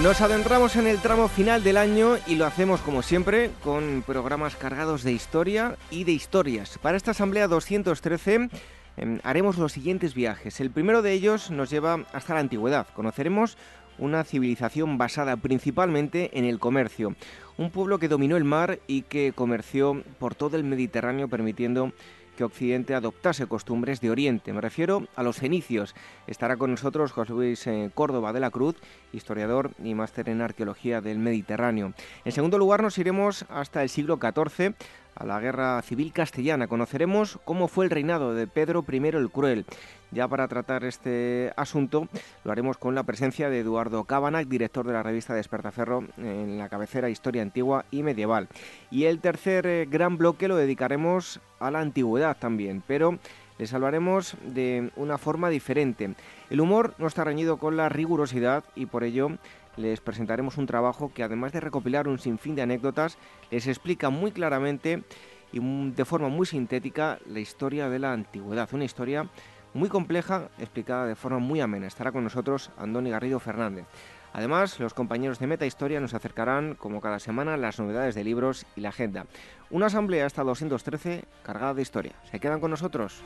Nos 0.00 0.22
adentramos 0.22 0.74
en 0.76 0.86
el 0.86 0.98
tramo 1.00 1.28
final 1.28 1.62
del 1.62 1.76
año 1.76 2.16
y 2.26 2.36
lo 2.36 2.46
hacemos 2.46 2.80
como 2.80 3.02
siempre 3.02 3.50
con 3.62 4.02
programas 4.06 4.56
cargados 4.56 5.02
de 5.02 5.12
historia 5.12 5.76
y 5.90 6.04
de 6.04 6.12
historias. 6.12 6.78
Para 6.78 6.96
esta 6.96 7.10
Asamblea 7.10 7.46
213 7.46 8.48
em, 8.96 9.20
haremos 9.22 9.58
los 9.58 9.72
siguientes 9.72 10.14
viajes. 10.14 10.60
El 10.60 10.70
primero 10.70 11.02
de 11.02 11.12
ellos 11.12 11.50
nos 11.50 11.68
lleva 11.68 12.06
hasta 12.14 12.32
la 12.32 12.40
antigüedad. 12.40 12.86
Conoceremos 12.94 13.58
una 13.98 14.24
civilización 14.24 14.96
basada 14.96 15.36
principalmente 15.36 16.30
en 16.38 16.46
el 16.46 16.58
comercio. 16.58 17.14
Un 17.58 17.70
pueblo 17.70 17.98
que 17.98 18.08
dominó 18.08 18.38
el 18.38 18.44
mar 18.44 18.78
y 18.86 19.02
que 19.02 19.34
comerció 19.34 20.02
por 20.18 20.34
todo 20.34 20.56
el 20.56 20.64
Mediterráneo 20.64 21.28
permitiendo 21.28 21.92
Occidente 22.44 22.94
adoptase 22.94 23.46
costumbres 23.46 24.00
de 24.00 24.10
Oriente. 24.10 24.52
Me 24.52 24.60
refiero 24.60 25.06
a 25.16 25.22
los 25.22 25.36
fenicios. 25.36 25.94
Estará 26.26 26.56
con 26.56 26.70
nosotros 26.70 27.12
José 27.12 27.32
Luis 27.32 27.66
eh, 27.66 27.90
Córdoba 27.94 28.32
de 28.32 28.40
la 28.40 28.50
Cruz, 28.50 28.76
historiador 29.12 29.70
y 29.82 29.94
máster 29.94 30.28
en 30.28 30.40
arqueología 30.40 31.00
del 31.00 31.18
Mediterráneo. 31.18 31.92
En 32.24 32.32
segundo 32.32 32.58
lugar 32.58 32.82
nos 32.82 32.98
iremos 32.98 33.44
hasta 33.48 33.82
el 33.82 33.88
siglo 33.88 34.18
XIV 34.20 34.74
a 35.14 35.26
la 35.26 35.40
Guerra 35.40 35.80
Civil 35.82 36.12
Castellana. 36.12 36.68
Conoceremos 36.68 37.38
cómo 37.44 37.68
fue 37.68 37.84
el 37.84 37.90
reinado 37.90 38.34
de 38.34 38.46
Pedro 38.46 38.84
I 38.90 38.96
el 39.08 39.30
Cruel. 39.30 39.66
Ya 40.10 40.28
para 40.28 40.46
tratar 40.46 40.84
este 40.84 41.52
asunto 41.56 42.08
lo 42.44 42.52
haremos 42.52 42.76
con 42.76 42.94
la 42.94 43.02
presencia 43.02 43.48
de 43.48 43.60
Eduardo 43.60 44.04
Cabanac, 44.04 44.46
director 44.46 44.86
de 44.86 44.92
la 44.92 45.02
revista 45.02 45.34
Despertaferro 45.34 46.04
en 46.18 46.58
la 46.58 46.68
cabecera 46.68 47.08
Historia 47.08 47.42
Antigua 47.42 47.86
y 47.90 48.02
Medieval. 48.02 48.48
Y 48.90 49.04
el 49.04 49.20
tercer 49.20 49.66
eh, 49.66 49.86
gran 49.90 50.18
bloque 50.18 50.48
lo 50.48 50.56
dedicaremos 50.56 51.40
a 51.60 51.70
la 51.70 51.80
antigüedad 51.80 52.36
también, 52.38 52.82
pero 52.86 53.18
les 53.58 53.72
hablaremos 53.72 54.36
de 54.44 54.90
una 54.96 55.18
forma 55.18 55.48
diferente. 55.48 56.14
El 56.50 56.60
humor 56.60 56.94
no 56.98 57.06
está 57.06 57.24
reñido 57.24 57.58
con 57.58 57.76
la 57.76 57.88
rigurosidad 57.88 58.64
y 58.74 58.86
por 58.86 59.04
ello 59.04 59.30
les 59.76 60.00
presentaremos 60.00 60.58
un 60.58 60.66
trabajo 60.66 61.12
que 61.14 61.22
además 61.22 61.52
de 61.52 61.60
recopilar 61.60 62.08
un 62.08 62.18
sinfín 62.18 62.54
de 62.54 62.62
anécdotas, 62.62 63.18
les 63.50 63.66
explica 63.66 64.10
muy 64.10 64.32
claramente 64.32 65.02
y 65.52 65.60
de 65.60 66.04
forma 66.04 66.28
muy 66.28 66.46
sintética 66.46 67.18
la 67.26 67.40
historia 67.40 67.88
de 67.88 67.98
la 67.98 68.12
antigüedad, 68.12 68.68
una 68.72 68.84
historia 68.84 69.28
muy 69.74 69.88
compleja, 69.88 70.48
explicada 70.58 71.06
de 71.06 71.16
forma 71.16 71.38
muy 71.38 71.60
amena. 71.60 71.86
Estará 71.86 72.12
con 72.12 72.24
nosotros 72.24 72.70
Andoni 72.76 73.10
Garrido 73.10 73.40
Fernández. 73.40 73.86
Además, 74.34 74.80
los 74.80 74.94
compañeros 74.94 75.38
de 75.38 75.46
Meta 75.46 75.66
Historia 75.66 76.00
nos 76.00 76.14
acercarán, 76.14 76.74
como 76.74 77.02
cada 77.02 77.18
semana, 77.18 77.56
las 77.58 77.78
novedades 77.78 78.14
de 78.14 78.24
libros 78.24 78.66
y 78.76 78.80
la 78.80 78.88
agenda. 78.88 79.26
Una 79.70 79.86
asamblea 79.86 80.24
hasta 80.24 80.42
213 80.42 81.24
cargada 81.42 81.74
de 81.74 81.82
historia. 81.82 82.12
¿Se 82.30 82.40
quedan 82.40 82.60
con 82.60 82.70
nosotros? 82.70 83.22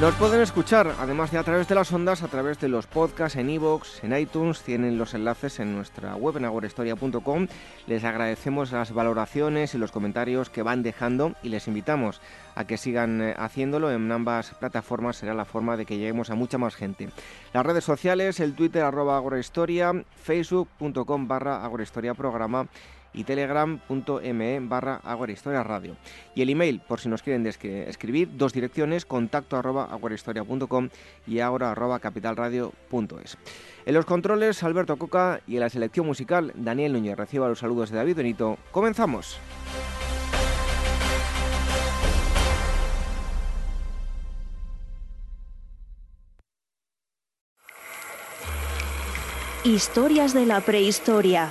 Nos 0.00 0.12
pueden 0.16 0.40
escuchar, 0.40 0.92
además 0.98 1.30
de 1.30 1.38
a 1.38 1.44
través 1.44 1.68
de 1.68 1.76
las 1.76 1.92
ondas, 1.92 2.24
a 2.24 2.28
través 2.28 2.58
de 2.58 2.68
los 2.68 2.88
podcasts 2.88 3.38
en 3.38 3.48
iVoox, 3.48 4.02
en 4.02 4.16
iTunes, 4.16 4.62
tienen 4.62 4.98
los 4.98 5.14
enlaces 5.14 5.60
en 5.60 5.72
nuestra 5.72 6.16
web 6.16 6.36
en 6.36 6.44
agorahistoria.com. 6.44 7.46
Les 7.86 8.02
agradecemos 8.02 8.72
las 8.72 8.92
valoraciones 8.92 9.72
y 9.72 9.78
los 9.78 9.92
comentarios 9.92 10.50
que 10.50 10.62
van 10.62 10.82
dejando 10.82 11.34
y 11.44 11.48
les 11.48 11.68
invitamos 11.68 12.20
a 12.56 12.66
que 12.66 12.76
sigan 12.76 13.22
eh, 13.22 13.36
haciéndolo 13.38 13.92
en 13.92 14.10
ambas 14.10 14.54
plataformas, 14.54 15.16
será 15.16 15.32
la 15.32 15.44
forma 15.44 15.76
de 15.76 15.86
que 15.86 15.96
lleguemos 15.96 16.28
a 16.28 16.34
mucha 16.34 16.58
más 16.58 16.74
gente. 16.74 17.10
Las 17.52 17.64
redes 17.64 17.84
sociales, 17.84 18.40
el 18.40 18.54
Twitter 18.54 18.82
arroba 18.82 19.22
facebook.com 19.22 21.28
barra 21.28 21.64
agorahistoria 21.64 22.14
programa 22.14 22.66
y 23.14 23.24
telegram.me 23.24 24.60
barra 24.60 25.00
Historia 25.28 25.62
Radio. 25.62 25.96
Y 26.34 26.42
el 26.42 26.50
email, 26.50 26.80
por 26.80 27.00
si 27.00 27.08
nos 27.08 27.22
quieren 27.22 27.46
escribir, 27.46 28.36
dos 28.36 28.52
direcciones, 28.52 29.06
contacto 29.06 29.56
arroba 29.56 29.84
aguarahistoria.com 29.84 30.88
y 31.26 31.40
ahora 31.40 31.70
arroba 31.70 32.00
capitalradio.es. 32.00 33.38
En 33.86 33.94
los 33.94 34.04
controles, 34.04 34.62
Alberto 34.62 34.96
Coca 34.96 35.40
y 35.46 35.54
en 35.54 35.60
la 35.60 35.70
selección 35.70 36.06
musical, 36.06 36.52
Daniel 36.54 36.92
Núñez. 36.92 37.16
Reciba 37.16 37.48
los 37.48 37.60
saludos 37.60 37.90
de 37.90 37.98
David 37.98 38.16
Benito. 38.16 38.58
¡Comenzamos! 38.72 39.38
Historias 49.64 50.34
de 50.34 50.44
la 50.44 50.60
prehistoria. 50.60 51.50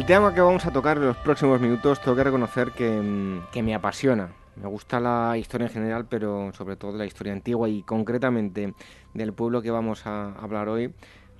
El 0.00 0.06
tema 0.06 0.32
que 0.32 0.40
vamos 0.40 0.64
a 0.64 0.70
tocar 0.70 0.96
en 0.96 1.04
los 1.04 1.16
próximos 1.18 1.60
minutos 1.60 2.00
tengo 2.00 2.16
que 2.16 2.24
reconocer 2.24 2.68
mm, 2.70 3.50
que, 3.52 3.62
me 3.62 3.74
apasiona. 3.74 4.30
Me 4.56 4.66
gusta 4.66 4.98
la 4.98 5.36
historia 5.36 5.66
en 5.66 5.72
general, 5.74 6.06
pero 6.08 6.54
sobre 6.54 6.76
todo 6.76 6.96
la 6.96 7.04
historia 7.04 7.34
antigua 7.34 7.68
y 7.68 7.82
concretamente 7.82 8.72
del 9.12 9.34
pueblo 9.34 9.60
que 9.60 9.70
vamos 9.70 10.06
a 10.06 10.32
hablar 10.40 10.70
hoy 10.70 10.94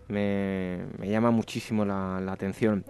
me, 0.09 0.79
llama 1.03 1.31
muchísimo 1.31 1.87
la, 1.87 2.19
atención. 2.31 2.85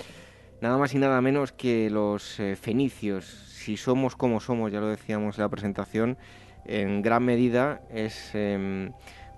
Nada 0.61 0.77
más 0.77 0.93
y 0.93 0.99
nada 0.99 1.21
menos 1.21 1.53
que 1.53 1.89
los 1.89 2.41
eh, 2.41 2.57
fenicios, 2.57 3.25
si 3.27 3.77
somos 3.77 4.17
como 4.17 4.41
somos, 4.41 4.73
ya 4.73 4.81
lo 4.81 4.89
decíamos 4.89 5.39
en 5.39 5.43
la 5.43 5.51
presentación, 5.51 6.19
en 6.65 7.01
gran 7.01 7.25
medida 7.25 7.83
es 7.91 8.35
em, 8.35 8.91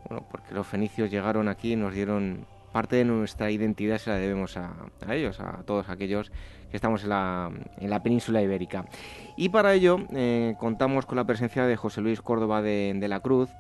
bueno, 0.09 0.27
porque 0.31 0.55
los 0.55 0.67
fenicios 0.67 1.11
llegaron 1.11 1.49
aquí 1.49 1.75
y 1.75 1.77
nos 1.77 1.93
dieron 1.93 2.47
parte 2.73 2.97
de 2.97 3.05
nuestra 3.05 3.51
identidad 3.51 3.99
se 3.99 4.11
la 4.11 4.17
debemos 4.17 4.57
a, 4.57 4.75
ellos, 5.11 5.39
a 5.41 5.63
todos 5.65 5.89
aquellos 5.89 6.31
que 6.71 6.77
estamos 6.77 7.05
en 7.05 7.11
la, 7.11 7.51
en 7.79 7.91
la 7.91 8.03
península 8.03 8.43
ibérica. 8.43 8.87
Y 9.37 9.51
para 9.51 9.75
ello 9.75 9.99
eh, 10.15 10.55
contamos 10.59 11.07
con 11.07 11.17
la 11.17 11.25
presencia 11.25 11.67
de 11.67 11.77
José 11.77 12.01
Luis 12.01 12.21
Córdoba 12.23 12.63
de, 12.63 13.07
la 13.09 13.21
Cruz. 13.21 13.51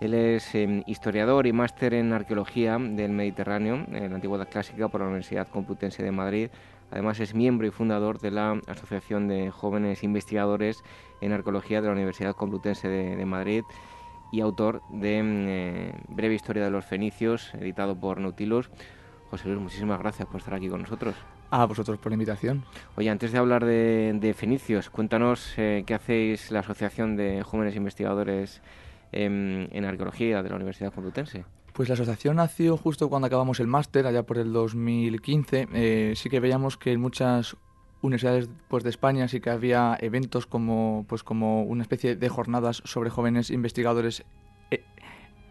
Él 0.00 0.14
es 0.14 0.54
em, 0.54 0.84
historiador 0.86 1.46
y 1.46 1.52
máster 1.52 1.94
en 1.94 2.12
arqueología 2.12 2.78
del 2.78 3.10
Mediterráneo, 3.12 3.84
en 3.90 4.10
la 4.10 4.14
antigüedad 4.14 4.48
clásica 4.48 4.88
por 4.88 5.00
la 5.00 5.06
Universidad 5.06 5.48
Complutense 5.48 6.02
de 6.02 6.12
Madrid. 6.12 6.50
Además 6.90 7.20
es 7.20 7.34
miembro 7.34 7.66
y 7.66 7.70
fundador 7.70 8.20
de 8.20 8.30
la 8.30 8.60
Asociación 8.66 9.28
de 9.28 9.50
Jóvenes 9.50 10.04
Investigadores 10.04 10.82
en 11.20 11.32
Arqueología 11.32 11.80
de 11.80 11.88
la 11.88 11.94
Universidad 11.94 12.34
Complutense 12.34 12.88
de 12.88 13.26
Madrid 13.26 13.62
y 14.32 14.40
autor 14.40 14.82
de 14.90 15.22
mm, 15.22 15.46
eh, 15.48 15.92
Breve 16.08 16.34
Historia 16.34 16.64
de 16.64 16.70
los 16.70 16.84
Fenicios, 16.84 17.52
editado 17.54 17.98
por 17.98 18.20
Nautilus. 18.20 18.70
José 19.30 19.48
Luis, 19.48 19.60
muchísimas 19.60 19.98
gracias 19.98 20.26
por 20.28 20.38
estar 20.38 20.54
aquí 20.54 20.68
con 20.68 20.82
nosotros. 20.82 21.14
A 21.50 21.64
vosotros 21.64 21.98
por 21.98 22.12
la 22.12 22.14
invitación. 22.14 22.64
Oye, 22.96 23.08
antes 23.08 23.32
de 23.32 23.38
hablar 23.38 23.64
de, 23.64 24.34
Fenicios, 24.36 24.90
cuéntanos 24.90 25.54
eh, 25.56 25.82
qué 25.86 25.94
hacéis 25.94 26.50
la 26.50 26.60
Asociación 26.60 27.16
de 27.16 27.42
Jóvenes 27.42 27.76
Investigadores 27.76 28.60
en, 29.12 29.84
Arqueología 29.84 30.42
de 30.42 30.50
la 30.50 30.56
Universidad 30.56 30.92
Complutense. 30.92 31.44
Pues 31.72 31.88
la 31.88 31.94
asociación 31.94 32.36
nació 32.36 32.76
justo 32.76 33.08
cuando 33.08 33.26
acabamos 33.26 33.60
el 33.60 33.66
máster, 33.66 34.06
allá 34.06 34.24
por 34.24 34.38
el 34.38 34.52
2015. 34.52 35.68
Eh, 35.72 36.12
sí 36.16 36.28
que 36.28 36.40
veíamos 36.40 36.76
que 36.76 36.92
en 36.92 37.00
muchas 37.00 37.56
universidades 38.02 38.48
pues, 38.68 38.84
de 38.84 38.90
España 38.90 39.28
sí 39.28 39.40
que 39.40 39.50
había 39.50 39.96
eventos 40.00 40.46
como, 40.46 41.04
pues, 41.08 41.22
como 41.22 41.62
una 41.62 41.82
especie 41.82 42.16
de 42.16 42.28
jornadas 42.28 42.82
sobre 42.84 43.10
jóvenes 43.10 43.50
investigadores 43.50 44.24
eh, 44.70 44.84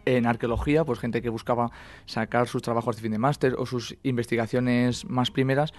en 0.04 0.26
arqueología, 0.26 0.84
pues 0.84 0.98
gente 0.98 1.20
que 1.20 1.28
buscaba 1.28 1.70
sacar 2.06 2.48
sus 2.48 2.62
trabajos 2.62 2.96
de 2.96 3.02
fin 3.02 3.12
de 3.12 3.18
máster 3.18 3.54
o 3.58 3.66
sus 3.66 3.96
investigaciones 4.02 5.04
más 5.04 5.30
primeras, 5.30 5.74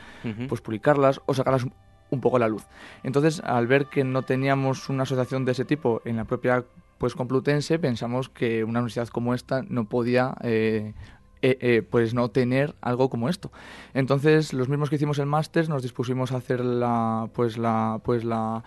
pues 0.48 0.62
publicarlas 0.62 1.20
o 1.26 1.34
sacarlas 1.34 1.66
un 2.12 2.22
poco 2.22 2.38
a 2.38 2.40
la 2.40 2.48
luz. 2.48 2.68
Entonces, 3.04 3.42
al 3.44 3.66
ver 3.66 3.88
que 3.88 4.04
no 4.04 4.24
teníamos 4.24 4.90
una 4.90 5.04
asociación 5.04 5.46
de 5.46 5.54
ese 5.54 5.66
tipo 5.66 6.02
en 6.06 6.18
la 6.18 6.26
propia 6.26 6.66
pues 7.00 7.16
Complutense, 7.16 7.80
pensamos 7.80 8.28
que 8.28 8.64
una 8.66 8.80
universidad 8.80 9.08
como 9.08 9.34
esta 9.34 9.64
no 9.64 9.86
podía 9.86 10.36
eh, 10.42 10.94
eh, 11.42 11.58
eh, 11.62 11.82
pues 11.82 12.14
no 12.14 12.30
tener 12.30 12.76
algo 12.82 13.10
como 13.10 13.30
esto. 13.30 13.52
Entonces, 13.94 14.54
los 14.54 14.68
mismos 14.68 14.90
que 14.90 14.98
hicimos 14.98 15.20
el 15.20 15.26
máster 15.26 15.70
nos 15.70 15.84
dispusimos 15.84 16.32
a 16.32 16.38
hacer 16.38 16.64
la, 16.64 17.30
pues 17.34 17.58
la, 17.58 18.02
pues 18.04 18.24
la 18.26 18.64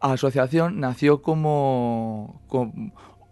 asociación 0.00 0.78
nació 0.78 1.22
como, 1.22 2.40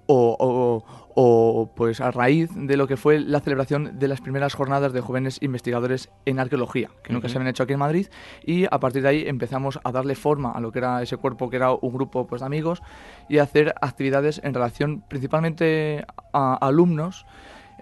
o, 0.06 1.73
pues 1.76 2.00
a 2.00 2.11
raíz 2.11 2.50
de 2.55 2.76
lo 2.76 2.87
que 2.87 2.97
fue 2.97 3.21
la 3.21 3.41
celebración 3.41 3.99
de 3.99 4.09
las 4.09 4.21
primeras 4.21 4.55
jornadas 4.55 4.93
de 4.93 5.00
jóvenes 5.00 5.38
investigadores 5.41 6.11
en 6.26 6.38
arqueología, 6.38 6.91
que 7.03 7.12
nunca 7.12 7.29
se 7.29 7.37
habían 7.37 7.50
hecho 7.50 7.62
aquí 7.62 7.75
en 7.75 7.79
Madrid, 7.79 8.09
y 8.44 8.65
a 8.65 8.81
partir 8.81 9.03
de 9.03 9.09
ahí 9.09 9.25
empezamos 9.26 9.79
a 9.85 9.93
darle 9.93 10.15
forma 10.15 10.53
a 10.53 10.61
lo 10.61 10.73
que 10.73 10.81
era 10.81 11.03
ese 11.03 11.17
cuerpo, 11.17 11.49
que 11.49 11.56
era 11.56 11.73
un 11.73 11.93
grupo 11.93 12.26
pues, 12.26 12.41
de 12.41 12.47
amigos, 12.47 12.82
y 13.29 13.38
a 13.38 13.44
hacer 13.44 13.75
actividades 13.81 14.41
en 14.43 14.53
relación 14.53 15.05
principalmente 15.09 16.05
a 16.32 16.55
alumnos 16.55 17.25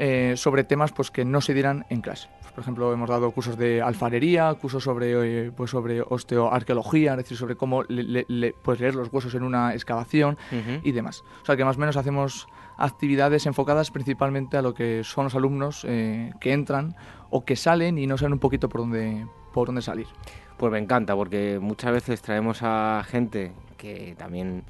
eh, 0.05 0.37
sobre 0.37 0.65
temas 0.65 0.91
pues, 0.91 1.13
que 1.13 1.25
no 1.25 1.41
se 1.41 1.55
dieran 1.55 1.87
en 1.89 2.01
clase. 2.01 2.29
Pues, 2.41 2.53
por 2.53 2.63
ejemplo, 2.63 2.93
hemos 2.93 3.09
dado 3.09 3.31
cursos 3.31 3.57
de 3.57 3.81
alfarería, 3.81 4.53
cursos 4.55 4.83
sobre, 4.83 5.13
eh, 5.47 5.53
pues, 5.53 5.71
sobre 5.71 6.03
osteoarqueología, 6.03 7.13
es 7.13 7.19
decir, 7.19 7.37
sobre 7.37 7.55
cómo 7.55 7.85
pues, 7.85 8.81
leer 8.81 8.95
los 8.97 9.13
huesos 9.13 9.33
en 9.37 9.45
una 9.45 9.75
excavación 9.75 10.37
y 10.83 10.91
demás. 10.91 11.23
O 11.43 11.47
sea, 11.47 11.57
que 11.57 11.65
más 11.65 11.77
o 11.77 11.79
menos 11.79 11.97
hacemos 11.97 12.49
actividades 12.79 13.47
enfocadas 13.47 13.93
principalmente 13.93 14.57
a 14.57 14.63
lo 14.63 14.75
que 14.75 15.05
son 15.05 15.23
los 15.23 15.37
alumnos 15.37 15.87
eh, 15.89 16.33
que 16.41 16.53
entran 16.53 16.97
o 17.31 17.45
que 17.45 17.55
salen 17.55 17.97
y 17.97 18.09
no 18.09 18.19
saben 18.19 18.33
un 18.33 18.41
poquito 18.41 18.69
por 18.69 18.81
dónde, 18.81 19.25
por 19.55 19.69
dónde 19.69 19.83
salir. 19.83 20.09
Pues 20.57 20.73
me 20.73 20.81
encanta, 20.81 21.15
porque 21.15 21.61
muchas 21.63 21.93
veces 21.93 22.21
traemos 22.23 22.59
a 22.63 23.05
gente 23.07 23.53
que 23.77 24.17
también 24.19 24.65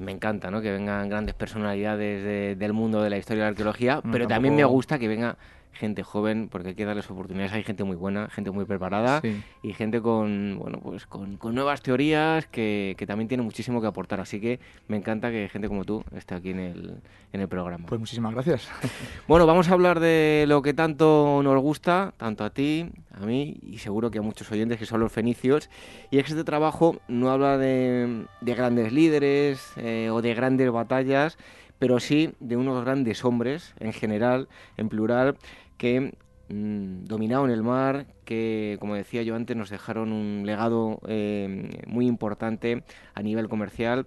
me 0.00 0.12
encanta 0.12 0.50
¿no? 0.50 0.60
que 0.60 0.70
vengan 0.70 1.08
grandes 1.08 1.34
personalidades 1.34 2.58
del 2.58 2.72
mundo 2.72 3.02
de 3.02 3.10
la 3.10 3.18
historia 3.18 3.44
de 3.44 3.46
la 3.46 3.50
arqueología, 3.50 4.00
pero 4.10 4.26
también 4.26 4.54
me 4.56 4.64
gusta 4.64 4.98
que 4.98 5.08
venga 5.08 5.36
gente 5.74 6.02
joven, 6.02 6.48
porque 6.50 6.68
hay 6.68 6.74
que 6.74 6.84
darles 6.84 7.10
oportunidades. 7.10 7.52
Hay 7.52 7.64
gente 7.64 7.84
muy 7.84 7.96
buena, 7.96 8.28
gente 8.30 8.50
muy 8.50 8.64
preparada 8.64 9.20
y 9.62 9.72
gente 9.72 10.00
con, 10.00 10.58
bueno, 10.58 10.80
pues 10.82 11.06
con, 11.06 11.38
nuevas 11.54 11.82
teorías 11.82 12.46
que, 12.46 12.94
que, 12.98 13.06
también 13.06 13.28
tiene 13.28 13.42
muchísimo 13.42 13.80
que 13.80 13.86
aportar. 13.86 14.20
Así 14.20 14.40
que 14.40 14.60
me 14.88 14.96
encanta 14.96 15.30
que 15.30 15.48
gente 15.48 15.68
como 15.68 15.84
tú 15.84 16.04
esté 16.16 16.34
aquí 16.34 16.50
en 16.50 16.60
el, 16.60 17.00
en 17.32 17.40
el 17.40 17.48
programa. 17.48 17.86
Pues 17.86 18.00
muchísimas 18.00 18.32
gracias. 18.32 18.68
Bueno, 19.26 19.46
vamos 19.46 19.68
a 19.68 19.72
hablar 19.72 20.00
de 20.00 20.44
lo 20.46 20.60
que 20.60 20.74
tanto 20.74 21.40
nos 21.42 21.60
gusta, 21.60 22.12
tanto 22.18 22.44
a 22.44 22.50
ti, 22.50 22.90
a 23.10 23.24
mí 23.24 23.56
y 23.62 23.78
seguro 23.78 24.10
que 24.10 24.18
a 24.18 24.22
muchos 24.22 24.50
oyentes 24.52 24.78
que 24.78 24.86
son 24.86 25.00
los 25.00 25.10
fenicios. 25.10 25.70
Y 26.10 26.18
es 26.18 26.24
que 26.24 26.32
este 26.32 26.44
trabajo 26.44 27.00
no 27.08 27.30
habla 27.30 27.58
de, 27.58 28.26
de 28.40 28.54
grandes 28.54 28.92
líderes 28.92 29.72
eh, 29.76 30.10
o 30.10 30.20
de 30.20 30.34
grandes 30.34 30.70
batallas, 30.70 31.38
pero 31.78 32.00
sí 32.00 32.34
de 32.40 32.56
unos 32.56 32.84
grandes 32.84 33.24
hombres 33.24 33.74
en 33.80 33.92
general, 33.92 34.48
en 34.76 34.88
plural, 34.88 35.36
que 35.76 36.16
mm, 36.48 37.04
dominaron 37.04 37.50
el 37.50 37.62
mar, 37.62 38.06
que, 38.24 38.76
como 38.80 38.94
decía 38.94 39.22
yo 39.22 39.34
antes, 39.34 39.56
nos 39.56 39.70
dejaron 39.70 40.12
un 40.12 40.44
legado 40.46 41.00
eh, 41.06 41.70
muy 41.86 42.06
importante 42.06 42.84
a 43.14 43.22
nivel 43.22 43.48
comercial. 43.48 44.06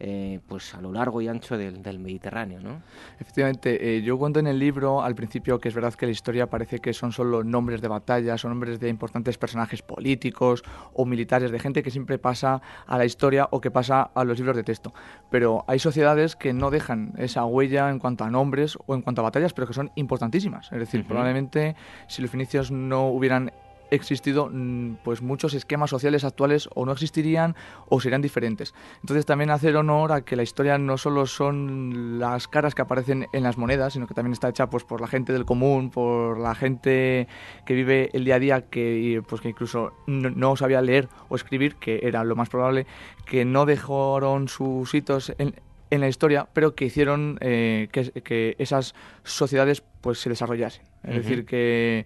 Eh, 0.00 0.40
pues 0.48 0.74
a 0.74 0.80
lo 0.80 0.92
largo 0.92 1.20
y 1.20 1.28
ancho 1.28 1.56
del, 1.56 1.98
Mediterráneo, 1.98 2.60
¿no? 2.60 2.82
Efectivamente, 3.20 3.96
eh, 3.96 4.02
yo 4.02 4.18
cuento 4.18 4.40
en 4.40 4.48
el 4.48 4.58
libro 4.58 5.02
al 5.02 5.14
principio 5.14 5.60
que 5.60 5.68
es 5.68 5.74
verdad 5.74 5.94
que 5.94 6.06
la 6.06 6.12
historia 6.12 6.50
parece 6.50 6.80
que 6.80 6.92
son 6.92 7.12
solo 7.12 7.44
nombres 7.44 7.80
de 7.80 7.88
batallas, 7.88 8.40
son 8.40 8.50
nombres 8.50 8.80
de 8.80 8.88
importantes 8.88 9.38
personajes 9.38 9.82
políticos 9.82 10.64
o 10.92 11.06
militares, 11.06 11.52
de 11.52 11.60
gente 11.60 11.82
que 11.82 11.90
siempre 11.90 12.18
pasa 12.18 12.60
a 12.86 12.98
la 12.98 13.04
historia 13.04 13.48
o 13.52 13.60
que 13.60 13.70
pasa 13.70 14.10
a 14.14 14.24
los 14.24 14.38
libros 14.38 14.56
de 14.56 14.64
texto. 14.64 14.92
Pero 15.30 15.64
hay 15.68 15.78
sociedades 15.78 16.34
que 16.34 16.52
no 16.52 16.70
dejan 16.70 17.12
esa 17.16 17.44
huella 17.44 17.90
en 17.90 18.00
cuanto 18.00 18.24
a 18.24 18.30
nombres 18.30 18.76
o 18.86 18.94
en 18.94 19.02
cuanto 19.02 19.20
a 19.20 19.24
batallas, 19.24 19.52
pero 19.52 19.66
que 19.66 19.74
son 19.74 19.92
importantísimas. 19.94 20.72
Es 20.72 20.78
decir, 20.78 21.06
probablemente 21.06 21.76
si 22.08 22.20
los 22.20 22.30
fenicios 22.30 22.70
no 22.70 23.08
hubieran 23.08 23.52
existido 23.94 24.50
mm, 24.52 24.96
pues 25.04 25.22
muchos 25.22 25.54
esquemas 25.54 25.90
sociales 25.90 26.24
actuales 26.24 26.68
o 26.74 26.84
no 26.86 26.92
existirían 26.92 27.56
o 27.88 28.00
serían 28.00 28.22
diferentes. 28.22 28.74
Entonces 29.00 29.26
también 29.26 29.50
hacer 29.50 29.76
honor 29.76 30.12
a 30.12 30.22
que 30.22 30.36
la 30.36 30.42
historia 30.42 30.78
no 30.78 30.98
solo 30.98 31.26
son 31.26 32.18
las 32.18 32.48
caras 32.48 32.74
que 32.74 32.82
aparecen 32.82 33.26
en 33.32 33.42
las 33.42 33.58
monedas, 33.58 33.92
sino 33.92 34.06
que 34.06 34.14
también 34.14 34.32
está 34.32 34.48
hecha 34.48 34.68
pues 34.70 34.84
por 34.84 35.00
la 35.00 35.06
gente 35.06 35.32
del 35.32 35.44
común, 35.44 35.90
por 35.90 36.38
la 36.38 36.54
gente 36.54 37.28
que 37.66 37.74
vive 37.74 38.10
el 38.12 38.24
día 38.24 38.36
a 38.36 38.38
día, 38.38 38.60
que 38.62 39.22
pues 39.28 39.40
que 39.40 39.48
incluso 39.48 39.92
no, 40.06 40.56
sabía 40.56 40.80
leer 40.80 41.08
o 41.28 41.36
escribir, 41.36 41.76
que 41.76 42.00
era 42.02 42.24
lo 42.24 42.36
más 42.36 42.48
probable, 42.48 42.86
que 43.26 43.44
no 43.44 43.66
dejaron 43.66 44.48
sus 44.48 44.94
hitos 44.94 45.32
en, 45.38 45.54
la 45.90 46.08
historia, 46.08 46.48
pero 46.52 46.74
que 46.74 46.86
hicieron 46.86 47.38
eh, 47.40 47.88
que, 47.92 48.56
esas 48.58 48.96
sociedades 49.22 49.84
pues 50.00 50.18
se 50.18 50.28
desarrollasen. 50.28 50.82
Es 51.04 51.16
decir, 51.16 51.46
que 51.46 52.04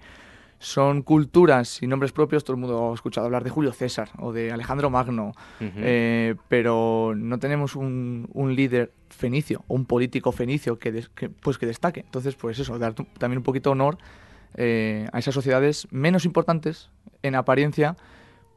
son 0.58 1.02
culturas 1.02 1.82
y 1.82 1.86
nombres 1.86 2.12
propios. 2.12 2.44
Todo 2.44 2.54
el 2.54 2.60
mundo 2.60 2.90
ha 2.90 2.94
escuchado 2.94 3.26
hablar 3.26 3.44
de 3.44 3.50
Julio 3.50 3.72
César 3.72 4.10
o 4.18 4.32
de 4.32 4.50
Alejandro 4.52 4.90
Magno, 4.90 5.32
eh, 5.60 6.34
pero 6.48 7.14
no 7.16 7.38
tenemos 7.38 7.76
un, 7.76 8.28
líder 8.54 8.92
fenicio 9.08 9.64
o 9.68 9.74
un 9.74 9.84
político 9.84 10.32
fenicio 10.32 10.78
que, 10.78 11.04
pues 11.40 11.58
que 11.58 11.66
destaque. 11.66 12.00
Entonces, 12.00 12.34
pues 12.34 12.58
eso, 12.58 12.78
dar 12.78 12.94
también 12.94 13.38
un 13.38 13.44
poquito 13.44 13.70
de 13.70 13.72
honor 13.72 13.98
eh, 14.54 15.06
a 15.12 15.18
esas 15.18 15.34
sociedades 15.34 15.86
menos 15.90 16.24
importantes 16.24 16.90
en 17.22 17.34
apariencia, 17.34 17.96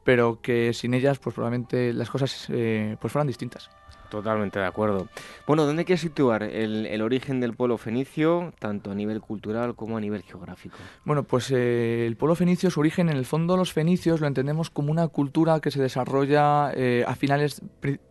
pero 0.04 0.40
que 0.40 0.72
sin 0.72 0.94
ellas, 0.94 1.18
pues 1.18 1.34
probablemente 1.34 1.92
las 1.92 2.10
cosas 2.10 2.46
eh, 2.50 2.96
pues 3.00 3.12
fueran 3.12 3.28
distintas. 3.28 3.70
Totalmente 4.12 4.58
de 4.58 4.66
acuerdo. 4.66 5.08
Bueno, 5.46 5.64
¿dónde 5.64 5.86
quieres 5.86 6.02
situar 6.02 6.42
el, 6.42 7.00
origen 7.00 7.40
del 7.40 7.54
pueblo 7.54 7.78
fenicio, 7.78 8.52
tanto 8.58 8.90
a 8.90 8.94
nivel 8.94 9.22
cultural 9.22 9.74
como 9.74 9.96
a 9.96 10.02
nivel 10.02 10.20
geográfico? 10.22 10.76
Bueno, 11.06 11.22
pues 11.22 11.50
eh, 11.50 12.06
el 12.06 12.14
pueblo 12.16 12.34
fenicio, 12.34 12.70
su 12.70 12.80
origen, 12.80 13.08
en 13.08 13.16
el 13.16 13.24
fondo 13.24 13.56
los 13.56 13.72
fenicios 13.72 14.20
lo 14.20 14.26
entendemos 14.26 14.68
como 14.68 14.90
una 14.90 15.08
cultura 15.08 15.60
que 15.60 15.70
se 15.70 15.80
desarrolla 15.80 16.72
eh, 16.74 17.06
a 17.08 17.14
finales, 17.14 17.62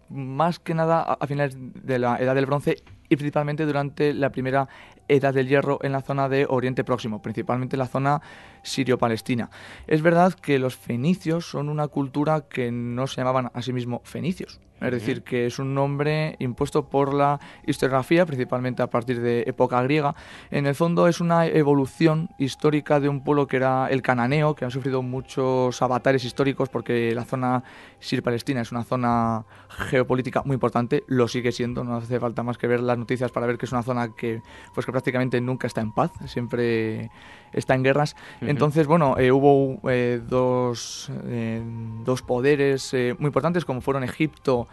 más 0.09 0.57
que 0.57 0.73
nada 0.73 1.03
a 1.03 1.27
finales 1.27 1.55
de 1.59 1.99
la 1.99 2.17
Edad 2.17 2.33
del 2.33 2.47
Bronce 2.47 2.81
y 3.07 3.15
principalmente 3.15 3.67
durante 3.67 4.15
la 4.15 4.31
primera 4.31 4.69
Edad 5.11 5.33
del 5.33 5.47
Hierro 5.47 5.79
en 5.81 5.91
la 5.91 6.01
zona 6.01 6.29
de 6.29 6.45
Oriente 6.49 6.83
Próximo, 6.83 7.21
principalmente 7.21 7.77
la 7.77 7.87
zona 7.87 8.21
sirio-palestina. 8.63 9.49
Es 9.87 10.01
verdad 10.01 10.33
que 10.33 10.57
los 10.57 10.75
fenicios 10.75 11.45
son 11.45 11.69
una 11.69 11.87
cultura 11.87 12.41
que 12.41 12.71
no 12.71 13.07
se 13.07 13.17
llamaban 13.17 13.51
a 13.53 13.61
sí 13.61 13.73
mismos 13.73 14.01
fenicios, 14.03 14.59
es 14.79 14.91
decir, 14.91 15.21
que 15.21 15.45
es 15.45 15.59
un 15.59 15.75
nombre 15.75 16.35
impuesto 16.39 16.89
por 16.89 17.13
la 17.13 17.39
historiografía, 17.67 18.25
principalmente 18.25 18.81
a 18.81 18.89
partir 18.89 19.21
de 19.21 19.43
época 19.45 19.81
griega. 19.83 20.15
En 20.49 20.65
el 20.65 20.73
fondo 20.73 21.07
es 21.07 21.21
una 21.21 21.45
evolución 21.45 22.29
histórica 22.39 22.99
de 22.99 23.07
un 23.07 23.23
pueblo 23.23 23.45
que 23.45 23.57
era 23.57 23.87
el 23.91 24.01
cananeo, 24.01 24.55
que 24.55 24.65
ha 24.65 24.71
sufrido 24.71 25.03
muchos 25.03 25.79
avatares 25.83 26.25
históricos 26.25 26.69
porque 26.69 27.13
la 27.13 27.25
zona 27.25 27.63
sirio-palestina 27.99 28.61
es 28.61 28.71
una 28.71 28.83
zona 28.83 29.45
geopolítica 29.69 30.41
muy 30.45 30.55
importante, 30.55 31.03
lo 31.05 31.27
sigue 31.27 31.51
siendo, 31.51 31.83
no 31.83 31.97
hace 31.97 32.19
falta 32.19 32.41
más 32.41 32.57
que 32.57 32.65
ver 32.65 32.79
las 32.79 32.97
noticias 32.97 33.31
para 33.31 33.45
ver 33.45 33.59
que 33.59 33.67
es 33.67 33.71
una 33.71 33.83
zona 33.83 34.15
que, 34.15 34.41
pues, 34.73 34.87
que 34.87 34.91
prácticamente 35.01 35.41
nunca 35.41 35.65
está 35.65 35.81
en 35.81 35.91
paz, 35.91 36.11
siempre 36.27 37.09
está 37.53 37.73
en 37.73 37.81
guerras. 37.81 38.15
Entonces, 38.39 38.85
bueno, 38.85 39.17
eh, 39.17 39.31
hubo 39.31 39.79
eh, 39.89 40.21
dos, 40.29 41.11
eh, 41.25 41.59
dos 42.05 42.21
poderes 42.21 42.93
muy 43.17 43.29
importantes 43.29 43.65
como 43.65 43.81
fueron 43.81 44.03
Egipto 44.03 44.67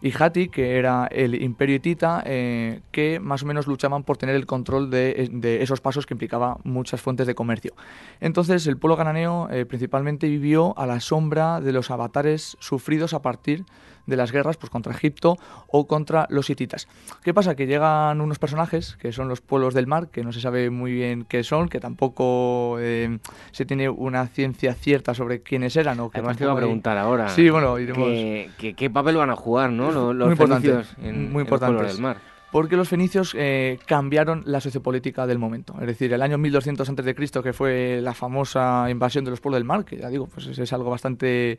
y 0.00 0.12
Hati, 0.16 0.48
que 0.48 0.78
era 0.78 1.08
el 1.10 1.40
imperio 1.42 1.76
hitita, 1.76 2.22
que 2.24 3.20
más 3.20 3.42
o 3.42 3.46
menos 3.46 3.66
luchaban 3.66 4.04
por 4.04 4.16
tener 4.16 4.36
el 4.36 4.46
control 4.46 4.88
de, 4.88 5.28
de, 5.32 5.62
esos 5.62 5.80
pasos 5.80 6.06
que 6.06 6.14
implicaba 6.14 6.58
muchas 6.62 7.00
fuentes 7.00 7.26
de 7.26 7.34
comercio. 7.34 7.74
Entonces 8.20 8.66
el 8.68 8.76
pueblo 8.76 8.96
cananeo 8.96 9.48
principalmente 9.68 10.28
vivió 10.28 10.76
a 10.78 10.86
la 10.86 10.98
sombra 11.00 11.60
de 11.60 11.72
los 11.72 11.90
avatares 11.90 12.56
sufridos 12.60 13.14
a 13.14 13.22
partir 13.22 13.60
de 13.60 13.64
las 14.06 14.32
guerras 14.32 14.56
pues, 14.56 14.70
contra 14.70 14.92
Egipto 14.92 15.36
o 15.68 15.86
contra 15.86 16.26
los 16.30 16.50
hititas. 16.50 16.88
¿Qué 17.22 17.32
pasa? 17.32 17.54
Que 17.54 17.66
llegan 17.66 18.20
unos 18.20 18.38
personajes, 18.38 18.96
que 18.96 19.12
son 19.12 19.28
los 19.28 19.40
pueblos 19.40 19.74
del 19.74 19.86
mar, 19.86 20.08
que 20.08 20.22
no 20.22 20.32
se 20.32 20.40
sabe 20.40 20.70
muy 20.70 20.92
bien 20.92 21.24
qué 21.24 21.44
son, 21.44 21.68
que 21.68 21.80
tampoco 21.80 22.76
eh, 22.80 23.18
se 23.52 23.64
tiene 23.64 23.88
una 23.88 24.26
ciencia 24.26 24.74
cierta 24.74 25.14
sobre 25.14 25.42
quiénes 25.42 25.76
eran. 25.76 26.00
O 26.00 26.10
que 26.10 26.18
Además 26.18 26.36
te 26.36 26.44
iba 26.44 26.52
a 26.52 26.56
preguntar 26.56 26.98
ahora. 26.98 27.28
Sí, 27.28 27.48
bueno, 27.50 27.78
iremos... 27.78 28.08
¿Qué, 28.58 28.90
papel 28.90 29.16
van 29.16 29.30
a 29.30 29.36
jugar 29.36 29.70
¿no? 29.70 29.90
los, 29.90 30.14
muy 30.14 30.32
importante, 30.32 30.82
en, 31.02 31.32
muy 31.32 31.42
importante. 31.42 31.82
del 31.84 32.00
mar? 32.00 32.18
porque 32.52 32.76
los 32.76 32.86
fenicios 32.86 33.34
eh, 33.36 33.78
cambiaron 33.86 34.42
la 34.44 34.60
sociopolítica 34.60 35.26
del 35.26 35.38
momento. 35.38 35.74
Es 35.80 35.86
decir, 35.86 36.12
el 36.12 36.20
año 36.20 36.36
1200 36.36 36.86
a.C., 36.86 37.42
que 37.42 37.52
fue 37.54 38.00
la 38.02 38.12
famosa 38.12 38.90
invasión 38.90 39.24
de 39.24 39.30
los 39.30 39.40
pueblos 39.40 39.58
del 39.58 39.64
mar, 39.64 39.86
que 39.86 39.96
ya 39.96 40.10
digo, 40.10 40.26
pues 40.26 40.46
es 40.58 40.72
algo 40.74 40.90
bastante 40.90 41.58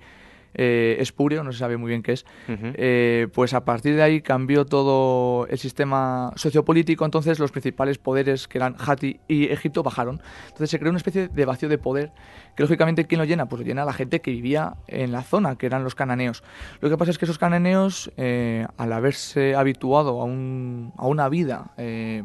eh, 0.53 0.97
espurio, 0.99 1.43
no 1.43 1.51
se 1.51 1.59
sabe 1.59 1.77
muy 1.77 1.89
bien 1.89 2.03
qué 2.03 2.13
es, 2.13 2.25
eh, 2.47 3.27
pues 3.33 3.53
a 3.53 3.65
partir 3.65 3.95
de 3.95 4.03
ahí 4.03 4.21
cambió 4.21 4.65
todo 4.65 5.47
el 5.47 5.57
sistema 5.57 6.31
sociopolítico, 6.35 7.05
entonces 7.05 7.39
los 7.39 7.51
principales 7.51 7.97
poderes 7.97 8.47
que 8.47 8.57
eran 8.57 8.75
Hati 8.77 9.19
y 9.27 9.51
Egipto 9.51 9.83
bajaron. 9.83 10.21
Entonces 10.45 10.69
se 10.69 10.79
creó 10.79 10.89
una 10.91 10.97
especie 10.97 11.27
de 11.27 11.45
vacío 11.45 11.69
de 11.69 11.77
poder 11.77 12.11
que 12.55 12.63
lógicamente 12.63 13.05
¿quién 13.05 13.19
lo 13.19 13.25
llena? 13.25 13.47
Pues 13.47 13.61
lo 13.61 13.65
llena 13.67 13.85
la 13.85 13.93
gente 13.93 14.21
que 14.21 14.31
vivía 14.31 14.75
en 14.87 15.11
la 15.11 15.23
zona, 15.23 15.55
que 15.55 15.65
eran 15.65 15.83
los 15.83 15.95
cananeos. 15.95 16.43
Lo 16.81 16.89
que 16.89 16.97
pasa 16.97 17.11
es 17.11 17.17
que 17.17 17.25
esos 17.25 17.39
cananeos, 17.39 18.11
eh, 18.17 18.67
al 18.77 18.93
haberse 18.93 19.55
habituado 19.55 20.21
a, 20.21 20.25
un, 20.25 20.93
a 20.97 21.07
una 21.07 21.29
vida 21.29 21.71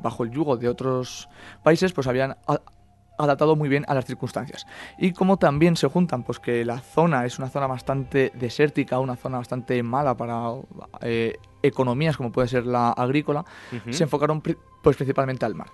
bajo 0.03 0.25
el 0.25 0.31
yugo 0.31 0.57
de 0.57 0.69
otros 0.69 1.29
países, 1.63 1.93
pues 1.93 2.07
habían 2.07 2.37
adaptado 3.19 3.57
muy 3.57 3.69
bien 3.69 3.85
a 3.89 3.95
las 3.95 4.05
circunstancias. 4.05 4.67
Y 4.99 5.13
como 5.13 5.37
también 5.37 5.77
se 5.77 5.89
juntan, 5.89 6.23
pues 6.23 6.39
que 6.39 6.65
la 6.65 6.79
zona 6.79 7.27
es 7.27 7.39
una 7.39 7.49
zona 7.49 7.67
bastante 7.67 8.33
desértica, 8.35 8.99
una 8.99 9.17
zona 9.17 9.39
bastante 9.39 9.83
mala 9.83 10.17
para 10.17 10.53
eh, 11.01 11.37
economías 11.63 12.17
como 12.17 12.33
puede 12.33 12.49
ser 12.49 12.67
la 12.67 12.91
agrícola, 12.91 13.45
se 13.91 14.05
enfocaron 14.05 14.41
pues 14.41 14.97
principalmente 14.97 15.45
al 15.45 15.55
mar. 15.55 15.69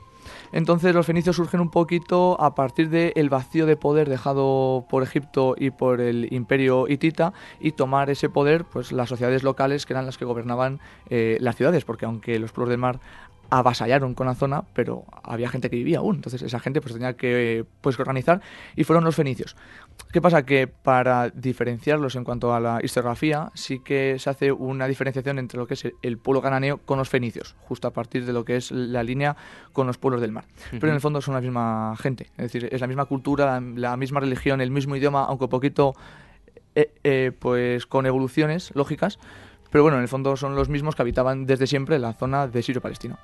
Entonces 0.53 0.95
los 0.95 1.07
fenicios 1.07 1.37
surgen 1.37 1.61
un 1.61 1.71
poquito 1.71 2.41
a 2.41 2.55
partir 2.55 2.89
del 2.89 3.29
vacío 3.29 3.67
de 3.67 3.77
poder 3.77 4.09
dejado 4.09 4.87
por 4.89 5.03
Egipto 5.03 5.55
y 5.59 5.71
por 5.71 6.01
el 6.01 6.33
imperio 6.33 6.89
hitita 6.89 7.33
y 7.61 7.73
tomar 7.73 8.11
ese 8.11 8.29
poder 8.29 8.65
pues 8.65 8.93
las 8.93 9.09
sociedades 9.09 9.43
locales 9.43 9.85
que 9.85 9.93
eran 9.93 10.07
las 10.07 10.19
que 10.19 10.25
gobernaban 10.25 10.81
eh, 11.11 11.37
las 11.41 11.57
ciudades, 11.57 11.85
porque 11.85 12.07
aunque 12.07 12.39
los 12.39 12.53
pueblos 12.53 12.71
del 12.71 12.79
mar 12.79 13.01
avasallaron 13.59 14.15
con 14.15 14.27
la 14.27 14.35
zona, 14.35 14.65
pero 14.73 15.05
había 15.23 15.49
gente 15.49 15.71
que 15.71 15.77
vivía 15.77 15.99
aún. 15.99 16.17
Entonces 16.17 16.43
esa 16.43 16.59
gente 16.59 16.81
pues 16.81 16.95
tenía 16.95 17.15
que 17.15 17.65
pues, 17.81 17.99
organizar 17.99 18.41
y 18.75 18.85
fueron 18.85 19.05
los 19.05 19.15
fenicios. 19.15 19.57
¿Qué 20.13 20.21
pasa? 20.21 20.45
Que 20.45 20.67
para 20.67 21.31
diferenciarlos 21.31 22.17
en 22.17 22.25
cuanto 22.25 22.53
a 22.55 22.61
la 22.61 22.81
historiografía, 22.83 23.51
sí 23.55 23.79
que 23.79 24.19
se 24.19 24.31
hace 24.31 24.51
una 24.51 24.87
diferenciación 24.87 25.39
entre 25.39 25.59
lo 25.59 25.67
que 25.67 25.75
es 25.75 25.87
el 26.03 26.19
pueblo 26.19 26.43
cananeo 26.43 26.79
con 26.79 26.99
los 26.99 27.09
fenicios, 27.09 27.55
justo 27.61 27.87
a 27.89 27.93
partir 27.93 28.27
de 28.27 28.33
lo 28.33 28.45
que 28.45 28.57
es 28.57 28.71
la 28.73 29.03
línea 29.03 29.37
con 29.73 29.87
los 29.87 29.99
pueblos 29.99 30.21
del 30.21 30.33
mar. 30.33 30.45
Pero 30.71 30.89
en 30.89 30.95
el 30.95 31.01
fondo 31.01 31.21
son 31.21 31.35
la 31.35 31.41
misma 31.41 31.95
gente, 31.99 32.31
es 32.37 32.53
decir, 32.53 32.69
es 32.71 32.81
la 32.81 32.87
misma 32.87 33.05
cultura, 33.05 33.61
la 33.61 33.97
misma 33.97 34.21
religión, 34.21 34.61
el 34.61 34.71
mismo 34.71 34.97
idioma, 34.97 35.25
aunque 35.25 35.45
un 35.45 35.51
poquito 35.51 35.95
eh, 36.75 36.93
eh, 37.05 37.31
pues 37.39 37.87
con 37.87 38.05
evoluciones 38.07 38.73
lógicas, 38.75 39.21
pero 39.75 39.83
bueno, 39.83 39.97
en 39.97 40.05
el 40.05 40.09
fondo 40.09 40.37
son 40.37 40.55
los 40.55 40.69
mismos 40.69 40.95
que 40.95 41.03
habitaban 41.03 41.47
desde 41.47 41.67
siempre 41.67 41.99
la 41.99 42.13
zona 42.13 42.47
de 42.47 42.63
Sirio-Palestino. 42.63 43.19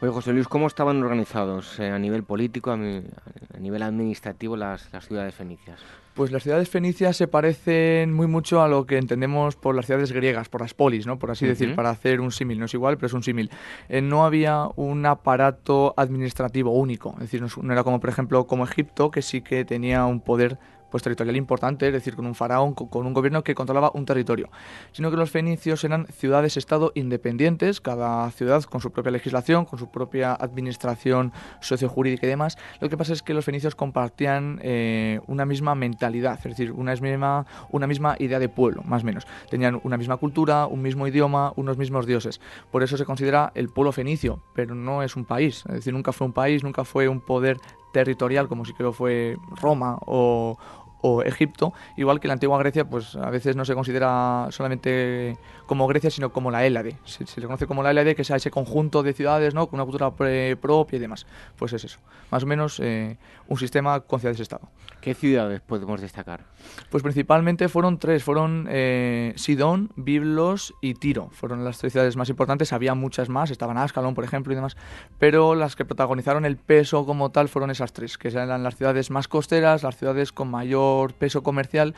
Oye, 0.00 0.10
José 0.10 0.32
Luis, 0.32 0.48
¿cómo 0.48 0.66
estaban 0.66 1.02
organizados 1.02 1.78
eh, 1.78 1.90
a 1.90 1.98
nivel 1.98 2.24
político, 2.24 2.70
a, 2.70 2.78
nivel 2.78 3.82
administrativo 3.82 4.56
las, 4.56 4.88
ciudades 5.06 5.34
fenicias? 5.34 5.78
Pues 6.14 6.32
las 6.32 6.42
ciudades 6.42 6.70
fenicias 6.70 7.18
se 7.18 7.28
parecen 7.28 8.14
muy 8.14 8.26
mucho 8.26 8.62
a 8.62 8.68
lo 8.68 8.86
que 8.86 8.96
entendemos 8.96 9.56
por 9.56 9.74
las 9.74 9.84
ciudades 9.84 10.10
griegas, 10.12 10.48
por 10.48 10.62
las 10.62 10.72
polis, 10.72 11.06
¿no? 11.06 11.18
Por 11.18 11.32
así 11.32 11.44
decir, 11.44 11.74
para 11.74 11.90
hacer 11.90 12.22
un 12.22 12.32
símil. 12.32 12.58
No 12.58 12.64
es 12.64 12.72
igual, 12.72 12.96
pero 12.96 13.08
es 13.08 13.12
un 13.12 13.22
símil. 13.22 13.50
Eh, 13.90 14.00
no 14.00 14.24
había 14.24 14.68
un 14.76 15.04
aparato 15.04 15.92
administrativo 15.98 16.72
único. 16.72 17.10
Es 17.16 17.30
decir, 17.30 17.42
no 17.42 17.72
era 17.74 17.84
como, 17.84 18.00
por 18.00 18.08
ejemplo, 18.08 18.46
como 18.46 18.64
Egipto, 18.64 19.10
que 19.10 19.20
sí 19.20 19.42
que 19.42 19.66
tenía 19.66 20.06
un 20.06 20.22
poder 20.22 20.56
pues 20.90 21.02
territorial 21.02 21.36
importante, 21.36 21.86
es 21.86 21.92
decir, 21.92 22.16
con 22.16 22.26
un 22.26 22.34
faraón, 22.34 22.74
con 22.74 23.06
un 23.06 23.12
gobierno 23.12 23.42
que 23.42 23.54
controlaba 23.54 23.90
un 23.94 24.04
territorio, 24.04 24.50
sino 24.92 25.10
que 25.10 25.16
los 25.16 25.30
fenicios 25.30 25.84
eran 25.84 26.06
ciudades-estado 26.06 26.92
independientes, 26.94 27.80
cada 27.80 28.30
ciudad 28.30 28.62
con 28.64 28.80
su 28.80 28.90
propia 28.90 29.12
legislación, 29.12 29.64
con 29.64 29.78
su 29.78 29.90
propia 29.90 30.34
administración 30.34 31.32
sociojurídica 31.60 32.26
y 32.26 32.30
demás. 32.30 32.58
Lo 32.80 32.88
que 32.88 32.96
pasa 32.96 33.12
es 33.12 33.22
que 33.22 33.34
los 33.34 33.44
fenicios 33.44 33.74
compartían 33.74 34.58
eh, 34.62 35.20
una 35.26 35.46
misma 35.46 35.74
mentalidad, 35.74 36.38
es 36.38 36.44
decir, 36.44 36.72
una 36.72 36.94
misma, 36.94 37.46
una 37.70 37.86
misma 37.86 38.16
idea 38.18 38.38
de 38.38 38.48
pueblo, 38.48 38.82
más 38.84 39.02
o 39.02 39.06
menos. 39.06 39.26
Tenían 39.48 39.80
una 39.84 39.96
misma 39.96 40.16
cultura, 40.16 40.66
un 40.66 40.82
mismo 40.82 41.06
idioma, 41.06 41.52
unos 41.56 41.78
mismos 41.78 42.06
dioses. 42.06 42.40
Por 42.70 42.82
eso 42.82 42.96
se 42.96 43.04
considera 43.04 43.52
el 43.54 43.68
pueblo 43.68 43.92
fenicio, 43.92 44.42
pero 44.54 44.74
no 44.74 45.02
es 45.02 45.16
un 45.16 45.24
país, 45.24 45.64
es 45.68 45.74
decir, 45.74 45.92
nunca 45.92 46.12
fue 46.12 46.26
un 46.26 46.32
país, 46.32 46.64
nunca 46.64 46.84
fue 46.84 47.08
un 47.08 47.20
poder 47.20 47.58
territorial 47.92 48.48
como 48.48 48.64
si 48.64 48.72
creo 48.72 48.92
fue 48.92 49.36
Roma 49.60 49.98
o, 50.06 50.56
o 51.02 51.22
Egipto, 51.22 51.72
igual 51.96 52.20
que 52.20 52.28
la 52.28 52.34
antigua 52.34 52.58
Grecia, 52.58 52.84
pues 52.84 53.16
a 53.16 53.30
veces 53.30 53.56
no 53.56 53.64
se 53.64 53.74
considera 53.74 54.48
solamente 54.50 55.36
como 55.66 55.86
Grecia, 55.86 56.10
sino 56.10 56.32
como 56.32 56.50
la 56.50 56.66
Hélade. 56.66 56.96
Se, 57.04 57.24
le 57.40 57.46
conoce 57.46 57.66
como 57.66 57.82
la 57.82 57.90
Hélade, 57.90 58.14
que 58.14 58.24
sea 58.24 58.36
ese 58.36 58.50
conjunto 58.50 59.02
de 59.02 59.12
ciudades, 59.12 59.54
¿no? 59.54 59.68
Con 59.68 59.78
una 59.78 59.84
cultura 59.84 60.10
propia 60.10 60.96
y 60.96 60.98
demás. 60.98 61.26
Pues 61.56 61.72
es 61.72 61.84
eso. 61.84 61.98
Más 62.30 62.42
o 62.42 62.46
menos 62.46 62.80
eh, 62.80 63.16
un 63.48 63.58
sistema 63.58 64.00
con 64.00 64.20
ciudades-estado. 64.20 64.68
¿Qué 65.00 65.14
ciudades 65.14 65.60
podemos 65.60 66.00
destacar? 66.00 66.44
Pues 66.90 67.02
principalmente 67.02 67.68
fueron 67.68 67.98
tres. 67.98 68.22
Fueron 68.22 68.66
eh, 68.68 69.32
Sidón, 69.36 69.90
Biblos 69.96 70.74
y 70.82 70.94
Tiro. 70.94 71.30
Fueron 71.30 71.64
las 71.64 71.78
tres 71.78 71.92
ciudades 71.92 72.16
más 72.16 72.28
importantes. 72.28 72.72
Había 72.72 72.94
muchas 72.94 73.28
más. 73.28 73.50
Estaban 73.50 73.78
Ascalón, 73.78 74.14
por 74.14 74.24
ejemplo, 74.24 74.52
y 74.52 74.56
demás. 74.56 74.76
Pero 75.18 75.54
las 75.54 75.76
que 75.76 75.84
protagonizaron 75.84 76.44
el 76.44 76.56
peso 76.56 77.06
como 77.06 77.30
tal 77.30 77.48
fueron 77.48 77.70
esas 77.70 77.92
tres, 77.92 78.18
que 78.18 78.28
eran 78.28 78.62
las 78.62 78.76
ciudades 78.76 79.10
más 79.10 79.28
costeras, 79.28 79.82
las 79.82 79.96
ciudades 79.96 80.32
con 80.32 80.50
mayor 80.50 80.89
peso 81.18 81.42
comercial 81.42 81.94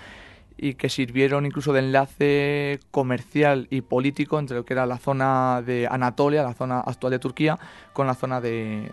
y 0.56 0.74
que 0.74 0.88
sirvieron 0.88 1.46
incluso 1.46 1.72
de 1.72 1.80
enlace 1.80 2.80
comercial 2.90 3.66
y 3.70 3.80
político 3.80 4.38
entre 4.38 4.56
lo 4.56 4.64
que 4.64 4.74
era 4.74 4.86
la 4.86 4.98
zona 4.98 5.62
de 5.64 5.88
Anatolia, 5.90 6.42
la 6.42 6.54
zona 6.54 6.80
actual 6.80 7.10
de 7.10 7.18
Turquía, 7.18 7.58
con 7.92 8.06
la 8.06 8.14
zona 8.14 8.40
de, 8.40 8.90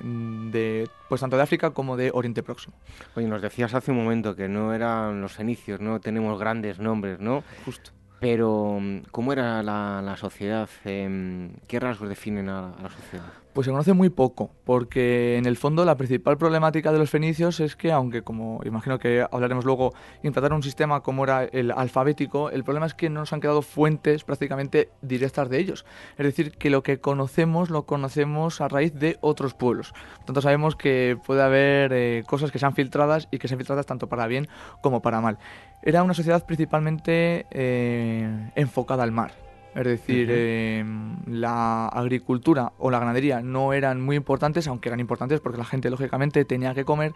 de 0.51 0.89
pues 1.07 1.21
tanto 1.21 1.37
de 1.37 1.43
África 1.43 1.71
como 1.71 1.97
de 1.97 2.11
Oriente 2.13 2.43
Próximo. 2.43 2.75
Oye, 3.15 3.27
nos 3.27 3.41
decías 3.41 3.73
hace 3.73 3.91
un 3.91 3.97
momento 3.97 4.35
que 4.35 4.47
no 4.47 4.73
eran 4.73 5.21
los 5.21 5.33
fenicios, 5.33 5.79
no 5.79 5.99
tenemos 5.99 6.39
grandes 6.39 6.79
nombres, 6.79 7.19
¿no? 7.19 7.43
Justo. 7.65 7.91
Pero, 8.19 8.79
¿cómo 9.11 9.31
era 9.31 9.63
la, 9.63 10.15
sociedad? 10.17 10.69
Em, 10.83 11.53
¿Qué 11.67 11.79
rasgos 11.79 12.09
definen 12.09 12.49
a, 12.49 12.73
la 12.81 12.89
sociedad? 12.89 13.25
Pues 13.53 13.65
se 13.65 13.71
conoce 13.71 13.93
muy 13.93 14.09
poco, 14.09 14.51
porque 14.63 15.37
en 15.37 15.45
el 15.45 15.57
fondo 15.57 15.83
la 15.83 15.97
principal 15.97 16.37
problemática 16.37 16.91
de 16.91 16.99
los 16.99 17.09
fenicios 17.09 17.59
es 17.59 17.75
que, 17.75 17.91
aunque 17.91 18.21
como 18.21 18.61
imagino 18.63 18.99
que 18.99 19.25
hablaremos 19.29 19.65
luego, 19.65 19.93
implantaron 20.21 20.57
un 20.57 20.63
sistema 20.63 21.01
como 21.01 21.23
era 21.23 21.45
el 21.45 21.71
alfabético, 21.71 22.51
el 22.51 22.63
problema 22.63 22.85
es 22.85 22.93
que 22.93 23.09
no 23.09 23.21
nos 23.21 23.33
han 23.33 23.41
quedado 23.41 23.61
fuentes 23.61 24.23
prácticamente 24.23 24.89
directas 25.01 25.49
de 25.49 25.59
ellos. 25.59 25.85
Es 26.17 26.25
decir, 26.25 26.51
que 26.51 26.69
lo 26.69 26.83
que 26.83 26.99
conocemos 26.99 27.69
lo 27.69 27.83
conocemos 27.87 28.61
a 28.61 28.67
raíz 28.67 28.93
de 28.93 29.17
otros 29.21 29.55
pueblos. 29.55 29.93
Por 30.17 30.25
tanto, 30.25 30.41
sabemos 30.41 30.75
que 30.75 31.17
puede 31.25 31.41
haber 31.41 31.91
eh, 31.91 32.23
cosas 32.27 32.51
que 32.51 32.59
sean 32.59 32.75
filtradas 32.75 33.27
y 33.31 33.39
que 33.39 33.47
sean 33.47 33.57
filtradas 33.57 33.87
tanto 33.87 34.07
para 34.07 34.27
bien 34.27 34.47
como 34.81 35.01
para 35.01 35.21
mal. 35.21 35.39
Era 35.81 36.03
una 36.03 36.13
sociedad 36.13 36.45
principalmente 36.45 37.45
eh, 37.51 38.51
enfocada 38.55 39.03
al 39.03 39.11
mar. 39.11 39.31
Es 39.75 39.85
decir, 39.85 40.29
em, 40.31 41.17
la 41.27 41.87
agricultura 41.87 42.73
o 42.79 42.89
la 42.89 42.99
ganadería 42.99 43.41
no 43.41 43.71
eran 43.71 44.01
muy 44.01 44.15
importantes, 44.15 44.67
aunque 44.67 44.89
eran 44.89 44.99
importantes 44.99 45.39
porque 45.41 45.59
la 45.59 45.63
gente 45.63 45.89
lógicamente 45.91 46.43
tenía 46.43 46.73
que 46.73 46.85
comer, 46.85 47.13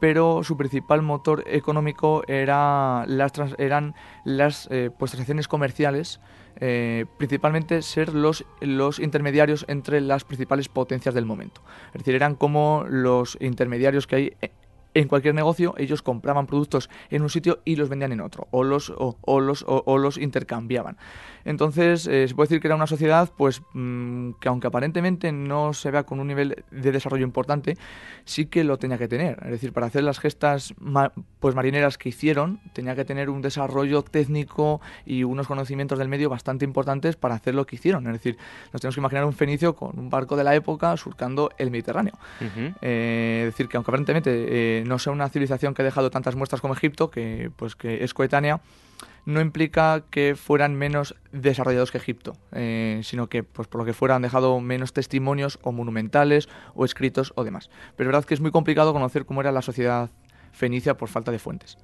pero 0.00 0.42
su 0.42 0.56
principal 0.56 1.02
motor 1.02 1.44
económico 1.46 2.24
era 2.26 3.04
las 3.06 3.32
eran 3.56 3.94
las 4.24 4.68
eh, 4.70 4.90
pues, 4.98 5.12
transacciones 5.12 5.46
comerciales, 5.46 6.20
eh, 6.56 7.06
principalmente 7.18 7.82
ser 7.82 8.12
los, 8.12 8.44
los 8.60 8.98
intermediarios 8.98 9.64
entre 9.68 10.00
las 10.00 10.24
principales 10.24 10.68
potencias 10.68 11.14
del 11.14 11.24
momento. 11.24 11.62
Es 11.94 12.00
decir, 12.00 12.16
eran 12.16 12.34
como 12.34 12.84
los 12.88 13.38
intermediarios 13.40 14.08
que 14.08 14.16
hay 14.16 14.36
en 14.94 15.08
cualquier 15.08 15.34
negocio 15.34 15.74
ellos 15.78 16.02
compraban 16.02 16.46
productos 16.46 16.90
en 17.10 17.22
un 17.22 17.30
sitio 17.30 17.60
y 17.64 17.76
los 17.76 17.88
vendían 17.88 18.12
en 18.12 18.20
otro, 18.20 18.48
o 18.50 18.64
los, 18.64 18.92
o, 18.96 19.40
los, 19.40 19.64
o, 19.66 19.98
los 19.98 20.18
intercambiaban. 20.18 20.96
Entonces, 21.44 22.06
eh, 22.06 22.28
se 22.28 22.34
puede 22.34 22.48
decir 22.48 22.60
que 22.60 22.68
era 22.68 22.76
una 22.76 22.86
sociedad 22.86 23.30
pues 23.36 23.62
mm, 23.72 24.32
que 24.40 24.48
aunque 24.48 24.68
aparentemente 24.68 25.32
no 25.32 25.72
se 25.72 25.90
vea 25.90 26.04
con 26.04 26.20
un 26.20 26.28
nivel 26.28 26.64
de 26.70 26.92
desarrollo 26.92 27.24
importante, 27.24 27.76
sí 28.24 28.46
que 28.46 28.64
lo 28.64 28.78
tenía 28.78 28.98
que 28.98 29.08
tener. 29.08 29.38
Es 29.44 29.50
decir, 29.50 29.72
para 29.72 29.86
hacer 29.86 30.04
las 30.04 30.20
gestas 30.20 30.74
pues 31.40 31.54
marineras 31.54 31.98
que 31.98 32.10
hicieron, 32.10 32.60
tenía 32.72 32.94
que 32.94 33.04
tener 33.04 33.30
un 33.30 33.42
desarrollo 33.42 34.02
técnico 34.02 34.80
y 35.04 35.24
unos 35.24 35.46
conocimientos 35.46 35.98
del 35.98 36.08
medio 36.08 36.28
bastante 36.30 36.64
importantes 36.64 37.16
para 37.16 37.34
hacer 37.34 37.54
lo 37.54 37.66
que 37.66 37.76
hicieron. 37.76 38.06
Es 38.06 38.12
decir, 38.12 38.36
nos 38.72 38.80
tenemos 38.80 38.94
que 38.94 39.00
imaginar 39.00 39.24
un 39.24 39.32
fenicio 39.32 39.74
con 39.74 39.98
un 39.98 40.10
barco 40.10 40.36
de 40.36 40.44
la 40.44 40.54
época 40.54 40.96
surcando 40.96 41.50
el 41.58 41.70
Mediterráneo. 41.70 42.14
Eh, 42.80 43.44
es 43.46 43.52
decir, 43.52 43.68
que 43.68 43.76
aunque 43.76 43.90
aparentemente 43.90 44.30
eh, 44.32 44.81
no 44.84 44.98
sea 44.98 45.12
una 45.12 45.28
civilización 45.28 45.74
que 45.74 45.82
ha 45.82 45.84
dejado 45.84 46.10
tantas 46.10 46.36
muestras 46.36 46.60
como 46.60 46.74
Egipto, 46.74 47.10
que, 47.10 47.50
pues, 47.56 47.76
que 47.76 48.04
es 48.04 48.14
coetánea, 48.14 48.60
no 49.24 49.40
implica 49.40 50.04
que 50.10 50.34
fueran 50.36 50.74
menos 50.74 51.14
desarrollados 51.30 51.90
que 51.90 51.98
Egipto, 51.98 52.36
eh, 52.52 53.00
sino 53.04 53.28
que 53.28 53.42
pues 53.42 53.68
por 53.68 53.80
lo 53.80 53.84
que 53.84 53.92
fuera 53.92 54.16
han 54.16 54.22
dejado 54.22 54.60
menos 54.60 54.92
testimonios 54.92 55.58
o 55.62 55.72
monumentales 55.72 56.48
o 56.74 56.84
escritos 56.84 57.32
o 57.36 57.44
demás. 57.44 57.70
Pero 57.96 58.08
es 58.10 58.12
verdad 58.12 58.24
que 58.24 58.34
es 58.34 58.40
muy 58.40 58.50
complicado 58.50 58.92
conocer 58.92 59.24
cómo 59.24 59.40
era 59.40 59.52
la 59.52 59.62
sociedad 59.62 60.10
fenicia 60.52 60.96
por 60.96 61.08
falta 61.08 61.30
de 61.30 61.38
fuentes. 61.38 61.78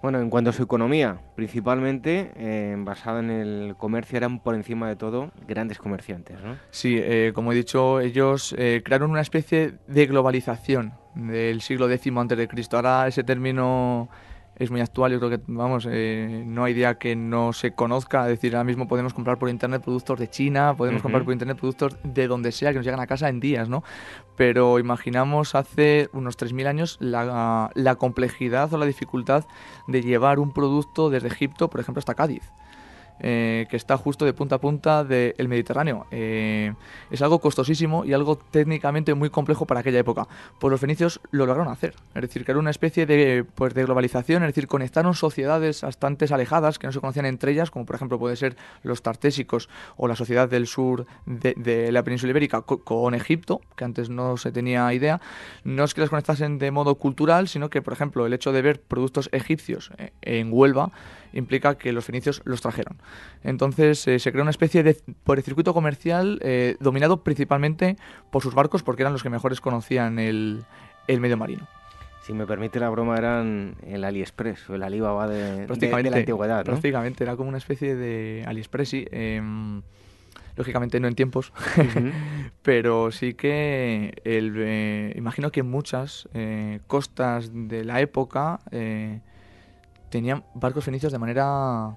Bueno, 0.00 0.20
en 0.20 0.30
cuanto 0.30 0.50
a 0.50 0.52
su 0.52 0.62
economía, 0.62 1.20
principalmente 1.34 2.30
eh, 2.36 2.76
basada 2.78 3.18
en 3.18 3.30
el 3.30 3.74
comercio, 3.76 4.16
eran 4.16 4.38
por 4.38 4.54
encima 4.54 4.88
de 4.88 4.94
todo 4.94 5.32
grandes 5.48 5.78
comerciantes, 5.78 6.40
¿no? 6.40 6.56
Sí, 6.70 6.96
eh, 6.96 7.32
como 7.34 7.50
he 7.50 7.56
dicho, 7.56 7.98
ellos 7.98 8.54
crearon 8.56 9.10
una 9.10 9.22
especie 9.22 9.74
de 9.88 10.06
globalización 10.06 10.92
del 11.18 11.60
siglo 11.60 11.90
X 11.90 12.12
antes 12.16 12.38
de 12.38 12.48
Cristo. 12.48 12.76
Ahora 12.76 13.08
ese 13.08 13.24
término 13.24 14.08
es 14.56 14.70
muy 14.70 14.80
actual. 14.80 15.12
Yo 15.12 15.18
creo 15.18 15.30
que, 15.30 15.40
vamos, 15.46 15.86
eh, 15.90 16.44
no 16.46 16.64
hay 16.64 16.74
día 16.74 16.96
que 16.98 17.16
no 17.16 17.52
se 17.52 17.72
conozca. 17.72 18.22
Es 18.22 18.30
decir, 18.30 18.54
ahora 18.54 18.64
mismo 18.64 18.88
podemos 18.88 19.14
comprar 19.14 19.38
por 19.38 19.48
internet 19.48 19.82
productos 19.82 20.18
de 20.18 20.30
China, 20.30 20.74
podemos 20.76 21.02
comprar 21.02 21.24
por 21.24 21.32
internet 21.32 21.58
productos 21.58 21.96
de 22.02 22.26
donde 22.26 22.52
sea, 22.52 22.70
que 22.70 22.76
nos 22.76 22.84
llegan 22.84 23.00
a 23.00 23.06
casa 23.06 23.28
en 23.28 23.40
días, 23.40 23.68
¿no? 23.68 23.82
Pero 24.36 24.78
imaginamos 24.78 25.54
hace 25.54 26.08
unos 26.12 26.38
3.000 26.38 26.66
años 26.66 26.96
la, 27.00 27.70
la 27.74 27.94
complejidad 27.96 28.72
o 28.72 28.78
la 28.78 28.86
dificultad 28.86 29.44
de 29.86 30.02
llevar 30.02 30.38
un 30.38 30.52
producto 30.52 31.10
desde 31.10 31.28
Egipto, 31.28 31.68
por 31.68 31.80
ejemplo, 31.80 31.98
hasta 31.98 32.14
Cádiz. 32.14 32.42
Eh, 33.20 33.66
que 33.68 33.76
está 33.76 33.96
justo 33.96 34.24
de 34.24 34.32
punta 34.32 34.56
a 34.56 34.60
punta 34.60 35.02
del 35.02 35.48
Mediterráneo. 35.48 36.06
Eh, 36.10 36.72
es 37.10 37.20
algo 37.20 37.40
costosísimo 37.40 38.04
y 38.04 38.12
algo 38.12 38.36
técnicamente 38.36 39.12
muy 39.14 39.28
complejo 39.28 39.66
para 39.66 39.80
aquella 39.80 39.98
época. 39.98 40.28
Pues 40.60 40.70
los 40.70 40.80
fenicios 40.80 41.20
lo 41.32 41.46
lograron 41.46 41.72
hacer. 41.72 41.94
Es 42.14 42.22
decir, 42.22 42.44
que 42.44 42.52
era 42.52 42.60
una 42.60 42.70
especie 42.70 43.06
de, 43.06 43.44
pues, 43.54 43.74
de 43.74 43.84
globalización, 43.84 44.44
es 44.44 44.48
decir, 44.48 44.68
conectaron 44.68 45.14
sociedades 45.14 45.82
bastante 45.82 46.32
alejadas 46.32 46.78
que 46.78 46.86
no 46.86 46.92
se 46.92 47.00
conocían 47.00 47.26
entre 47.26 47.52
ellas, 47.52 47.70
como 47.70 47.86
por 47.86 47.96
ejemplo 47.96 48.18
puede 48.18 48.36
ser 48.36 48.56
los 48.82 49.02
tartésicos 49.02 49.68
o 49.96 50.06
la 50.06 50.14
sociedad 50.14 50.48
del 50.48 50.66
sur 50.66 51.06
de, 51.26 51.90
la 51.90 52.02
península 52.04 52.30
ibérica 52.30 52.62
con, 52.62 53.14
Egipto, 53.14 53.60
que 53.76 53.84
antes 53.84 54.10
no 54.10 54.36
se 54.36 54.52
tenía 54.52 54.92
idea. 54.92 55.20
No 55.64 55.84
es 55.84 55.94
que 55.94 56.02
las 56.02 56.10
conectasen 56.10 56.58
de 56.58 56.70
modo 56.70 56.96
cultural, 56.96 57.48
sino 57.48 57.70
que, 57.70 57.82
por 57.82 57.92
ejemplo, 57.92 58.26
el 58.26 58.32
hecho 58.32 58.52
de 58.52 58.62
ver 58.62 58.80
productos 58.80 59.28
egipcios 59.32 59.90
eh, 59.98 60.12
en 60.22 60.50
Huelva 60.52 60.92
implica 61.32 61.76
que 61.76 61.92
los 61.92 62.04
fenicios 62.04 62.42
los 62.44 62.60
trajeron. 62.60 62.98
Entonces 63.42 64.06
eh, 64.08 64.18
se 64.18 64.32
creó 64.32 64.42
una 64.42 64.50
especie 64.50 64.82
de 64.82 64.96
por 65.24 65.38
el 65.38 65.44
circuito 65.44 65.74
comercial 65.74 66.38
eh, 66.42 66.76
dominado 66.80 67.22
principalmente 67.22 67.96
por 68.30 68.42
sus 68.42 68.54
barcos 68.54 68.82
porque 68.82 69.02
eran 69.02 69.12
los 69.12 69.22
que 69.22 69.30
mejores 69.30 69.60
conocían 69.60 70.18
el, 70.18 70.64
medio 71.08 71.36
marino. 71.36 71.66
Si 72.22 72.34
me 72.34 72.46
permite 72.46 72.78
la 72.78 72.90
broma, 72.90 73.16
eran 73.16 73.76
el 73.86 74.04
AliExpress 74.04 74.68
o 74.68 74.74
el 74.74 74.82
Alibaba 74.82 75.26
de, 75.26 75.66
de, 75.66 76.10
la 76.10 76.16
antigüedad. 76.18 76.58
¿no? 76.58 76.64
Prácticamente, 76.64 77.24
era 77.24 77.36
como 77.36 77.48
una 77.48 77.56
especie 77.56 77.96
de 77.96 78.44
AliExpress, 78.46 78.88
sí. 78.88 79.06
Em, 79.10 79.80
lógicamente 80.54 81.00
no 81.00 81.08
en 81.08 81.14
tiempos, 81.14 81.54
pero 82.62 83.12
sí 83.12 83.32
que 83.32 84.12
el, 84.24 84.54
eh, 84.58 85.14
imagino 85.16 85.50
que 85.50 85.62
muchas 85.62 86.28
costas 86.86 87.50
de 87.54 87.84
la 87.84 88.02
época 88.02 88.60
tenían 90.10 90.44
barcos 90.54 90.84
fenicios 90.84 91.12
de 91.12 91.18
manera 91.18 91.96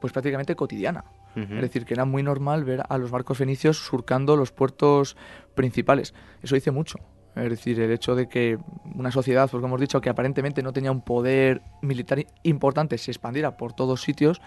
pues 0.00 0.12
prácticamente 0.12 0.54
cotidiana. 0.56 1.04
Es 1.36 1.60
decir, 1.60 1.84
que 1.84 1.94
era 1.94 2.04
muy 2.04 2.24
normal 2.24 2.64
ver 2.64 2.82
a 2.88 2.98
los 2.98 3.12
barcos 3.12 3.38
fenicios 3.38 3.78
surcando 3.78 4.36
los 4.36 4.50
puertos 4.50 5.16
principales. 5.54 6.12
Eso 6.42 6.56
dice 6.56 6.72
mucho. 6.72 6.98
Es 7.36 7.50
decir, 7.50 7.78
el 7.80 7.92
hecho 7.92 8.16
de 8.16 8.28
que 8.28 8.58
una 8.96 9.12
sociedad, 9.12 9.48
pues 9.48 9.60
como 9.60 9.68
hemos 9.74 9.80
dicho, 9.80 10.00
que 10.00 10.10
aparentemente 10.10 10.62
no 10.62 10.72
tenía 10.72 10.90
un 10.90 11.02
poder 11.02 11.62
militar 11.80 12.24
importante, 12.42 12.98
se 12.98 13.12
expandiera 13.12 13.56
por 13.56 13.72
todos 13.72 14.02
sitios, 14.02 14.40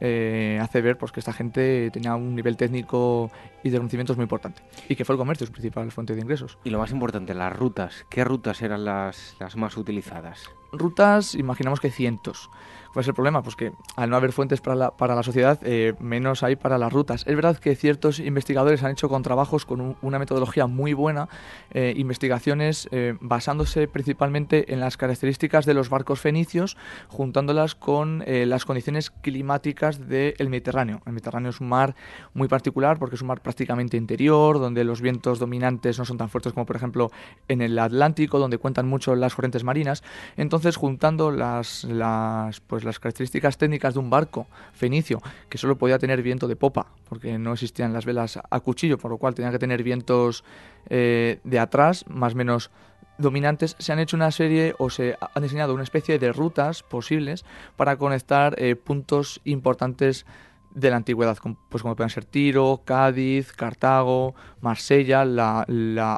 eh, 0.00 0.58
hace 0.60 0.82
ver 0.82 0.98
pues, 0.98 1.12
que 1.12 1.20
esta 1.20 1.32
gente 1.32 1.90
tenía 1.90 2.14
un 2.14 2.34
nivel 2.34 2.56
técnico 2.56 3.30
y 3.62 3.70
de 3.70 3.78
conocimientos 3.78 4.16
muy 4.16 4.24
importante. 4.24 4.62
Y 4.88 4.96
que 4.96 5.04
fue 5.06 5.14
el 5.14 5.18
comercio 5.18 5.46
su 5.46 5.52
principal 5.52 5.90
fuente 5.90 6.14
de 6.14 6.20
ingresos. 6.20 6.58
Y 6.64 6.70
lo 6.70 6.78
más 6.78 6.90
importante, 6.90 7.32
las 7.32 7.56
rutas. 7.56 8.04
¿Qué 8.10 8.24
rutas 8.24 8.60
eran 8.60 8.84
las, 8.84 9.36
las 9.40 9.56
más 9.56 9.78
utilizadas? 9.78 10.50
Rutas, 10.78 11.34
imaginamos 11.34 11.80
que 11.80 11.90
cientos. 11.90 12.50
¿Cuál 12.94 13.02
es 13.02 13.08
el 13.08 13.14
problema? 13.14 13.42
Pues 13.42 13.56
que 13.56 13.72
al 13.96 14.08
no 14.08 14.14
haber 14.14 14.30
fuentes 14.30 14.60
para 14.60 14.76
la, 14.76 14.90
para 14.92 15.16
la 15.16 15.24
sociedad, 15.24 15.58
eh, 15.64 15.94
menos 15.98 16.44
hay 16.44 16.54
para 16.54 16.78
las 16.78 16.92
rutas. 16.92 17.24
Es 17.26 17.34
verdad 17.34 17.58
que 17.58 17.74
ciertos 17.74 18.20
investigadores 18.20 18.84
han 18.84 18.92
hecho 18.92 19.08
con 19.08 19.24
trabajos 19.24 19.66
con 19.66 19.96
una 20.00 20.20
metodología 20.20 20.68
muy 20.68 20.92
buena, 20.92 21.28
eh, 21.72 21.92
investigaciones 21.96 22.88
eh, 22.92 23.16
basándose 23.20 23.88
principalmente 23.88 24.72
en 24.72 24.78
las 24.78 24.96
características 24.96 25.66
de 25.66 25.74
los 25.74 25.88
barcos 25.88 26.20
fenicios, 26.20 26.76
juntándolas 27.08 27.74
con 27.74 28.22
las 28.26 28.64
condiciones 28.64 29.10
climáticas 29.10 30.08
del 30.08 30.48
Mediterráneo. 30.48 31.02
El 31.04 31.14
Mediterráneo 31.14 31.50
es 31.50 31.60
un 31.60 31.70
mar 31.70 31.96
muy 32.32 32.46
particular 32.46 33.00
porque 33.00 33.16
es 33.16 33.22
un 33.22 33.28
mar 33.28 33.40
prácticamente 33.40 33.96
interior, 33.96 34.60
donde 34.60 34.84
los 34.84 35.00
vientos 35.00 35.40
dominantes 35.40 35.98
no 35.98 36.04
son 36.04 36.16
tan 36.16 36.28
fuertes 36.28 36.52
como 36.52 36.64
por 36.64 36.76
ejemplo 36.76 37.10
en 37.48 37.60
el 37.60 37.76
Atlántico, 37.76 38.38
donde 38.38 38.58
cuentan 38.58 38.86
mucho 38.86 39.16
las 39.16 39.34
corrientes 39.34 39.64
marinas. 39.64 40.04
Entonces, 40.36 40.76
juntando 40.76 41.32
las, 41.32 41.82
las 41.82 42.60
pues, 42.60 42.83
las 42.84 42.98
características 42.98 43.58
técnicas 43.58 43.94
de 43.94 44.00
un 44.00 44.10
barco 44.10 44.46
fenicio, 44.72 45.20
que 45.48 45.58
solo 45.58 45.76
podía 45.76 45.98
tener 45.98 46.22
viento 46.22 46.48
de 46.48 46.56
popa, 46.56 46.86
porque 47.08 47.38
no 47.38 47.52
existían 47.52 47.92
las 47.92 48.04
velas 48.04 48.38
a 48.48 48.60
cuchillo, 48.60 48.98
por 48.98 49.10
lo 49.10 49.18
cual 49.18 49.34
tenía 49.34 49.50
que 49.50 49.58
tener 49.58 49.82
vientos 49.82 50.44
eh, 50.88 51.40
de 51.44 51.58
atrás, 51.58 52.04
más 52.08 52.34
o 52.34 52.36
menos 52.36 52.70
dominantes, 53.18 53.76
se 53.78 53.92
han 53.92 53.98
hecho 53.98 54.16
una 54.16 54.30
serie 54.30 54.74
o 54.78 54.90
se 54.90 55.16
han 55.34 55.42
diseñado 55.42 55.74
una 55.74 55.82
especie 55.82 56.18
de 56.18 56.32
rutas 56.32 56.82
posibles 56.82 57.44
para 57.76 57.96
conectar 57.96 58.54
eh, 58.58 58.74
puntos 58.76 59.40
importantes 59.44 60.26
de 60.74 60.90
la 60.90 60.96
antigüedad, 60.96 61.38
pues 61.70 61.82
como 61.82 61.94
pueden 61.94 62.10
ser 62.10 62.24
Tiro, 62.24 62.82
Cádiz, 62.84 63.52
Cartago, 63.52 64.34
Marsella, 64.60 65.24
la, 65.24 65.64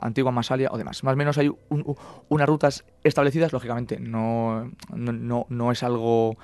antigua 0.02 0.32
Masalia 0.32 0.70
o 0.72 0.78
demás. 0.78 1.04
Más 1.04 1.14
o 1.14 1.16
menos 1.16 1.38
hay 1.38 1.52
unas 2.28 2.48
rutas 2.48 2.84
establecidas, 3.04 3.52
lógicamente 3.52 4.00
no, 4.00 4.72
no, 4.94 5.46
no 5.48 5.72
es 5.72 5.82
algo 5.82 6.36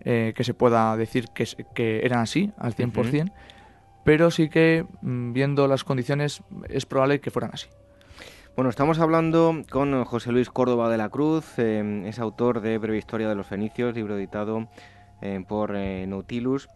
eh, 0.00 0.32
que 0.34 0.44
se 0.44 0.54
pueda 0.54 0.96
decir 0.96 1.26
que, 1.34 1.46
que 1.74 2.04
eran 2.04 2.20
así 2.20 2.50
al 2.58 2.74
100%, 2.74 3.32
pero 4.04 4.30
sí 4.30 4.48
que 4.48 4.86
mm, 5.02 5.32
viendo 5.32 5.68
las 5.68 5.84
condiciones 5.84 6.42
es 6.68 6.86
probable 6.86 7.20
que 7.20 7.30
fueran 7.30 7.52
así. 7.52 7.68
Bueno, 8.56 8.68
estamos 8.68 8.98
hablando 8.98 9.62
con 9.70 10.04
José 10.04 10.32
Luis 10.32 10.50
Córdoba 10.50 10.90
de 10.90 10.98
la 10.98 11.08
Cruz, 11.08 11.58
eh, 11.58 12.02
es 12.06 12.18
autor 12.18 12.60
de 12.62 12.78
Breve 12.78 12.98
Historia 12.98 13.28
de 13.28 13.36
los 13.36 13.46
Fenicios, 13.46 13.94
libro 13.94 14.16
editado 14.16 14.68
eh, 15.22 15.44
por 15.46 15.72
Nautilus. 15.72 16.68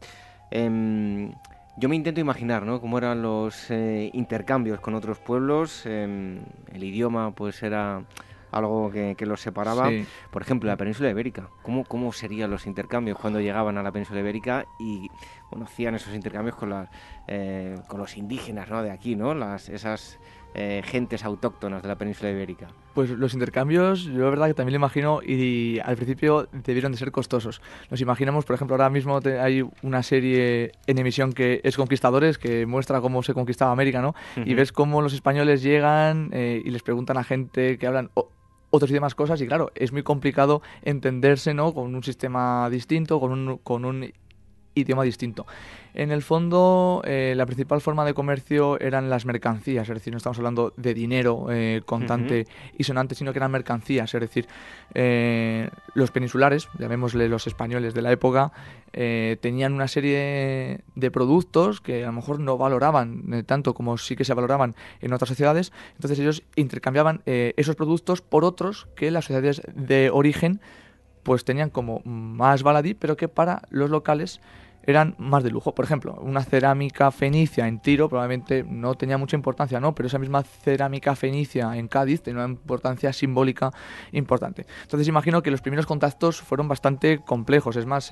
Em, 0.54 1.32
yo 1.76 1.88
me 1.88 1.96
intento 1.96 2.20
imaginar, 2.20 2.64
¿no? 2.64 2.80
Cómo 2.80 2.96
eran 2.96 3.22
los 3.22 3.72
eh, 3.72 4.08
intercambios 4.12 4.78
con 4.78 4.94
otros 4.94 5.18
pueblos. 5.18 5.84
Em, 5.84 6.42
el 6.72 6.84
idioma, 6.84 7.32
pues, 7.34 7.60
era 7.64 8.04
algo 8.52 8.88
que, 8.88 9.16
los 9.26 9.40
separaba. 9.40 9.90
Por 10.30 10.42
ejemplo, 10.42 10.68
la 10.68 10.76
península 10.76 11.10
ibérica. 11.10 11.48
¿Cómo, 11.62 11.82
¿Cómo 11.84 12.12
serían 12.12 12.52
los 12.52 12.68
intercambios 12.68 13.18
cuando 13.18 13.40
llegaban 13.40 13.78
a 13.78 13.82
la 13.82 13.90
península 13.90 14.20
ibérica 14.20 14.64
y 14.78 15.08
bueno, 15.50 15.64
hacían 15.64 15.96
esos 15.96 16.14
intercambios 16.14 16.54
con, 16.54 16.70
las, 16.70 16.88
eh, 17.26 17.74
con 17.88 17.98
los 17.98 18.16
indígenas 18.16 18.68
¿no? 18.70 18.80
de 18.84 18.92
aquí, 18.92 19.16
¿no? 19.16 19.34
Las, 19.34 19.68
esas 19.68 20.20
eh, 20.54 20.82
gentes 20.84 21.24
autóctonas 21.24 21.82
de 21.82 21.88
la 21.88 21.96
península 21.96 22.30
ibérica? 22.30 22.68
Pues 22.94 23.10
los 23.10 23.34
intercambios, 23.34 24.04
yo 24.04 24.22
la 24.24 24.30
verdad 24.30 24.46
que 24.46 24.54
también 24.54 24.74
lo 24.74 24.76
imagino 24.76 25.20
y 25.22 25.80
al 25.80 25.96
principio 25.96 26.48
debieron 26.52 26.92
de 26.92 26.98
ser 26.98 27.10
costosos. 27.10 27.60
Nos 27.90 28.00
imaginamos, 28.00 28.44
por 28.44 28.54
ejemplo, 28.54 28.74
ahora 28.74 28.88
mismo 28.90 29.20
hay 29.40 29.64
una 29.82 30.02
serie 30.02 30.72
en 30.86 30.98
emisión 30.98 31.32
que 31.32 31.60
es 31.64 31.76
Conquistadores, 31.76 32.38
que 32.38 32.66
muestra 32.66 33.00
cómo 33.00 33.22
se 33.22 33.34
conquistaba 33.34 33.72
América, 33.72 34.00
¿no? 34.00 34.14
Y 34.36 34.54
ves 34.54 34.72
cómo 34.72 35.02
los 35.02 35.12
españoles 35.12 35.62
llegan 35.62 36.30
eh, 36.32 36.62
y 36.64 36.70
les 36.70 36.82
preguntan 36.82 37.16
a 37.16 37.24
gente 37.24 37.78
que 37.78 37.86
hablan 37.86 38.10
otros 38.70 38.90
y 38.90 38.94
demás 38.94 39.14
cosas 39.14 39.40
y 39.40 39.46
claro, 39.46 39.70
es 39.74 39.92
muy 39.92 40.02
complicado 40.02 40.62
entenderse, 40.82 41.54
¿no? 41.54 41.72
Con 41.72 41.94
un 41.94 42.02
sistema 42.02 42.68
distinto, 42.70 43.20
con 43.20 43.32
un, 43.32 43.58
con 43.58 43.84
un 43.84 44.12
idioma 44.74 45.02
distinto. 45.04 45.46
En 45.94 46.10
el 46.10 46.22
fondo, 46.22 47.02
eh, 47.04 47.34
la 47.36 47.46
principal 47.46 47.80
forma 47.80 48.04
de 48.04 48.14
comercio 48.14 48.80
eran 48.80 49.08
las 49.08 49.26
mercancías, 49.26 49.88
es 49.88 49.94
decir, 49.94 50.12
no 50.12 50.16
estamos 50.16 50.38
hablando 50.38 50.72
de 50.76 50.92
dinero 50.92 51.46
eh, 51.50 51.82
contante 51.86 52.48
y 52.76 52.82
sonante, 52.82 53.14
sino 53.14 53.32
que 53.32 53.38
eran 53.38 53.52
mercancías, 53.52 54.12
es 54.12 54.20
decir, 54.20 54.48
eh, 54.92 55.70
los 55.94 56.10
peninsulares, 56.10 56.68
llamémosle 56.80 57.28
los 57.28 57.46
españoles 57.46 57.94
de 57.94 58.02
la 58.02 58.10
época, 58.10 58.52
tenían 58.92 59.72
una 59.72 59.88
serie 59.88 60.82
de 60.94 61.10
productos 61.10 61.80
que 61.80 62.04
a 62.04 62.06
lo 62.06 62.12
mejor 62.12 62.38
no 62.38 62.56
valoraban 62.56 63.44
tanto 63.44 63.74
como 63.74 63.98
sí 63.98 64.14
que 64.14 64.24
se 64.24 64.34
valoraban 64.34 64.76
en 65.00 65.12
otras 65.12 65.28
sociedades, 65.28 65.72
entonces 65.94 66.20
ellos 66.20 66.44
intercambiaban 66.54 67.20
esos 67.26 67.74
productos 67.74 68.20
por 68.20 68.44
otros 68.44 68.86
que 68.94 69.10
las 69.10 69.24
sociedades 69.24 69.62
de 69.74 70.10
origen 70.10 70.60
pues 71.24 71.44
tenían 71.44 71.70
como 71.70 72.02
más 72.04 72.62
baladí, 72.62 72.94
pero 72.94 73.16
que 73.16 73.26
para 73.26 73.62
los 73.70 73.90
locales 73.90 74.40
eran 74.86 75.14
más 75.18 75.42
de 75.42 75.50
lujo. 75.50 75.74
Por 75.74 75.84
ejemplo, 75.84 76.14
una 76.20 76.42
cerámica 76.42 77.10
fenicia 77.10 77.66
en 77.66 77.80
Tiro 77.80 78.08
probablemente 78.08 78.64
no 78.64 78.94
tenía 78.94 79.18
mucha 79.18 79.36
importancia, 79.36 79.80
¿no? 79.80 79.94
Pero 79.94 80.06
esa 80.06 80.18
misma 80.18 80.42
cerámica 80.42 81.14
fenicia 81.16 81.76
en 81.76 81.88
Cádiz 81.88 82.22
tenía 82.22 82.44
una 82.44 82.52
importancia 82.52 83.12
simbólica 83.12 83.70
importante. 84.12 84.66
Entonces 84.82 85.08
imagino 85.08 85.42
que 85.42 85.50
los 85.50 85.60
primeros 85.60 85.86
contactos 85.86 86.40
fueron 86.40 86.68
bastante 86.68 87.18
complejos. 87.18 87.76
Es 87.76 87.86
más, 87.86 88.10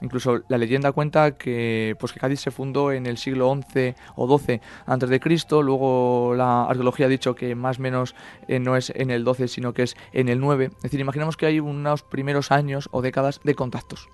incluso 0.00 0.42
la 0.48 0.58
leyenda 0.58 0.92
cuenta 0.92 1.32
que, 1.32 1.96
pues, 1.98 2.12
que 2.12 2.20
Cádiz 2.20 2.40
se 2.40 2.50
fundó 2.50 2.92
en 2.92 3.06
el 3.06 3.16
siglo 3.16 3.54
XI 3.72 3.94
o 4.16 4.38
XII 4.38 4.60
antes 4.86 5.08
de 5.08 5.20
Cristo. 5.20 5.62
Luego 5.62 6.34
la 6.36 6.64
arqueología 6.64 7.06
ha 7.06 7.08
dicho 7.10 7.34
que 7.34 7.54
más 7.54 7.78
o 7.78 7.82
menos 7.82 8.14
eh, 8.48 8.58
no 8.58 8.76
es 8.76 8.92
en 8.94 9.10
el 9.10 9.24
XII, 9.24 9.48
sino 9.48 9.72
que 9.72 9.82
es 9.84 9.96
en 10.12 10.28
el 10.28 10.42
IX. 10.42 10.74
Es 10.76 10.82
decir, 10.82 11.00
imaginamos 11.00 11.36
que 11.36 11.46
hay 11.46 11.60
unos 11.60 12.02
primeros 12.02 12.50
años 12.50 12.88
o 12.92 13.02
décadas 13.02 13.40
de 13.44 13.54
contactos 13.54 14.08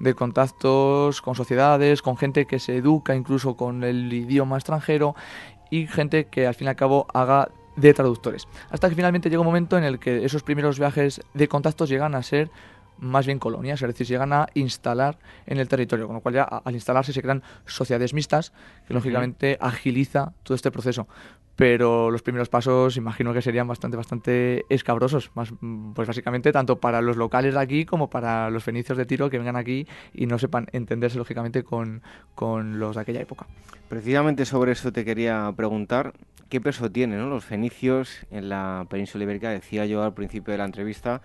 de 0.00 0.14
contactos 0.14 1.22
con 1.22 1.34
sociedades, 1.34 2.02
con 2.02 2.16
gente 2.16 2.46
que 2.46 2.58
se 2.58 2.76
educa 2.76 3.14
incluso 3.14 3.56
con 3.56 3.84
el 3.84 4.12
idioma 4.12 4.56
extranjero 4.56 5.14
y 5.70 5.86
gente 5.86 6.26
que 6.26 6.46
al 6.46 6.54
fin 6.54 6.66
y 6.66 6.70
al 6.70 6.76
cabo 6.76 7.06
haga 7.14 7.50
de 7.76 7.94
traductores. 7.94 8.48
Hasta 8.70 8.88
que 8.88 8.94
finalmente 8.94 9.30
llega 9.30 9.40
un 9.40 9.46
momento 9.46 9.78
en 9.78 9.84
el 9.84 9.98
que 9.98 10.24
esos 10.24 10.42
primeros 10.42 10.78
viajes 10.78 11.20
de 11.34 11.48
contactos 11.48 11.88
llegan 11.88 12.14
a 12.14 12.22
ser 12.22 12.50
más 13.00 13.26
bien 13.26 13.38
colonias, 13.38 13.82
es 13.82 13.88
decir, 13.88 14.06
se 14.06 14.14
llegan 14.14 14.32
a 14.32 14.46
instalar 14.54 15.18
en 15.46 15.58
el 15.58 15.68
territorio, 15.68 16.06
con 16.06 16.14
lo 16.14 16.20
cual 16.20 16.34
ya 16.34 16.44
al 16.44 16.74
instalarse 16.74 17.12
se 17.12 17.22
crean 17.22 17.42
sociedades 17.66 18.14
mixtas, 18.14 18.52
que 18.86 18.94
lógicamente 18.94 19.58
agiliza 19.60 20.32
todo 20.42 20.54
este 20.54 20.70
proceso 20.70 21.08
pero 21.60 22.10
los 22.10 22.22
primeros 22.22 22.48
pasos 22.48 22.96
imagino 22.96 23.34
que 23.34 23.42
serían 23.42 23.68
bastante, 23.68 23.94
bastante 23.94 24.64
escabrosos, 24.70 25.30
más, 25.34 25.52
pues 25.94 26.08
básicamente 26.08 26.52
tanto 26.52 26.80
para 26.80 27.02
los 27.02 27.18
locales 27.18 27.52
de 27.52 27.60
aquí 27.60 27.84
como 27.84 28.08
para 28.08 28.48
los 28.48 28.64
fenicios 28.64 28.96
de 28.96 29.04
Tiro 29.04 29.28
que 29.28 29.36
vengan 29.36 29.56
aquí 29.56 29.86
y 30.14 30.24
no 30.24 30.38
sepan 30.38 30.68
entenderse 30.72 31.18
lógicamente 31.18 31.62
con, 31.62 32.00
con 32.34 32.78
los 32.78 32.94
de 32.96 33.02
aquella 33.02 33.20
época. 33.20 33.46
Precisamente 33.90 34.46
sobre 34.46 34.72
eso 34.72 34.90
te 34.90 35.04
quería 35.04 35.52
preguntar, 35.54 36.14
¿qué 36.48 36.62
peso 36.62 36.90
tienen 36.90 37.28
los 37.28 37.44
fenicios 37.44 38.26
en 38.30 38.48
la 38.48 38.86
península 38.88 39.24
ibérica? 39.24 39.50
Decía 39.50 39.84
yo 39.84 40.02
al 40.02 40.14
principio 40.14 40.52
de 40.52 40.58
la 40.58 40.64
entrevista 40.64 41.20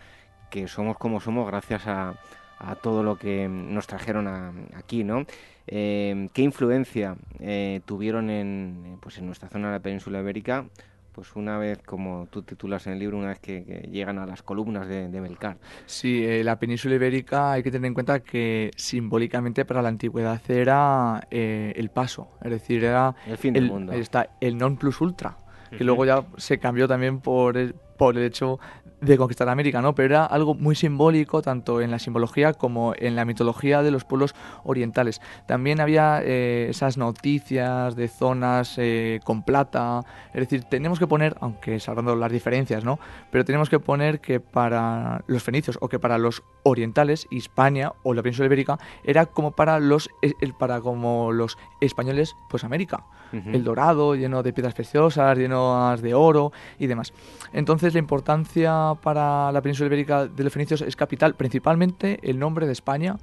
que 0.55 0.69
somos 0.69 0.97
como 0.97 1.19
somos 1.19 1.45
gracias 1.47 1.85
a, 1.85 2.15
a 2.59 2.75
todo 2.75 3.03
lo 3.03 3.17
que 3.17 3.49
nos 3.49 3.87
trajeron 3.87 4.25
aquí, 4.73 5.03
¿no? 5.03 5.25
Eh, 5.67 6.29
¿Qué 6.31 6.43
influencia 6.43 7.17
eh, 7.39 7.81
tuvieron 7.83 8.29
en, 8.29 8.97
pues 9.01 9.17
en 9.17 9.25
nuestra 9.25 9.49
zona 9.49 9.67
de 9.67 9.73
la 9.73 9.79
península 9.81 10.21
ibérica? 10.21 10.65
Pues 11.11 11.35
una 11.35 11.57
vez, 11.57 11.79
como 11.79 12.27
tú 12.29 12.41
titulas 12.43 12.87
en 12.87 12.93
el 12.93 12.99
libro, 12.99 13.17
una 13.17 13.29
vez 13.29 13.39
que, 13.39 13.89
llegan 13.91 14.17
a 14.17 14.25
las 14.25 14.43
columnas 14.43 14.87
de, 14.87 15.09
de 15.09 15.19
Melcar. 15.19 15.57
Sí, 15.87 16.23
eh, 16.23 16.41
la 16.41 16.57
península 16.57 16.95
ibérica 16.95 17.51
hay 17.51 17.61
que 17.61 17.71
tener 17.71 17.87
en 17.87 17.93
cuenta 17.93 18.21
que 18.21 18.71
simbólicamente 18.77 19.65
para 19.65 19.81
la 19.81 19.89
antigüedad 19.89 20.41
era 20.49 21.27
el 21.29 21.89
paso, 21.89 22.29
es 22.41 22.51
decir, 22.51 22.81
era 22.81 23.13
el 23.27 23.37
fin 23.37 23.53
del 23.53 23.67
mundo. 23.67 23.91
Está 23.91 24.29
el 24.39 24.57
non 24.57 24.77
plus 24.77 25.01
ultra, 25.01 25.35
que 25.77 25.83
luego 25.83 26.05
ya 26.05 26.23
se 26.37 26.59
cambió 26.59 26.87
también 26.87 27.19
por 27.19 27.57
por 27.97 28.17
el 28.17 28.23
hecho 28.23 28.59
de 29.05 29.17
conquistar 29.17 29.49
América, 29.49 29.81
¿no? 29.81 29.95
Pero 29.95 30.05
era 30.15 30.25
algo 30.25 30.55
muy 30.55 30.75
simbólico 30.75 31.41
tanto 31.41 31.81
en 31.81 31.91
la 31.91 31.99
simbología 31.99 32.53
como 32.53 32.93
en 32.97 33.15
la 33.15 33.25
mitología 33.25 33.83
de 33.83 33.91
los 33.91 34.03
pueblos 34.03 34.35
orientales. 34.63 35.21
También 35.47 35.79
había 35.79 36.21
eh, 36.23 36.67
esas 36.69 36.97
noticias 36.97 37.95
de 37.95 38.07
zonas 38.07 38.75
eh, 38.77 39.19
con 39.23 39.43
plata, 39.43 40.01
es 40.33 40.41
decir, 40.41 40.63
tenemos 40.63 40.99
que 40.99 41.07
poner, 41.07 41.35
aunque 41.39 41.79
salvando 41.79 42.15
las 42.15 42.31
diferencias, 42.31 42.83
¿no? 42.83 42.99
Pero 43.31 43.45
tenemos 43.45 43.69
que 43.69 43.79
poner 43.79 44.19
que 44.19 44.39
para 44.39 45.23
los 45.27 45.43
fenicios 45.43 45.77
o 45.81 45.87
que 45.87 45.99
para 45.99 46.17
los 46.17 46.43
orientales, 46.63 47.27
Hispania 47.29 47.93
o 48.03 48.13
la 48.13 48.23
península 48.23 48.47
ibérica 48.47 48.79
era 49.03 49.27
como 49.27 49.51
para 49.51 49.79
los 49.79 50.09
eh, 50.21 50.33
para 50.57 50.81
como 50.81 51.31
los 51.31 51.57
españoles, 51.79 52.35
pues 52.49 52.63
América, 52.63 53.05
el 53.31 53.65
dorado 53.65 54.15
lleno 54.15 54.43
de 54.43 54.53
piedras 54.53 54.73
preciosas, 54.73 55.37
lleno 55.37 55.95
de 55.97 56.13
oro 56.13 56.53
y 56.79 56.87
demás. 56.87 57.13
Entonces 57.51 57.93
la 57.93 57.99
importancia 57.99 58.94
para 58.95 59.51
la 59.51 59.61
península 59.61 59.87
ibérica 59.87 60.27
de 60.27 60.43
los 60.43 60.53
fenicios 60.53 60.81
es 60.81 60.95
capital, 60.95 61.35
principalmente 61.35 62.19
el 62.23 62.39
nombre 62.39 62.65
de 62.65 62.71
España, 62.73 63.17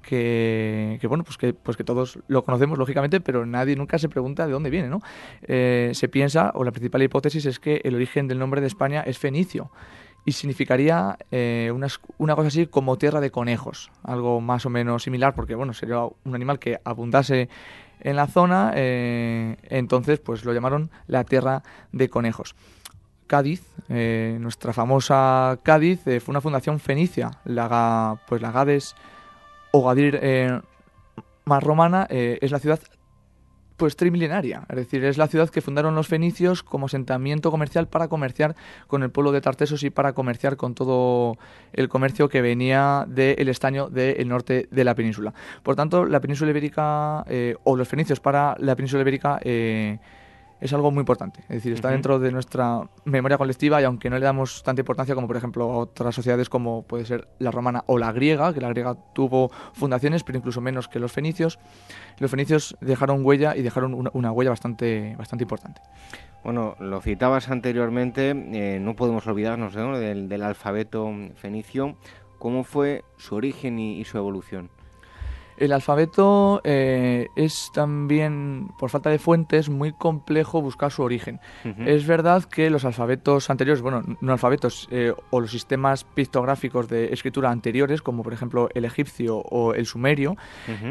que, 0.00 0.98
bueno, 1.08 1.24
pues 1.24 1.36
que, 1.36 1.52
pues 1.52 1.76
que 1.76 1.84
todos 1.84 2.18
lo 2.28 2.44
conocemos 2.44 2.78
lógicamente, 2.78 3.20
pero 3.20 3.44
nadie 3.46 3.76
nunca 3.76 3.98
se 3.98 4.08
pregunta 4.08 4.46
de 4.46 4.52
dónde 4.52 4.70
viene, 4.70 4.88
¿no? 4.88 5.00
Eh, 5.42 5.90
se 5.94 6.08
piensa, 6.08 6.52
o 6.54 6.64
la 6.64 6.70
principal 6.70 7.02
hipótesis 7.02 7.46
es 7.46 7.58
que 7.58 7.80
el 7.84 7.94
origen 7.94 8.28
del 8.28 8.38
nombre 8.38 8.60
de 8.60 8.66
España 8.66 9.02
es 9.02 9.18
fenicio 9.18 9.70
y 10.24 10.32
significaría 10.32 11.18
eh, 11.30 11.72
una, 11.74 12.34
cosa 12.36 12.48
así 12.48 12.66
como 12.66 12.96
tierra 12.96 13.20
de 13.20 13.30
conejos, 13.30 13.90
algo 14.04 14.40
más 14.40 14.64
o 14.66 14.70
menos 14.70 15.02
similar, 15.02 15.34
porque 15.34 15.54
bueno, 15.54 15.72
sería 15.72 16.04
un 16.04 16.34
animal 16.34 16.58
que 16.58 16.78
abundase 16.84 17.48
en 18.00 18.16
la 18.16 18.26
zona, 18.26 18.72
eh, 18.74 19.56
entonces 19.64 20.20
pues 20.20 20.44
lo 20.44 20.52
llamaron 20.52 20.90
la 21.06 21.24
tierra 21.24 21.62
de 21.92 22.08
conejos. 22.08 22.54
Cádiz, 23.32 23.62
eh, 23.88 24.36
nuestra 24.38 24.74
famosa 24.74 25.58
Cádiz, 25.62 26.06
eh, 26.06 26.20
fue 26.20 26.34
una 26.34 26.42
fundación 26.42 26.78
fenicia. 26.78 27.30
La, 27.46 28.20
pues 28.28 28.42
la 28.42 28.52
Gades 28.52 28.94
o 29.70 29.82
Gadir 29.82 30.18
eh, 30.20 30.60
más 31.46 31.62
romana 31.62 32.06
es 32.10 32.50
la 32.50 32.58
ciudad 32.58 32.78
pues 33.78 33.96
trimilenaria, 33.96 34.64
es 34.68 34.76
decir, 34.76 35.02
es 35.04 35.16
la 35.16 35.28
ciudad 35.28 35.48
que 35.48 35.62
fundaron 35.62 35.94
los 35.94 36.08
fenicios 36.08 36.62
como 36.62 36.86
asentamiento 36.86 37.50
comercial 37.50 37.88
para 37.88 38.08
comerciar 38.08 38.54
con 38.86 39.02
el 39.02 39.10
pueblo 39.10 39.32
de 39.32 39.40
Tartesos 39.40 39.82
y 39.82 39.88
para 39.88 40.12
comerciar 40.12 40.58
con 40.58 40.74
todo 40.74 41.38
el 41.72 41.88
comercio 41.88 42.28
que 42.28 42.42
venía 42.42 43.06
del 43.08 43.48
estaño 43.48 43.88
del 43.88 44.28
norte 44.28 44.68
de 44.70 44.84
la 44.84 44.94
península. 44.94 45.32
Por 45.62 45.74
tanto, 45.74 46.04
la 46.04 46.20
península 46.20 46.50
ibérica 46.50 47.24
o 47.64 47.76
los 47.76 47.88
fenicios 47.88 48.20
para 48.20 48.54
la 48.58 48.76
península 48.76 49.00
ibérica 49.00 49.40
es 50.62 50.72
algo 50.72 50.92
muy 50.92 51.00
importante. 51.00 51.40
Es 51.42 51.56
decir, 51.56 51.72
está 51.72 51.90
dentro 51.90 52.20
de 52.20 52.30
nuestra 52.30 52.88
memoria 53.04 53.36
colectiva 53.36 53.82
y 53.82 53.84
aunque 53.84 54.08
no 54.08 54.18
le 54.18 54.24
damos 54.24 54.62
tanta 54.62 54.80
importancia 54.80 55.14
como 55.16 55.26
por 55.26 55.36
ejemplo 55.36 55.64
a 55.64 55.78
otras 55.78 56.14
sociedades 56.14 56.48
como 56.48 56.82
puede 56.82 57.04
ser 57.04 57.26
la 57.40 57.50
romana 57.50 57.82
o 57.86 57.98
la 57.98 58.12
griega, 58.12 58.54
que 58.54 58.60
la 58.60 58.68
griega 58.68 58.96
tuvo 59.12 59.50
fundaciones, 59.72 60.22
pero 60.22 60.38
incluso 60.38 60.60
menos 60.60 60.86
que 60.86 61.00
los 61.00 61.10
fenicios, 61.10 61.58
los 62.20 62.30
fenicios 62.30 62.76
dejaron 62.80 63.26
huella 63.26 63.56
y 63.56 63.62
dejaron 63.62 64.08
una, 64.12 64.30
huella 64.30 64.50
bastante, 64.50 65.16
bastante 65.18 65.42
importante. 65.42 65.80
Bueno, 66.44 66.76
lo 66.78 67.00
citabas 67.00 67.48
anteriormente, 67.48 68.30
eh, 68.30 68.78
no 68.80 68.94
podemos 68.94 69.26
olvidarnos 69.26 69.74
del, 69.74 70.42
alfabeto 70.42 71.10
fenicio. 71.34 71.96
¿Cómo 72.38 72.62
fue 72.62 73.04
su 73.16 73.34
origen 73.34 73.78
y 73.80 74.04
su 74.04 74.16
evolución? 74.18 74.70
El 75.62 75.70
alfabeto 75.70 76.60
eh, 76.64 77.28
es 77.36 77.70
también, 77.72 78.70
por 78.80 78.90
falta 78.90 79.10
de 79.10 79.20
fuentes, 79.20 79.68
muy 79.68 79.92
complejo 79.92 80.60
buscar 80.60 80.90
su 80.90 81.02
origen. 81.04 81.38
Es 81.86 82.04
verdad 82.04 82.42
que 82.42 82.68
los 82.68 82.84
alfabetos 82.84 83.48
anteriores, 83.48 83.80
bueno, 83.80 84.02
no 84.20 84.32
alfabetos, 84.32 84.88
eh, 84.90 85.14
o 85.30 85.38
los 85.38 85.52
sistemas 85.52 86.02
pictográficos 86.02 86.88
de 86.88 87.12
escritura 87.12 87.52
anteriores, 87.52 88.02
como 88.02 88.24
por 88.24 88.32
ejemplo 88.32 88.70
el 88.74 88.84
egipcio 88.84 89.36
o 89.38 89.72
el 89.72 89.86
sumerio, 89.86 90.36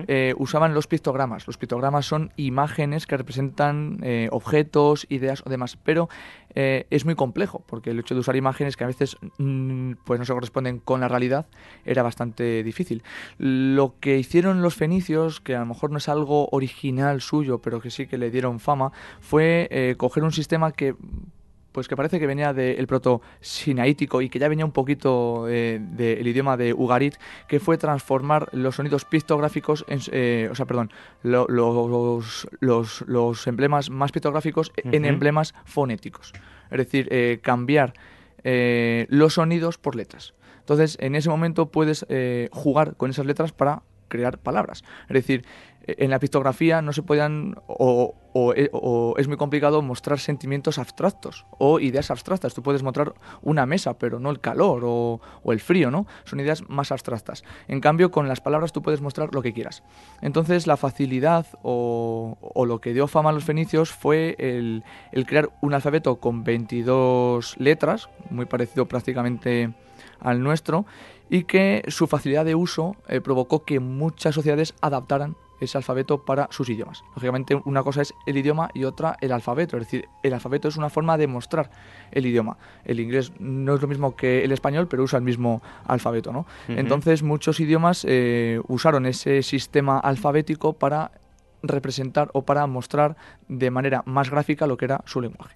eh, 0.07 0.33
usaban 0.37 0.73
los 0.73 0.87
pictogramas. 0.87 1.47
Los 1.47 1.57
pictogramas 1.57 2.05
son 2.05 2.31
imágenes 2.37 3.07
que 3.07 3.17
representan 3.17 3.99
objetos, 4.31 5.05
ideas 5.09 5.43
o 5.45 5.49
demás, 5.49 5.77
pero 5.83 6.07
es 6.55 7.05
muy 7.05 7.15
complejo, 7.15 7.63
porque 7.65 7.91
el 7.91 7.99
hecho 7.99 8.13
de 8.13 8.21
usar 8.21 8.35
imágenes 8.35 8.77
que 8.77 8.83
a 8.83 8.87
veces 8.87 9.17
mm, 9.37 9.93
pues 10.03 10.19
no 10.19 10.25
se 10.25 10.33
corresponden 10.33 10.79
con 10.79 11.01
la 11.01 11.07
realidad 11.07 11.47
era 11.85 12.03
bastante 12.03 12.63
difícil. 12.63 13.03
Lo 13.37 13.95
que 13.99 14.17
hicieron 14.17 14.61
los 14.61 14.75
fenicios, 14.75 15.39
que 15.39 15.55
a 15.55 15.59
lo 15.59 15.65
mejor 15.65 15.91
no 15.91 15.97
es 15.97 16.09
algo 16.09 16.49
original 16.51 17.21
suyo, 17.21 17.59
pero 17.59 17.79
que 17.81 17.89
sí 17.89 18.07
que 18.07 18.17
le 18.17 18.31
dieron 18.31 18.59
fama, 18.59 18.91
fue 19.19 19.67
eh, 19.71 19.95
coger 19.97 20.23
un 20.23 20.31
sistema 20.31 20.71
que 20.71 20.95
pues 21.71 21.87
que 21.87 21.95
parece 21.95 22.19
que 22.19 22.27
venía 22.27 22.53
del 22.53 22.85
proto-sinaítico 22.87 24.21
y 24.21 24.29
que 24.29 24.39
ya 24.39 24.47
venía 24.47 24.65
un 24.65 24.71
poquito 24.71 25.47
eh, 25.47 25.79
del 25.81 26.27
idioma 26.27 26.57
de 26.57 26.73
Ugarit, 26.73 27.15
que 27.47 27.59
fue 27.59 27.77
transformar 27.77 28.49
los 28.53 28.75
sonidos 28.75 29.05
pictográficos, 29.05 29.85
en, 29.87 29.99
eh, 30.11 30.49
o 30.51 30.55
sea, 30.55 30.65
perdón, 30.65 30.91
los, 31.23 32.47
los, 32.59 33.47
emblemas 33.47 33.89
más 33.89 34.11
pictográficos 34.11 34.71
en 34.75 35.05
emblemas 35.05 35.53
fonéticos. 35.65 36.33
Es 36.69 36.77
decir, 36.77 37.39
cambiar 37.41 37.93
los 38.43 39.33
sonidos 39.33 39.77
por 39.77 39.95
letras. 39.95 40.33
Entonces, 40.59 40.97
en 40.99 41.15
ese 41.15 41.29
momento 41.29 41.71
puedes 41.71 42.05
jugar 42.51 42.95
con 42.95 43.09
esas 43.09 43.25
letras 43.25 43.51
para 43.51 43.83
crear 44.11 44.37
palabras. 44.37 44.83
Es 45.09 45.13
decir, 45.13 45.45
en 45.87 46.11
la 46.11 46.19
pictografía 46.19 46.81
no 46.81 46.93
se 46.93 47.01
podían 47.01 47.55
o, 47.67 48.15
es 49.17 49.27
muy 49.27 49.35
complicado 49.35 49.81
mostrar 49.81 50.19
sentimientos 50.19 50.77
abstractos 50.77 51.45
o 51.57 51.79
ideas 51.79 52.11
abstractas. 52.11 52.53
Tú 52.53 52.61
puedes 52.63 52.81
mostrar 52.81 53.13
una 53.41 53.65
mesa, 53.65 53.97
pero 53.97 54.19
no 54.19 54.29
el 54.29 54.39
calor 54.39 54.83
o, 54.85 55.19
el 55.45 55.59
frío, 55.59 55.91
¿no? 55.91 56.07
Son 56.23 56.39
ideas 56.39 56.63
más 56.69 56.91
abstractas. 56.91 57.43
En 57.67 57.81
cambio, 57.81 58.11
con 58.11 58.27
las 58.27 58.39
palabras 58.39 58.71
tú 58.71 58.81
puedes 58.81 59.01
mostrar 59.01 59.33
lo 59.33 59.41
que 59.41 59.53
quieras. 59.53 59.83
Entonces, 60.21 60.65
la 60.65 60.77
facilidad 60.77 61.45
o, 61.61 62.37
lo 62.65 62.79
que 62.79 62.93
dio 62.93 63.07
fama 63.07 63.31
a 63.31 63.33
los 63.33 63.43
fenicios 63.43 63.91
fue 63.91 64.35
el, 64.39 64.83
crear 65.25 65.49
un 65.61 65.73
alfabeto 65.73 66.17
con 66.17 66.43
22 66.43 67.55
letras, 67.57 68.09
muy 68.29 68.45
parecido 68.45 68.87
prácticamente 68.87 69.73
al 70.19 70.41
nuestro, 70.41 70.85
y 71.29 71.43
que 71.43 71.83
su 71.87 72.07
facilidad 72.07 72.45
de 72.45 72.55
uso 72.55 72.95
eh, 73.07 73.19
provocó 73.19 73.65
que 73.65 73.79
muchas 73.79 74.35
sociedades 74.35 74.73
adaptaran 74.81 75.35
ese 75.61 75.77
alfabeto 75.77 76.25
para 76.25 76.47
sus 76.51 76.69
idiomas. 76.69 77.03
Lógicamente 77.15 77.61
una 77.65 77.83
cosa 77.83 78.01
es 78.01 78.13
el 78.25 78.37
idioma 78.37 78.69
y 78.73 78.83
otra 78.83 79.15
el 79.21 79.31
alfabeto, 79.31 79.77
es 79.77 79.83
decir, 79.83 80.09
el 80.23 80.33
alfabeto 80.33 80.67
es 80.67 80.75
una 80.75 80.89
forma 80.89 81.17
de 81.17 81.27
mostrar 81.27 81.71
el 82.11 82.25
idioma. 82.25 82.57
El 82.83 82.99
inglés 82.99 83.31
no 83.39 83.75
es 83.75 83.81
lo 83.81 83.87
mismo 83.87 84.15
que 84.15 84.43
el 84.43 84.51
español, 84.51 84.87
pero 84.87 85.03
usa 85.03 85.17
el 85.17 85.23
mismo 85.23 85.61
alfabeto, 85.85 86.33
¿no? 86.33 86.45
Entonces 86.67 87.23
muchos 87.23 87.59
idiomas 87.59 88.05
eh, 88.07 88.59
usaron 88.67 89.05
ese 89.05 89.43
sistema 89.43 89.99
alfabético 89.99 90.73
para 90.73 91.11
representar 91.63 92.29
o 92.33 92.41
para 92.41 92.65
mostrar 92.67 93.15
de 93.47 93.69
manera 93.69 94.03
más 94.05 94.29
gráfica 94.29 94.67
lo 94.67 94.77
que 94.77 94.85
era 94.85 95.01
su 95.05 95.21
lenguaje. 95.21 95.55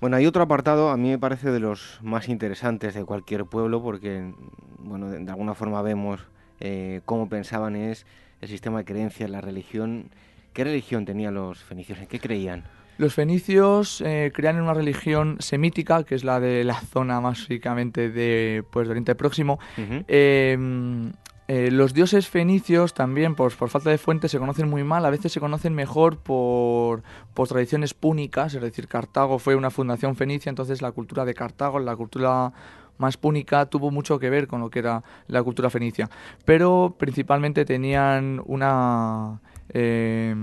Bueno, 0.00 0.16
hay 0.16 0.26
otro 0.26 0.42
apartado, 0.42 0.88
a 0.88 0.96
mí 0.96 1.10
me 1.10 1.18
parece 1.18 1.50
de 1.50 1.60
los 1.60 2.00
más 2.02 2.28
interesantes 2.28 2.94
de 2.94 3.04
cualquier 3.04 3.44
pueblo, 3.44 3.82
porque, 3.82 4.32
bueno, 4.78 5.10
de, 5.10 5.30
alguna 5.30 5.54
forma 5.54 5.82
vemos 5.82 6.26
eh, 6.58 7.02
cómo 7.04 7.28
pensaban, 7.28 7.76
es 7.76 8.06
el 8.40 8.48
sistema 8.48 8.78
de 8.78 8.84
creencias, 8.84 9.30
la 9.30 9.40
religión. 9.40 10.10
¿Qué 10.52 10.64
religión 10.64 11.04
tenían 11.04 11.34
los 11.34 11.58
fenicios? 11.62 11.98
¿En 11.98 12.06
qué 12.06 12.18
creían? 12.18 12.64
Los 12.98 13.14
fenicios 13.14 14.02
eh, 14.02 14.30
crean 14.34 14.60
una 14.60 14.74
religión 14.74 15.36
semítica, 15.38 16.04
que 16.04 16.14
es 16.14 16.22
la 16.22 16.38
de 16.38 16.64
la 16.64 16.78
zona 16.80 17.18
básicamente 17.20 18.10
de, 18.10 18.62
pues, 18.70 18.88
de 18.88 18.90
Oriente 18.90 19.14
Próximo. 19.14 19.58
Em, 20.06 21.12
eh, 21.48 21.70
los 21.70 21.94
dioses 21.94 22.28
fenicios 22.28 22.92
también, 22.92 23.34
por, 23.34 23.56
por, 23.56 23.70
falta 23.70 23.88
de 23.88 23.96
fuentes, 23.96 24.30
se 24.30 24.38
conocen 24.38 24.68
muy 24.68 24.84
mal. 24.84 25.06
A 25.06 25.10
veces 25.10 25.32
se 25.32 25.40
conocen 25.40 25.74
mejor 25.74 26.18
por, 26.18 27.02
por, 27.32 27.48
tradiciones 27.48 27.94
púnicas, 27.94 28.54
es 28.54 28.60
decir, 28.60 28.86
Cartago 28.86 29.38
fue 29.38 29.56
una 29.56 29.70
fundación 29.70 30.14
fenicia, 30.14 30.50
entonces 30.50 30.82
la 30.82 30.92
cultura 30.92 31.24
de 31.24 31.32
Cartago, 31.32 31.78
la 31.78 31.96
cultura 31.96 32.52
más 33.00 33.16
púnica 33.16 33.66
tuvo 33.66 33.90
mucho 33.90 34.18
que 34.18 34.30
ver 34.30 34.46
con 34.46 34.60
lo 34.60 34.70
que 34.70 34.78
era 34.78 35.02
la 35.26 35.42
cultura 35.42 35.70
fenicia. 35.70 36.08
Pero 36.44 36.94
principalmente 36.98 37.64
tenían 37.64 38.42
una... 38.46 39.40
Eh, 39.70 40.34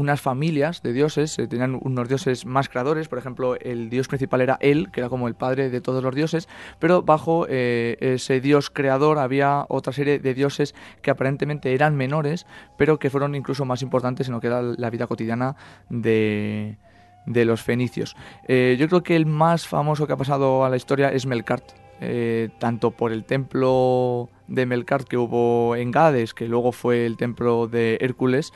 unas 0.00 0.20
familias 0.20 0.82
de 0.82 0.94
dioses, 0.94 1.38
eh, 1.38 1.46
tenían 1.46 1.78
unos 1.80 2.08
dioses 2.08 2.46
más 2.46 2.68
creadores, 2.70 3.08
por 3.08 3.18
ejemplo, 3.18 3.56
el 3.60 3.90
dios 3.90 4.08
principal 4.08 4.40
era 4.40 4.56
él, 4.60 4.88
que 4.90 5.00
era 5.00 5.10
como 5.10 5.28
el 5.28 5.34
padre 5.34 5.68
de 5.68 5.80
todos 5.80 6.02
los 6.02 6.14
dioses, 6.14 6.48
pero 6.78 7.02
bajo 7.02 7.46
eh, 7.48 7.96
ese 8.00 8.40
dios 8.40 8.70
creador 8.70 9.18
había 9.18 9.66
otra 9.68 9.92
serie 9.92 10.18
de 10.18 10.34
dioses 10.34 10.74
que 11.02 11.10
aparentemente 11.10 11.74
eran 11.74 11.96
menores, 11.96 12.46
pero 12.78 12.98
que 12.98 13.10
fueron 13.10 13.34
incluso 13.34 13.66
más 13.66 13.82
importantes 13.82 14.26
en 14.28 14.34
lo 14.34 14.40
que 14.40 14.46
era 14.46 14.62
la 14.62 14.88
vida 14.88 15.06
cotidiana 15.06 15.56
de, 15.90 16.78
de 17.26 17.44
los 17.44 17.62
fenicios. 17.62 18.16
Eh, 18.48 18.76
yo 18.78 18.88
creo 18.88 19.02
que 19.02 19.16
el 19.16 19.26
más 19.26 19.66
famoso 19.66 20.06
que 20.06 20.12
ha 20.12 20.16
pasado 20.16 20.64
a 20.64 20.70
la 20.70 20.76
historia 20.76 21.10
es 21.10 21.26
Melkart, 21.26 21.64
eh, 22.00 22.48
tanto 22.58 22.90
por 22.90 23.12
el 23.12 23.24
templo 23.24 24.28
de 24.48 24.66
Melkart 24.66 25.06
que 25.06 25.16
hubo 25.16 25.76
en 25.76 25.90
Gades, 25.90 26.34
que 26.34 26.48
luego 26.48 26.72
fue 26.72 27.06
el 27.06 27.16
templo 27.16 27.66
de 27.68 27.98
Hércules, 28.00 28.52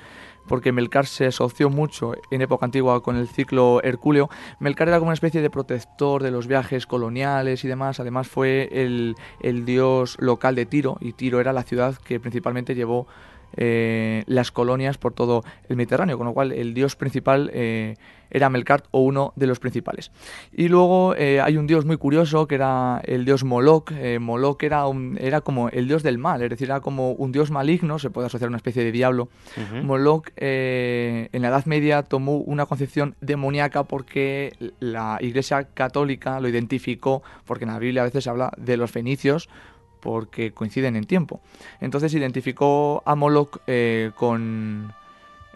porque 0.46 0.72
Melkart 0.72 1.06
se 1.06 1.26
asoció 1.26 1.70
mucho 1.70 2.14
en 2.30 2.42
época 2.42 2.66
antigua 2.66 3.02
con 3.02 3.16
el 3.16 3.28
ciclo 3.28 3.80
hercúleo. 3.82 4.28
Melkart 4.60 4.88
era 4.88 4.98
como 4.98 5.08
una 5.08 5.14
especie 5.14 5.40
de 5.40 5.50
protector 5.50 6.22
de 6.22 6.30
los 6.30 6.46
viajes 6.46 6.86
coloniales 6.86 7.64
y 7.64 7.68
demás. 7.68 8.00
Además 8.00 8.28
fue 8.28 8.68
el, 8.72 9.14
el 9.40 9.64
dios 9.64 10.16
local 10.20 10.54
de 10.54 10.66
Tiro 10.66 10.98
y 11.00 11.12
Tiro 11.12 11.40
era 11.40 11.52
la 11.52 11.62
ciudad 11.62 11.96
que 11.96 12.20
principalmente 12.20 12.74
llevó 12.74 13.06
eh, 13.56 14.24
las 14.26 14.50
colonias 14.50 14.98
por 14.98 15.12
todo 15.12 15.42
el 15.68 15.76
Mediterráneo, 15.76 16.18
con 16.18 16.26
lo 16.26 16.34
cual 16.34 16.52
el 16.52 16.74
dios 16.74 16.96
principal 16.96 17.50
eh, 17.52 17.96
era 18.30 18.50
Melkart 18.50 18.86
o 18.90 19.00
uno 19.00 19.32
de 19.36 19.46
los 19.46 19.60
principales. 19.60 20.10
Y 20.52 20.68
luego 20.68 21.14
eh, 21.16 21.40
hay 21.40 21.56
un 21.56 21.66
dios 21.66 21.84
muy 21.84 21.96
curioso 21.96 22.46
que 22.46 22.56
era 22.56 23.00
el 23.04 23.24
dios 23.24 23.44
Moloch. 23.44 23.92
Moloch 24.20 24.62
era, 24.62 24.86
un, 24.86 25.16
era 25.20 25.40
como 25.40 25.68
el 25.68 25.86
dios 25.86 26.02
del 26.02 26.18
mal, 26.18 26.42
es 26.42 26.50
decir, 26.50 26.68
era 26.68 26.80
como 26.80 27.12
un 27.12 27.32
dios 27.32 27.50
maligno, 27.50 27.98
se 27.98 28.10
puede 28.10 28.26
asociar 28.26 28.48
a 28.48 28.50
una 28.50 28.56
especie 28.56 28.82
de 28.82 28.92
diablo. 28.92 29.28
Moloch 29.82 30.30
en 30.36 31.42
la 31.42 31.48
Edad 31.48 31.64
Media 31.66 32.02
tomó 32.02 32.38
una 32.38 32.66
concepción 32.66 33.14
demoníaca 33.20 33.84
porque 33.84 34.52
la 34.80 35.18
Iglesia 35.20 35.68
Católica 35.74 36.40
lo 36.40 36.48
identificó, 36.48 37.22
porque 37.44 37.64
en 37.64 37.70
la 37.70 37.78
Biblia 37.78 38.02
a 38.02 38.06
veces 38.06 38.24
se 38.24 38.30
habla 38.30 38.52
de 38.56 38.76
los 38.76 38.90
fenicios 38.90 39.48
porque 40.04 40.52
coinciden 40.52 40.96
en 40.96 41.04
tiempo. 41.04 41.40
Entonces 41.80 42.12
identificó 42.12 43.02
a 43.06 43.14
Moloch 43.14 43.56
eh, 43.66 44.10
con, 44.14 44.92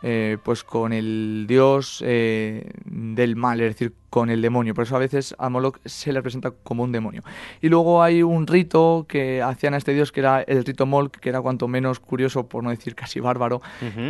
eh, 0.03 0.39
pues 0.43 0.65
con 0.65 0.95
el 0.95 1.45
dios 1.47 2.03
eh, 2.03 2.71
del 2.87 3.37
mal, 3.37 3.61
es 3.61 3.75
decir, 3.75 3.93
con 4.09 4.31
el 4.31 4.41
demonio. 4.41 4.73
Por 4.73 4.85
eso 4.85 4.97
a 4.97 5.01
veces 5.01 5.35
a 5.39 5.51
Moloch 5.51 5.81
se 5.85 6.15
le 6.15 6.23
presenta 6.23 6.51
como 6.51 6.83
un 6.83 6.93
demonio. 6.93 7.23
Y 7.61 7.69
luego 7.69 8.03
hay 8.03 8.23
un 8.23 8.47
rito 8.47 9.05
que 9.07 9.43
hacían 9.43 9.75
a 9.75 9.77
este 9.77 9.93
dios 9.93 10.13
que 10.13 10.21
era 10.21 10.41
el 10.41 10.65
rito 10.65 10.87
Moloch, 10.87 11.13
que 11.13 11.29
era 11.29 11.43
cuanto 11.43 11.69
menos 11.69 12.01
curioso, 12.01 12.49
por 12.49 12.65
no 12.65 12.71
decir 12.71 12.95
casi 12.95 13.21
bárbaro, 13.21 13.61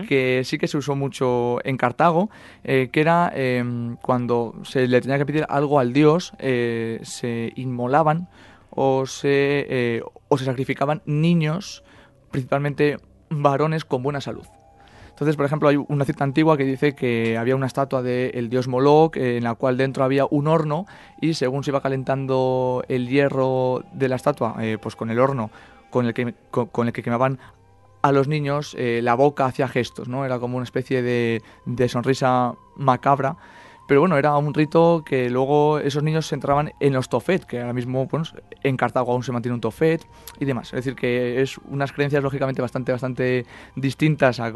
que 0.08 0.42
sí 0.44 0.56
que 0.56 0.68
se 0.68 0.76
usó 0.78 0.94
mucho 0.94 1.58
en 1.64 1.76
Cartago, 1.76 2.30
que 2.62 2.90
era 2.92 3.32
em, 3.34 3.96
cuando 3.96 4.54
se 4.62 4.86
le 4.86 5.00
tenía 5.00 5.18
que 5.18 5.26
pedir 5.26 5.46
algo 5.48 5.80
al 5.80 5.92
dios, 5.92 6.32
se 6.38 7.52
inmolaban 7.56 8.28
o 8.70 9.04
se, 9.06 10.00
o 10.28 10.38
se 10.38 10.44
sacrificaban 10.44 11.02
niños, 11.06 11.82
principalmente 12.30 12.98
varones 13.30 13.84
con 13.84 14.02
buena 14.02 14.20
salud. 14.20 14.46
Entonces, 15.10 15.34
por 15.34 15.46
ejemplo, 15.46 15.68
hay 15.68 15.76
una 15.76 16.04
cita 16.04 16.22
antigua 16.22 16.56
que 16.56 16.64
dice 16.64 16.94
que 16.94 17.36
había 17.36 17.56
una 17.56 17.66
estatua 17.66 18.02
del 18.02 18.48
dios 18.48 18.68
Moloch 18.68 19.16
en 19.16 19.42
la 19.42 19.56
cual 19.56 19.76
dentro 19.76 20.04
había 20.04 20.26
un 20.30 20.46
horno 20.46 20.86
y 21.20 21.34
según 21.34 21.64
se 21.64 21.72
iba 21.72 21.80
calentando 21.80 22.84
el 22.88 23.08
hierro 23.08 23.82
de 23.92 24.08
la 24.08 24.14
estatua, 24.14 24.54
eh, 24.60 24.78
pues 24.80 24.94
con 24.94 25.10
el 25.10 25.18
horno 25.18 25.50
con 25.90 26.06
el 26.06 26.14
que, 26.14 26.34
con, 26.50 26.86
el 26.86 26.92
que 26.92 27.02
quemaban 27.02 27.38
a 28.02 28.12
los 28.12 28.28
niños, 28.28 28.76
eh, 28.78 29.00
la 29.02 29.14
boca 29.14 29.46
hacía 29.46 29.68
gestos, 29.68 30.08
¿no? 30.08 30.24
Era 30.24 30.38
como 30.38 30.56
una 30.56 30.64
especie 30.64 31.02
de, 31.02 31.42
de 31.66 31.88
sonrisa 31.88 32.54
macabra 32.76 33.36
pero 33.88 34.00
bueno, 34.00 34.18
era 34.18 34.36
un 34.36 34.52
rito 34.52 35.02
que 35.04 35.30
luego 35.30 35.78
esos 35.78 36.02
niños 36.02 36.26
se 36.26 36.34
entraban 36.34 36.72
en 36.78 36.92
los 36.92 37.08
tofet, 37.08 37.44
que 37.44 37.58
ahora 37.58 37.72
mismo 37.72 38.06
bueno, 38.06 38.26
en 38.62 38.76
Cartago 38.76 39.12
aún 39.12 39.22
se 39.22 39.32
mantiene 39.32 39.54
un 39.54 39.62
tofet 39.62 40.06
y 40.38 40.44
demás. 40.44 40.68
Es 40.68 40.84
decir, 40.84 40.94
que 40.94 41.40
es 41.40 41.56
unas 41.70 41.90
creencias 41.90 42.22
lógicamente 42.22 42.60
bastante, 42.60 42.92
bastante 42.92 43.46
distintas 43.76 44.40
a, 44.40 44.50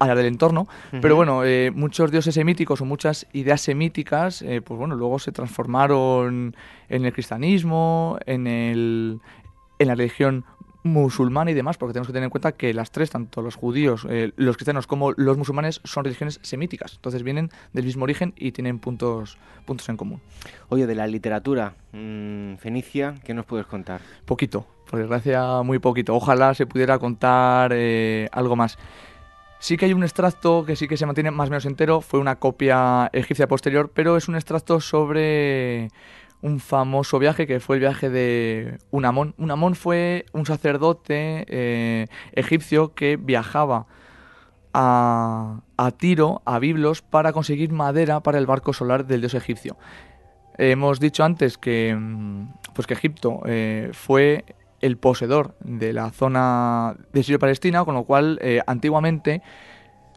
las 0.00 0.16
del 0.16 0.26
entorno, 0.26 0.66
pero 1.02 1.16
bueno, 1.16 1.44
eh, 1.44 1.70
muchos 1.70 2.10
dioses 2.10 2.34
semíticos 2.34 2.80
o 2.80 2.86
muchas 2.86 3.26
ideas 3.34 3.60
semíticas, 3.60 4.40
eh, 4.40 4.62
pues 4.62 4.78
bueno, 4.78 4.94
luego 4.94 5.18
se 5.18 5.30
transformaron 5.30 6.56
en 6.88 7.04
el 7.04 7.12
cristianismo, 7.12 8.18
en, 8.24 8.46
el, 8.46 9.20
en 9.78 9.88
la 9.88 9.94
religión 9.94 10.46
musulmana 10.86 11.50
y 11.50 11.54
demás, 11.54 11.76
porque 11.76 11.92
tenemos 11.92 12.06
que 12.06 12.12
tener 12.12 12.24
en 12.24 12.30
cuenta 12.30 12.52
que 12.52 12.72
las 12.72 12.90
tres, 12.90 13.10
tanto 13.10 13.42
los 13.42 13.54
judíos, 13.54 14.06
eh, 14.08 14.32
los 14.36 14.56
cristianos 14.56 14.86
como 14.86 15.12
los 15.12 15.36
musulmanes, 15.36 15.80
son 15.84 16.04
religiones 16.04 16.40
semíticas. 16.42 16.94
Entonces 16.94 17.22
vienen 17.22 17.50
del 17.72 17.84
mismo 17.84 18.04
origen 18.04 18.32
y 18.36 18.52
tienen 18.52 18.78
puntos, 18.78 19.38
puntos 19.64 19.88
en 19.88 19.96
común. 19.96 20.20
Oye, 20.68 20.86
de 20.86 20.94
la 20.94 21.06
literatura 21.06 21.74
mm, 21.92 22.56
fenicia, 22.56 23.14
¿qué 23.24 23.34
nos 23.34 23.44
puedes 23.44 23.66
contar? 23.66 24.00
Poquito, 24.24 24.66
por 24.90 25.00
desgracia 25.00 25.62
muy 25.62 25.78
poquito. 25.78 26.14
Ojalá 26.14 26.54
se 26.54 26.66
pudiera 26.66 26.98
contar 26.98 27.72
eh, 27.74 28.28
algo 28.32 28.56
más. 28.56 28.78
Sí 29.58 29.76
que 29.76 29.86
hay 29.86 29.92
un 29.94 30.02
extracto 30.02 30.64
que 30.64 30.76
sí 30.76 30.86
que 30.86 30.96
se 30.96 31.06
mantiene 31.06 31.30
más 31.30 31.48
o 31.48 31.50
menos 31.50 31.64
entero, 31.64 32.00
fue 32.00 32.20
una 32.20 32.36
copia 32.36 33.08
egipcia 33.12 33.48
posterior, 33.48 33.90
pero 33.92 34.16
es 34.16 34.28
un 34.28 34.34
extracto 34.34 34.80
sobre 34.80 35.88
un 36.42 36.60
famoso 36.60 37.18
viaje 37.18 37.46
que 37.46 37.60
fue 37.60 37.76
el 37.76 37.80
viaje 37.80 38.10
de 38.10 38.78
Unamón. 38.90 39.34
Unamón 39.38 39.74
fue 39.74 40.26
un 40.32 40.46
sacerdote 40.46 41.44
eh, 41.48 42.06
egipcio 42.32 42.94
que 42.94 43.16
viajaba 43.16 43.86
a, 44.72 45.90
Tiro, 45.96 46.42
a 46.44 46.58
Biblos, 46.58 47.00
para 47.00 47.32
conseguir 47.32 47.72
madera 47.72 48.20
para 48.20 48.38
el 48.38 48.46
barco 48.46 48.72
solar 48.72 49.06
del 49.06 49.20
dios 49.20 49.34
egipcio. 49.34 49.76
hemos 50.58 51.00
dicho 51.00 51.24
antes 51.24 51.58
que, 51.58 51.94
mm, 51.98 52.48
pues 52.74 52.86
que 52.86 52.94
Egipto 52.94 53.40
eh, 53.46 53.90
fue 53.92 54.44
el 54.80 54.98
poseedor 54.98 55.54
de 55.60 55.92
la 55.92 56.10
zona 56.10 56.96
de 57.12 57.22
Sirio-Palestina, 57.22 57.84
con 57.84 57.94
lo 57.94 58.04
cual 58.04 58.38
eh, 58.42 58.60
antiguamente 58.66 59.42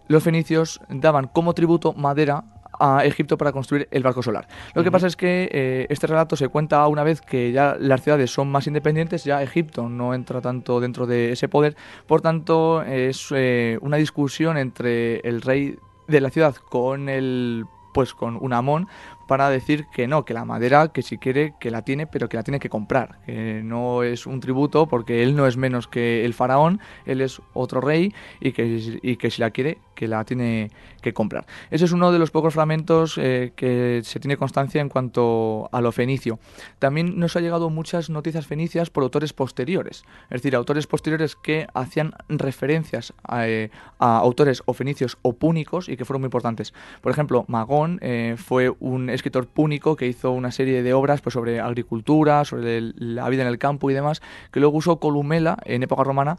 los 0.08 0.24
fenicios 0.24 0.82
daban 0.90 1.28
como 1.28 1.54
tributo 1.54 1.94
madera 1.94 2.44
a 2.80 3.06
Egipto 3.06 3.38
para 3.38 3.52
construir 3.52 3.88
el 3.92 4.04
barco 4.04 4.24
solar. 4.24 4.48
Lo 4.74 4.84
que 4.84 4.92
pasa 4.92 5.08
es 5.08 5.16
que 5.16 5.50
eh, 5.52 5.88
este 5.90 6.08
relato 6.08 6.36
se 6.36 6.48
cuenta 6.48 6.88
una 6.88 7.04
vez 7.04 7.22
que 7.22 7.52
ya 7.52 7.76
las 7.80 8.02
ciudades 8.02 8.32
son 8.32 8.52
más 8.52 8.68
independientes, 8.68 9.24
ya 9.24 9.44
Egipto 9.44 9.90
no 9.90 10.14
entra 10.14 10.42
tanto 10.42 10.80
dentro 10.80 11.06
de 11.06 11.34
ese 11.34 11.48
poder, 11.48 11.76
por 12.08 12.22
tanto 12.22 12.82
es 12.82 13.28
eh, 13.36 13.78
una 13.82 13.98
discusión 13.98 14.58
entre 14.58 15.20
el 15.20 15.42
rey 15.42 15.78
de 16.08 16.22
la 16.22 16.30
ciudad 16.30 16.56
con 16.56 17.10
el 17.10 17.66
pues 17.94 18.14
con 18.14 18.38
un 18.40 18.54
amón 18.54 18.88
para 19.28 19.50
decir 19.50 19.86
que 19.94 20.08
no, 20.08 20.26
que 20.26 20.34
la 20.34 20.46
madera, 20.46 20.88
que 20.88 21.02
si 21.02 21.18
quiere, 21.18 21.54
que 21.60 21.70
la 21.70 21.84
tiene, 21.84 22.08
pero 22.08 22.30
que 22.30 22.38
la 22.38 22.44
tiene 22.44 22.60
que 22.60 22.70
comprar, 22.70 23.20
que 23.26 23.62
no 23.64 24.04
es 24.04 24.26
un 24.26 24.40
tributo 24.40 24.88
porque 24.88 25.22
él 25.22 25.36
no 25.36 25.46
es 25.46 25.58
menos 25.58 25.88
que 25.88 26.26
el 26.26 26.34
faraón, 26.34 26.80
él 27.06 27.22
es 27.22 27.42
otro 27.54 27.82
rey 27.82 28.14
y 28.40 28.52
que, 28.54 29.00
y 29.02 29.18
que 29.18 29.30
si 29.30 29.42
la 29.42 29.52
quiere, 29.52 29.78
que 29.96 30.08
la 30.08 30.24
tiene 30.24 30.72
que 31.00 31.14
comprar. 31.14 31.46
Ese 31.72 31.86
es 31.86 31.92
uno 31.92 32.12
de 32.12 32.20
los 32.20 32.32
pocos 32.32 32.54
fragmentos 32.54 33.18
eh, 33.18 33.52
que 33.56 34.02
se 34.04 34.20
tiene 34.20 34.38
constancia 34.38 34.82
en 34.82 34.90
cuanto 34.90 35.70
a 35.72 35.82
lo 35.82 35.92
fenicio. 35.92 36.40
También 36.80 37.20
nos 37.20 37.36
ha 37.36 37.40
llegado 37.40 37.70
muchas 37.70 38.10
noticias 38.10 38.46
fenicias 38.46 38.90
por 38.90 39.04
autores 39.04 39.34
posteriores, 39.34 40.04
es 40.30 40.42
decir, 40.42 40.56
autores 40.56 40.88
posteriores 40.88 41.36
que 41.36 41.68
hacían 41.74 42.14
referencias 42.28 43.14
a, 43.24 43.48
eh, 43.48 43.72
autores 44.00 44.64
o 44.66 44.74
fenicios 44.74 45.18
o 45.22 45.34
púnicos 45.34 45.90
y 45.90 45.98
que 45.98 46.06
fueron 46.06 46.22
muy 46.22 46.28
importantes. 46.28 46.74
Por 47.02 47.12
ejemplo, 47.12 47.46
Magón 47.48 48.00
eh, 48.02 48.36
fue 48.38 48.72
un 48.80 49.10
escritor 49.10 49.48
púnico 49.48 49.96
que 49.96 50.08
hizo 50.08 50.32
una 50.32 50.52
serie 50.52 50.84
de 50.84 50.94
obras 50.94 51.22
pues, 51.22 51.34
sobre 51.34 51.60
agricultura, 51.60 52.46
sobre 52.46 52.82
la 52.96 53.28
vida 53.30 53.44
en 53.44 53.48
el 53.48 53.58
campo 53.58 53.90
y 53.90 53.94
demás, 53.94 54.22
que 54.52 54.60
luego 54.60 54.78
usó 54.78 55.00
Columela 55.00 55.58
en 55.66 55.84
época 55.84 56.04
romana 56.04 56.38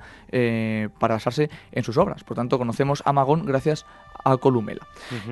para 0.99 1.15
basarse 1.15 1.51
en 1.73 1.85
sus 1.85 1.97
obras. 1.97 2.25
Por 2.25 2.37
tanto, 2.37 2.59
conocemos 2.59 3.03
a 3.05 3.13
Magón 3.13 3.45
gracias 3.45 3.87
a 4.25 4.37
Columela. 4.37 4.87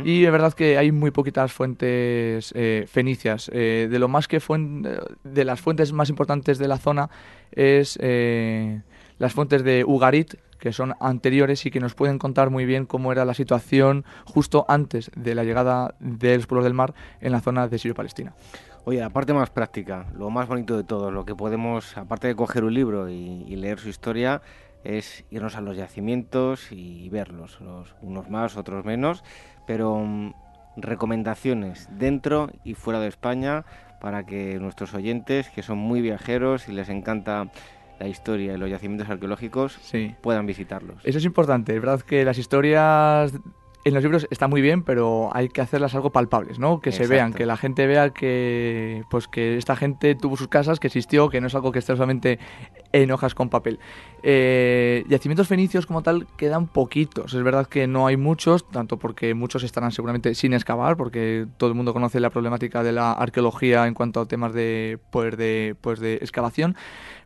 Y 0.04 0.24
es 0.24 0.32
verdad 0.32 0.52
que 0.52 0.78
hay 0.78 0.92
muy 0.92 1.10
poquitas 1.10 1.52
fuentes 1.52 2.52
eh, 2.54 2.86
fenicias. 2.88 3.50
Eh, 3.52 3.88
de 3.90 3.98
lo 3.98 4.08
más 4.08 4.28
que 4.28 4.40
de 5.24 5.44
las 5.44 5.60
fuentes 5.60 5.92
más 5.92 6.08
importantes 6.08 6.58
de 6.58 6.68
la 6.68 6.78
zona 6.78 7.10
es 7.52 7.98
las 9.18 9.32
fuentes 9.32 9.64
de 9.64 9.84
Ugarit, 9.84 10.34
que 10.58 10.72
son 10.72 10.94
anteriores 11.00 11.64
y 11.66 11.70
que 11.70 11.80
nos 11.80 11.94
pueden 11.94 12.18
contar 12.18 12.50
muy 12.50 12.64
bien 12.64 12.86
cómo 12.86 13.12
era 13.12 13.24
la 13.24 13.34
situación 13.34 14.04
justo 14.24 14.64
antes 14.68 15.10
de 15.16 15.34
la 15.34 15.44
llegada 15.44 15.94
de 16.00 16.36
los 16.36 16.46
pueblos 16.46 16.64
del 16.64 16.74
mar 16.74 16.94
en 17.20 17.32
la 17.32 17.40
zona 17.40 17.68
de 17.68 17.78
Sirio-Palestina. 17.78 18.34
Oye, 18.84 19.00
la 19.00 19.10
parte 19.10 19.34
más 19.34 19.50
práctica, 19.50 20.06
lo 20.16 20.30
más 20.30 20.48
bonito 20.48 20.76
de 20.76 20.82
todo, 20.82 21.10
lo 21.10 21.26
que 21.26 21.34
podemos, 21.34 21.96
aparte 21.96 22.28
de 22.28 22.34
coger 22.34 22.64
un 22.64 22.72
libro 22.72 23.10
y, 23.10 23.44
leer 23.56 23.78
su 23.78 23.90
historia, 23.90 24.40
es 24.84 25.24
irnos 25.30 25.56
a 25.56 25.60
los 25.60 25.76
yacimientos 25.76 26.72
y 26.72 27.08
verlos, 27.10 27.60
unos 28.02 28.30
más, 28.30 28.56
otros 28.56 28.84
menos, 28.84 29.24
pero 29.66 29.98
mm, 29.98 30.32
recomendaciones 30.76 31.88
dentro 31.92 32.50
y 32.64 32.74
fuera 32.74 33.00
de 33.00 33.08
España 33.08 33.64
para 34.00 34.24
que 34.24 34.58
nuestros 34.58 34.94
oyentes, 34.94 35.50
que 35.50 35.62
son 35.62 35.78
muy 35.78 36.00
viajeros 36.00 36.68
y 36.68 36.72
les 36.72 36.88
encanta 36.88 37.50
la 37.98 38.08
historia 38.08 38.54
y 38.54 38.56
los 38.56 38.70
yacimientos 38.70 39.10
arqueológicos 39.10 39.78
puedan 40.20 40.46
visitarlos. 40.46 41.04
Eso 41.04 41.18
es 41.18 41.24
importante, 41.24 41.74
es 41.74 41.80
verdad 41.80 42.00
que 42.00 42.24
las 42.24 42.38
historias 42.38 43.32
en 43.88 43.94
los 43.94 44.02
libros 44.02 44.26
están 44.30 44.50
muy 44.50 44.60
bien, 44.60 44.82
pero 44.82 45.30
hay 45.32 45.48
que 45.48 45.60
hacerlas 45.60 45.94
algo 45.94 46.10
palpables, 46.10 46.58
¿no? 46.58 46.80
Que 46.80 46.92
se 46.92 47.06
vean, 47.06 47.32
que 47.32 47.46
la 47.46 47.56
gente 47.56 47.86
vea 47.86 48.10
que 48.10 49.02
pues 49.10 49.28
que 49.28 49.56
esta 49.56 49.76
gente 49.76 50.14
tuvo 50.14 50.36
sus 50.36 50.48
casas, 50.48 50.80
que 50.80 50.86
existió, 50.86 51.28
que 51.28 51.40
no 51.40 51.46
es 51.46 51.54
algo 51.54 51.72
que 51.72 51.78
esté 51.78 51.94
solamente 51.94 52.38
en 52.92 53.10
hojas 53.10 53.34
con 53.34 53.48
papel. 53.48 53.78
Eh, 54.22 55.04
yacimientos 55.08 55.48
fenicios 55.48 55.86
como 55.86 56.02
tal 56.02 56.26
quedan 56.36 56.66
poquitos. 56.66 57.34
Es 57.34 57.42
verdad 57.42 57.66
que 57.66 57.86
no 57.86 58.06
hay 58.06 58.16
muchos, 58.16 58.68
tanto 58.68 58.98
porque 58.98 59.34
muchos 59.34 59.62
estarán 59.62 59.92
seguramente 59.92 60.34
sin 60.34 60.52
excavar, 60.52 60.96
porque 60.96 61.46
todo 61.56 61.70
el 61.70 61.76
mundo 61.76 61.92
conoce 61.92 62.20
la 62.20 62.30
problemática 62.30 62.82
de 62.82 62.92
la 62.92 63.12
arqueología 63.12 63.86
en 63.86 63.94
cuanto 63.94 64.20
a 64.20 64.26
temas 64.26 64.52
de, 64.52 64.98
pues, 65.10 65.36
de, 65.36 65.76
pues, 65.80 66.00
de 66.00 66.14
excavación. 66.14 66.76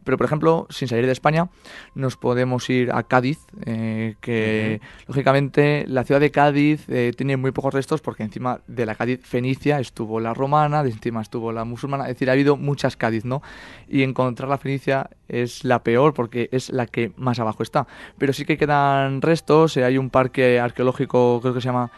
Pero, 0.04 0.16
por 0.16 0.26
ejemplo, 0.26 0.66
sin 0.70 0.88
salir 0.88 1.06
de 1.06 1.12
España, 1.12 1.48
nos 1.94 2.16
podemos 2.16 2.68
ir 2.70 2.90
a 2.92 3.02
Cádiz, 3.04 3.38
eh, 3.64 4.16
que 4.20 4.80
lógicamente 5.06 5.84
la 5.86 6.04
ciudad 6.04 6.20
de 6.20 6.30
Cádiz 6.30 6.88
eh, 6.88 7.12
tiene 7.16 7.36
muy 7.36 7.52
pocos 7.52 7.72
restos 7.72 8.00
porque 8.00 8.22
encima 8.22 8.60
de 8.66 8.86
la 8.86 8.94
Cádiz 8.94 9.20
fenicia 9.22 9.78
estuvo 9.80 10.20
la 10.20 10.34
romana, 10.34 10.82
de 10.82 10.90
encima 10.90 11.22
estuvo 11.22 11.52
la 11.52 11.64
musulmana, 11.64 12.04
es 12.04 12.10
decir, 12.10 12.30
ha 12.30 12.32
habido 12.32 12.56
muchas 12.56 12.96
Cádiz, 12.96 13.24
¿no? 13.24 13.42
Y 13.88 14.02
encontrar 14.02 14.48
la 14.48 14.58
fenicia 14.58 15.10
es 15.28 15.64
la 15.64 15.82
peor 15.82 16.14
porque 16.14 16.48
es 16.52 16.70
la 16.70 16.86
que 16.86 17.12
más 17.16 17.38
abajo 17.38 17.62
está. 17.62 17.86
Pero 18.18 18.32
sí 18.32 18.44
que 18.44 18.56
quedan 18.56 19.22
restos, 19.22 19.76
eh, 19.76 19.84
hay 19.84 19.98
un 19.98 20.10
parque 20.10 20.58
arqueológico, 20.58 21.40
creo 21.40 21.54
que 21.54 21.60
se 21.60 21.66
llama 21.66 21.90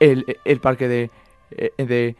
el, 0.00 0.38
el 0.44 0.60
parque 0.60 0.88
de, 0.88 1.10
de 1.78 2.16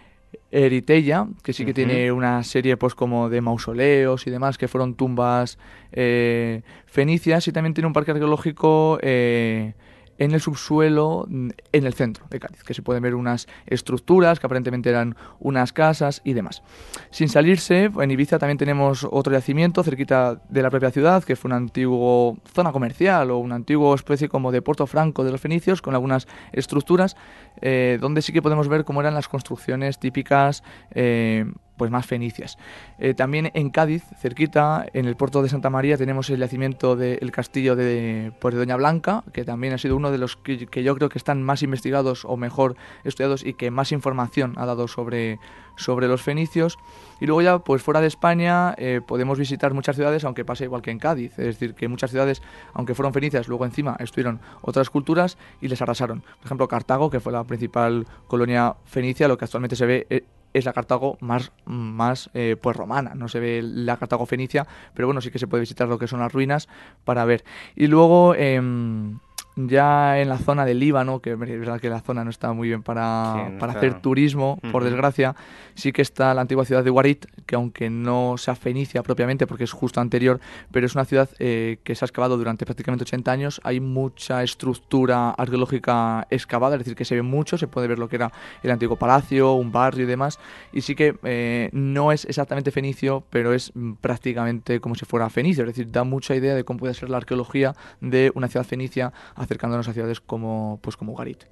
Eritella, 0.54 1.26
que 1.42 1.52
sí 1.52 1.64
que 1.64 1.74
tiene 1.74 2.12
una 2.12 2.44
serie 2.44 2.76
pues 2.76 2.94
como 2.94 3.28
de 3.28 3.40
mausoleos 3.40 4.26
y 4.28 4.30
demás, 4.30 4.56
que 4.56 4.68
fueron 4.68 4.94
tumbas 4.94 5.58
eh, 5.90 6.62
fenicias, 6.86 7.48
y 7.48 7.52
también 7.52 7.74
tiene 7.74 7.88
un 7.88 7.92
parque 7.92 8.12
arqueológico 8.12 9.00
eh, 9.02 9.74
en 10.18 10.32
el 10.32 10.40
subsuelo, 10.40 11.26
en 11.28 11.54
el 11.72 11.94
centro 11.94 12.26
de 12.30 12.40
Cádiz, 12.40 12.62
que 12.62 12.74
se 12.74 12.82
pueden 12.82 13.02
ver 13.02 13.14
unas 13.14 13.46
estructuras 13.66 14.38
que 14.38 14.46
aparentemente 14.46 14.90
eran 14.90 15.16
unas 15.40 15.72
casas 15.72 16.20
y 16.24 16.32
demás. 16.32 16.62
Sin 17.10 17.28
salirse, 17.28 17.90
en 17.96 18.10
Ibiza 18.10 18.38
también 18.38 18.58
tenemos 18.58 19.06
otro 19.10 19.32
yacimiento 19.32 19.82
cerquita 19.82 20.40
de 20.48 20.62
la 20.62 20.70
propia 20.70 20.90
ciudad, 20.90 21.24
que 21.24 21.36
fue 21.36 21.48
una 21.48 21.56
antigua 21.56 22.34
zona 22.52 22.72
comercial 22.72 23.30
o 23.30 23.38
una 23.38 23.56
antigua 23.56 23.94
especie 23.94 24.28
como 24.28 24.52
de 24.52 24.62
Puerto 24.62 24.86
Franco 24.86 25.24
de 25.24 25.32
los 25.32 25.40
fenicios, 25.40 25.82
con 25.82 25.94
algunas 25.94 26.26
estructuras, 26.52 27.16
eh, 27.60 27.98
donde 28.00 28.22
sí 28.22 28.32
que 28.32 28.42
podemos 28.42 28.68
ver 28.68 28.84
cómo 28.84 29.00
eran 29.00 29.14
las 29.14 29.28
construcciones 29.28 29.98
típicas 29.98 30.62
eh, 30.92 31.46
pues 31.76 31.90
más 31.90 32.06
fenicias. 32.06 32.58
Eh, 32.98 33.14
también 33.14 33.50
en 33.54 33.70
Cádiz, 33.70 34.04
cerquita, 34.18 34.86
en 34.92 35.06
el 35.06 35.16
puerto 35.16 35.42
de 35.42 35.48
Santa 35.48 35.70
María, 35.70 35.96
tenemos 35.96 36.30
el 36.30 36.38
yacimiento 36.38 36.96
del 36.96 37.30
castillo 37.32 37.76
de, 37.76 38.32
pues, 38.40 38.54
de 38.54 38.60
Doña 38.60 38.76
Blanca, 38.76 39.24
que 39.32 39.44
también 39.44 39.74
ha 39.74 39.78
sido 39.78 39.96
uno 39.96 40.10
de 40.10 40.18
los 40.18 40.36
que, 40.36 40.66
yo 40.82 40.94
creo 40.94 41.08
que 41.08 41.18
están 41.18 41.42
más 41.42 41.62
investigados 41.62 42.24
o 42.24 42.36
mejor 42.36 42.76
estudiados 43.04 43.44
y 43.44 43.54
que 43.54 43.70
más 43.70 43.92
información 43.92 44.54
ha 44.56 44.66
dado 44.66 44.88
sobre, 44.88 45.38
sobre 45.76 46.08
los 46.08 46.22
fenicios. 46.22 46.78
Y 47.20 47.26
luego 47.26 47.42
ya, 47.42 47.58
pues 47.58 47.82
fuera 47.82 48.00
de 48.00 48.06
España, 48.06 48.74
eh, 48.76 49.00
podemos 49.06 49.38
visitar 49.38 49.74
muchas 49.74 49.96
ciudades, 49.96 50.24
aunque 50.24 50.44
pase 50.44 50.64
igual 50.64 50.82
que 50.82 50.90
en 50.90 50.98
Cádiz. 50.98 51.32
Es 51.38 51.46
decir, 51.46 51.74
que 51.74 51.88
muchas 51.88 52.10
ciudades, 52.10 52.42
aunque 52.72 52.94
fueron 52.94 53.12
fenicias, 53.12 53.48
luego 53.48 53.64
encima 53.64 53.96
estuvieron 53.98 54.40
otras 54.62 54.90
culturas 54.90 55.38
y 55.60 55.68
les 55.68 55.80
arrasaron. 55.82 56.20
Por 56.20 56.46
ejemplo, 56.46 56.68
Cartago, 56.68 57.10
que 57.10 57.20
fue 57.20 57.32
la 57.32 57.44
principal 57.44 58.06
colonia 58.26 58.76
fenicia, 58.84 59.28
lo 59.28 59.38
que 59.38 59.44
actualmente 59.44 59.76
se 59.76 59.86
ve 59.86 60.06
eh, 60.10 60.24
es 60.54 60.64
la 60.64 60.72
Cartago 60.72 61.18
más, 61.20 61.52
más 61.66 62.30
eh, 62.32 62.56
pues 62.60 62.76
romana, 62.76 63.14
no 63.14 63.28
se 63.28 63.40
ve 63.40 63.60
la 63.62 63.98
Cartago 63.98 64.24
fenicia, 64.24 64.66
pero 64.94 65.06
bueno, 65.06 65.20
sí 65.20 65.30
que 65.30 65.38
se 65.38 65.46
puede 65.46 65.60
visitar 65.60 65.88
lo 65.88 65.98
que 65.98 66.06
son 66.06 66.20
las 66.20 66.32
ruinas 66.32 66.68
para 67.04 67.24
ver. 67.26 67.44
Y 67.76 67.88
luego... 67.88 68.34
Em, 68.34 69.18
ya 69.56 70.20
en 70.20 70.28
la 70.28 70.38
zona 70.38 70.64
del 70.64 70.80
Líbano, 70.80 71.20
que 71.20 71.32
es 71.32 71.38
verdad 71.38 71.80
que 71.80 71.88
la 71.88 72.00
zona 72.00 72.24
no 72.24 72.30
está 72.30 72.52
muy 72.52 72.68
bien 72.68 72.82
para, 72.82 73.52
para 73.58 73.72
hacer 73.72 74.00
turismo, 74.00 74.58
por 74.72 74.82
desgracia, 74.84 75.36
sí 75.74 75.92
que 75.92 76.02
está 76.02 76.34
la 76.34 76.40
antigua 76.40 76.64
ciudad 76.64 76.82
de 76.82 76.90
Warit, 76.90 77.26
que 77.46 77.54
aunque 77.54 77.90
no 77.90 78.36
sea 78.36 78.56
fenicia 78.56 79.02
propiamente, 79.02 79.46
porque 79.46 79.64
es 79.64 79.72
justo 79.72 80.00
anterior, 80.00 80.40
pero 80.72 80.86
es 80.86 80.94
una 80.94 81.04
ciudad 81.04 81.28
eh, 81.38 81.78
que 81.84 81.94
se 81.94 82.04
ha 82.04 82.06
excavado 82.06 82.36
durante 82.36 82.64
prácticamente 82.64 83.04
80 83.04 83.30
años, 83.30 83.60
hay 83.64 83.80
mucha 83.80 84.42
estructura 84.42 85.30
arqueológica 85.30 86.26
excavada, 86.30 86.74
es 86.74 86.80
decir, 86.80 86.96
que 86.96 87.04
se 87.04 87.14
ve 87.14 87.22
mucho, 87.22 87.56
se 87.56 87.68
puede 87.68 87.86
ver 87.86 87.98
lo 87.98 88.08
que 88.08 88.16
era 88.16 88.32
el 88.62 88.70
antiguo 88.70 88.96
palacio, 88.96 89.52
un 89.54 89.70
barrio 89.70 90.04
y 90.04 90.06
demás, 90.06 90.40
y 90.72 90.80
sí 90.80 90.94
que 90.94 91.16
eh, 91.22 91.70
no 91.72 92.10
es 92.10 92.24
exactamente 92.24 92.70
fenicio, 92.70 93.24
pero 93.30 93.54
es 93.54 93.72
prácticamente 94.00 94.80
como 94.80 94.96
si 94.96 95.04
fuera 95.04 95.30
fenicio, 95.30 95.62
es 95.62 95.68
decir, 95.68 95.90
da 95.90 96.02
mucha 96.02 96.34
idea 96.34 96.54
de 96.54 96.64
cómo 96.64 96.80
puede 96.80 96.94
ser 96.94 97.10
la 97.10 97.18
arqueología 97.18 97.74
de 98.00 98.32
una 98.34 98.48
ciudad 98.48 98.66
fenicia 98.66 99.12
acercándonos 99.44 99.88
a 99.88 99.92
ciudades 99.92 100.20
como, 100.20 100.78
pues 100.82 100.96
como 100.96 101.14
Garit. 101.14 101.44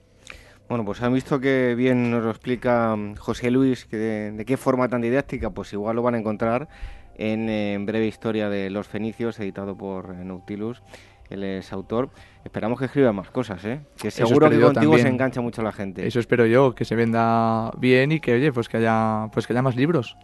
Bueno, 0.68 0.84
pues 0.84 1.02
han 1.02 1.12
visto 1.12 1.40
que 1.40 1.74
bien 1.76 2.10
nos 2.10 2.24
lo 2.24 2.30
explica 2.30 2.96
mm, 2.96 3.16
José 3.16 3.50
Luis, 3.50 3.84
que 3.84 3.96
de, 3.96 4.44
qué 4.44 4.56
forma 4.56 4.88
tan 4.88 5.02
didáctica, 5.02 5.50
pues 5.50 5.72
igual 5.72 5.96
lo 5.96 6.02
van 6.02 6.14
a 6.14 6.18
encontrar 6.18 6.68
en, 7.16 7.84
Breve 7.84 8.06
Historia 8.06 8.48
de 8.48 8.70
los 8.70 8.88
Fenicios, 8.88 9.38
editado 9.38 9.76
por 9.76 10.14
eh, 10.14 10.24
Nautilus. 10.24 10.82
Él 11.28 11.44
es 11.44 11.72
autor. 11.72 12.10
Esperamos 12.44 12.78
que 12.78 12.86
escriba 12.86 13.12
más 13.12 13.30
cosas, 13.30 13.64
¿eh? 13.64 13.80
Que 13.96 14.10
seguro 14.10 14.50
que 14.50 14.60
contigo 14.60 14.98
se 14.98 15.08
engancha 15.08 15.40
mucho 15.40 15.62
la 15.62 15.72
gente. 15.72 16.06
Eso 16.06 16.20
espero 16.20 16.44
yo, 16.44 16.74
que 16.74 16.84
se 16.84 16.94
venda 16.94 17.70
bien 17.78 18.12
y 18.12 18.20
que, 18.20 18.34
oye, 18.34 18.52
pues 18.52 18.68
que 18.68 18.78
haya, 18.78 19.28
pues 19.32 19.46
que 19.46 19.54
haya 19.54 19.62
más 19.62 19.76
libros. 19.76 20.16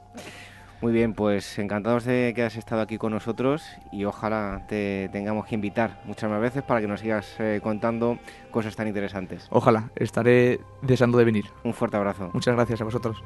Muy 0.81 0.93
bien, 0.93 1.13
pues 1.13 1.59
encantados 1.59 2.05
de 2.05 2.33
que 2.37 2.43
hayas 2.43 2.57
estado 2.57 2.83
aquí 2.83 2.99
con 2.99 3.13
nosotros 3.13 3.65
y 3.91 4.05
ojalá 4.05 4.65
te 4.69 5.09
tengamos 5.11 5.45
que 5.45 5.57
invitar 5.57 6.01
muchas 6.05 6.31
más 6.31 6.41
veces 6.41 6.63
para 6.63 6.81
que 6.81 6.87
nos 6.87 7.01
sigas 7.01 7.35
eh, 7.41 7.59
contando 7.61 8.17
cosas 8.53 8.77
tan 8.77 8.87
interesantes. 8.87 9.49
Ojalá, 9.51 9.91
estaré 9.97 10.61
deseando 10.83 11.19
de 11.19 11.25
venir. 11.25 11.47
Un 11.65 11.75
fuerte 11.75 11.97
abrazo. 11.97 12.31
Muchas 12.33 12.55
gracias 12.55 12.81
a 12.81 12.85
vosotros. 12.85 13.25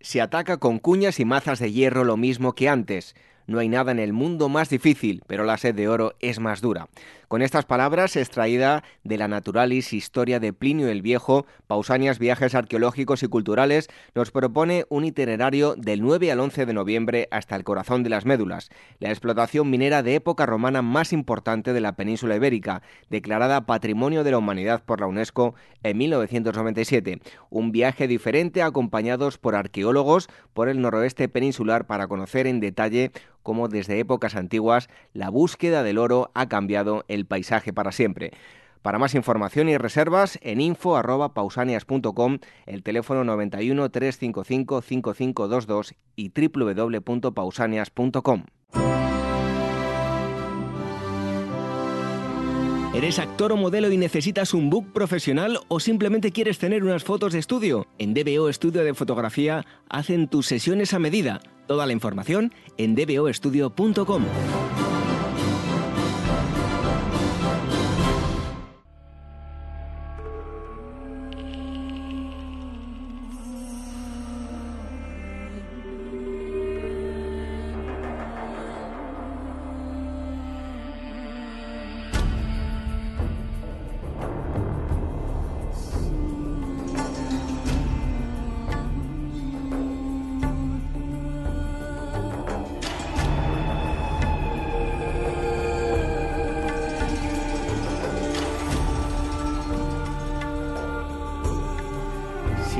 Se 0.00 0.22
ataca 0.22 0.56
con 0.56 0.78
cuñas 0.78 1.20
y 1.20 1.26
mazas 1.26 1.58
de 1.58 1.70
hierro 1.70 2.04
lo 2.04 2.16
mismo 2.16 2.54
que 2.54 2.68
antes. 2.70 3.14
no 3.46 3.58
hay 3.58 3.68
nada 3.68 3.92
en 3.92 3.98
el 3.98 4.14
mundo 4.14 4.48
más 4.48 4.70
difícil, 4.70 5.22
pero 5.26 5.44
la 5.44 5.58
sed 5.58 5.74
de 5.74 5.86
oro 5.86 6.14
es 6.20 6.40
más 6.40 6.62
dura. 6.62 6.88
Con 7.28 7.42
estas 7.42 7.64
palabras, 7.64 8.16
extraída 8.16 8.84
de 9.02 9.18
la 9.18 9.28
Naturalis 9.28 9.92
Historia 9.92 10.40
de 10.40 10.52
Plinio 10.52 10.88
el 10.88 11.02
Viejo, 11.02 11.46
Pausanias 11.66 12.18
Viajes 12.18 12.54
Arqueológicos 12.54 13.22
y 13.22 13.28
Culturales, 13.28 13.88
nos 14.14 14.30
propone 14.30 14.84
un 14.88 15.04
itinerario 15.04 15.74
del 15.74 16.02
9 16.02 16.30
al 16.30 16.40
11 16.40 16.66
de 16.66 16.72
noviembre 16.72 17.28
hasta 17.30 17.56
el 17.56 17.64
corazón 17.64 18.02
de 18.02 18.10
las 18.10 18.26
médulas, 18.26 18.70
la 18.98 19.10
explotación 19.10 19.70
minera 19.70 20.02
de 20.02 20.14
época 20.14 20.46
romana 20.46 20.82
más 20.82 21.12
importante 21.12 21.72
de 21.72 21.80
la 21.80 21.96
península 21.96 22.36
ibérica, 22.36 22.82
declarada 23.10 23.66
Patrimonio 23.66 24.24
de 24.24 24.30
la 24.30 24.38
Humanidad 24.38 24.82
por 24.84 25.00
la 25.00 25.06
UNESCO 25.06 25.54
en 25.82 25.98
1997. 25.98 27.20
Un 27.50 27.72
viaje 27.72 28.06
diferente 28.06 28.62
acompañados 28.62 29.38
por 29.38 29.54
arqueólogos 29.54 30.28
por 30.52 30.68
el 30.68 30.80
noroeste 30.80 31.28
peninsular 31.28 31.86
para 31.86 32.06
conocer 32.06 32.46
en 32.46 32.60
detalle 32.60 33.12
cómo 33.44 33.68
desde 33.68 34.00
épocas 34.00 34.34
antiguas 34.34 34.88
la 35.12 35.28
búsqueda 35.28 35.84
del 35.84 35.98
oro 35.98 36.30
ha 36.34 36.48
cambiado 36.48 37.04
el 37.14 37.26
paisaje 37.26 37.72
para 37.72 37.92
siempre. 37.92 38.32
Para 38.82 38.98
más 38.98 39.14
información 39.14 39.68
y 39.70 39.78
reservas 39.78 40.38
en 40.42 40.60
info@pausanias.com, 40.60 42.38
el 42.66 42.82
teléfono 42.82 43.24
91 43.24 43.88
355 43.88 44.82
5522 44.82 45.94
y 46.16 46.28
www.pausanias.com. 46.28 48.44
¿Eres 52.94 53.18
actor 53.18 53.52
o 53.52 53.56
modelo 53.56 53.90
y 53.90 53.96
necesitas 53.96 54.54
un 54.54 54.70
book 54.70 54.92
profesional 54.92 55.58
o 55.66 55.80
simplemente 55.80 56.30
quieres 56.30 56.58
tener 56.58 56.84
unas 56.84 57.02
fotos 57.02 57.32
de 57.32 57.40
estudio? 57.40 57.88
En 57.98 58.14
DBO 58.14 58.48
Estudio 58.48 58.84
de 58.84 58.94
Fotografía 58.94 59.66
hacen 59.88 60.28
tus 60.28 60.46
sesiones 60.46 60.94
a 60.94 61.00
medida. 61.00 61.40
Toda 61.66 61.86
la 61.86 61.92
información 61.92 62.52
en 62.76 62.94
dboestudio.com. 62.94 64.22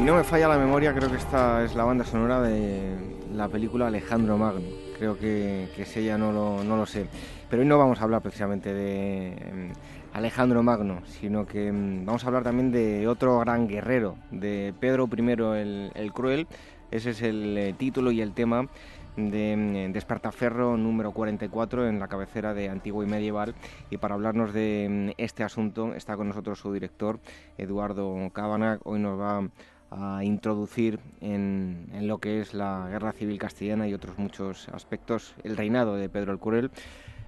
no 0.04 0.16
me 0.16 0.24
falla 0.24 0.48
la 0.48 0.58
memoria, 0.58 0.92
creo 0.94 1.10
que 1.10 1.16
esta 1.16 1.64
es 1.64 1.74
la 1.74 1.84
banda 1.84 2.04
sonora 2.04 2.42
de 2.42 2.94
la 3.32 3.48
película 3.48 3.86
Alejandro 3.86 4.36
Magno. 4.36 4.68
Creo 4.98 5.18
que, 5.18 5.70
que 5.74 5.82
es 5.82 5.96
ella, 5.96 6.18
no 6.18 6.30
lo, 6.30 6.62
no 6.62 6.76
lo 6.76 6.84
sé. 6.84 7.06
Pero 7.48 7.62
hoy 7.62 7.68
no 7.68 7.78
vamos 7.78 8.00
a 8.00 8.04
hablar 8.04 8.20
precisamente 8.20 8.74
de 8.74 9.28
em, 9.28 9.72
Alejandro 10.12 10.62
Magno, 10.62 11.00
sino 11.06 11.46
que 11.46 11.68
em, 11.68 12.04
vamos 12.04 12.22
a 12.22 12.26
hablar 12.26 12.42
también 12.42 12.70
de 12.70 13.08
otro 13.08 13.38
gran 13.38 13.66
guerrero, 13.66 14.16
de 14.30 14.74
Pedro 14.78 15.08
I 15.10 15.20
el, 15.58 15.90
el 15.94 16.12
Cruel. 16.12 16.48
Ese 16.90 17.10
es 17.10 17.22
el 17.22 17.56
eh, 17.56 17.72
título 17.72 18.12
y 18.12 18.20
el 18.20 18.34
tema 18.34 18.68
de 19.16 19.52
em, 19.52 19.92
Despertaferro 19.92 20.76
número 20.76 21.12
44 21.12 21.88
en 21.88 21.98
la 21.98 22.08
cabecera 22.08 22.52
de 22.52 22.68
Antiguo 22.68 23.02
y 23.02 23.06
Medieval. 23.06 23.54
Y 23.88 23.96
para 23.96 24.16
hablarnos 24.16 24.52
de 24.52 25.14
este 25.16 25.44
asunto 25.44 25.94
está 25.94 26.14
con 26.14 26.28
nosotros 26.28 26.58
su 26.58 26.74
director, 26.74 27.20
Eduardo 27.56 28.14
Cabana. 28.34 28.80
Hoy 28.84 28.98
nos 29.00 29.18
va 29.18 29.48
a 29.90 30.24
introducir 30.24 30.98
en, 31.20 31.88
lo 32.02 32.18
que 32.18 32.40
es 32.40 32.54
la 32.54 32.88
guerra 32.90 33.12
civil 33.12 33.38
castellana 33.38 33.88
y 33.88 33.94
otros 33.94 34.18
muchos 34.18 34.68
aspectos, 34.70 35.34
el 35.44 35.56
reinado 35.56 35.96
de 35.96 36.08
Pedro 36.08 36.32
el 36.32 36.38
Cruel. 36.38 36.70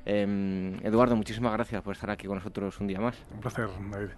Em, 0.04 0.76
Eduardo, 0.84 1.16
muchísimas 1.16 1.52
gracias 1.52 1.82
por 1.82 1.94
estar 1.94 2.10
aquí 2.10 2.26
con 2.26 2.36
nosotros 2.36 2.80
un 2.80 2.86
día 2.86 3.00
más. 3.00 3.16
Un 3.34 3.40
placer, 3.40 3.68
David. 3.90 4.10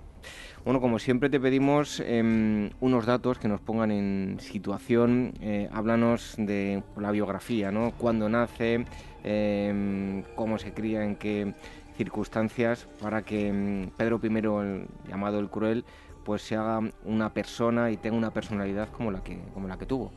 Bueno, 0.64 0.80
como 0.80 0.98
siempre 0.98 1.30
te 1.30 1.40
pedimos 1.40 2.00
em, 2.00 2.70
unos 2.80 3.06
datos 3.06 3.38
que 3.38 3.48
nos 3.48 3.60
pongan 3.60 3.90
en 3.90 4.38
situación. 4.40 5.32
Eh, 5.40 5.68
háblanos 5.72 6.34
de 6.36 6.82
la 6.96 7.10
biografía, 7.10 7.70
¿no? 7.72 7.92
¿Cuándo 7.92 8.28
nace? 8.28 8.84
Em, 9.24 10.22
¿Cómo 10.34 10.58
se 10.58 10.72
cría? 10.72 11.04
¿En 11.04 11.16
qué 11.16 11.54
circunstancias? 11.96 12.86
Para 13.00 13.22
que 13.22 13.88
Pedro 13.96 14.20
I, 14.22 14.26
el, 14.26 14.88
llamado 15.08 15.38
el 15.38 15.48
Cruel, 15.48 15.84
pues 16.28 16.42
se 16.42 16.56
haga 16.56 16.82
una 17.06 17.32
persona 17.32 17.90
y 17.90 17.96
tenga 17.96 18.14
una 18.14 18.30
personalidad 18.30 18.90
como 18.90 19.10
la 19.10 19.24
que, 19.24 19.40
como 19.54 19.66
la 19.66 19.78
que 19.78 19.86
tuvo. 19.86 20.12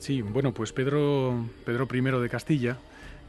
Sí, 0.00 0.20
bueno, 0.20 0.52
pues 0.52 0.74
Pedro, 0.74 1.46
Pedro 1.64 1.88
I 1.90 2.20
de 2.20 2.28
Castilla, 2.28 2.76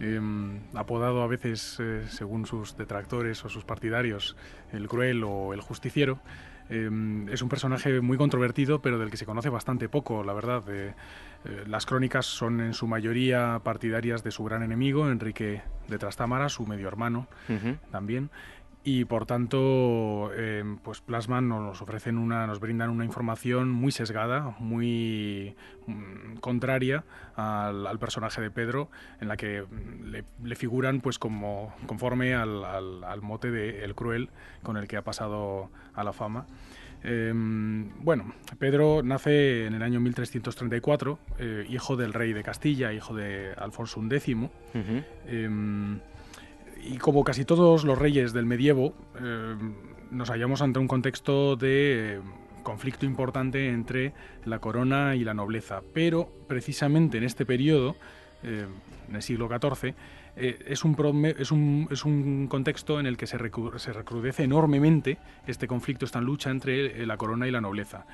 em, 0.02 0.60
apodado 0.74 1.24
a 1.24 1.28
veces, 1.28 1.78
eh, 1.80 2.04
según 2.10 2.46
sus 2.46 2.76
detractores 2.76 3.46
o 3.46 3.50
sus 3.50 3.64
partidarios, 3.64 4.36
el 4.74 4.90
cruel 4.90 5.24
o 5.24 5.54
el 5.54 5.62
justiciero, 5.62 6.20
em, 6.68 7.30
es 7.30 7.42
un 7.42 7.48
personaje 7.48 8.02
muy 8.02 8.18
controvertido, 8.18 8.82
pero 8.82 9.00
del 9.00 9.10
que 9.10 9.16
se 9.16 9.26
conoce 9.26 9.48
bastante 9.48 9.88
poco, 9.88 10.22
la 10.26 10.34
verdad. 10.34 10.64
Eh, 10.68 10.94
las 11.66 11.86
crónicas 11.86 12.26
son 12.26 12.60
en 12.60 12.74
su 12.74 12.88
mayoría 12.88 13.62
partidarias 13.64 14.22
de 14.22 14.32
su 14.32 14.44
gran 14.44 14.64
enemigo, 14.64 15.10
Enrique 15.10 15.62
de 15.88 15.98
Trastámara, 15.98 16.50
su 16.50 16.66
medio 16.66 16.90
hermano 16.90 17.28
también, 17.90 18.30
y 18.84 19.06
por 19.06 19.26
tanto 19.26 20.34
em, 20.34 20.78
pues 20.78 21.00
plasman 21.00 21.48
nos 21.48 21.82
ofrecen 21.82 22.18
una 22.18 22.46
nos 22.48 22.60
brindan 22.60 22.90
una 22.90 23.06
información 23.06 23.72
muy 23.72 23.92
sesgada 23.92 24.56
muy 24.60 25.56
mm, 25.88 26.36
contraria 26.42 27.06
al, 27.36 27.98
personaje 28.00 28.42
de 28.42 28.52
Pedro 28.52 28.90
en 29.22 29.30
la 29.30 29.38
que 29.38 29.62
mm, 29.62 30.44
le, 30.44 30.56
figuran 30.56 31.00
pues 31.00 31.18
como 31.18 31.74
conforme 31.86 32.36
al, 32.36 32.64
al, 32.64 33.22
mote 33.22 33.52
de 33.52 33.84
el 33.86 33.96
cruel 33.96 34.30
con 34.64 34.76
el 34.76 34.88
que 34.88 34.98
ha 34.98 35.04
pasado 35.04 35.70
a 35.94 36.04
la 36.04 36.14
fama. 36.14 36.46
Em, 37.04 37.90
bueno, 38.02 38.34
Pedro 38.60 39.02
nace 39.04 39.66
en 39.66 39.74
el 39.74 39.84
año 39.84 40.00
1334, 40.00 41.20
eh, 41.38 41.66
hijo 41.70 41.98
del 41.98 42.14
rey 42.14 42.32
de 42.32 42.44
Castilla, 42.44 42.94
hijo 42.94 43.14
de 43.14 43.54
Alfonso 43.58 44.02
X 44.10 44.38
y 46.86 46.98
como 46.98 47.24
casi 47.24 47.46
todos 47.46 47.84
los 47.84 47.98
reyes 47.98 48.34
del 48.34 48.46
medievo, 48.46 48.94
eh, 49.20 49.56
nos 50.12 50.30
hallamos 50.30 50.62
ante 50.62 50.80
un 50.80 50.88
contexto 50.88 51.56
de 51.56 52.20
conflicto 52.64 53.06
importante 53.06 53.70
entre 53.70 54.14
la 54.46 54.60
corona 54.60 55.16
y 55.16 55.24
la 55.24 55.34
nobleza. 55.34 55.82
Pero 55.94 56.30
precisamente 56.48 57.18
en 57.18 57.24
este 57.24 57.46
periodo, 57.46 57.96
eh, 58.44 58.68
en 59.10 59.16
el 59.16 59.22
siglo 59.22 59.48
XIV, 59.48 59.96
eh, 60.36 60.60
es, 60.66 60.84
un, 60.84 61.26
es, 61.38 61.52
un, 61.52 61.88
es, 61.92 62.06
un, 62.06 62.48
contexto 62.48 63.00
en 63.00 63.06
el 63.06 63.18
que 63.18 63.28
se, 63.28 63.38
se, 63.38 63.94
recrudece 63.94 64.44
enormemente 64.44 65.20
este 65.46 65.68
conflicto, 65.68 66.06
esta 66.06 66.22
lucha 66.22 66.50
entre 66.50 67.06
la 67.06 67.18
corona 67.18 67.48
y 67.48 67.52
la 67.52 67.62
nobleza. 67.62 68.06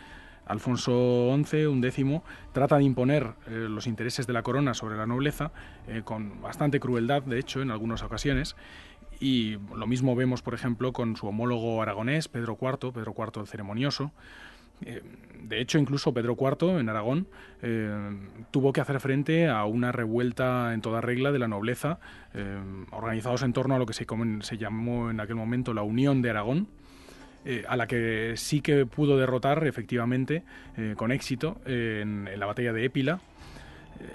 Alfonso 0.49 1.31
XI, 1.45 1.67
un 1.67 1.79
décimo, 1.79 2.23
trata 2.53 2.77
de 2.77 2.83
imponer 2.83 3.35
eh, 3.47 3.67
los 3.69 3.85
intereses 3.85 4.25
de 4.25 4.33
la 4.33 4.41
corona 4.41 4.73
sobre 4.73 4.97
la 4.97 5.05
nobleza, 5.05 5.51
eh, 5.87 6.01
con 6.03 6.41
bastante 6.41 6.79
crueldad, 6.79 7.21
de 7.21 7.39
hecho, 7.39 7.61
en 7.61 7.69
algunas 7.69 8.01
ocasiones. 8.01 8.55
Y 9.19 9.57
lo 9.75 9.85
mismo 9.85 10.15
vemos, 10.15 10.41
por 10.41 10.55
ejemplo, 10.55 10.91
con 10.91 11.15
su 11.15 11.27
homólogo 11.27 11.83
aragonés, 11.83 12.27
Pedro 12.27 12.57
IV, 12.59 12.91
Pedro 12.91 13.13
IV 13.15 13.41
el 13.41 13.47
ceremonioso. 13.47 14.11
Eh, 14.81 15.03
de 15.43 15.61
hecho, 15.61 15.77
incluso 15.77 16.15
Pedro 16.15 16.35
IV 16.39 16.79
en 16.79 16.89
Aragón 16.89 17.27
tuvo 18.51 18.73
que 18.73 18.81
hacer 18.81 18.99
frente 18.99 19.47
a 19.47 19.65
una 19.65 19.91
revuelta 19.91 20.73
en 20.73 20.81
toda 20.81 20.99
regla 20.99 21.31
de 21.31 21.39
la 21.39 21.47
nobleza, 21.47 21.99
organizados 22.91 23.43
en 23.43 23.53
torno 23.53 23.75
a 23.75 23.79
lo 23.79 23.85
que 23.85 23.93
se, 23.93 24.05
se 24.41 24.57
llamó 24.57 25.09
en 25.09 25.19
aquel 25.19 25.35
momento 25.35 25.73
la 25.73 25.81
Unión 25.81 26.21
de 26.21 26.29
Aragón, 26.29 26.67
eh, 27.49 27.63
a 27.67 27.75
la 27.75 27.87
que 27.87 28.33
sí 28.35 28.61
que 28.61 28.85
pudo 28.85 29.17
derrotar 29.17 29.65
efectivamente 29.65 30.43
eh, 30.77 30.93
con 30.95 31.11
éxito 31.11 31.57
en, 31.65 32.29
la 32.37 32.45
batalla 32.45 32.73
de 32.73 32.85
Épila. 32.85 33.21
Eh, 33.99 34.05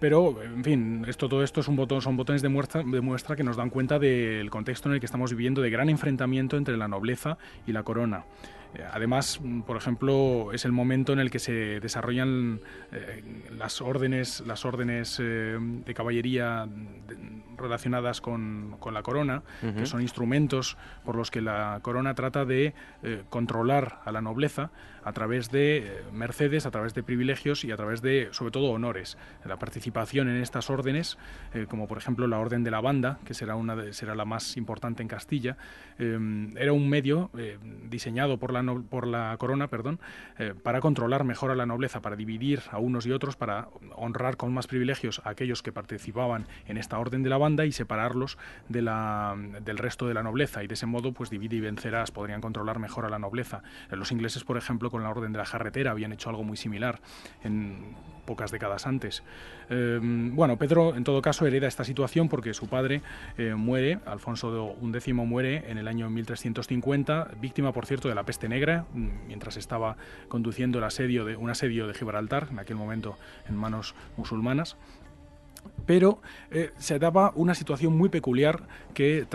pero, 0.00 0.42
en 0.42 0.64
fin, 0.64 1.04
esto, 1.06 1.28
todo 1.28 1.44
esto 1.44 1.62
son 1.62 1.76
botones 1.76 2.42
de 2.42 2.48
muestra, 2.48 2.82
de 2.82 3.00
muestra 3.00 3.36
que 3.36 3.44
nos 3.44 3.56
dan 3.56 3.70
cuenta 3.70 4.00
del 4.00 4.50
contexto 4.50 4.88
en 4.88 4.94
el 4.94 5.00
que 5.00 5.06
estamos 5.06 5.30
viviendo 5.30 5.62
de 5.62 5.70
gran 5.70 5.88
enfrentamiento 5.88 6.56
entre 6.56 6.76
la 6.76 6.88
nobleza 6.88 7.38
y 7.68 7.72
la 7.72 7.84
corona. 7.84 8.24
Además, 8.92 9.40
por 9.64 9.76
ejemplo, 9.76 10.50
es 10.52 10.64
el 10.64 10.72
momento 10.72 11.12
en 11.12 11.20
el 11.20 11.30
que 11.30 11.38
se 11.38 11.78
desarrollan 11.78 12.58
las 13.56 13.80
órdenes, 13.80 14.42
las 14.44 14.64
órdenes 14.64 15.18
de 15.18 15.94
caballería 15.94 16.66
relacionadas 17.56 18.20
con, 18.20 18.76
la 18.92 19.02
corona, 19.02 19.42
que 19.60 19.86
son 19.86 20.02
instrumentos 20.02 20.76
por 21.04 21.16
los 21.16 21.30
que 21.30 21.40
la 21.40 21.80
corona 21.82 22.14
trata 22.14 22.44
de 22.44 22.74
controlar 23.30 24.00
a 24.04 24.12
la 24.12 24.20
nobleza 24.20 24.70
a 25.04 25.12
través 25.12 25.50
de 25.50 26.02
mercedes, 26.12 26.64
a 26.64 26.70
través 26.70 26.94
de 26.94 27.02
privilegios 27.02 27.64
y 27.64 27.72
a 27.72 27.76
través 27.76 28.00
de, 28.00 28.28
sobre 28.32 28.52
todo, 28.52 28.70
honores. 28.70 29.18
La 29.44 29.58
participación 29.58 30.28
en 30.28 30.36
estas 30.36 30.70
órdenes, 30.70 31.18
como 31.68 31.86
por 31.86 31.98
ejemplo 31.98 32.26
la 32.26 32.38
Orden 32.38 32.64
de 32.64 32.70
la 32.70 32.80
Banda, 32.80 33.18
que 33.24 33.34
será, 33.34 33.56
una 33.56 33.92
será 33.92 34.14
la 34.14 34.24
más 34.24 34.56
importante 34.56 35.02
en 35.02 35.08
Castilla, 35.08 35.56
era 35.98 36.72
un 36.72 36.88
medio 36.88 37.30
diseñado 37.88 38.38
por 38.38 38.52
la, 38.52 38.62
por 38.88 39.06
la 39.06 39.36
corona 39.38 39.68
perdón, 39.68 40.00
eh, 40.38 40.54
para 40.62 40.80
controlar 40.80 41.24
mejor 41.24 41.50
a 41.50 41.54
la 41.54 41.66
nobleza, 41.66 42.00
para 42.00 42.16
dividir 42.16 42.62
a 42.70 42.78
unos 42.78 43.06
y 43.06 43.12
otros, 43.12 43.36
para 43.36 43.68
honrar 43.94 44.36
con 44.36 44.52
más 44.52 44.66
privilegios 44.66 45.20
a 45.24 45.30
aquellos 45.30 45.62
que 45.62 45.72
participaban 45.72 46.46
en 46.66 46.76
esta 46.76 46.98
orden 46.98 47.22
de 47.22 47.30
la 47.30 47.38
banda 47.38 47.43
y 47.44 47.72
separarlos 47.72 48.38
de 48.68 48.80
la, 48.80 49.36
del 49.62 49.76
resto 49.76 50.08
de 50.08 50.14
la 50.14 50.22
nobleza. 50.22 50.64
Y 50.64 50.66
de 50.66 50.74
ese 50.74 50.86
modo, 50.86 51.12
pues 51.12 51.28
divide 51.28 51.56
y 51.56 51.60
vencerás, 51.60 52.10
podrían 52.10 52.40
controlar 52.40 52.78
mejor 52.78 53.04
a 53.04 53.10
la 53.10 53.18
nobleza. 53.18 53.62
Eh, 53.90 53.96
los 53.96 54.12
ingleses, 54.12 54.44
por 54.44 54.56
ejemplo, 54.56 54.90
con 54.90 55.02
la 55.02 55.10
orden 55.10 55.32
de 55.32 55.38
la 55.38 55.44
jarretera 55.44 55.90
habían 55.90 56.12
hecho 56.12 56.30
algo 56.30 56.42
muy 56.42 56.56
similar 56.56 57.00
en 57.42 57.94
pocas 58.24 58.50
décadas 58.50 58.86
antes. 58.86 59.22
Em, 59.68 60.34
bueno, 60.34 60.56
Pedro 60.56 60.94
en 60.96 61.04
todo 61.04 61.20
caso 61.20 61.46
hereda 61.46 61.68
esta 61.68 61.84
situación 61.84 62.30
porque 62.30 62.54
su 62.54 62.66
padre 62.68 63.02
eh, 63.36 63.54
muere, 63.54 63.98
Alfonso 64.06 64.76
XI 64.80 65.12
muere 65.12 65.70
en 65.70 65.76
el 65.76 65.88
año 65.88 66.08
1350, 66.08 67.32
víctima 67.40 67.72
por 67.72 67.84
cierto 67.84 68.08
de 68.08 68.14
la 68.14 68.24
peste 68.24 68.48
negra, 68.48 68.86
mientras 68.94 69.58
estaba 69.58 69.98
conduciendo 70.28 70.78
el 70.78 70.84
asedio 70.84 71.26
de, 71.26 71.36
un 71.36 71.50
asedio 71.50 71.86
de 71.86 71.92
Gibraltar, 71.92 72.48
en 72.50 72.58
aquel 72.58 72.76
momento 72.76 73.16
en 73.46 73.56
manos 73.56 73.94
musulmanas 74.16 74.78
pero 75.86 76.20
eh, 76.50 76.70
se 76.78 76.98
daba 76.98 77.32
una 77.34 77.54
situación 77.54 77.96
muy 77.96 78.08
peculiar 78.08 78.66
que, 78.94 79.26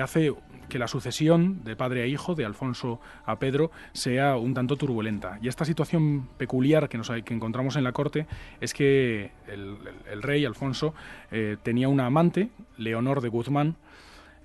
hace 0.00 0.32
que 0.68 0.78
la 0.78 0.88
sucesión 0.88 1.64
de 1.64 1.76
padre 1.76 2.02
a 2.02 2.06
hijo, 2.06 2.34
de 2.34 2.44
Alfonso 2.44 3.00
a 3.26 3.38
Pedro, 3.38 3.70
sea 3.92 4.36
un 4.36 4.54
tanto 4.54 4.76
turbulenta. 4.76 5.38
Y 5.42 5.48
esta 5.48 5.64
situación 5.64 6.28
peculiar 6.38 6.88
que, 6.88 6.98
encontramos 7.34 7.76
en 7.76 7.84
la 7.84 7.92
corte 7.92 8.26
es 8.60 8.72
que 8.72 9.32
el, 9.48 10.22
rey 10.22 10.44
Alfonso 10.44 10.94
eh, 11.30 11.56
tenía 11.62 11.88
una 11.88 12.06
amante, 12.06 12.50
Leonor 12.78 13.20
de 13.20 13.28
Guzmán, 13.28 13.76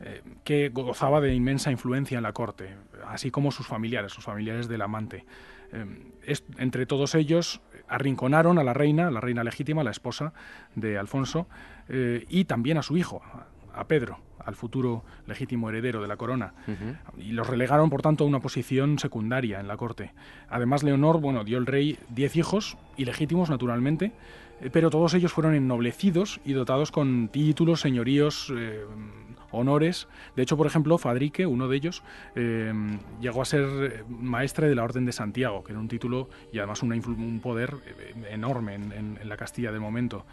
eh, 0.02 0.22
que 0.44 0.70
gozaba 0.70 1.22
de 1.22 1.34
inmensa 1.34 1.72
influencia 1.72 2.18
en 2.18 2.24
la 2.24 2.34
corte, 2.34 2.76
así 3.08 3.32
como 3.32 3.52
sus 3.52 3.68
familiares, 3.68 4.12
sus 4.12 4.26
familiares 4.26 4.68
del 4.68 4.82
amante. 4.82 5.26
Entre 6.58 6.86
todos 6.86 7.14
ellos 7.14 7.60
arrinconaron 7.88 8.60
a 8.60 8.64
la 8.64 8.74
reina, 8.74 9.12
la 9.12 9.22
reina 9.22 9.44
legítima, 9.44 9.84
la 9.84 9.92
esposa 9.92 10.34
de 10.76 10.98
Alfonso, 10.98 11.48
y 12.30 12.46
también 12.46 12.78
a 12.78 12.84
su 12.84 12.98
hijo, 12.98 13.22
a 13.74 13.88
Pedro 13.88 14.20
al 14.48 14.56
futuro 14.56 15.04
legítimo 15.26 15.68
heredero 15.68 16.02
de 16.02 16.08
la 16.08 16.16
corona, 16.16 16.54
y 17.18 17.34
los 17.34 17.48
relegaron, 17.48 17.90
por 17.90 18.02
tanto, 18.02 18.24
a 18.24 18.28
una 18.28 18.40
posición 18.40 18.98
secundaria 18.98 19.60
en 19.60 19.68
la 19.68 19.76
corte. 19.76 20.14
Además, 20.48 20.84
Leonor, 20.84 21.20
bueno, 21.20 21.44
dio 21.44 21.58
el 21.58 21.66
rey 21.66 22.00
diez 22.08 22.38
hijos, 22.38 22.78
ilegítimos, 22.96 23.50
naturalmente, 23.50 24.14
eh, 24.62 24.70
pero 24.72 24.90
todos 24.90 25.14
ellos 25.16 25.34
fueron 25.34 25.54
ennoblecidos 25.54 26.40
y 26.46 26.54
dotados 26.54 26.92
con 26.92 27.28
títulos, 27.28 27.82
señoríos, 27.82 28.52
eh, 28.56 28.86
honores. 29.52 30.08
De 30.36 30.44
hecho, 30.44 30.58
por 30.58 30.68
ejemplo, 30.68 30.98
Fadrique, 30.98 31.46
uno 31.46 31.68
de 31.68 31.78
ellos, 31.78 32.04
eh, 32.36 32.74
llegó 33.22 33.42
a 33.42 33.46
ser 33.46 34.06
maestre 34.10 34.68
de 34.68 34.76
la 34.76 34.84
Orden 34.84 35.06
de 35.06 35.12
Santiago, 35.12 35.64
que 35.64 35.72
era 35.72 35.80
un 35.80 35.88
título 35.88 36.30
y 36.52 36.60
además 36.60 36.84
un 36.84 37.40
poder 37.42 37.76
enorme 38.30 38.76
en, 38.76 39.20
la 39.24 39.38
Castilla 39.38 39.72
de 39.72 39.80
momento. 39.80 40.26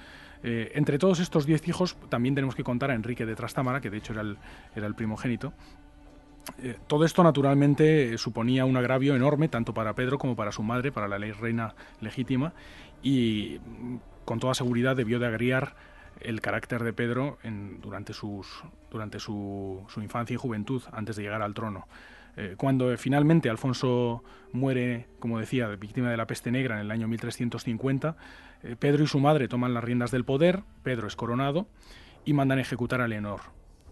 Eh, 0.42 0.72
entre 0.74 0.98
todos 0.98 1.20
estos 1.20 1.46
diez 1.46 1.66
hijos 1.68 1.96
también 2.10 2.34
tenemos 2.34 2.54
que 2.54 2.64
contar 2.64 2.90
a 2.90 2.94
Enrique 2.94 3.24
de 3.24 3.34
Trastámara, 3.34 3.80
que 3.80 3.90
de 3.90 3.98
hecho 3.98 4.12
era 4.12 4.22
el, 4.86 4.94
primogénito. 4.94 5.52
Eh, 6.58 6.76
todo 6.86 7.06
esto 7.06 7.22
naturalmente 7.22 8.18
suponía 8.18 8.66
un 8.66 8.76
agravio 8.76 9.16
enorme 9.16 9.48
tanto 9.48 9.72
para 9.72 9.94
Pedro 9.94 10.18
como 10.18 10.36
para 10.36 10.52
su 10.52 10.62
madre, 10.62 10.92
para 10.92 11.08
la 11.08 11.18
ley 11.18 11.32
reina 11.32 11.74
legítima, 12.00 12.52
y 13.02 13.58
mm, 13.58 13.96
con 14.26 14.38
toda 14.40 14.54
seguridad 14.54 14.96
debió 14.96 15.18
de 15.18 15.26
agriar 15.26 15.74
el 16.20 16.40
carácter 16.40 16.82
de 16.84 16.92
Pedro 16.92 17.38
durante, 17.82 18.12
sus, 18.12 18.64
durante 18.90 19.20
su, 19.20 19.84
infancia 19.96 20.34
y 20.34 20.36
juventud, 20.36 20.82
antes 20.92 21.16
de 21.16 21.22
llegar 21.22 21.42
al 21.42 21.54
trono. 21.54 21.86
Eh, 22.36 22.54
cuando 22.56 22.96
finalmente 22.96 23.48
Alfonso 23.48 24.24
muere, 24.52 25.06
como 25.20 25.38
decía, 25.38 25.68
víctima 25.68 26.10
de 26.10 26.16
la 26.16 26.26
peste 26.26 26.50
negra 26.50 26.74
en 26.76 26.80
el 26.80 26.90
año 26.90 27.06
1350, 27.06 28.16
eh, 28.62 28.76
Pedro 28.78 29.04
y 29.04 29.06
su 29.06 29.20
madre 29.20 29.46
toman 29.46 29.74
las 29.74 29.84
riendas 29.84 30.10
del 30.10 30.24
poder, 30.24 30.62
Pedro 30.82 31.06
es 31.06 31.14
coronado 31.14 31.68
y 32.24 32.32
mandan 32.32 32.58
ejecutar 32.58 33.00
a 33.00 33.08
Leonor, 33.08 33.40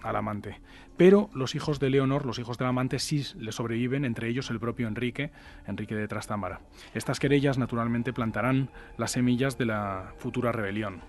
al 0.02 0.16
amante. 0.16 0.60
Pero 0.96 1.30
los 1.34 1.54
hijos 1.54 1.80
de 1.80 1.90
Leonor, 1.90 2.26
los 2.26 2.38
hijos 2.38 2.58
del 2.58 2.68
amante, 2.68 2.98
sí 2.98 3.24
le 3.38 3.52
sobreviven, 3.52 4.04
entre 4.04 4.28
ellos 4.28 4.50
el 4.50 4.60
propio 4.60 4.86
Enrique, 4.88 5.30
Enrique 5.66 5.94
de 5.94 6.06
Trastámara. 6.06 6.60
Estas 6.94 7.18
querellas, 7.18 7.58
naturalmente, 7.58 8.12
plantarán 8.12 8.68
las 8.98 9.12
semillas 9.12 9.56
de 9.58 9.66
la 9.66 10.12
futura 10.18 10.52
rebelión. 10.52 11.00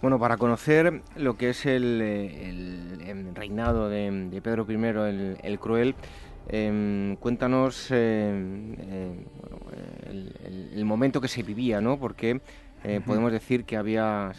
Bueno, 0.00 0.18
para 0.18 0.36
conocer 0.36 1.02
lo 1.16 1.36
que 1.36 1.50
es 1.50 1.66
el, 1.66 2.00
eh, 2.02 3.24
reinado 3.34 3.88
de, 3.88 4.40
Pedro 4.42 4.66
I 4.68 5.38
el, 5.42 5.58
Cruel, 5.58 5.94
em, 6.48 7.16
cuéntanos 7.16 7.90
em, 7.90 8.74
eh, 8.78 9.24
el, 10.74 10.84
momento 10.84 11.20
que 11.20 11.28
se 11.28 11.42
vivía, 11.42 11.80
¿no? 11.80 11.98
Porque 11.98 12.40
eh, 12.84 13.00
podemos 13.04 13.32
decir 13.32 13.64
que 13.64 13.78
había 13.78 14.32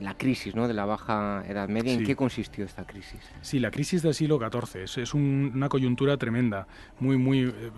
la 0.00 0.14
crisis 0.16 0.56
¿no? 0.56 0.66
de 0.66 0.74
la 0.74 0.84
baja 0.84 1.44
Edad 1.48 1.68
Media. 1.68 1.92
¿En 1.92 2.04
qué 2.04 2.16
consistió 2.16 2.64
esta 2.64 2.84
crisis? 2.84 3.20
Sí, 3.42 3.60
la 3.60 3.70
crisis 3.70 4.02
del 4.02 4.12
siglo 4.12 4.38
XIV 4.38 4.82
es, 4.82 4.98
es 4.98 5.14
una 5.14 5.68
coyuntura 5.68 6.16
tremenda, 6.16 6.66
muy, 6.98 7.16
muy 7.16 7.44
eh, 7.44 7.70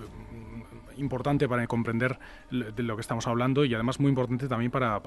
importante 0.98 1.48
para 1.48 1.66
comprender 1.66 2.18
de 2.50 2.82
lo 2.82 2.96
que 2.96 3.00
estamos 3.00 3.26
hablando 3.26 3.64
y 3.64 3.74
además 3.74 4.00
muy 4.00 4.08
importante 4.08 4.48
también 4.48 4.70
para, 4.70 4.98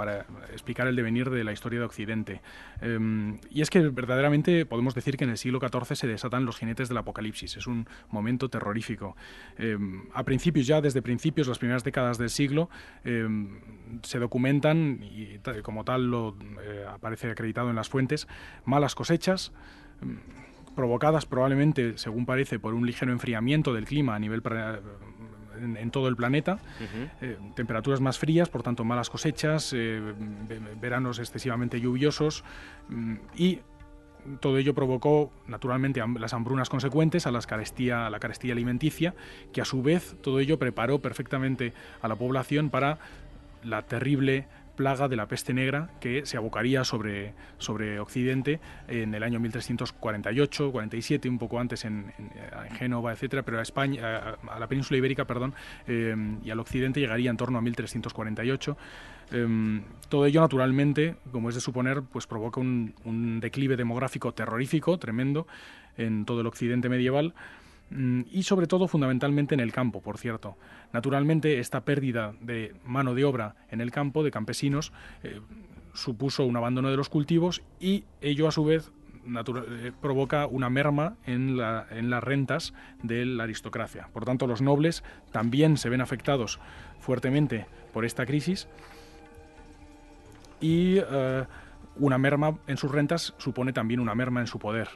explicar 0.52 0.88
el 0.88 0.96
devenir 0.96 1.30
de 1.30 1.44
la 1.44 1.52
historia 1.52 1.80
de 1.80 1.86
Occidente. 1.86 2.42
Em, 2.82 3.40
y 3.50 3.62
es 3.62 3.70
que 3.70 3.80
verdaderamente 3.90 4.66
podemos 4.66 4.96
decir 4.96 5.18
que 5.18 5.24
en 5.24 5.32
el 5.32 5.38
siglo 5.38 5.60
XIV 5.60 5.96
se 5.96 6.08
desatan 6.08 6.46
los 6.46 6.58
jinetes 6.58 6.90
del 6.90 6.98
apocalipsis. 6.98 7.58
Es 7.58 7.68
un 7.68 7.88
momento 8.10 8.50
terrorífico. 8.50 9.16
Em, 9.58 10.04
a 10.14 10.24
principios, 10.24 10.68
ya 10.68 10.82
desde 10.82 11.02
principios, 11.02 11.48
las 11.48 11.60
primeras 11.60 11.84
décadas 11.84 12.18
del 12.18 12.30
siglo, 12.30 12.70
em, 13.04 13.60
se 14.04 14.20
documentan, 14.20 15.00
y 15.04 15.40
como 15.62 15.84
tal 15.84 16.10
lo 16.10 16.36
eh, 16.64 16.86
aparece 16.88 17.30
acreditado 17.30 17.70
en 17.70 17.76
las 17.76 17.90
fuentes, 17.90 18.28
malas 18.66 18.96
cosechas 18.96 19.52
provocadas 20.76 21.26
probablemente, 21.26 21.98
según 21.98 22.26
parece, 22.26 22.60
por 22.60 22.74
un 22.74 22.86
ligero 22.86 23.12
enfriamiento 23.12 23.74
del 23.74 23.86
clima 23.86 24.16
a 24.16 24.20
nivel 24.20 24.42
en, 25.62 25.92
todo 25.92 26.08
el 26.08 26.16
planeta, 26.16 26.60
eh, 27.22 27.38
temperaturas 27.56 28.02
más 28.02 28.18
frías, 28.18 28.50
por 28.50 28.64
tanto 28.64 28.84
malas 28.84 29.10
cosechas, 29.10 29.74
eh, 29.76 30.02
veranos 30.80 31.20
excesivamente 31.20 31.80
lluviosos 31.80 32.44
mm, 32.90 33.16
y 33.36 33.60
todo 34.40 34.58
ello 34.58 34.74
provocó 34.74 35.32
naturalmente 35.48 36.02
las 36.20 36.34
hambrunas 36.34 36.70
consecuentes 36.70 37.26
a, 37.26 37.32
las 37.32 37.48
carestía, 37.48 38.06
a 38.06 38.10
la 38.10 38.20
carestía 38.20 38.54
alimenticia, 38.54 39.16
que 39.52 39.62
a 39.62 39.66
su 39.66 39.82
vez 39.82 40.16
todo 40.22 40.40
ello 40.40 40.60
preparó 40.60 41.00
perfectamente 41.00 41.74
a 42.02 42.08
la 42.08 42.16
población 42.16 42.70
para 42.70 43.00
la 43.64 43.84
terrible 43.84 44.48
plaga 44.82 45.08
de 45.08 45.16
la 45.16 45.28
peste 45.28 45.54
negra 45.54 45.92
que 46.00 46.26
se 46.26 46.38
abocaría 46.38 46.84
sobre, 46.84 47.36
sobre 47.60 48.00
Occidente 48.00 48.60
en 48.88 49.14
el 49.14 49.22
año 49.22 49.40
1348, 49.40 50.72
47, 50.72 51.30
un 51.30 51.38
poco 51.38 51.60
antes 51.60 51.86
en, 51.86 52.12
Génova, 52.80 53.12
etcétera, 53.12 53.44
pero 53.44 53.60
a 53.60 53.62
España, 53.62 54.36
a, 54.50 54.60
la 54.60 54.66
península 54.66 54.98
ibérica, 54.98 55.26
perdón, 55.26 55.54
eh, 55.86 56.16
y 56.44 56.50
al 56.50 56.60
Occidente 56.60 57.00
llegaría 57.00 57.30
en 57.30 57.38
torno 57.38 57.60
a 57.60 57.62
1348. 57.62 58.76
Em, 59.34 59.84
todo 60.10 60.26
ello, 60.26 60.42
naturalmente, 60.42 61.16
como 61.32 61.50
es 61.50 61.56
de 61.56 61.62
suponer, 61.62 62.02
pues 62.02 62.26
provoca 62.26 62.60
un, 62.60 62.96
un 63.06 63.40
declive 63.40 63.78
demográfico 63.78 64.34
terrorífico, 64.34 64.98
tremendo, 64.98 65.46
en 65.96 66.26
todo 66.26 66.42
el 66.42 66.48
Occidente 66.48 66.90
medieval. 66.90 67.36
Mm, 67.92 68.22
y 68.32 68.44
sobre 68.44 68.68
todo 68.68 68.88
fundamentalmente 68.88 69.54
en 69.54 69.60
el 69.60 69.74
campo, 69.74 70.02
por 70.02 70.18
cierto. 70.18 70.58
Naturalmente, 70.94 71.60
esta 71.60 71.82
pérdida 71.82 72.34
de 72.40 72.74
mano 72.86 73.14
de 73.14 73.26
obra 73.26 73.56
en 73.70 73.82
el 73.82 73.92
campo, 73.92 74.24
de 74.24 74.32
campesinos, 74.32 74.94
eh, 75.24 75.42
supuso 75.94 76.46
un 76.46 76.56
abandono 76.56 76.90
de 76.90 76.96
los 76.96 77.10
cultivos 77.10 77.62
y 77.82 78.06
ello 78.22 78.48
a 78.48 78.52
su 78.52 78.64
vez 78.64 78.92
eh, 79.26 79.92
provoca 80.02 80.48
una 80.48 80.70
merma 80.70 81.18
en, 81.26 81.58
las 81.58 82.24
rentas 82.24 82.74
de 83.04 83.26
la 83.26 83.44
aristocracia. 83.44 84.08
Por 84.14 84.24
tanto, 84.24 84.48
los 84.48 84.62
nobles 84.62 85.04
también 85.32 85.76
se 85.76 85.90
ven 85.90 86.00
afectados 86.00 86.60
fuertemente 87.02 87.66
por 87.94 88.06
esta 88.06 88.26
crisis 88.26 88.70
y 90.62 90.98
eh, 90.98 91.44
una 91.98 92.18
merma 92.18 92.58
en 92.68 92.78
sus 92.78 92.90
rentas 92.90 93.34
supone 93.38 93.74
también 93.74 94.00
una 94.00 94.16
merma 94.16 94.40
en 94.40 94.48
su 94.48 94.60
poder. 94.60 94.88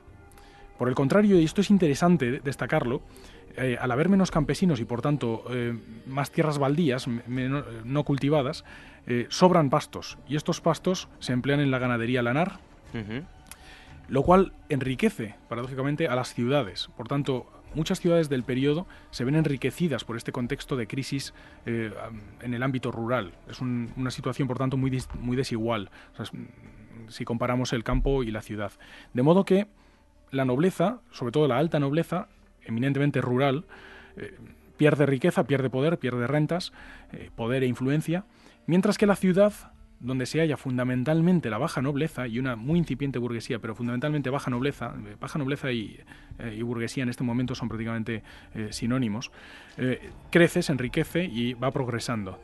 Por 0.77 0.89
el 0.89 0.95
contrario, 0.95 1.39
y 1.39 1.45
esto 1.45 1.61
es 1.61 1.69
interesante 1.69 2.41
destacarlo, 2.43 3.01
eh, 3.57 3.77
al 3.79 3.91
haber 3.91 4.09
menos 4.09 4.31
campesinos 4.31 4.81
y 4.81 4.85
por 4.85 5.01
tanto 5.01 5.45
eh, 5.49 5.77
más 6.07 6.31
tierras 6.31 6.57
baldías, 6.57 7.07
no 7.07 8.03
cultivadas, 8.03 8.65
eh, 9.07 9.27
sobran 9.29 9.69
pastos 9.69 10.17
y 10.27 10.35
estos 10.35 10.59
pastos 10.59 11.07
se 11.19 11.31
emplean 11.31 11.61
en 11.61 11.71
la 11.71 11.79
ganadería 11.79 12.21
lanar, 12.21 12.59
lo 14.09 14.23
cual 14.23 14.53
enriquece 14.67 15.35
paradójicamente 15.47 16.07
a 16.07 16.15
las 16.15 16.33
ciudades. 16.33 16.89
Por 16.97 17.07
tanto, 17.07 17.45
muchas 17.75 18.01
ciudades 18.01 18.27
del 18.27 18.43
periodo 18.43 18.87
se 19.11 19.23
ven 19.23 19.35
enriquecidas 19.35 20.03
por 20.03 20.17
este 20.17 20.31
contexto 20.31 20.75
de 20.75 20.87
crisis 20.87 21.33
en 21.65 22.53
el 22.53 22.63
ámbito 22.63 22.91
rural. 22.91 23.33
Es 23.49 23.59
una 23.61 24.11
situación, 24.11 24.47
por 24.47 24.57
tanto, 24.57 24.77
muy, 24.77 25.01
muy 25.19 25.35
desigual 25.35 25.89
si 27.09 27.25
comparamos 27.25 27.73
el 27.73 27.83
campo 27.83 28.23
y 28.23 28.31
la 28.31 28.41
ciudad. 28.41 28.71
De 29.13 29.23
modo 29.23 29.43
que 29.43 29.67
la 30.35 30.45
nobleza, 30.45 30.99
sobre 31.11 31.31
todo 31.31 31.47
la 31.47 31.57
alta 31.57 31.79
nobleza, 31.79 32.27
eminentemente 32.65 33.21
rural, 33.21 33.65
eh, 34.17 34.35
pierde 34.77 35.05
riqueza, 35.05 35.45
pierde 35.45 35.69
poder, 35.69 35.97
pierde 35.97 36.27
rentas, 36.27 36.73
eh, 37.13 37.29
poder 37.35 37.63
e 37.63 37.67
influencia, 37.67 38.25
mientras 38.67 38.97
que 38.97 39.05
la 39.05 39.15
ciudad, 39.15 39.53
donde 40.01 40.25
se 40.25 40.39
halla 40.39 40.57
fundamentalmente 40.57 41.49
la 41.49 41.57
baja 41.57 41.81
nobleza 41.81 42.27
y 42.27 42.39
una 42.39 42.57
muy 42.57 42.77
incipiente 42.77 43.17
burguesía, 43.17 43.59
pero 43.59 43.75
fundamentalmente 43.75 44.29
baja 44.29 44.51
nobleza, 44.51 44.93
eh, 45.07 45.15
baja 45.19 45.39
nobleza 45.39 45.71
y, 45.71 45.99
burguesía 46.61 47.03
en 47.03 47.09
este 47.09 47.23
momento 47.23 47.55
son 47.55 47.69
prácticamente 47.69 48.21
sinónimos, 48.71 49.31
crece, 50.31 50.61
se 50.61 50.71
enriquece 50.73 51.23
y 51.23 51.53
va 51.53 51.71
progresando. 51.71 52.37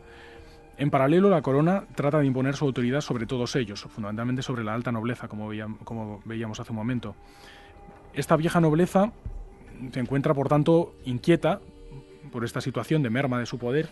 En 0.78 0.90
paralelo, 0.90 1.30
la 1.30 1.42
corona 1.42 1.84
trata 1.94 2.20
de 2.20 2.26
imponer 2.26 2.56
su 2.56 2.64
autoridad 2.64 3.02
sobre 3.02 3.26
todos 3.26 3.58
ellos, 3.58 3.82
fundamentalmente 3.82 4.42
sobre 4.44 4.64
la 4.64 4.74
alta 4.74 4.94
nobleza, 4.94 5.28
como 5.28 6.22
veíamos 6.24 6.60
hace 6.62 6.72
un 6.72 6.78
momento. 6.78 7.16
Esta 8.14 8.36
vieja 8.36 8.60
nobleza 8.60 9.12
se 9.92 10.00
encuentra, 10.00 10.34
por 10.34 10.50
tanto, 10.50 10.96
inquieta 11.06 11.62
por 12.32 12.46
esta 12.46 12.62
situación 12.62 13.04
de 13.04 13.10
merma 13.10 13.40
de 13.40 13.46
su 13.46 13.58
poder, 13.58 13.90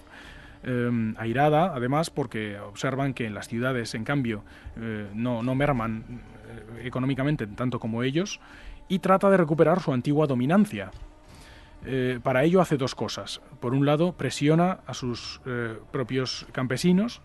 eh, 0.64 1.14
airada, 1.18 1.74
además, 1.74 2.10
porque 2.10 2.60
observan 2.60 3.14
que 3.14 3.26
en 3.26 3.34
las 3.34 3.48
ciudades, 3.48 3.96
en 3.96 4.04
cambio, 4.04 4.44
eh, 4.78 5.10
no, 5.14 5.42
merman 5.56 6.04
eh, 6.10 6.86
económicamente 6.86 7.48
tanto 7.48 7.80
como 7.80 8.04
ellos, 8.04 8.40
y 8.88 9.00
trata 9.00 9.30
de 9.30 9.38
recuperar 9.38 9.82
su 9.82 9.94
antigua 9.94 10.28
dominancia. 10.28 10.92
para 12.24 12.44
ello 12.44 12.60
hace 12.60 12.76
dos 12.76 12.94
cosas. 12.94 13.40
Por 13.62 13.74
un 13.74 13.86
lado, 13.86 14.12
presiona 14.12 14.80
a 14.86 14.94
sus 14.94 15.40
propios 15.92 16.46
campesinos, 16.52 17.22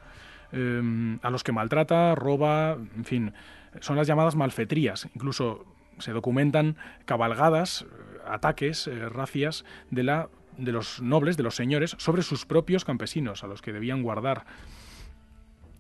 a 0.53 1.31
los 1.31 1.43
que 1.43 1.51
maltrata, 1.51 2.15
roba, 2.15 2.75
en 2.75 3.05
fin, 3.05 3.33
son 3.81 3.97
las 3.97 4.07
llamadas 4.07 4.37
malfetrías. 4.37 5.09
Incluso 5.15 5.65
se 5.99 6.13
documentan 6.13 6.77
cabalgadas 7.05 7.87
ataques, 8.27 8.87
eh, 8.87 9.09
racias 9.09 9.65
de, 9.91 10.03
la, 10.03 10.29
de 10.57 10.73
los 10.73 11.01
nobles, 11.01 11.37
de 11.37 11.43
los 11.43 11.55
señores, 11.55 11.95
sobre 11.99 12.23
sus 12.23 12.47
propios 12.47 12.85
campesinos, 12.85 13.45
a 13.45 13.47
los 13.47 13.63
que 13.63 13.73
debían 13.73 14.03
guardar. 14.03 14.45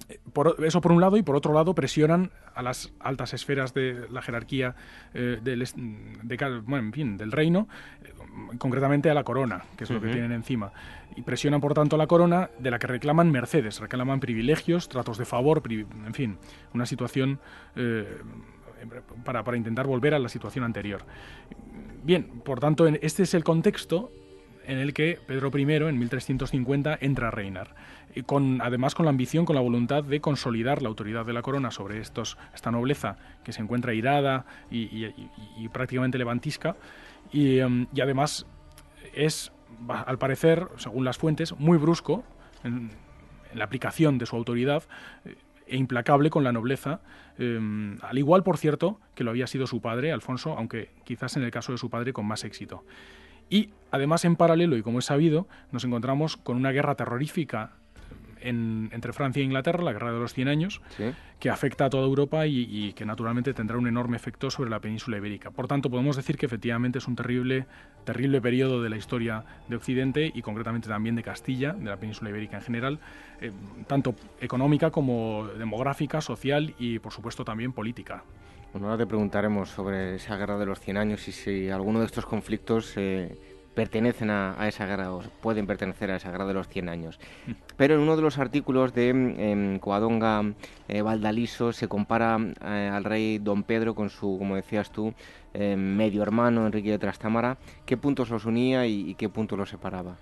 Eh, 0.08 0.20
eso 0.64 0.80
por 0.80 0.92
un 0.92 1.00
lado 1.00 1.16
y 1.16 1.22
por 1.22 1.36
otro 1.36 1.52
lado 1.54 1.74
presionan 1.74 2.30
a 2.54 2.62
las 2.62 2.92
altas 3.00 3.34
esferas 3.34 3.72
de 3.74 4.06
la 4.10 4.22
jerarquía 4.22 4.76
eh, 5.14 5.40
del, 5.42 5.66
del 6.22 7.32
reino, 7.32 7.68
concretamente 8.58 9.10
a 9.10 9.14
la 9.14 9.24
corona, 9.24 9.64
que 9.76 9.84
es 9.84 9.90
lo 9.90 10.00
que 10.00 10.08
tienen 10.08 10.32
encima. 10.32 10.72
Y 11.16 11.22
presionan 11.22 11.60
por 11.60 11.74
tanto 11.74 11.96
a 11.96 11.98
la 11.98 12.06
corona 12.06 12.50
de 12.58 12.70
la 12.70 12.78
que 12.78 12.86
reclaman 12.86 13.30
mercedes, 13.30 13.80
reclaman 13.80 14.20
privilegios, 14.20 14.88
tratos 14.88 15.18
de 15.18 15.24
favor, 15.24 15.62
en 15.68 16.14
fin, 16.14 16.38
una 16.72 16.84
situación 16.86 17.38
para, 19.24 19.56
intentar 19.56 19.86
volver 19.86 20.14
a 20.14 20.18
la 20.18 20.28
situación 20.28 20.64
anterior. 20.64 21.02
Bien, 22.02 22.24
por 22.44 22.60
tanto, 22.60 22.86
este 22.86 23.22
es 23.22 23.34
el 23.34 23.44
contexto 23.44 24.12
en 24.66 24.78
el 24.78 24.94
que 24.94 25.18
Pedro 25.26 25.50
I, 25.56 25.62
en 25.62 25.98
1350, 25.98 26.98
entra 27.00 27.28
a 27.28 27.30
reinar. 27.30 27.74
Y 28.14 28.22
con, 28.22 28.60
además 28.62 28.94
con 28.94 29.04
la 29.04 29.10
ambición, 29.10 29.44
con 29.44 29.56
la 29.56 29.62
voluntad 29.62 30.04
de 30.04 30.20
consolidar 30.20 30.82
la 30.82 30.88
autoridad 30.88 31.26
de 31.26 31.32
la 31.32 31.42
corona 31.42 31.70
sobre 31.70 32.00
estos, 32.00 32.38
esta 32.54 32.70
nobleza 32.70 33.16
que 33.42 33.52
se 33.52 33.60
encuentra 33.60 33.92
irada 33.92 34.46
y, 34.70 35.08
prácticamente 35.72 36.18
levantisca. 36.18 36.76
Em, 37.32 37.86
y, 37.92 38.00
además 38.00 38.46
es, 39.14 39.52
al 39.88 40.18
parecer, 40.18 40.68
según 40.76 41.04
las 41.04 41.18
fuentes, 41.18 41.54
muy 41.58 41.78
brusco 41.78 42.24
en, 42.62 42.90
la 43.54 43.64
aplicación 43.64 44.18
de 44.18 44.26
su 44.26 44.36
autoridad 44.36 44.82
eh, 45.24 45.36
e 45.66 45.76
implacable 45.76 46.30
con 46.30 46.44
la 46.44 46.52
nobleza, 46.52 47.00
em, 47.38 47.96
al 48.02 48.18
igual, 48.18 48.42
por 48.42 48.58
cierto, 48.58 49.00
que 49.14 49.24
lo 49.24 49.30
había 49.30 49.46
sido 49.46 49.66
su 49.66 49.80
padre, 49.80 50.12
Alfonso, 50.12 50.56
aunque 50.56 50.90
quizás 51.04 51.36
en 51.36 51.42
el 51.42 51.50
caso 51.50 51.72
de 51.72 51.78
su 51.78 51.90
padre 51.90 52.12
con 52.12 52.26
más 52.26 52.44
éxito. 52.44 52.84
Y 53.50 53.70
además, 53.90 54.24
en 54.24 54.36
paralelo, 54.36 54.76
y 54.76 54.82
como 54.82 54.98
es 54.98 55.04
sabido, 55.06 55.46
nos 55.70 55.84
encontramos 55.84 56.36
con 56.36 56.56
una 56.56 56.70
guerra 56.70 56.94
terrorífica 56.94 57.72
entre 58.44 59.12
Francia 59.12 59.40
e 59.40 59.44
Inglaterra, 59.44 59.82
la 59.82 59.92
Guerra 59.92 60.12
de 60.12 60.18
los 60.18 60.34
Cien 60.34 60.48
Años, 60.48 60.80
que 61.40 61.50
afecta 61.50 61.86
a 61.86 61.90
toda 61.90 62.04
Europa 62.04 62.46
y, 62.46 62.92
que 62.94 63.04
naturalmente 63.04 63.54
tendrá 63.54 63.78
un 63.78 63.88
enorme 63.88 64.16
efecto 64.16 64.50
sobre 64.50 64.70
la 64.70 64.80
península 64.80 65.16
ibérica. 65.16 65.50
Por 65.50 65.66
tanto, 65.66 65.90
podemos 65.90 66.16
decir 66.16 66.36
que 66.36 66.46
efectivamente 66.46 66.98
es 66.98 67.08
un 67.08 67.16
terrible, 67.16 67.66
terrible 68.04 68.40
periodo 68.40 68.82
de 68.82 68.90
la 68.90 68.96
historia 68.96 69.44
de 69.68 69.76
Occidente 69.76 70.30
y 70.34 70.42
concretamente 70.42 70.88
también 70.88 71.16
de 71.16 71.22
Castilla, 71.22 71.72
de 71.72 71.84
la 71.84 71.96
península 71.96 72.30
ibérica 72.30 72.58
en 72.58 72.62
general, 72.62 72.98
eh, 73.40 73.50
tanto 73.86 74.14
económica 74.40 74.90
como 74.90 75.48
demográfica, 75.58 76.20
social 76.20 76.74
y, 76.78 76.98
por 76.98 77.12
supuesto, 77.12 77.44
también 77.44 77.72
política. 77.72 78.22
Bueno, 78.72 78.88
ahora 78.88 79.04
te 79.04 79.06
preguntaremos 79.06 79.68
sobre 79.68 80.16
esa 80.16 80.36
guerra 80.36 80.58
de 80.58 80.66
los 80.66 80.80
100 80.80 80.96
años 80.96 81.28
y 81.28 81.32
si 81.32 81.70
alguno 81.70 82.00
de 82.00 82.06
estos 82.06 82.26
conflictos 82.26 82.94
eh, 82.96 83.38
pertenecen 83.74 84.30
a, 84.30 84.56
esa 84.68 84.86
guerra 84.86 85.12
o 85.12 85.22
pueden 85.40 85.66
pertenecer 85.66 86.10
a 86.10 86.16
esa 86.16 86.30
guerra 86.30 86.46
de 86.46 86.54
los 86.54 86.68
100 86.68 86.88
años. 86.88 87.18
Mm. 87.46 87.52
Pero 87.76 87.94
en 87.94 88.00
uno 88.00 88.16
de 88.16 88.22
los 88.22 88.38
artículos 88.38 88.94
de 88.94 89.12
eh, 89.14 89.78
Coadonga 89.80 90.42
eh, 90.88 91.02
Valdaliso 91.02 91.72
se 91.72 91.88
compara 91.88 92.38
eh, 92.64 92.90
al 92.92 93.04
rey 93.04 93.38
Don 93.38 93.62
Pedro 93.62 93.94
con 93.94 94.10
su, 94.10 94.36
como 94.38 94.56
decías 94.56 94.90
tú, 94.90 95.12
em, 95.52 95.78
medio 95.78 96.22
hermano 96.22 96.66
Enrique 96.66 96.90
de 96.90 96.98
Trastámara. 96.98 97.58
¿Qué 97.84 97.96
puntos 97.96 98.30
los 98.30 98.44
unía 98.44 98.86
y, 98.86 99.14
qué 99.16 99.28
puntos 99.28 99.58
los 99.58 99.68
separaba? 99.68 100.16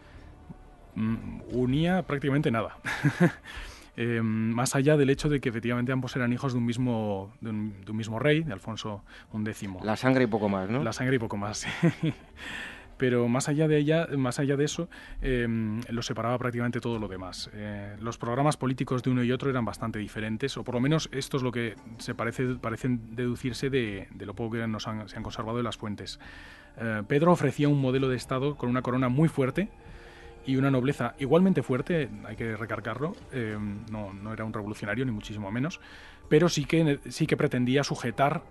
Mm, 0.94 1.40
unía 1.52 2.02
prácticamente 2.02 2.50
nada. 2.50 2.76
Em, 3.94 4.24
más 4.24 4.74
allá 4.74 4.96
del 4.96 5.10
hecho 5.10 5.28
de 5.28 5.40
que 5.40 5.50
efectivamente 5.50 5.92
ambos 5.92 6.16
eran 6.16 6.32
hijos 6.32 6.54
de 6.54 6.58
un 6.58 6.64
mismo, 6.64 7.30
de 7.42 7.50
un, 7.50 7.74
mismo 7.92 8.18
rey, 8.18 8.42
de 8.42 8.52
Alfonso 8.52 9.04
XI. 9.32 9.68
La 9.82 9.96
sangre 9.96 10.24
y 10.24 10.26
poco 10.26 10.48
más, 10.48 10.70
¿no? 10.70 10.82
La 10.82 10.94
sangre 10.94 11.16
y 11.16 11.18
poco 11.18 11.36
más, 11.36 11.66
pero 13.02 13.26
más 13.26 13.48
allá 13.48 13.66
de 13.66 13.78
ella, 13.78 14.06
más 14.16 14.38
allá 14.38 14.56
de 14.56 14.64
eso, 14.64 14.88
em, 15.22 15.80
lo 15.88 16.02
separaba 16.02 16.38
prácticamente 16.38 16.78
todo 16.78 17.00
lo 17.00 17.08
demás. 17.08 17.50
Eh, 17.52 17.96
los 18.00 18.16
programas 18.16 18.56
políticos 18.56 19.02
de 19.02 19.10
uno 19.10 19.24
y 19.24 19.32
otro 19.32 19.50
eran 19.50 19.64
bastante 19.64 19.98
diferentes, 19.98 20.56
o 20.56 20.62
por 20.62 20.76
lo 20.76 20.80
menos 20.80 21.08
esto 21.10 21.36
es 21.36 21.42
lo 21.42 21.50
que 21.50 21.74
se 21.98 22.14
parece, 22.14 22.54
parecen 22.60 23.16
deducirse 23.16 23.70
de, 23.70 24.06
lo 24.20 24.34
poco 24.34 24.52
que 24.52 24.68
nos 24.68 24.86
han, 24.86 25.08
se 25.08 25.16
han 25.16 25.24
conservado 25.24 25.56
de 25.56 25.64
las 25.64 25.76
fuentes. 25.76 26.20
Eh, 26.76 27.02
Pedro 27.08 27.32
ofrecía 27.32 27.68
un 27.68 27.80
modelo 27.80 28.08
de 28.08 28.14
Estado 28.14 28.54
con 28.54 28.70
una 28.70 28.82
corona 28.82 29.08
muy 29.08 29.28
fuerte, 29.28 29.68
y 30.46 30.54
una 30.54 30.70
nobleza 30.70 31.16
igualmente 31.18 31.64
fuerte, 31.64 32.08
hay 32.24 32.36
que 32.36 32.56
recargarlo, 32.56 33.16
em, 33.32 33.84
no, 33.90 34.12
no, 34.12 34.32
era 34.32 34.44
un 34.44 34.52
revolucionario 34.52 35.04
ni 35.04 35.10
muchísimo 35.10 35.50
menos, 35.50 35.80
pero 36.28 36.48
sí 36.48 36.66
que, 36.66 37.00
sí 37.08 37.26
que 37.26 37.36
pretendía 37.36 37.82
sujetar 37.82 38.42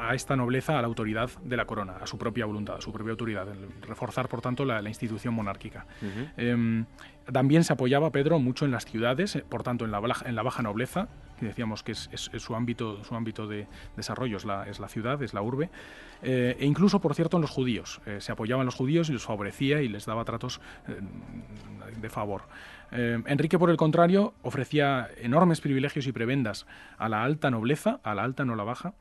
a 0.00 0.14
esta 0.14 0.36
nobleza 0.36 0.78
a 0.78 0.82
la 0.82 0.88
autoridad 0.88 1.30
de 1.44 1.56
la 1.56 1.66
corona, 1.66 1.96
a 2.00 2.06
su 2.06 2.18
propia 2.18 2.46
voluntad, 2.46 2.76
a 2.76 2.80
su 2.80 2.92
propia 2.92 3.12
autoridad, 3.12 3.46
reforzar 3.82 4.28
por 4.28 4.40
tanto 4.40 4.64
la, 4.64 4.80
institución 4.88 5.34
monárquica. 5.34 5.86
Em, 6.36 6.86
también 7.30 7.64
se 7.64 7.72
apoyaba 7.72 8.10
Pedro 8.10 8.38
mucho 8.38 8.64
en 8.64 8.70
las 8.70 8.84
ciudades, 8.84 9.36
eh, 9.36 9.44
por 9.48 9.62
tanto 9.62 9.84
en 9.84 9.90
la, 9.90 10.00
en 10.24 10.34
la 10.34 10.42
baja 10.42 10.62
nobleza, 10.62 11.08
que 11.38 11.46
decíamos 11.46 11.82
que 11.82 11.92
es, 11.92 12.08
su, 12.10 12.54
ámbito, 12.54 13.04
su 13.04 13.14
ámbito 13.14 13.46
de 13.46 13.66
desarrollo, 13.96 14.36
es 14.36 14.44
la, 14.44 14.68
es 14.68 14.80
la 14.80 14.88
ciudad, 14.88 15.22
es 15.22 15.32
la 15.32 15.42
urbe, 15.42 15.70
eh, 16.22 16.56
e 16.58 16.66
incluso, 16.66 17.00
por 17.00 17.14
cierto, 17.14 17.36
en 17.36 17.42
los 17.42 17.50
judíos. 17.50 18.00
Eh, 18.06 18.20
se 18.20 18.32
apoyaba 18.32 18.62
en 18.62 18.66
los 18.66 18.74
judíos 18.74 19.08
y 19.10 19.12
los 19.12 19.24
favorecía 19.24 19.80
y 19.82 19.88
les 19.88 20.06
daba 20.06 20.24
tratos 20.24 20.60
de 22.00 22.10
favor. 22.10 22.42
Enrique, 22.92 23.56
por 23.56 23.70
el 23.70 23.76
contrario, 23.76 24.34
ofrecía 24.42 25.08
enormes 25.18 25.60
privilegios 25.60 26.08
y 26.08 26.12
prebendas 26.12 26.66
a 26.98 27.08
la 27.08 27.22
alta 27.22 27.48
nobleza, 27.50 28.00
a 28.02 28.16
la 28.16 28.24
alta, 28.24 28.44
no 28.44 28.56
la 28.56 28.64
baja, 28.64 28.94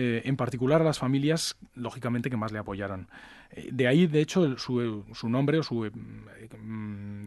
eh, 0.00 0.22
en 0.26 0.36
particular 0.36 0.80
a 0.80 0.84
las 0.84 1.00
familias, 1.00 1.56
lógicamente, 1.74 2.30
que 2.30 2.36
más 2.36 2.52
le 2.52 2.60
apoyaron. 2.60 3.08
Eh, 3.50 3.70
de 3.72 3.88
ahí, 3.88 4.06
de 4.06 4.20
hecho, 4.20 4.56
su, 4.56 5.04
su 5.12 5.28
nombre 5.28 5.58
o 5.58 5.64
su, 5.64 5.86
eh, 5.86 5.90
mm, 5.90 7.26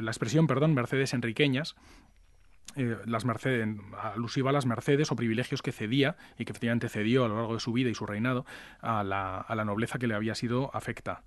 la 0.00 0.10
expresión, 0.10 0.48
perdón, 0.48 0.74
Mercedes 0.74 1.14
enriqueñas, 1.14 1.76
las 2.74 3.24
Mercedes, 3.24 3.68
alusiva 3.96 4.50
a 4.50 4.52
las 4.52 4.66
mercedes 4.66 5.12
o 5.12 5.16
privilegios 5.16 5.62
que 5.62 5.70
cedía 5.70 6.16
y 6.36 6.44
que 6.44 6.52
efectivamente 6.52 6.88
cedió 6.88 7.24
a 7.24 7.28
lo 7.28 7.36
largo 7.36 7.54
de 7.54 7.60
su 7.60 7.72
vida 7.72 7.90
y 7.90 7.94
su 7.94 8.06
reinado 8.06 8.44
a 8.80 9.04
la, 9.04 9.38
a 9.38 9.54
la 9.54 9.64
nobleza 9.64 10.00
que 10.00 10.08
le 10.08 10.14
había 10.14 10.34
sido 10.34 10.70
afecta. 10.74 11.22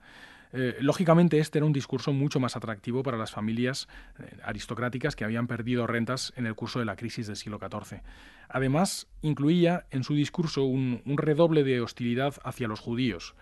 Eh, 0.54 0.78
lógicamente, 0.80 1.40
este 1.40 1.58
era 1.58 1.66
un 1.66 1.74
discurso 1.74 2.14
mucho 2.14 2.40
más 2.40 2.56
atractivo 2.56 3.02
para 3.02 3.18
las 3.18 3.32
familias 3.32 3.88
eh, 4.20 4.38
aristocráticas 4.44 5.16
que 5.16 5.26
habían 5.26 5.48
perdido 5.48 5.88
rentas 5.88 6.32
en 6.36 6.46
el 6.46 6.54
curso 6.54 6.78
de 6.80 6.86
la 6.86 6.96
crisis 6.96 7.26
del 7.26 7.36
siglo 7.36 7.60
XIV. 7.60 8.02
Además, 8.50 9.08
incluía 9.22 9.88
en 9.90 10.04
su 10.04 10.14
discurso 10.14 10.64
un, 10.64 11.02
redoble 11.06 11.64
de 11.64 11.82
hostilidad 11.82 12.36
hacia 12.44 12.68
los 12.68 12.80
judíos 12.80 13.36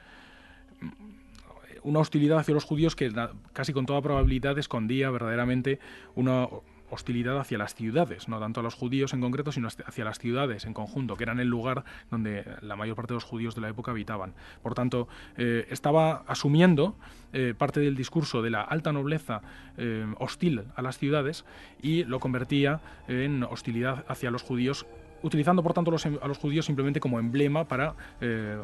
una 1.83 1.99
hostilidad 1.99 2.37
hacia 2.37 2.53
los 2.53 2.63
judíos 2.63 2.95
que 2.95 3.11
casi 3.53 3.73
con 3.73 3.87
toda 3.87 4.01
probabilidad 4.03 4.57
escondía 4.59 5.09
verdaderamente 5.09 5.79
una 6.13 6.47
hostilidad 6.91 7.39
hacia 7.39 7.57
las 7.57 7.73
ciudades, 7.73 8.27
no 8.27 8.39
tanto 8.39 8.59
a 8.59 8.63
los 8.63 8.75
judíos 8.75 9.13
en 9.13 9.21
concreto, 9.21 9.51
sino 9.51 9.67
hacia 9.67 10.05
las 10.05 10.19
ciudades 10.19 10.65
en 10.65 10.73
conjunto, 10.73 11.15
que 11.15 11.23
eran 11.23 11.39
el 11.39 11.47
lugar 11.47 11.83
donde 12.11 12.45
la 12.61 12.75
mayor 12.75 12.95
parte 12.95 13.13
de 13.13 13.15
los 13.15 13.23
judíos 13.23 13.55
de 13.55 13.61
la 13.61 13.69
época 13.69 13.91
habitaban. 13.91 14.33
Por 14.61 14.75
tanto, 14.75 15.07
eh, 15.37 15.65
estaba 15.69 16.23
asumiendo 16.27 16.95
eh, 17.33 17.53
parte 17.57 17.79
del 17.79 17.95
discurso 17.95 18.41
de 18.41 18.49
la 18.49 18.61
alta 18.61 18.91
nobleza 18.91 19.41
eh, 19.77 20.05
hostil 20.19 20.63
a 20.75 20.81
las 20.81 20.97
ciudades 20.97 21.45
y 21.81 22.03
lo 22.03 22.19
convertía 22.19 22.81
en 23.07 23.43
hostilidad 23.43 24.05
hacia 24.07 24.31
los 24.31 24.43
judíos 24.43 24.85
utilizando 25.23 25.61
por 25.61 25.73
tanto 25.73 25.91
a 26.21 26.27
los 26.27 26.37
judíos 26.39 26.65
simplemente 26.65 26.99
como 26.99 27.19
emblema 27.19 27.67
para 27.67 27.93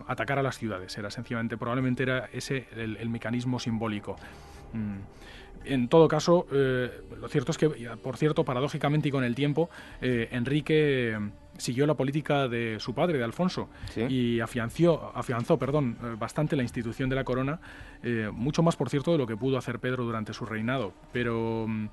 atacar 0.08 0.40
a 0.40 0.44
las 0.44 0.58
ciudades. 0.58 0.98
Era 0.98 1.12
sencillamente, 1.12 1.56
probablemente 1.56 2.02
era 2.02 2.30
ese 2.34 2.68
el, 2.76 3.10
mecanismo 3.10 3.60
simbólico. 3.60 4.16
Mm 4.74 4.98
en 5.70 5.88
todo 5.88 6.08
caso, 6.08 6.48
eh, 6.52 6.90
lo 7.20 7.28
cierto 7.28 7.52
es 7.52 7.58
que, 7.58 7.70
por 8.02 8.18
cierto, 8.18 8.44
paradójicamente 8.44 9.10
y 9.10 9.12
con 9.12 9.24
el 9.24 9.36
tiempo, 9.36 9.70
eh, 10.02 10.30
Enrique 10.32 11.18
siguió 11.58 11.86
la 11.86 11.96
política 11.96 12.48
de 12.48 12.78
su 12.80 12.94
padre, 12.94 13.18
de 13.18 13.24
Alfonso, 13.24 13.70
y 14.10 14.40
afianció, 14.40 15.12
afianzó 15.16 15.58
perdón, 15.58 15.98
eh, 16.04 16.16
bastante 16.18 16.56
la 16.56 16.64
institución 16.64 17.10
de 17.10 17.16
la 17.16 17.24
corona, 17.24 17.60
eh, 18.04 18.30
mucho 18.32 18.64
más, 18.64 18.76
por 18.76 18.90
cierto, 18.90 19.12
de 19.12 19.18
lo 19.18 19.28
que 19.28 19.36
pudo 19.36 19.58
hacer 19.58 19.80
Pedro 19.80 20.04
durante 20.04 20.34
su 20.34 20.46
reinado, 20.46 20.94
pero 21.12 21.66
mm, 21.68 21.88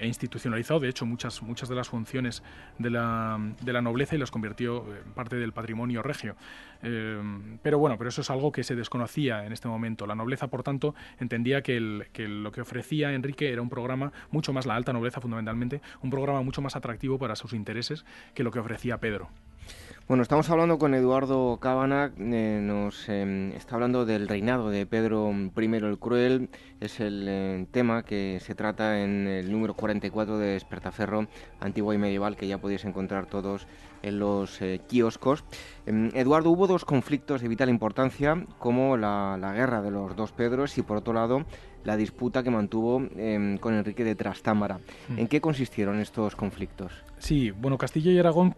e 0.00 0.06
institucionalizó, 0.06 0.80
de 0.80 0.88
hecho, 0.88 1.06
muchas, 1.06 1.42
muchas 1.42 1.68
de 1.68 1.74
las 1.74 1.88
funciones 1.88 2.42
de 2.78 2.90
la, 2.90 3.38
de 3.60 3.72
la 3.72 3.80
nobleza 3.80 4.16
y 4.16 4.18
las 4.18 4.30
convirtió 4.30 4.84
en 4.94 5.12
parte 5.12 5.36
del 5.36 5.52
patrimonio 5.52 6.02
regio. 6.02 6.36
Eh, 6.82 7.20
pero 7.62 7.78
bueno, 7.78 7.96
pero 7.98 8.08
eso 8.08 8.22
es 8.22 8.30
algo 8.30 8.52
que 8.52 8.64
se 8.64 8.74
desconocía 8.74 9.44
en 9.44 9.52
este 9.52 9.68
momento. 9.68 10.06
La 10.06 10.14
nobleza, 10.14 10.48
por 10.48 10.62
tanto, 10.62 10.94
entendía 11.18 11.62
que, 11.62 11.76
el, 11.76 12.06
que 12.12 12.26
lo 12.26 12.52
que 12.52 12.62
ofrecía 12.62 13.12
Enrique 13.12 13.52
era 13.52 13.62
un 13.62 13.68
programa, 13.68 14.12
mucho 14.30 14.52
más 14.52 14.66
la 14.66 14.74
alta 14.74 14.92
nobleza 14.92 15.20
fundamentalmente, 15.20 15.80
un 16.02 16.10
programa 16.10 16.42
mucho 16.42 16.62
más 16.62 16.76
atractivo 16.76 17.18
para 17.18 17.36
sus 17.36 17.52
intereses 17.52 18.04
que 18.34 18.42
lo 18.42 18.50
que 18.50 18.58
ofrecía 18.58 18.79
Pedro. 19.00 19.28
Bueno, 20.08 20.24
estamos 20.24 20.50
hablando 20.50 20.78
con 20.78 20.94
Eduardo 20.94 21.58
Cábana, 21.60 22.12
eh, 22.18 22.58
nos 22.60 23.08
em, 23.08 23.52
está 23.52 23.76
hablando 23.76 24.04
del 24.04 24.26
reinado 24.26 24.68
de 24.68 24.84
Pedro 24.84 25.30
I 25.30 25.64
el 25.76 25.98
Cruel, 26.00 26.48
es 26.80 26.98
el 26.98 27.26
eh, 27.28 27.66
tema 27.70 28.02
que 28.02 28.38
se 28.40 28.56
trata 28.56 29.02
en 29.04 29.28
el 29.28 29.52
número 29.52 29.74
44 29.74 30.38
de 30.38 30.54
Despertaferro, 30.54 31.28
antiguo 31.60 31.92
y 31.92 31.98
medieval, 31.98 32.36
que 32.36 32.48
ya 32.48 32.58
podéis 32.58 32.84
encontrar 32.86 33.26
todos 33.26 33.68
en 34.02 34.18
los 34.18 34.60
eh, 34.62 34.80
kioscos. 34.88 35.44
Em, 35.86 36.10
Eduardo, 36.14 36.50
hubo 36.50 36.66
dos 36.66 36.84
conflictos 36.84 37.40
de 37.42 37.48
vital 37.48 37.68
importancia, 37.68 38.46
como 38.58 38.96
la, 38.96 39.52
guerra 39.54 39.80
de 39.80 39.92
los 39.92 40.16
dos 40.16 40.32
Pedros 40.32 40.76
y 40.78 40.82
por 40.82 40.96
otro 40.96 41.12
lado 41.12 41.44
la 41.84 41.96
disputa 41.96 42.42
que 42.42 42.50
mantuvo 42.50 43.00
em, 43.16 43.58
con 43.58 43.74
Enrique 43.74 44.02
de 44.02 44.16
Trastámara. 44.16 44.80
Mm. 45.08 45.18
¿En 45.20 45.28
qué 45.28 45.40
consistieron 45.40 46.00
estos 46.00 46.34
conflictos? 46.34 47.04
Sí, 47.18 47.52
bueno, 47.52 47.78
Castilla 47.78 48.10
y 48.10 48.18
Aragón 48.18 48.56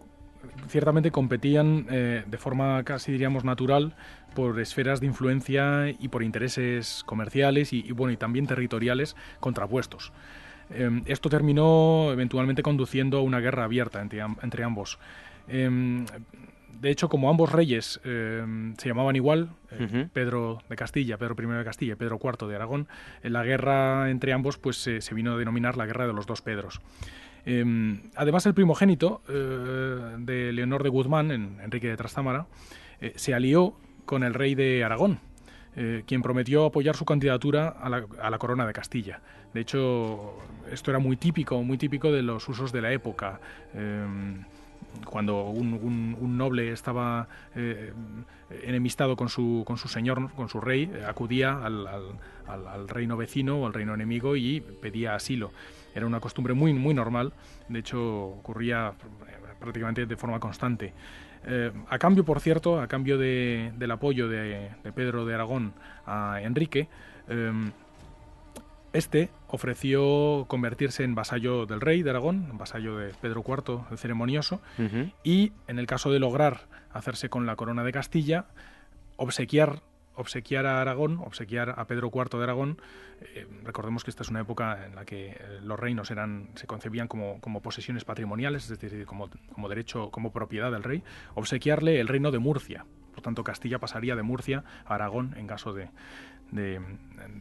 ciertamente 0.67 1.11
competían 1.11 1.87
eh, 1.89 2.23
de 2.25 2.37
forma 2.37 2.83
casi 2.83 3.11
diríamos 3.11 3.43
natural 3.43 3.93
por 4.33 4.59
esferas 4.59 4.99
de 4.99 5.07
influencia 5.07 5.89
y 5.89 6.07
por 6.07 6.23
intereses 6.23 7.03
comerciales 7.05 7.73
y, 7.73 7.91
bueno 7.91 8.11
y 8.11 8.17
también 8.17 8.47
territoriales 8.47 9.15
contrapuestos. 9.39 10.11
Em, 10.69 11.03
esto 11.05 11.29
terminó 11.29 12.11
eventualmente 12.11 12.63
conduciendo 12.63 13.17
a 13.17 13.21
una 13.21 13.39
guerra 13.39 13.65
abierta 13.65 14.01
entre, 14.01 14.63
ambos. 14.63 14.97
Em, 15.47 16.05
de 16.79 16.89
hecho, 16.89 17.09
como 17.09 17.29
ambos 17.29 17.51
reyes 17.51 18.01
em, 18.03 18.75
se 18.77 18.89
llamaban 18.89 19.15
igual, 19.15 19.49
eh, 19.71 20.07
Pedro 20.11 20.59
de 20.69 20.75
Castilla, 20.75 21.17
Pedro 21.17 21.35
I 21.37 21.57
de 21.57 21.63
Castilla 21.63 21.93
y 21.93 21.95
Pedro 21.95 22.19
IV 22.21 22.47
de 22.47 22.55
Aragón, 22.55 22.87
en 23.21 23.33
la 23.33 23.43
guerra 23.43 24.09
entre 24.09 24.33
ambos 24.33 24.57
pues, 24.57 24.77
se 24.77 25.13
vino 25.13 25.33
a 25.33 25.37
denominar 25.37 25.77
la 25.77 25.85
Guerra 25.85 26.07
de 26.07 26.13
los 26.13 26.25
Dos 26.25 26.41
Pedros. 26.41 26.81
Em, 27.45 28.01
además, 28.15 28.45
el 28.45 28.53
primogénito 28.53 29.21
eh, 29.27 30.15
de 30.19 30.53
Leonor 30.53 30.83
de 30.83 30.89
Guzmán, 30.89 31.31
Enrique 31.31 31.87
de 31.87 31.97
Trastámara, 31.97 32.47
eh, 33.01 33.13
se 33.15 33.33
alió 33.33 33.73
con 34.05 34.23
el 34.23 34.33
rey 34.33 34.55
de 34.55 34.83
Aragón, 34.83 35.19
eh, 35.75 36.03
quien 36.07 36.21
prometió 36.21 36.65
apoyar 36.65 36.95
su 36.95 37.05
candidatura 37.05 37.67
a 37.67 37.89
la, 37.89 38.37
corona 38.37 38.65
de 38.65 38.73
Castilla. 38.73 39.21
De 39.53 39.61
hecho, 39.61 40.37
esto 40.71 40.91
era 40.91 40.99
muy 40.99 41.17
típico, 41.17 41.61
muy 41.63 41.77
típico 41.77 42.11
de 42.11 42.21
los 42.21 42.47
usos 42.47 42.71
de 42.71 42.81
la 42.81 42.91
época. 42.93 43.39
Em, 43.73 44.43
cuando 45.05 45.45
un, 45.45 46.37
noble 46.37 46.71
estaba 46.71 47.27
enemistado 48.63 49.15
con 49.15 49.27
su, 49.27 49.63
con 49.65 49.77
su 49.77 49.87
señor, 49.87 50.31
con 50.33 50.49
su 50.49 50.61
rey, 50.61 50.91
acudía 51.07 51.65
al, 51.65 51.87
al, 52.47 52.87
reino 52.87 53.17
vecino 53.17 53.57
o 53.57 53.65
al 53.65 53.73
reino 53.73 53.95
enemigo 53.95 54.35
y 54.35 54.61
pedía 54.61 55.15
asilo. 55.15 55.51
Era 55.93 56.05
una 56.05 56.19
costumbre 56.19 56.53
muy, 56.53 56.73
muy 56.73 56.93
normal, 56.93 57.33
de 57.69 57.79
hecho 57.79 57.99
ocurría 58.25 58.93
prácticamente 59.59 60.05
de 60.05 60.15
forma 60.17 60.39
constante. 60.39 60.93
Eh, 61.45 61.71
a 61.89 61.97
cambio, 61.97 62.23
por 62.23 62.39
cierto, 62.39 62.79
a 62.79 62.87
cambio 62.87 63.17
del 63.17 63.91
apoyo 63.91 64.27
de, 64.27 64.71
Pedro 64.95 65.25
de 65.25 65.33
Aragón 65.33 65.73
a 66.05 66.39
Enrique, 66.41 66.87
em, 67.27 67.71
este 68.93 69.29
ofreció 69.47 70.45
convertirse 70.47 71.03
en 71.03 71.15
vasallo 71.15 71.65
del 71.65 71.81
rey 71.81 72.03
de 72.03 72.11
Aragón, 72.11 72.57
vasallo 72.57 72.97
de 72.97 73.13
Pedro 73.21 73.43
IV 73.45 73.85
el 73.91 73.97
ceremonioso, 73.97 74.61
y 75.23 75.51
en 75.67 75.79
el 75.79 75.87
caso 75.87 76.11
de 76.11 76.19
lograr 76.19 76.67
hacerse 76.91 77.27
con 77.29 77.45
la 77.47 77.55
corona 77.55 77.83
de 77.83 77.91
Castilla, 77.91 78.45
obsequiar 79.15 79.81
obsequiar 80.15 80.65
a 80.65 80.81
Aragón, 80.81 81.19
obsequiar 81.19 81.75
a 81.77 81.87
Pedro 81.87 82.11
IV 82.13 82.37
de 82.37 82.43
Aragón. 82.43 82.81
Eh, 83.21 83.47
recordemos 83.63 84.03
que 84.03 84.09
esta 84.09 84.23
es 84.23 84.29
una 84.29 84.41
época 84.41 84.85
en 84.85 84.95
la 84.95 85.05
que 85.05 85.31
eh, 85.31 85.37
los 85.61 85.79
reinos 85.79 86.11
eran, 86.11 86.49
se 86.55 86.67
concebían 86.67 87.07
como, 87.07 87.39
posesiones 87.61 88.05
patrimoniales, 88.05 88.69
es 88.69 88.79
decir, 88.79 89.05
como, 89.05 89.29
derecho, 89.69 90.11
como 90.11 90.31
propiedad 90.31 90.71
del 90.71 90.83
rey, 90.83 91.03
obsequiarle 91.35 91.99
el 91.99 92.07
reino 92.07 92.31
de 92.31 92.39
Murcia. 92.39 92.85
Por 93.13 93.21
tanto, 93.21 93.43
Castilla 93.43 93.79
pasaría 93.79 94.15
de 94.15 94.23
Murcia 94.23 94.63
a 94.85 94.95
Aragón 94.95 95.35
en 95.37 95.47
caso 95.47 95.73
de, 95.73 95.89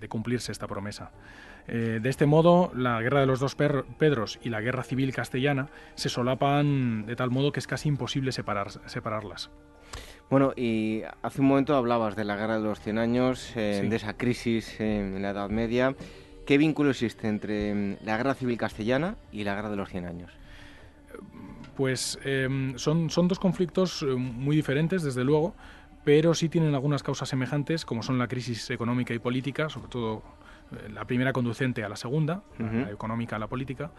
cumplirse 0.08 0.52
esta 0.52 0.66
promesa. 0.66 1.12
Eh, 1.66 2.00
de 2.02 2.08
este 2.08 2.26
modo, 2.26 2.72
la 2.74 3.00
guerra 3.00 3.20
de 3.20 3.26
los 3.26 3.40
dos 3.40 3.54
Pedros 3.54 4.38
y 4.42 4.50
la 4.50 4.60
guerra 4.60 4.82
civil 4.82 5.14
castellana 5.14 5.68
se 5.94 6.08
solapan 6.08 7.06
de 7.06 7.16
tal 7.16 7.30
modo 7.30 7.52
que 7.52 7.60
es 7.60 7.66
casi 7.66 7.88
imposible 7.88 8.32
separar, 8.32 8.70
separarlas. 8.86 9.50
Bueno, 10.32 10.54
y 10.56 11.02
hace 11.20 11.42
un 11.42 11.48
momento 11.48 11.76
hablabas 11.76 12.16
de 12.16 12.24
la 12.24 12.36
Guerra 12.36 12.56
de 12.56 12.64
los 12.64 12.80
Cien 12.80 12.96
Años, 12.96 13.52
eh, 13.54 13.86
de 13.86 13.96
esa 13.96 14.16
crisis 14.16 14.80
en 14.80 15.20
la 15.20 15.28
Edad 15.28 15.50
Media. 15.50 15.94
¿Qué 16.46 16.56
vínculo 16.56 16.88
existe 16.88 17.28
entre 17.28 17.74
mm, 17.74 17.96
la 18.02 18.16
Guerra 18.16 18.32
Civil 18.32 18.56
Castellana 18.56 19.16
y 19.30 19.44
la 19.44 19.54
Guerra 19.54 19.68
de 19.68 19.76
los 19.76 19.90
Cien 19.90 20.06
Años? 20.06 20.32
Pues 21.76 22.18
son, 22.76 23.10
son 23.10 23.28
dos 23.28 23.38
conflictos 23.38 24.00
eh, 24.00 24.06
muy 24.06 24.56
diferentes, 24.56 25.02
desde 25.02 25.22
luego, 25.22 25.54
pero 26.02 26.32
sí 26.32 26.48
tienen 26.48 26.74
algunas 26.74 27.02
causas 27.02 27.28
semejantes, 27.28 27.84
como 27.84 28.02
son 28.02 28.18
la 28.18 28.26
crisis 28.26 28.70
económica 28.70 29.12
y 29.12 29.18
política, 29.18 29.68
sobre 29.68 29.88
todo 29.88 30.22
eh, 30.72 30.88
la 30.94 31.04
primera 31.04 31.34
conducente 31.34 31.84
a 31.84 31.90
la 31.90 31.96
segunda, 31.96 32.42
la 32.58 32.90
económica 32.90 33.36
a 33.36 33.38
la 33.38 33.48
política. 33.48 33.90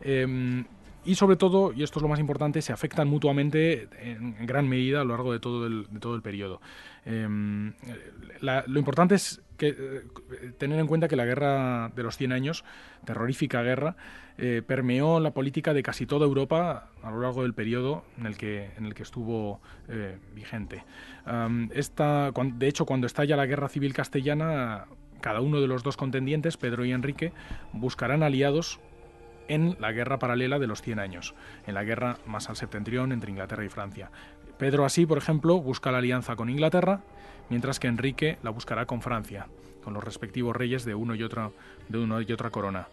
Em, 0.00 0.64
y 1.04 1.16
sobre 1.16 1.36
todo, 1.36 1.72
y 1.72 1.82
esto 1.82 1.98
es 1.98 2.02
lo 2.02 2.08
más 2.08 2.20
importante, 2.20 2.62
se 2.62 2.72
afectan 2.72 3.08
mutuamente 3.08 3.88
en, 4.00 4.46
gran 4.46 4.68
medida 4.68 5.00
a 5.00 5.04
lo 5.04 5.14
largo 5.14 5.32
de 5.32 5.40
todo 5.40 5.66
el, 5.66 5.86
de 5.90 5.98
todo 5.98 6.14
el 6.14 6.22
periodo. 6.22 6.60
Em, 7.04 7.72
lo 8.40 8.78
importante 8.78 9.16
es 9.16 9.42
que, 9.56 9.68
eh, 9.68 10.52
tener 10.58 10.78
en 10.78 10.86
cuenta 10.86 11.08
que 11.08 11.16
la 11.16 11.24
guerra 11.24 11.90
de 11.94 12.02
los 12.04 12.16
100 12.16 12.32
años, 12.32 12.64
terrorífica 13.04 13.62
guerra, 13.62 13.96
eh, 14.38 14.62
permeó 14.64 15.18
la 15.18 15.32
política 15.32 15.74
de 15.74 15.82
casi 15.82 16.06
toda 16.06 16.24
Europa 16.24 16.88
a 17.02 17.10
lo 17.10 17.20
largo 17.20 17.42
del 17.42 17.52
periodo 17.52 18.04
en 18.18 18.26
el 18.26 18.36
que, 18.36 18.70
en 18.76 18.86
el 18.86 18.94
que 18.94 19.02
estuvo 19.02 19.60
eh, 19.88 20.18
vigente. 20.34 20.84
esta, 21.74 22.30
de 22.32 22.68
hecho, 22.68 22.86
cuando 22.86 23.06
estalla 23.06 23.36
la 23.36 23.46
guerra 23.46 23.68
civil 23.68 23.92
castellana, 23.92 24.86
cada 25.20 25.40
uno 25.40 25.60
de 25.60 25.66
los 25.66 25.82
dos 25.82 25.96
contendientes, 25.96 26.56
Pedro 26.56 26.84
y 26.84 26.92
Enrique, 26.92 27.32
buscarán 27.72 28.22
aliados 28.22 28.80
en 29.48 29.76
la 29.80 29.92
guerra 29.92 30.18
paralela 30.18 30.58
de 30.58 30.66
los 30.66 30.82
100 30.82 30.98
años, 30.98 31.34
en 31.66 31.74
la 31.74 31.84
guerra 31.84 32.18
más 32.26 32.48
al 32.48 32.56
septentrión 32.56 33.12
entre 33.12 33.30
Inglaterra 33.30 33.64
y 33.64 33.68
Francia. 33.68 34.10
Pedro 34.58 34.84
así, 34.84 35.06
por 35.06 35.18
ejemplo, 35.18 35.60
busca 35.60 35.90
la 35.90 35.98
alianza 35.98 36.36
con 36.36 36.50
Inglaterra, 36.50 37.00
mientras 37.48 37.80
que 37.80 37.88
Enrique 37.88 38.38
la 38.42 38.50
buscará 38.50 38.86
con 38.86 39.02
Francia, 39.02 39.46
con 39.82 39.94
los 39.94 40.04
respectivos 40.04 40.54
reyes 40.54 40.84
de 40.84 40.94
uno 40.94 41.14
y 41.14 41.22
otra, 41.22 41.50
de 41.88 41.98
uno 41.98 42.20
y 42.20 42.32
otra 42.32 42.50
corona. 42.50 42.88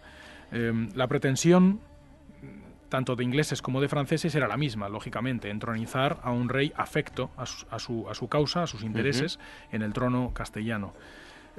Em, 0.52 0.90
la 0.96 1.08
pretensión 1.08 1.80
tanto 2.90 3.16
de 3.16 3.24
ingleses 3.24 3.62
como 3.62 3.82
de 3.82 3.88
franceses 3.88 4.36
era 4.36 4.48
la 4.48 4.58
misma, 4.58 4.90
lógicamente, 4.90 5.50
entronizar 5.50 6.20
a 6.24 6.32
un 6.32 6.50
rey 6.50 6.74
afecto 6.76 7.30
a 7.38 7.46
su, 7.46 8.08
a 8.10 8.14
su, 8.16 8.28
causa, 8.28 8.64
a 8.64 8.68
sus 8.68 8.84
intereses, 8.84 9.40
en 9.72 9.84
el 9.84 9.94
trono 9.94 10.32
castellano. 10.34 10.94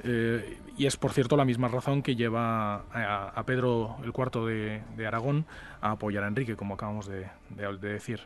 Y 0.03 0.85
es, 0.85 0.97
por 0.97 1.13
cierto, 1.13 1.37
la 1.37 1.45
misma 1.45 1.67
razón 1.67 2.01
que 2.01 2.15
lleva 2.15 2.85
a, 2.91 3.43
Pedro 3.45 3.97
el 4.03 4.09
IV 4.09 4.81
de, 4.95 5.07
Aragón 5.07 5.45
a 5.81 5.91
apoyar 5.91 6.23
a 6.23 6.27
Enrique, 6.27 6.55
como 6.55 6.75
acabamos 6.75 7.07
de, 7.07 7.27
decir. 7.79 8.21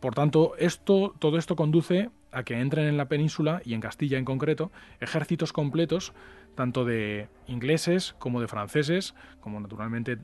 Por 0.00 0.14
tanto, 0.14 0.54
esto, 0.58 1.14
todo 1.18 1.38
esto 1.38 1.56
conduce 1.56 2.10
a 2.32 2.42
que 2.42 2.58
entren 2.58 2.86
en 2.86 2.96
la 2.96 3.06
península, 3.06 3.60
y 3.64 3.74
en 3.74 3.80
Castilla 3.80 4.18
en 4.18 4.24
concreto, 4.24 4.70
ejércitos 5.00 5.52
completos, 5.52 6.12
tanto 6.54 6.84
de 6.84 7.28
ingleses 7.46 8.14
como 8.18 8.40
de 8.40 8.48
franceses, 8.48 9.14
como 9.40 9.60
naturalmente 9.60 10.18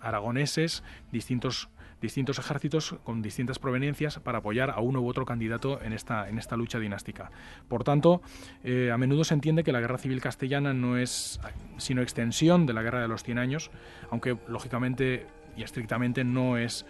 aragoneses, 0.00 0.82
distintos 1.12 1.68
distintos 2.06 2.38
ejércitos 2.38 2.94
con 3.02 3.20
distintas 3.20 3.58
proveniencias 3.58 4.20
para 4.20 4.38
apoyar 4.38 4.70
a 4.70 4.80
uno 4.80 5.00
u 5.00 5.08
otro 5.08 5.24
candidato 5.24 5.82
en 5.82 5.92
esta, 5.92 6.28
en 6.28 6.38
esta 6.38 6.56
lucha 6.56 6.78
dinástica. 6.78 7.30
Por 7.68 7.82
tanto, 7.82 8.22
eh, 8.62 8.92
a 8.92 8.96
menudo 8.96 9.24
se 9.24 9.34
entiende 9.34 9.64
que 9.64 9.72
la 9.72 9.80
guerra 9.80 9.98
civil 9.98 10.20
castellana 10.20 10.72
no 10.72 10.96
es 10.96 11.40
sino 11.78 12.02
extensión 12.02 12.64
de 12.66 12.72
la 12.72 12.82
guerra 12.82 13.00
de 13.00 13.08
los 13.08 13.24
Cien 13.24 13.38
Años, 13.38 13.70
aunque 14.10 14.36
lógicamente 14.46 15.26
y 15.56 15.62
estrictamente 15.62 16.22
no 16.22 16.58
es, 16.58 16.84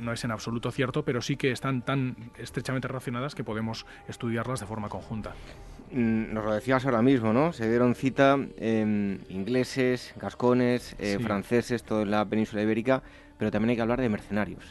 no 0.00 0.12
es 0.12 0.24
en 0.24 0.32
absoluto 0.32 0.70
cierto, 0.70 1.04
pero 1.04 1.22
sí 1.22 1.36
que 1.36 1.52
están 1.52 1.82
tan 1.82 2.16
estrechamente 2.36 2.88
relacionadas 2.88 3.34
que 3.34 3.44
podemos 3.44 3.86
estudiarlas 4.08 4.60
de 4.60 4.66
forma 4.66 4.88
conjunta. 4.88 5.34
Mm, 5.92 6.32
nos 6.32 6.44
lo 6.44 6.54
decías 6.54 6.84
ahora 6.84 7.02
mismo, 7.02 7.32
¿no? 7.32 7.52
Se 7.52 7.68
dieron 7.68 7.94
cita 7.94 8.38
ingleses, 9.28 10.14
gascones, 10.20 10.96
eh, 10.98 11.18
franceses, 11.20 11.84
toda 11.84 12.04
la 12.04 12.24
península 12.24 12.62
ibérica 12.62 13.02
pero 13.42 13.50
también 13.50 13.70
hay 13.70 13.74
que 13.74 13.82
hablar 13.82 14.00
de 14.00 14.08
mercenarios. 14.08 14.62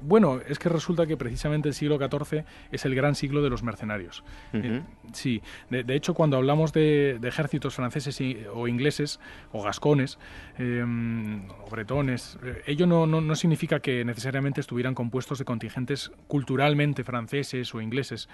Bueno, 0.00 0.38
es 0.46 0.60
que 0.60 0.68
resulta 0.68 1.04
que 1.04 1.16
precisamente 1.16 1.68
el 1.68 1.74
siglo 1.74 1.98
XIV 1.98 2.44
es 2.70 2.84
el 2.84 2.94
gran 2.94 3.16
siglo 3.16 3.42
de 3.42 3.50
los 3.50 3.64
mercenarios. 3.64 4.22
Eh, 4.52 4.82
sí, 5.12 5.42
de, 5.68 5.96
hecho, 5.96 6.14
cuando 6.14 6.36
hablamos 6.36 6.72
de, 6.72 7.18
ejércitos 7.24 7.74
franceses 7.74 8.22
o 8.54 8.68
ingleses 8.68 9.18
o 9.50 9.64
gascones 9.64 10.20
em, 10.58 11.50
o 11.50 11.68
bretones, 11.68 12.38
eh, 12.44 12.62
ello 12.66 12.86
no, 12.86 13.04
no, 13.04 13.34
significa 13.34 13.80
que 13.80 14.04
necesariamente 14.04 14.60
estuvieran 14.60 14.94
compuestos 14.94 15.40
de 15.40 15.44
contingentes 15.44 16.12
culturalmente 16.28 17.02
franceses 17.02 17.74
o 17.74 17.80
ingleses, 17.80 18.28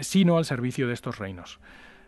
sino 0.00 0.36
al 0.36 0.44
servicio 0.44 0.86
de 0.86 0.92
estos 0.92 1.18
reinos. 1.18 1.60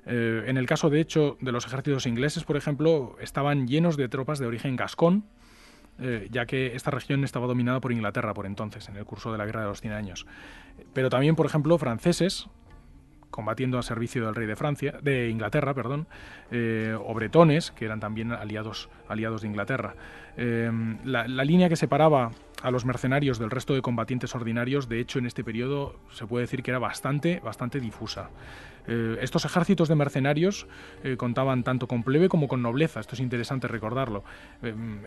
Eh, 0.05 0.45
en 0.49 0.59
el 0.59 0.67
caso, 0.67 0.91
de 0.91 1.01
hecho, 1.01 1.39
de 1.41 1.51
los 1.51 1.65
ejércitos 1.65 2.05
ingleses, 2.05 2.45
por 2.45 2.59
ejemplo, 2.59 3.17
estaban 3.23 3.67
llenos 3.67 3.97
de 3.97 4.07
tropas 4.11 4.39
de 4.39 4.45
origen 4.45 4.77
gascón, 4.77 5.25
eh, 5.99 6.29
ya 6.31 6.47
que 6.47 6.75
esta 6.75 6.91
región 6.91 7.25
estaba 7.25 7.47
dominada 7.47 7.81
por 7.81 7.93
Inglaterra 7.93 8.35
por 8.35 8.47
entonces, 8.47 8.89
en 8.89 8.97
el 8.97 9.05
curso 9.05 9.33
de 9.33 9.39
la 9.39 9.47
Guerra 9.47 9.63
de 9.63 9.69
los 9.69 9.81
Cien 9.81 9.93
Años. 9.93 10.27
Pero 10.93 11.09
también, 11.11 11.37
por 11.37 11.47
ejemplo, 11.47 11.79
franceses, 11.79 12.49
combatiendo 13.31 13.77
al 13.77 13.85
servicio 13.85 14.25
del 14.25 14.35
rey 14.35 14.47
de 14.47 14.57
Francia, 14.57 14.99
de 15.03 15.29
Inglaterra, 15.29 15.75
perdón, 15.75 16.07
eh, 16.51 16.97
o 16.99 17.15
bretones, 17.15 17.71
que 17.71 17.85
eran 17.85 18.01
también 18.01 18.33
aliados, 18.33 18.89
aliados 19.09 19.43
de 19.43 19.49
Inglaterra. 19.49 19.95
Eh, 20.37 20.71
la, 21.05 21.27
línea 21.27 21.69
que 21.69 21.77
separaba 21.77 22.33
a 22.67 22.71
los 22.71 22.85
mercenarios 22.85 23.39
del 23.39 23.51
resto 23.51 23.75
de 23.75 23.83
combatientes 23.83 24.35
ordinarios, 24.35 24.89
de 24.89 25.01
hecho, 25.01 25.19
en 25.19 25.27
este 25.27 25.45
periodo 25.45 25.97
se 26.13 26.27
puede 26.27 26.45
decir 26.45 26.63
que 26.63 26.71
era 26.71 26.79
bastante, 26.79 27.41
bastante 27.41 27.81
difusa. 27.81 28.31
Eh, 28.89 29.19
estos 29.21 29.45
ejércitos 29.45 29.89
de 29.89 29.95
mercenarios 29.95 30.67
contaban 31.17 31.65
tanto 31.65 31.87
con 31.87 32.03
plebe 32.03 32.29
como 32.29 32.49
con 32.49 32.63
nobleza, 32.63 33.01
esto 33.01 33.15
es 33.15 33.21
interesante 33.21 33.69
recordarlo. 33.69 34.25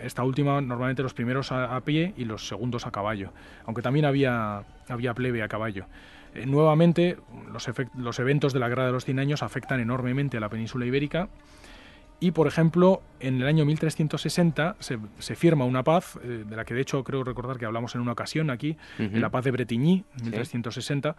esta 0.01 0.23
última, 0.23 0.61
normalmente 0.61 1.03
los 1.03 1.13
primeros 1.13 1.51
a, 1.51 1.79
pie 1.81 2.13
y 2.17 2.25
los 2.25 2.47
segundos 2.47 2.85
a 2.85 2.91
caballo, 2.91 3.31
aunque 3.65 3.81
también 3.81 4.05
había, 4.05 4.63
había 4.87 5.13
plebe 5.13 5.43
a 5.43 5.47
caballo. 5.47 5.85
Eh, 6.35 6.45
nuevamente, 6.45 7.17
los, 7.95 8.19
eventos 8.19 8.53
de 8.53 8.59
la 8.59 8.69
Guerra 8.69 8.85
de 8.85 8.91
los 8.91 9.05
Cien 9.05 9.19
Años 9.19 9.43
afectan 9.43 9.79
enormemente 9.79 10.37
a 10.37 10.39
la 10.39 10.49
península 10.49 10.85
ibérica. 10.85 11.29
Y, 12.21 12.31
por 12.31 12.47
ejemplo, 12.47 13.01
en 13.21 13.41
el 13.41 13.47
año 13.47 13.65
1360 13.65 14.75
se, 14.79 15.35
firma 15.35 15.63
una 15.63 15.83
paz, 15.83 16.19
eh, 16.21 16.43
de 16.45 16.55
la 16.55 16.65
que 16.65 16.73
de 16.73 16.81
hecho 16.81 17.03
creo 17.03 17.23
recordar 17.23 17.57
que 17.57 17.65
hablamos 17.65 17.95
en 17.95 18.01
una 18.01 18.11
ocasión 18.11 18.49
aquí, 18.49 18.77
la 18.97 19.29
paz 19.29 19.45
de 19.45 19.51
Bretigny, 19.51 20.03
1360, 20.23 21.15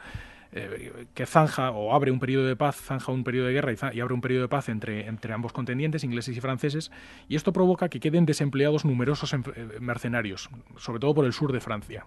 eh, 0.52 1.06
que 1.14 1.24
zanja 1.24 1.70
o 1.70 1.94
abre 1.94 2.10
un 2.10 2.20
periodo 2.20 2.46
de 2.46 2.56
paz, 2.56 2.76
zanja 2.76 3.12
un 3.12 3.24
periodo 3.24 3.46
de 3.46 3.54
guerra 3.54 3.72
y, 3.72 4.00
abre 4.00 4.12
un 4.12 4.20
periodo 4.20 4.42
de 4.42 4.48
paz 4.48 4.68
entre, 4.68 5.06
entre 5.06 5.32
ambos 5.32 5.52
contendientes, 5.52 6.04
ingleses 6.04 6.36
y 6.36 6.40
franceses, 6.40 6.90
y 7.28 7.36
esto 7.36 7.52
provoca 7.52 7.88
que 7.88 7.98
queden 7.98 8.26
desempleados 8.26 8.84
numerosos 8.84 9.34
mercenarios, 9.80 10.50
sobre 10.76 11.00
todo 11.00 11.14
por 11.14 11.24
el 11.24 11.32
sur 11.32 11.52
de 11.52 11.60
Francia. 11.60 12.04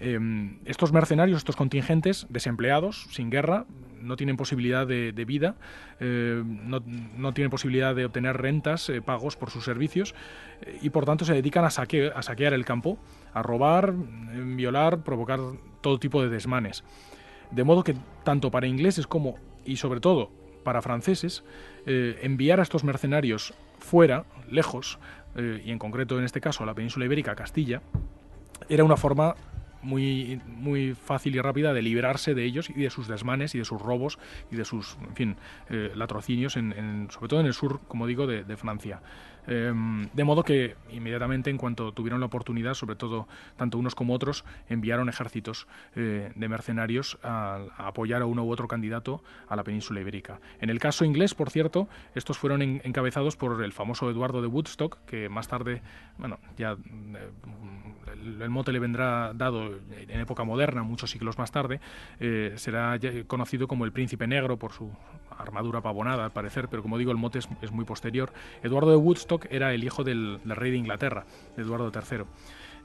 Em, 0.00 0.58
estos 0.64 0.92
mercenarios, 0.92 1.38
estos 1.38 1.56
contingentes, 1.56 2.26
desempleados, 2.30 3.06
sin 3.10 3.30
guerra, 3.30 3.66
no 4.00 4.16
tienen 4.16 4.36
posibilidad 4.36 4.86
de, 4.86 5.24
vida, 5.26 5.56
eh, 6.00 6.42
no, 6.44 7.32
tienen 7.32 7.50
posibilidad 7.50 7.94
de 7.94 8.04
obtener 8.04 8.36
rentas, 8.36 8.88
eh, 8.88 9.02
pagos 9.02 9.36
por 9.36 9.50
sus 9.50 9.64
servicios, 9.64 10.14
eh, 10.62 10.78
y 10.82 10.90
por 10.90 11.04
tanto 11.04 11.24
se 11.24 11.34
dedican 11.34 11.64
a, 11.64 11.68
a 11.68 12.22
saquear 12.22 12.52
el 12.52 12.64
campo, 12.64 12.98
a 13.32 13.42
robar, 13.42 13.94
violar, 14.56 15.02
provocar 15.02 15.40
todo 15.80 15.98
tipo 15.98 16.22
de 16.22 16.28
desmanes. 16.28 16.84
De 17.50 17.64
modo 17.64 17.84
que 17.84 17.96
tanto 18.24 18.50
para 18.50 18.66
ingleses 18.66 19.06
como, 19.06 19.38
y 19.64 19.76
sobre 19.76 20.00
todo, 20.00 20.30
para 20.64 20.82
franceses, 20.82 21.42
enviar 21.86 22.60
a 22.60 22.62
estos 22.62 22.84
mercenarios 22.84 23.54
fuera, 23.78 24.24
lejos, 24.50 24.98
y 25.34 25.70
en 25.70 25.78
concreto 25.78 26.18
en 26.18 26.24
este 26.24 26.40
caso 26.40 26.62
a 26.62 26.66
la 26.66 26.74
península 26.74 27.06
ibérica, 27.06 27.34
Castilla, 27.34 27.80
era 28.68 28.84
una 28.84 28.96
forma 28.96 29.34
muy, 29.82 30.40
muy 30.46 30.94
fácil 30.94 31.34
y 31.36 31.40
rápida 31.40 31.72
de 31.72 31.82
liberarse 31.82 32.34
de 32.34 32.44
ellos 32.44 32.70
y 32.70 32.74
de 32.74 32.90
sus 32.90 33.08
desmanes 33.08 33.54
y 33.54 33.58
de 33.58 33.64
sus 33.64 33.80
robos 33.80 34.18
y 34.50 34.56
de 34.56 34.64
sus, 34.64 34.96
en 35.08 35.16
fin, 35.16 35.36
eh, 35.68 35.92
latrocinios, 35.94 36.56
en, 36.56 37.08
sobre 37.10 37.28
todo 37.28 37.40
en 37.40 37.46
el 37.46 37.54
sur, 37.54 37.80
como 37.88 38.06
digo, 38.06 38.26
de 38.26 38.56
Francia. 38.56 39.00
Em, 39.46 40.08
de 40.12 40.24
modo 40.24 40.42
que 40.42 40.76
inmediatamente, 40.90 41.50
en 41.50 41.58
cuanto 41.58 41.92
tuvieron 41.92 42.20
la 42.20 42.26
oportunidad, 42.26 42.74
sobre 42.74 42.96
todo 42.96 43.26
tanto 43.56 43.78
unos 43.78 43.94
como 43.94 44.14
otros, 44.14 44.44
enviaron 44.68 45.08
ejércitos 45.08 45.66
eh, 45.96 46.32
de 46.34 46.48
mercenarios 46.48 47.18
a, 47.22 47.60
apoyar 47.76 48.22
a 48.22 48.26
uno 48.26 48.44
u 48.44 48.50
otro 48.50 48.68
candidato 48.68 49.22
a 49.48 49.56
la 49.56 49.64
península 49.64 50.00
ibérica. 50.00 50.40
En 50.60 50.70
el 50.70 50.78
caso 50.78 51.04
inglés, 51.04 51.34
por 51.34 51.50
cierto, 51.50 51.88
estos 52.14 52.38
fueron 52.38 52.62
encabezados 52.62 53.36
por 53.36 53.62
el 53.62 53.72
famoso 53.72 54.10
Eduardo 54.10 54.42
de 54.42 54.48
Woodstock, 54.48 54.98
que 55.06 55.28
más 55.28 55.48
tarde, 55.48 55.82
bueno, 56.18 56.38
ya 56.56 56.72
eh, 56.72 57.30
el, 58.12 58.50
mote 58.50 58.72
le 58.72 58.78
vendrá 58.78 59.32
dado 59.34 59.78
en 59.90 60.20
época 60.20 60.44
moderna, 60.44 60.82
muchos 60.82 61.10
siglos 61.10 61.38
más 61.38 61.52
tarde, 61.52 61.80
eh, 62.18 62.54
será 62.56 62.98
conocido 63.26 63.68
como 63.68 63.84
el 63.84 63.92
Príncipe 63.92 64.26
Negro 64.26 64.58
por 64.58 64.72
su 64.72 64.90
armadura 65.38 65.80
pavonada, 65.80 66.24
al 66.24 66.32
parecer, 66.32 66.68
pero 66.68 66.82
como 66.82 66.98
digo, 66.98 67.12
el 67.12 67.16
mote 67.16 67.38
es 67.38 67.72
muy 67.72 67.84
posterior. 67.84 68.32
Eduardo 68.62 68.90
de 68.90 68.96
Woodstock 68.96 69.29
era 69.50 69.72
el 69.72 69.84
hijo 69.84 70.04
del, 70.04 70.40
rey 70.44 70.70
de 70.70 70.76
Inglaterra, 70.76 71.24
Eduardo 71.56 71.92
III, 71.94 72.24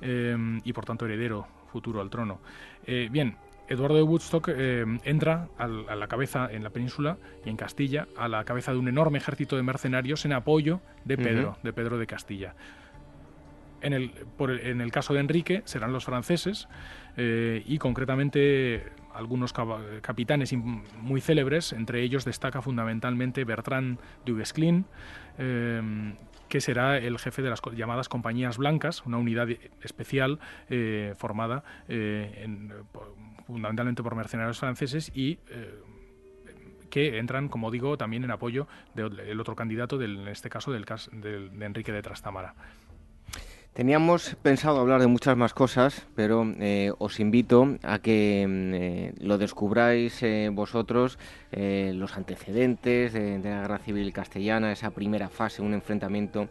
eh, 0.02 0.60
y 0.64 0.74
por 0.74 0.86
tanto 0.86 1.06
heredero 1.06 1.48
futuro 1.72 2.02
al 2.02 2.10
trono. 2.10 2.40
Eh, 2.86 3.08
bien, 3.12 3.38
Eduardo 3.68 3.96
de 3.96 4.04
Woodstock 4.04 4.50
eh, 4.50 4.86
entra 5.04 5.48
a 5.58 5.68
la 5.68 6.08
cabeza 6.08 6.48
en 6.52 6.64
la 6.64 6.70
península 6.70 7.18
y 7.44 7.50
en 7.50 7.58
Castilla 7.58 8.08
a 8.16 8.28
la 8.28 8.44
cabeza 8.44 8.72
de 8.72 8.78
un 8.78 8.88
enorme 8.88 9.18
ejército 9.18 9.56
de 9.56 9.64
mercenarios 9.64 10.26
en 10.26 10.34
apoyo 10.34 10.82
de 11.04 11.18
Pedro, 11.18 11.58
de 11.64 11.74
Pedro 11.74 11.98
de 11.98 12.06
Castilla. 12.06 12.56
En 13.82 13.94
el, 13.94 14.12
en 14.40 14.82
el, 14.82 14.92
caso 14.92 15.14
de 15.14 15.20
Enrique 15.20 15.62
serán 15.66 15.94
los 15.94 16.06
franceses 16.06 16.68
y 17.18 17.78
concretamente 17.78 18.84
algunos 19.14 19.54
capitanes 20.02 20.54
muy 20.54 21.22
célebres, 21.22 21.72
entre 21.72 22.02
ellos 22.02 22.26
destaca 22.26 22.62
fundamentalmente 22.62 23.46
Bertrand 23.46 24.00
du 24.26 24.38
Guesclin, 24.38 24.86
que 25.38 26.62
será 26.62 26.98
el 26.98 27.18
jefe 27.20 27.42
de 27.42 27.50
las 27.50 27.62
llamadas 27.76 28.10
compañías 28.10 28.58
blancas, 28.58 29.06
una 29.06 29.18
unidad 29.18 29.50
especial 29.82 30.40
eh, 30.70 31.14
formada 31.18 31.64
eh, 31.88 32.48
fundamentalmente 33.46 34.04
por 34.04 34.16
mercenarios 34.16 34.60
franceses 34.60 35.12
y 35.14 35.40
eh, 35.50 35.74
que 36.90 37.18
entran, 37.18 37.50
como 37.50 37.72
digo, 37.72 37.98
también 37.98 38.24
en 38.24 38.32
apoyo 38.32 38.68
del 38.94 39.40
otro 39.40 39.56
candidato, 39.56 40.02
en 40.02 40.28
este 40.28 40.50
caso 40.50 40.72
del, 40.72 40.86
de 40.86 41.66
Enrique 41.66 41.92
de 41.92 42.02
Trastámara. 42.02 42.56
Teníamos 43.76 44.38
pensado 44.42 44.80
hablar 44.80 45.02
de 45.02 45.08
muchas 45.08 45.36
más 45.36 45.54
cosas, 45.54 46.08
pero 46.16 46.50
eh, 46.62 46.94
os 46.98 47.20
invito 47.20 47.76
a 47.84 48.00
que 48.00 48.46
mm, 48.48 48.74
eh, 48.74 49.14
lo 49.20 49.38
descubráis 49.38 50.24
eh, 50.24 50.50
vosotros, 50.50 51.20
los 51.52 52.16
antecedentes 52.16 53.12
de, 53.12 53.38
la 53.44 53.62
Guerra 53.62 53.80
Civil 53.80 54.14
Castellana, 54.14 54.72
esa 54.72 54.92
primera 54.92 55.28
fase, 55.28 55.62
un 55.62 55.74
enfrentamiento 55.74 56.48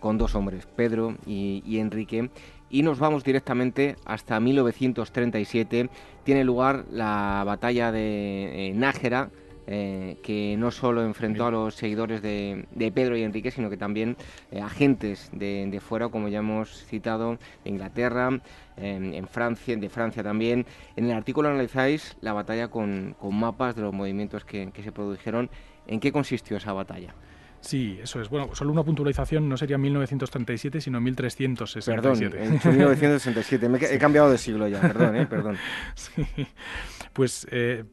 con 0.00 0.16
dos 0.18 0.34
hombres, 0.34 0.66
Pedro 0.66 1.16
y, 1.26 1.78
Enrique, 1.78 2.30
y 2.70 2.82
nos 2.82 2.98
vamos 2.98 3.24
directamente 3.24 3.96
hasta 4.04 4.40
1937. 4.40 5.88
Tiene 6.24 6.44
lugar 6.44 6.84
la 6.90 7.42
batalla 7.46 7.92
de 7.92 8.72
Nájera, 8.74 9.30
eh, 9.66 10.18
que 10.22 10.56
no 10.58 10.70
solo 10.70 11.02
enfrentó 11.02 11.46
a 11.46 11.50
los 11.50 11.74
seguidores 11.74 12.22
de, 12.22 12.66
Pedro 12.94 13.16
y 13.16 13.22
Enrique, 13.22 13.50
sino 13.50 13.68
que 13.68 13.76
también 13.76 14.16
eh, 14.50 14.60
agentes 14.60 15.30
de, 15.32 15.80
fuera, 15.80 16.08
como 16.08 16.28
ya 16.28 16.38
hemos 16.38 16.84
citado, 16.86 17.38
de 17.64 17.70
Inglaterra, 17.70 18.40
en 18.76 19.26
Francia, 19.28 19.76
de 19.76 19.88
Francia 19.88 20.22
también. 20.22 20.66
En 20.96 21.06
el 21.06 21.12
artículo 21.12 21.48
analizáis 21.48 22.16
la 22.20 22.32
batalla 22.32 22.68
con, 22.68 23.16
mapas 23.30 23.74
de 23.74 23.82
los 23.82 23.94
movimientos 23.94 24.44
que 24.44 24.70
se 24.82 24.92
produjeron. 24.92 25.50
¿En 25.86 26.00
qué 26.00 26.12
consistió 26.12 26.56
esa 26.56 26.72
batalla? 26.72 27.14
Sí, 27.60 27.98
eso 28.02 28.20
es. 28.20 28.28
Bueno, 28.28 28.54
solo 28.54 28.72
una 28.72 28.84
puntualización 28.84 29.48
no 29.48 29.56
sería 29.56 29.78
1937, 29.78 30.80
sino 30.80 31.00
1367. 31.00 32.00
Perdón, 32.00 32.62
en 32.62 32.76
1967. 32.78 33.68
Me 33.68 33.78
he 33.78 33.98
cambiado 33.98 34.30
de 34.30 34.38
siglo 34.38 34.68
ya, 34.68 34.80
perdón, 34.80 35.16
¿eh? 35.16 35.26
perdón. 35.26 35.56
Sí. 35.94 36.26
Pues 37.12 37.46
eh, 37.50 37.84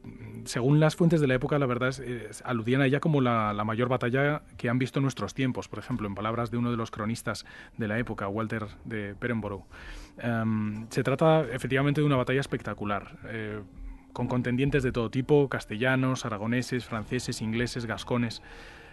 según 0.44 0.80
las 0.80 0.96
fuentes 0.96 1.18
de 1.18 1.26
la 1.26 1.34
época, 1.34 1.58
la 1.58 1.64
verdad 1.64 1.88
es, 1.88 2.42
aludían 2.42 2.82
a 2.82 2.86
ella 2.86 3.00
como 3.00 3.22
la, 3.22 3.54
mayor 3.64 3.88
batalla 3.88 4.42
que 4.58 4.68
han 4.68 4.78
visto 4.78 4.98
en 4.98 5.04
nuestros 5.04 5.32
tiempos. 5.32 5.66
Por 5.66 5.78
ejemplo, 5.78 6.06
en 6.06 6.14
palabras 6.14 6.50
de 6.50 6.58
uno 6.58 6.70
de 6.70 6.76
los 6.76 6.90
cronistas 6.90 7.46
de 7.78 7.88
la 7.88 7.98
época, 7.98 8.28
Walter 8.28 8.66
de 8.84 9.14
Perenborough. 9.14 9.64
Em, 10.18 10.86
se 10.90 11.02
trata 11.02 11.46
efectivamente 11.50 12.02
de 12.02 12.06
una 12.06 12.16
batalla 12.16 12.40
espectacular. 12.40 13.16
Eh, 13.28 13.60
con 14.12 14.28
contendientes 14.28 14.82
de 14.82 14.92
todo 14.92 15.10
tipo, 15.10 15.48
castellanos, 15.48 16.26
aragoneses, 16.26 16.84
franceses, 16.84 17.40
ingleses, 17.40 17.86
gascones. 17.86 18.42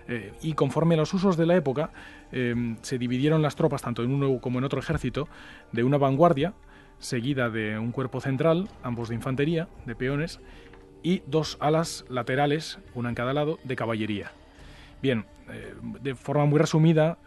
Eh, 0.07 0.33
y 0.41 0.53
conforme 0.53 0.95
a 0.95 0.97
los 0.97 1.13
usos 1.13 1.37
de 1.37 1.45
la 1.45 1.55
época, 1.55 1.91
eh, 2.31 2.75
se 2.81 2.97
dividieron 2.97 3.41
las 3.41 3.55
tropas, 3.55 3.81
tanto 3.81 4.03
en 4.03 4.11
uno 4.11 4.39
como 4.39 4.59
en 4.59 4.65
otro 4.65 4.79
ejército, 4.79 5.27
de 5.71 5.83
una 5.83 5.97
vanguardia, 5.97 6.53
seguida 6.99 7.49
de 7.49 7.77
un 7.79 7.91
cuerpo 7.91 8.21
central, 8.21 8.67
ambos 8.83 9.09
de 9.09 9.15
infantería, 9.15 9.67
de 9.85 9.95
peones, 9.95 10.39
y 11.03 11.23
dos 11.25 11.57
alas 11.59 12.05
laterales, 12.09 12.79
una 12.93 13.09
en 13.09 13.15
cada 13.15 13.33
lado, 13.33 13.59
de 13.63 13.75
caballería. 13.75 14.31
Bien, 15.01 15.25
eh, 15.49 15.73
de 16.01 16.15
forma 16.15 16.45
muy 16.45 16.59
resumida, 16.59 17.17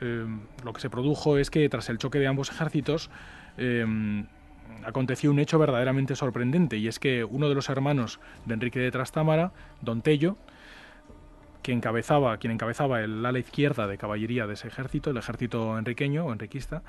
lo 0.65 0.73
que 0.73 0.81
se 0.81 0.91
produjo 0.91 1.39
es 1.39 1.51
que 1.51 1.69
tras 1.69 1.89
el 1.89 1.99
choque 1.99 2.19
de 2.19 2.29
ambos 2.29 2.51
ejércitos, 2.51 3.11
aconteció 4.85 5.31
un 5.31 5.39
hecho 5.39 5.59
verdaderamente 5.59 6.15
sorprendente, 6.15 6.77
y 6.77 6.89
es 6.89 6.99
que 6.99 7.25
uno 7.25 7.49
de 7.49 7.55
los 7.55 7.69
hermanos 7.69 8.21
de 8.45 8.55
Enrique 8.55 8.79
de 8.79 8.91
Trastámara, 8.91 9.53
Don 9.81 10.03
Tello, 10.03 10.37
encabezaba, 11.73 12.37
quien 12.39 12.53
encabezaba 12.53 13.01
el 13.01 13.25
ala 13.25 13.39
izquierda 13.39 13.87
de 13.87 13.99
caballería 13.99 14.47
de 14.47 14.55
ese 14.55 14.69
ejército, 14.69 15.11
el 15.11 15.17
ejército 15.17 15.79
enriqueño 15.79 16.27
o 16.27 16.33
enriquista, 16.33 16.83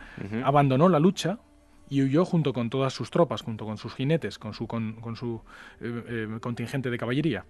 abandonó 0.43 0.89
la 0.89 0.99
lucha 0.99 1.39
y 1.89 2.01
huyó 2.01 2.25
junto 2.25 2.53
con 2.53 2.69
todas 2.69 2.93
sus 2.93 3.11
tropas, 3.11 3.41
junto 3.41 3.65
con 3.65 3.77
sus 3.77 3.93
jinetes, 3.93 4.39
con 4.39 4.53
su, 4.53 4.67
con, 4.67 5.15
su 5.15 5.41
eh, 5.81 6.03
eh, 6.07 6.37
contingente 6.41 6.89
de 6.89 6.97
caballería. 6.97 7.45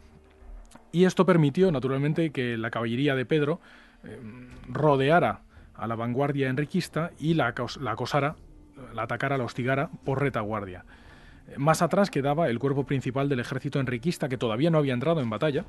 Y 0.91 1.05
esto 1.05 1.25
permitió, 1.25 1.71
naturalmente, 1.71 2.31
que 2.31 2.57
la 2.57 2.69
caballería 2.69 3.15
de 3.15 3.25
Pedro 3.25 3.59
eh, 4.03 4.19
rodeara 4.67 5.41
a 5.73 5.87
la 5.87 5.95
vanguardia 5.95 6.49
enriquista 6.49 7.11
y 7.19 7.33
la, 7.33 7.53
la 7.79 7.91
acosara, 7.91 8.35
la 8.93 9.03
atacara, 9.03 9.37
la 9.37 9.43
hostigara 9.45 9.89
por 10.03 10.21
retaguardia. 10.21 10.85
Más 11.57 11.81
atrás 11.81 12.09
quedaba 12.09 12.49
el 12.49 12.59
cuerpo 12.59 12.85
principal 12.85 13.29
del 13.29 13.39
ejército 13.39 13.79
enriquista 13.79 14.29
que 14.29 14.37
todavía 14.37 14.69
no 14.69 14.79
había 14.79 14.93
entrado 14.93 15.21
en 15.21 15.29
batalla, 15.29 15.65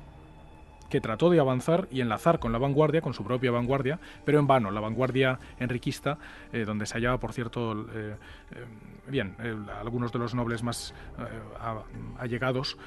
que 0.89 1.01
trató 1.01 1.29
de 1.29 1.39
avanzar 1.39 1.87
y 1.91 2.01
enlazar 2.01 2.39
con 2.39 2.51
la 2.51 2.57
vanguardia, 2.57 3.01
con 3.01 3.13
su 3.13 3.23
propia 3.23 3.51
vanguardia, 3.51 3.99
pero 4.25 4.39
en 4.39 4.47
vano. 4.47 4.71
La 4.71 4.79
vanguardia 4.79 5.39
enriquista, 5.59 6.17
eh, 6.53 6.65
donde 6.65 6.85
se 6.85 6.95
hallaba, 6.95 7.19
por 7.19 7.33
cierto, 7.33 7.87
eh, 7.93 8.15
eh, 8.51 8.65
bien, 9.07 9.35
algunos 9.79 10.11
de 10.11 10.19
los 10.19 10.33
nobles 10.35 10.63
más 10.63 10.93
allegados 12.19 12.77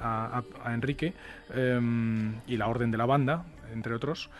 a, 0.00 0.42
Enrique 0.66 1.14
y 2.46 2.56
la 2.56 2.68
Orden 2.68 2.90
de 2.90 2.98
la 2.98 3.06
Banda, 3.06 3.44
entre 3.72 3.94
otros, 3.94 4.30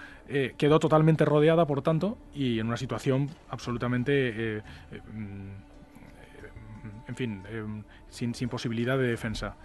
quedó 0.59 0.79
totalmente 0.79 1.25
rodeada, 1.25 1.67
por 1.67 1.83
tanto, 1.83 2.19
y 2.35 2.59
en 2.59 2.67
una 2.69 2.77
situación 2.77 3.31
absolutamente, 3.51 4.63
en 7.09 7.17
fin, 7.17 7.43
sin, 8.09 8.35
sin 8.35 8.49
posibilidad 8.49 8.99
de 8.99 9.09
defensa. 9.09 9.57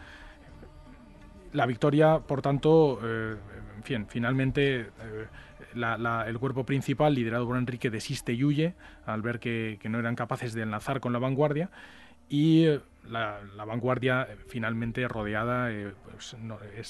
La 1.53 1.65
victoria, 1.65 2.19
por 2.19 2.41
tanto, 2.41 2.99
eh, 3.03 3.35
en 3.77 3.83
fin, 3.83 4.05
finalmente 4.07 4.79
eh, 4.81 5.27
el 5.75 6.39
cuerpo 6.39 6.65
principal, 6.65 7.13
liderado 7.13 7.45
por 7.45 7.57
Enrique, 7.57 7.89
desiste 7.89 8.33
y 8.33 8.43
huye 8.43 8.73
al 9.05 9.21
ver 9.21 9.39
que, 9.39 9.77
no 9.89 9.99
eran 9.99 10.15
capaces 10.15 10.53
de 10.53 10.61
enlazar 10.61 11.01
con 11.01 11.11
la 11.11 11.19
vanguardia 11.19 11.69
y 12.29 12.65
eh, 12.65 12.79
la, 13.09 13.41
vanguardia 13.65 14.27
finalmente 14.47 15.05
rodeada 15.09 15.69
pues, 16.09 16.37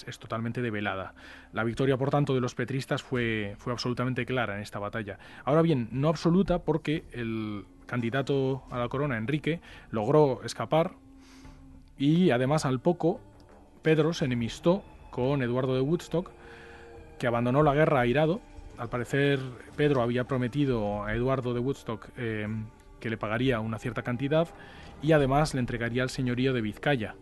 es, 0.05 0.20
totalmente 0.20 0.62
develada. 0.62 1.16
La 1.53 1.64
victoria, 1.64 1.97
por 1.97 2.12
tanto, 2.12 2.36
de 2.36 2.41
los 2.41 2.53
petristas 2.53 3.01
fue, 3.01 3.55
fue 3.57 3.74
absolutamente 3.74 4.28
clara 4.28 4.55
en 4.55 4.62
esta 4.62 4.78
batalla. 4.78 5.18
Ahora 5.43 5.64
bien, 5.64 5.89
no 5.91 6.07
absoluta 6.09 6.59
porque 6.59 7.03
el 7.14 7.66
candidato 7.88 8.64
a 8.70 8.78
la 8.78 8.89
corona, 8.89 9.18
Enrique, 9.18 9.59
logró 9.89 10.43
escapar 10.43 10.91
y 11.97 12.30
además 12.30 12.66
al 12.66 12.80
poco 12.80 13.22
Pedro 13.82 14.13
se 14.13 14.25
enemistó 14.25 14.84
con 15.09 15.41
Eduardo 15.41 15.75
de 15.75 15.82
Woodstock, 15.82 16.29
que 17.19 17.27
abandonó 17.27 17.63
la 17.63 17.73
guerra 17.73 18.01
airado. 18.01 18.39
Al 18.77 18.89
parecer, 18.89 19.39
Pedro 19.75 20.01
había 20.01 20.23
prometido 20.23 21.03
a 21.03 21.13
Eduardo 21.13 21.53
de 21.53 21.59
Woodstock 21.59 22.09
eh, 22.17 22.47
que 22.99 23.09
le 23.09 23.17
pagaría 23.17 23.59
una 23.59 23.79
cierta 23.79 24.01
cantidad 24.03 24.47
y 25.01 25.11
además 25.11 25.53
le 25.53 25.59
entregaría 25.59 26.03
el 26.03 26.09
señorío 26.09 26.53
de 26.53 26.61
Vizcaya. 26.61 27.15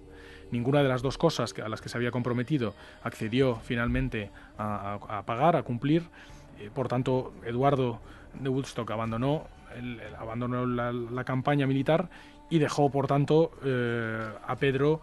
Ninguna 0.52 0.82
de 0.82 0.90
las 0.90 1.02
dos 1.02 1.18
cosas 1.18 1.54
a 1.64 1.70
las 1.70 1.82
que 1.82 1.90
se 1.90 1.98
había 1.98 2.12
comprometido 2.12 2.74
accedió 3.04 3.56
finalmente 3.56 4.32
a, 4.58 5.24
pagar, 5.26 5.56
a 5.56 5.64
cumplir. 5.64 6.04
Eh, 6.60 6.70
por 6.74 6.88
tanto, 6.88 7.34
Eduardo 7.46 8.00
de 8.34 8.50
Woodstock 8.50 8.90
abandonó, 8.92 9.48
abandonó 10.18 10.66
la, 10.66 11.24
campaña 11.24 11.68
militar 11.68 12.10
y 12.50 12.60
dejó, 12.60 12.90
por 12.90 13.08
tanto, 13.08 13.52
eh, 13.64 14.28
a 14.46 14.56
Pedro 14.56 15.02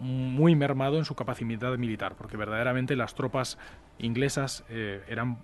muy 0.00 0.54
mermado 0.54 0.98
en 0.98 1.04
su 1.04 1.14
capacidad 1.14 1.76
militar, 1.76 2.14
porque 2.16 2.36
verdaderamente 2.36 2.96
las 2.96 3.14
tropas 3.14 3.58
inglesas 3.98 4.64
eh, 4.68 5.02
eran 5.08 5.38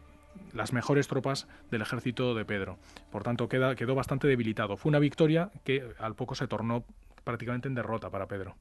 las 0.52 0.72
mejores 0.72 1.08
tropas 1.08 1.48
del 1.70 1.82
ejército 1.82 2.34
de 2.34 2.44
Pedro. 2.44 2.78
Por 3.10 3.22
tanto, 3.22 3.48
queda, 3.48 3.74
quedó 3.74 3.94
bastante 3.94 4.26
debilitado. 4.26 4.76
Fue 4.76 4.90
una 4.90 4.98
victoria 4.98 5.50
que 5.64 5.84
al 5.98 6.14
poco 6.14 6.34
se 6.34 6.46
tornó 6.48 6.84
prácticamente 7.24 7.68
en 7.68 7.74
derrota 7.74 8.10
para 8.10 8.26
Pedro. 8.26 8.56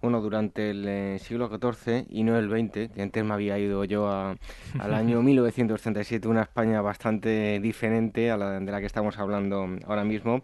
Bueno, 0.00 0.20
durante 0.20 0.70
el 0.70 0.84
eh, 0.88 1.18
siglo 1.20 1.48
XIV 1.48 2.06
y 2.10 2.24
no 2.24 2.36
el 2.36 2.50
XX, 2.50 2.92
que 2.92 3.02
antes 3.02 3.24
me 3.24 3.34
había 3.34 3.56
ido 3.58 3.84
yo 3.84 4.10
al 4.10 4.94
año 4.94 5.22
1937, 5.22 6.26
una 6.26 6.42
España 6.42 6.80
bastante 6.80 7.60
diferente 7.60 8.30
a 8.32 8.36
la 8.36 8.58
de 8.58 8.72
la 8.72 8.80
que 8.80 8.86
estamos 8.86 9.18
hablando 9.18 9.68
ahora 9.86 10.02
mismo, 10.02 10.42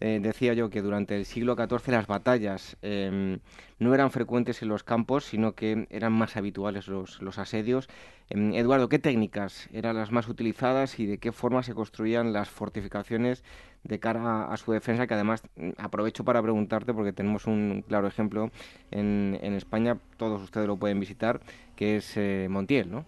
eh, 0.00 0.20
decía 0.22 0.52
yo 0.52 0.68
que 0.68 0.82
durante 0.82 1.16
el 1.16 1.24
siglo 1.24 1.56
XIV 1.56 1.88
las 1.88 2.06
batallas 2.06 2.76
em, 2.82 3.38
no 3.78 3.94
eran 3.94 4.10
frecuentes 4.10 4.60
en 4.62 4.68
los 4.68 4.84
campos, 4.84 5.24
sino 5.24 5.54
que 5.54 5.86
eran 5.90 6.12
más 6.12 6.36
habituales 6.36 6.86
los, 6.88 7.38
asedios. 7.38 7.88
Em, 8.28 8.52
Eduardo, 8.54 8.88
¿qué 8.88 8.98
técnicas 8.98 9.68
eran 9.72 9.96
las 9.96 10.12
más 10.12 10.28
utilizadas 10.28 10.98
y 11.00 11.06
de 11.06 11.18
qué 11.18 11.32
forma 11.32 11.62
se 11.62 11.74
construían 11.74 12.32
las 12.34 12.50
fortificaciones 12.50 13.42
de 13.84 13.98
cara 13.98 14.52
a, 14.52 14.56
su 14.58 14.72
defensa? 14.72 15.06
Que 15.06 15.14
además 15.14 15.42
mm, 15.56 15.70
aprovecho 15.78 16.24
para 16.24 16.42
preguntarte, 16.42 16.92
porque 16.92 17.12
tenemos 17.14 17.46
un 17.46 17.82
claro 17.88 18.06
ejemplo 18.06 18.50
en, 18.90 19.34
España, 19.54 19.98
todos 20.18 20.42
ustedes 20.42 20.66
lo 20.66 20.76
pueden 20.76 21.00
visitar, 21.00 21.40
que 21.74 21.96
es 21.96 22.16
eh, 22.16 22.48
Montiel, 22.50 22.90
¿no? 22.90 23.06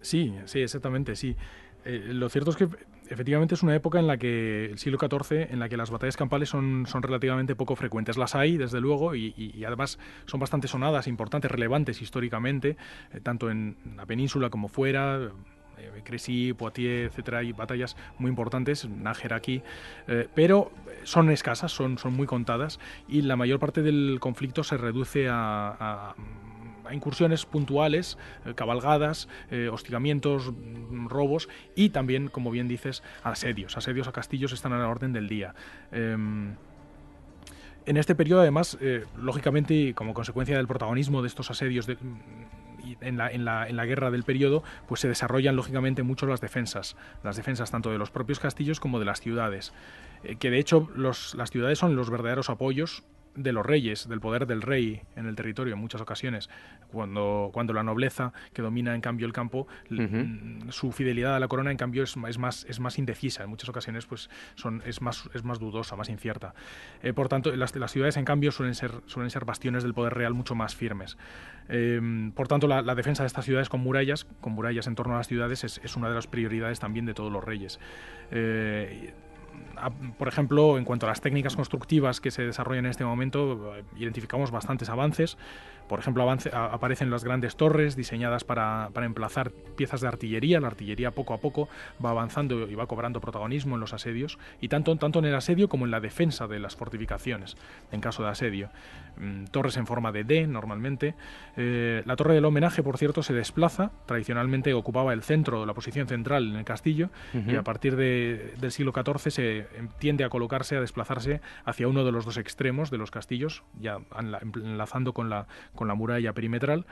Sí, 0.00 0.34
sí, 0.46 0.60
exactamente, 0.60 1.16
sí. 1.16 1.36
Eh, 1.84 2.00
lo 2.08 2.28
cierto 2.30 2.50
es 2.50 2.56
que 2.56 2.68
efectivamente 3.08 3.54
es 3.54 3.62
una 3.62 3.74
época 3.74 3.98
en 3.98 4.06
la 4.06 4.16
que, 4.16 4.66
el 4.66 4.78
siglo 4.78 4.98
XIV, 4.98 5.52
en 5.52 5.58
la 5.58 5.68
que 5.68 5.76
las 5.76 5.90
batallas 5.90 6.16
campales 6.16 6.48
son, 6.48 6.86
son 6.86 7.02
relativamente 7.02 7.54
poco 7.54 7.76
frecuentes. 7.76 8.16
Las 8.16 8.34
hay, 8.34 8.56
desde 8.56 8.80
luego, 8.80 9.14
y, 9.14 9.64
además 9.66 9.98
son 10.26 10.40
bastante 10.40 10.68
sonadas, 10.68 11.06
importantes, 11.06 11.50
relevantes 11.50 12.02
históricamente, 12.02 12.76
eh, 13.12 13.20
tanto 13.20 13.50
en 13.50 13.76
la 13.96 14.06
península 14.06 14.50
como 14.50 14.68
fuera. 14.68 15.30
Eh, 15.76 16.02
Crecy, 16.04 16.52
Poitiers, 16.52 17.10
etcétera, 17.10 17.38
hay 17.38 17.52
batallas 17.52 17.96
muy 18.18 18.28
importantes, 18.28 18.88
Nájera 18.88 19.36
aquí, 19.36 19.60
eh, 20.06 20.28
pero 20.32 20.70
son 21.02 21.30
escasas, 21.30 21.72
son, 21.72 21.98
son 21.98 22.14
muy 22.14 22.28
contadas 22.28 22.78
y 23.08 23.22
la 23.22 23.34
mayor 23.34 23.58
parte 23.58 23.82
del 23.82 24.18
conflicto 24.20 24.62
se 24.62 24.76
reduce 24.76 25.26
a 25.28 26.14
incursiones 26.94 27.44
puntuales, 27.44 28.16
eh, 28.46 28.54
cabalgadas, 28.54 29.28
eh, 29.50 29.68
hostigamientos, 29.70 30.52
mm, 30.52 31.08
robos 31.08 31.48
y 31.74 31.90
también, 31.90 32.28
como 32.28 32.50
bien 32.50 32.68
dices, 32.68 33.02
asedios. 33.22 33.76
Asedios 33.76 34.08
a 34.08 34.12
castillos 34.12 34.52
están 34.52 34.72
a 34.72 34.78
la 34.78 34.88
orden 34.88 35.12
del 35.12 35.28
día. 35.28 35.54
Em, 35.92 36.54
en 37.86 37.96
este 37.98 38.14
periodo, 38.14 38.40
además, 38.40 38.78
eh, 38.80 39.04
lógicamente, 39.16 39.74
y 39.74 39.92
como 39.92 40.14
consecuencia 40.14 40.56
del 40.56 40.66
protagonismo 40.66 41.20
de 41.20 41.28
estos 41.28 41.50
asedios 41.50 41.86
en, 43.00 43.16
la, 43.18 43.84
guerra 43.84 44.10
del 44.10 44.22
periodo, 44.22 44.62
pues 44.88 45.02
se 45.02 45.08
desarrollan 45.08 45.56
lógicamente 45.56 46.02
mucho 46.02 46.26
las 46.26 46.40
defensas, 46.40 46.96
las 47.22 47.36
defensas 47.36 47.70
tanto 47.70 47.90
de 47.90 47.98
los 47.98 48.10
propios 48.10 48.40
castillos 48.40 48.80
como 48.80 48.98
de 48.98 49.04
las 49.04 49.20
ciudades, 49.20 49.74
que 50.38 50.50
de 50.50 50.58
hecho 50.58 50.88
las 50.96 51.50
ciudades 51.50 51.78
son 51.78 51.94
los 51.94 52.08
verdaderos 52.08 52.48
apoyos 52.48 53.04
de 53.34 53.52
los 53.52 53.64
reyes, 53.64 54.08
del 54.08 54.20
poder 54.20 54.46
del 54.46 54.62
rey 54.62 55.02
en 55.16 55.26
el 55.26 55.34
territorio 55.34 55.74
en 55.74 55.80
muchas 55.80 56.00
ocasiones, 56.00 56.48
cuando, 56.88 57.50
cuando 57.52 57.72
la 57.72 57.82
nobleza 57.82 58.32
que 58.52 58.62
domina 58.62 58.94
en 58.94 59.00
cambio 59.00 59.26
el 59.26 59.32
campo, 59.32 59.66
su 60.68 60.92
fidelidad 60.92 61.36
a 61.36 61.40
la 61.40 61.48
corona 61.48 61.70
en 61.70 61.76
cambio 61.76 62.02
es, 62.02 62.14
es, 62.28 62.38
más, 62.38 62.64
es 62.68 62.80
más 62.80 62.98
indecisa, 62.98 63.44
en 63.44 63.50
muchas 63.50 63.68
ocasiones 63.68 64.06
pues 64.06 64.30
son, 64.54 64.82
es, 64.86 65.00
más, 65.00 65.28
es 65.34 65.44
más 65.44 65.58
dudosa, 65.58 65.96
más 65.96 66.08
incierta. 66.08 66.54
Eh, 67.02 67.12
por 67.12 67.28
tanto, 67.28 67.54
las, 67.54 67.74
las, 67.74 67.92
ciudades 67.92 68.16
en 68.16 68.24
cambio 68.24 68.52
suelen 68.52 68.74
ser, 68.74 68.92
suelen 69.06 69.30
ser 69.30 69.44
bastiones 69.44 69.82
del 69.82 69.94
poder 69.94 70.14
real 70.14 70.34
mucho 70.34 70.54
más 70.54 70.74
firmes. 70.74 71.16
Em, 71.68 72.32
por 72.32 72.48
tanto, 72.48 72.66
la, 72.68 72.94
defensa 72.94 73.22
de 73.22 73.26
estas 73.26 73.44
ciudades 73.44 73.68
con 73.68 73.80
murallas, 73.80 74.26
con 74.40 74.52
murallas 74.52 74.86
en 74.86 74.94
torno 74.94 75.14
a 75.14 75.18
las 75.18 75.28
ciudades, 75.28 75.64
es, 75.64 75.80
es 75.82 75.96
una 75.96 76.08
de 76.08 76.14
las 76.14 76.26
prioridades 76.26 76.78
también 76.80 77.06
de 77.06 77.14
todos 77.14 77.32
los 77.32 77.42
reyes. 77.42 77.80
Eh, 78.30 79.12
por 80.18 80.28
ejemplo, 80.28 80.78
en 80.78 80.84
cuanto 80.84 81.06
a 81.06 81.08
las 81.08 81.20
técnicas 81.20 81.56
constructivas 81.56 82.20
que 82.20 82.30
se 82.30 82.42
desarrollan 82.42 82.86
en 82.86 82.90
este 82.90 83.04
momento, 83.04 83.76
eh, 83.76 83.84
identificamos 83.96 84.50
bastantes 84.50 84.88
avances. 84.88 85.36
Por 85.88 85.98
ejemplo, 85.98 86.30
aparecen 86.52 87.10
las 87.10 87.24
grandes 87.24 87.56
torres 87.56 87.96
diseñadas 87.96 88.44
para, 88.44 88.90
emplazar 88.96 89.50
piezas 89.50 90.00
de 90.00 90.08
artillería. 90.08 90.60
La 90.60 90.68
artillería 90.68 91.10
poco 91.10 91.34
a 91.34 91.38
poco 91.38 91.68
va 92.04 92.10
avanzando 92.10 92.68
y 92.68 92.74
va 92.74 92.86
cobrando 92.86 93.20
protagonismo 93.20 93.74
en 93.74 93.80
los 93.80 93.92
asedios, 93.92 94.38
y 94.60 94.68
tanto, 94.68 94.96
tanto 94.96 95.18
en 95.18 95.26
el 95.26 95.34
asedio 95.34 95.68
como 95.68 95.84
en 95.84 95.90
la 95.90 96.00
defensa 96.00 96.46
de 96.46 96.58
las 96.58 96.76
fortificaciones, 96.76 97.56
en 97.92 98.00
caso 98.00 98.22
de 98.22 98.30
asedio. 98.30 98.70
Mm, 99.16 99.44
torres 99.46 99.76
en 99.76 99.86
forma 99.86 100.10
de 100.10 100.24
D 100.24 100.46
normalmente. 100.46 101.14
Eh, 101.56 102.02
la 102.04 102.16
torre 102.16 102.34
del 102.34 102.44
homenaje, 102.44 102.82
por 102.82 102.98
cierto, 102.98 103.22
se 103.22 103.32
desplaza. 103.32 103.92
Tradicionalmente 104.06 104.74
ocupaba 104.74 105.12
el 105.12 105.22
centro, 105.22 105.66
la 105.66 105.74
posición 105.74 106.08
central 106.08 106.48
en 106.48 106.56
el 106.56 106.64
castillo, 106.64 107.10
y 107.32 107.54
a 107.56 107.62
partir 107.62 107.96
del 107.96 108.70
siglo 108.70 108.92
XIV 108.92 109.30
se 109.30 109.58
em, 109.76 109.88
tiende 109.98 110.24
a 110.24 110.28
colocarse, 110.28 110.76
a 110.76 110.80
desplazarse 110.80 111.40
hacia 111.64 111.88
uno 111.88 112.04
de 112.04 112.12
los 112.12 112.24
dos 112.24 112.36
extremos 112.36 112.90
de 112.90 112.98
los 112.98 113.10
castillos, 113.10 113.62
ya 113.78 113.98
enlazando 114.18 115.12
con 115.12 115.30
la 115.30 115.46
con 115.74 115.88
la 115.88 115.94
muralla 115.94 116.32
perimetral. 116.32 116.86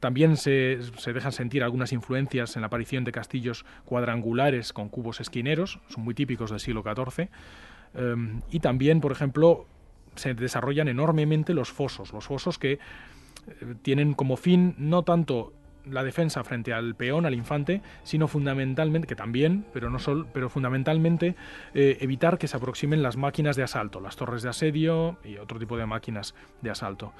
También 0.00 0.36
se, 0.36 0.78
dejan 1.06 1.32
sentir 1.32 1.64
algunas 1.64 1.92
influencias 1.92 2.56
en 2.56 2.62
la 2.62 2.66
aparición 2.66 3.04
de 3.04 3.12
castillos 3.12 3.64
cuadrangulares 3.86 4.72
con 4.72 4.90
cubos 4.90 5.20
esquineros, 5.20 5.80
son 5.88 6.04
muy 6.04 6.14
típicos 6.14 6.50
del 6.50 6.60
siglo 6.60 6.82
XIV. 6.82 7.30
Em, 7.94 8.42
y 8.50 8.60
también, 8.60 9.00
por 9.00 9.12
ejemplo, 9.12 9.66
se 10.14 10.34
desarrollan 10.34 10.88
enormemente 10.88 11.54
los 11.54 11.72
fosos, 11.72 12.12
los 12.12 12.26
fosos 12.26 12.58
que 12.58 12.72
eh, 12.72 12.78
tienen 13.80 14.12
como 14.12 14.36
fin 14.36 14.74
no 14.76 15.04
tanto 15.04 15.54
la 15.84 16.04
defensa 16.04 16.44
frente 16.44 16.72
al 16.72 16.94
peón, 16.94 17.26
al 17.26 17.34
infante, 17.34 17.82
sino 18.02 18.28
fundamentalmente, 18.28 19.06
que 19.06 19.14
también, 19.14 19.64
pero 19.72 19.90
no 19.90 19.98
solo, 19.98 20.26
pero 20.32 20.48
fundamentalmente 20.48 21.34
eh, 21.74 21.98
evitar 22.00 22.38
que 22.38 22.48
se 22.48 22.56
aproximen 22.56 23.02
las 23.02 23.16
máquinas 23.16 23.56
de 23.56 23.62
asalto, 23.62 24.00
las 24.00 24.16
torres 24.16 24.42
de 24.42 24.50
asedio 24.50 25.18
y 25.24 25.38
otro 25.38 25.58
tipo 25.58 25.76
de 25.76 25.86
máquinas 25.86 26.34
de 26.62 26.70
asalto. 26.70 27.12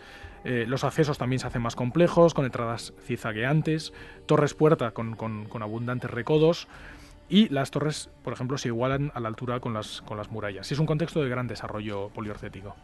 Eh, 0.44 0.64
los 0.68 0.84
accesos 0.84 1.18
también 1.18 1.40
se 1.40 1.46
hacen 1.46 1.62
más 1.62 1.76
complejos, 1.76 2.34
con 2.34 2.44
entradas 2.44 2.94
cizagueantes, 3.04 3.92
torres 4.26 4.54
puerta 4.54 4.92
con, 4.92 5.14
con 5.16 5.62
abundantes 5.62 6.10
recodos, 6.10 6.68
y 7.30 7.48
las 7.50 7.70
torres, 7.70 8.08
por 8.22 8.32
ejemplo, 8.32 8.56
se 8.56 8.68
igualan 8.68 9.12
a 9.14 9.20
la 9.20 9.28
altura 9.28 9.60
con 9.60 9.74
las, 9.74 10.00
con 10.02 10.16
las 10.16 10.30
murallas. 10.30 10.70
Es 10.72 10.78
un 10.78 10.86
contexto 10.86 11.22
de 11.22 11.28
gran 11.28 11.46
desarrollo 11.46 12.08
poliorcético. 12.08 12.74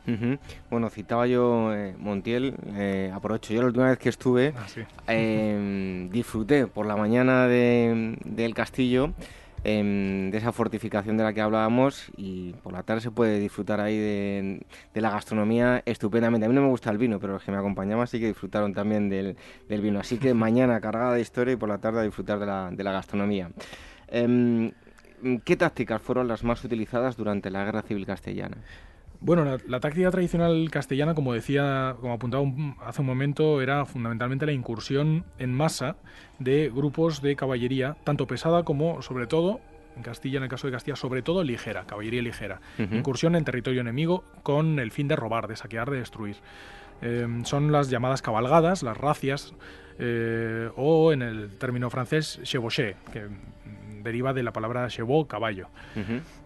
Bueno, 0.70 0.90
citaba 0.90 1.26
yo 1.26 1.72
eh, 1.74 1.94
Montiel, 1.98 2.54
eh, 2.74 3.10
aprovecho, 3.14 3.54
yo 3.54 3.60
la 3.62 3.68
última 3.68 3.88
vez 3.88 3.98
que 3.98 4.10
estuve 4.10 4.54
ah, 4.56 5.12
em, 5.12 6.10
disfruté 6.10 6.66
por 6.66 6.86
la 6.86 6.96
mañana 6.96 7.46
del 7.46 8.54
castillo 8.54 9.14
em, 9.64 10.30
de 10.30 10.36
esa 10.36 10.52
fortificación 10.52 11.16
de 11.16 11.24
la 11.24 11.32
que 11.32 11.40
hablábamos 11.40 12.10
y 12.16 12.52
por 12.62 12.74
la 12.74 12.82
tarde 12.82 13.00
se 13.00 13.10
puede 13.10 13.38
disfrutar 13.40 13.80
ahí 13.80 13.96
de, 13.96 14.66
la 14.92 15.10
gastronomía 15.10 15.82
estupendamente. 15.86 16.44
A 16.44 16.48
mí 16.50 16.54
no 16.54 16.60
me 16.60 16.68
gusta 16.68 16.90
el 16.90 16.98
vino, 16.98 17.18
pero 17.18 17.32
los 17.34 17.42
que 17.42 17.50
me 17.50 17.56
acompañaban 17.56 18.06
sí 18.06 18.20
que 18.20 18.26
disfrutaron 18.26 18.74
también 18.74 19.08
del, 19.08 19.36
vino. 19.68 20.00
Así 20.00 20.18
que 20.18 20.34
mañana 20.34 20.80
cargada 20.82 21.14
de 21.14 21.22
historia 21.22 21.54
y 21.54 21.56
por 21.56 21.70
la 21.70 21.78
tarde 21.78 22.00
a 22.00 22.02
disfrutar 22.02 22.38
de 22.38 22.46
la, 22.46 22.70
de 22.70 22.84
la 22.84 22.92
gastronomía. 22.92 23.48
Em, 24.08 24.72
¿Qué 25.44 25.56
tácticas 25.56 26.02
fueron 26.02 26.28
las 26.28 26.44
más 26.44 26.62
utilizadas 26.64 27.16
durante 27.16 27.50
la 27.50 27.64
Guerra 27.64 27.82
Civil 27.82 28.04
Castellana? 28.04 28.58
Bueno, 29.20 29.58
la, 29.66 29.80
táctica 29.80 30.10
tradicional 30.10 30.68
castellana, 30.70 31.14
como 31.14 31.32
decía, 31.32 31.96
como 31.98 32.12
apuntaba 32.12 32.44
hace 32.84 33.00
un 33.00 33.06
momento, 33.06 33.62
era 33.62 33.86
fundamentalmente 33.86 34.44
la 34.44 34.52
incursión 34.52 35.24
en 35.38 35.54
masa 35.54 35.96
de 36.38 36.68
grupos 36.68 37.22
de 37.22 37.34
caballería, 37.34 37.96
tanto 38.04 38.26
pesada 38.26 38.64
como, 38.64 39.00
sobre 39.00 39.26
todo, 39.26 39.60
en 39.96 40.02
Castilla, 40.02 40.36
en 40.36 40.42
el 40.42 40.50
caso 40.50 40.66
de 40.66 40.74
Castilla, 40.74 40.96
sobre 40.96 41.22
todo 41.22 41.42
ligera, 41.42 41.84
caballería 41.86 42.20
ligera. 42.20 42.60
Incursión 42.76 43.34
en 43.34 43.44
territorio 43.44 43.80
enemigo 43.80 44.24
con 44.42 44.78
el 44.78 44.90
fin 44.90 45.08
de 45.08 45.16
robar, 45.16 45.48
de 45.48 45.56
saquear, 45.56 45.90
de 45.90 46.00
destruir. 46.00 46.36
Em, 47.00 47.46
son 47.46 47.72
las 47.72 47.88
llamadas 47.88 48.20
cabalgadas, 48.20 48.82
las 48.82 48.96
racias, 48.96 49.54
eh, 49.98 50.68
o 50.76 51.12
en 51.12 51.22
el 51.22 51.56
término 51.56 51.88
francés, 51.88 52.40
chevauché, 52.42 52.96
que 53.10 53.28
deriva 54.04 54.32
de 54.32 54.42
la 54.42 54.52
palabra 54.52 54.88
chevaux, 54.88 55.26
caballo. 55.26 55.68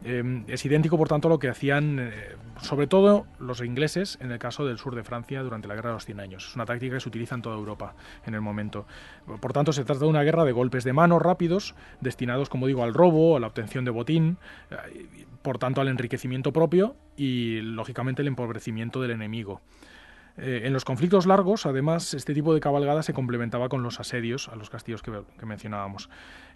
Em, 0.05 0.45
es 0.47 0.65
idéntico, 0.65 0.97
por 0.97 1.09
tanto, 1.09 1.29
a 1.29 1.31
lo 1.31 1.39
que 1.39 1.49
hacían, 1.49 1.99
eh, 2.01 2.37
sobre 2.63 2.87
todo 2.87 3.27
los 3.39 3.61
ingleses, 3.61 4.17
en 4.23 4.33
el 4.33 4.39
caso 4.39 4.65
del 4.65 4.79
sur 4.79 4.95
de 4.95 5.05
Francia 5.05 5.43
durante 5.43 5.69
la 5.69 5.75
Guerra 5.75 5.91
de 5.91 5.95
los 5.95 6.07
Cien 6.07 6.21
Años. 6.21 6.49
Es 6.49 6.57
una 6.57 6.65
táctica 6.65 6.95
que 6.95 7.01
se 7.01 7.09
utiliza 7.09 7.35
en 7.35 7.43
toda 7.43 7.57
Europa 7.57 7.95
en 8.25 8.35
el 8.35 8.41
momento. 8.41 8.87
Por 9.41 9.53
tanto, 9.53 9.73
se 9.73 9.85
trata 9.85 10.01
de 10.01 10.07
una 10.07 10.23
guerra 10.23 10.45
de 10.45 10.53
golpes 10.53 10.85
de 10.85 10.93
mano 10.93 11.19
rápidos, 11.19 11.75
destinados, 12.01 12.49
como 12.49 12.67
digo, 12.67 12.83
al 12.83 12.95
robo, 12.95 13.37
a 13.37 13.41
la 13.41 13.49
obtención 13.49 13.85
de 13.85 13.91
botín, 13.91 14.39
eh, 14.71 15.07
por 15.43 15.59
tanto, 15.59 15.81
al 15.81 15.89
enriquecimiento 15.89 16.53
propio 16.53 16.97
y, 17.17 17.61
lógicamente, 17.61 18.23
el 18.23 18.29
empobrecimiento 18.29 19.03
del 19.03 19.11
enemigo. 19.11 19.61
Eh, 20.41 20.63
en 20.65 20.73
los 20.73 20.85
conflictos 20.85 21.27
largos, 21.27 21.67
además, 21.67 22.15
este 22.15 22.33
tipo 22.33 22.55
de 22.55 22.61
cabalgada 22.61 23.03
se 23.03 23.13
complementaba 23.13 23.69
con 23.69 23.83
los 23.83 23.99
asedios 23.99 24.49
a 24.49 24.55
los 24.55 24.71
castillos 24.71 25.03
que, 25.03 25.11
mencionábamos. 25.45 26.09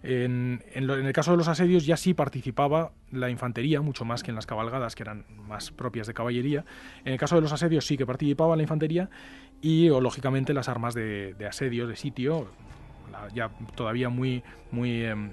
En, 0.03 0.63
el 0.73 1.11
caso 1.13 1.31
de 1.31 1.37
los 1.37 1.49
asedios 1.49 1.85
ya 1.85 1.97
sí 1.97 2.13
participaba 2.13 2.93
la 3.11 3.29
infantería, 3.29 3.81
mucho 3.81 4.05
más 4.05 4.23
que 4.23 4.31
en 4.31 4.35
las 4.35 4.45
cabalgadas, 4.45 4.95
que 4.95 5.03
eran 5.03 5.25
más 5.47 5.71
propias 5.71 6.07
de 6.07 6.13
caballería. 6.13 6.63
En 7.03 7.13
el 7.13 7.19
caso 7.19 7.35
de 7.35 7.41
los 7.41 7.51
asedios 7.51 7.85
sí 7.85 7.97
que 7.97 8.05
participaba 8.05 8.55
la 8.55 8.61
infantería 8.61 9.09
y, 9.61 9.89
lógicamente, 9.89 10.53
las 10.53 10.69
armas 10.69 10.93
de, 10.93 11.35
asedio, 11.47 11.85
de 11.85 11.97
sitio, 11.97 12.47
ya 13.35 13.49
todavía 13.75 14.07
muy, 14.07 14.43
muy 14.71 15.03
em, 15.03 15.31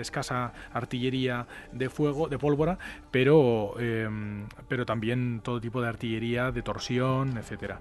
escasa 0.00 0.52
artillería 0.72 1.46
de 1.72 1.88
fuego, 1.88 2.28
de 2.28 2.38
pólvora, 2.38 2.78
pero, 3.10 3.74
em, 3.78 4.46
pero 4.68 4.86
también 4.86 5.40
todo 5.42 5.60
tipo 5.60 5.80
de 5.80 5.88
artillería 5.88 6.50
de 6.52 6.62
torsión, 6.62 7.36
etcétera. 7.36 7.80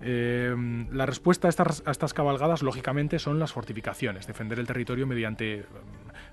Em, 0.00 0.88
la 0.92 1.06
respuesta 1.06 1.48
a 1.48 1.50
estas, 1.50 1.82
a 1.86 1.90
estas, 1.90 2.12
cabalgadas, 2.12 2.62
lógicamente, 2.62 3.18
son 3.18 3.38
las 3.38 3.52
fortificaciones, 3.52 4.26
defender 4.26 4.58
el 4.58 4.66
territorio 4.66 5.06
mediante 5.06 5.60
em, 5.60 5.64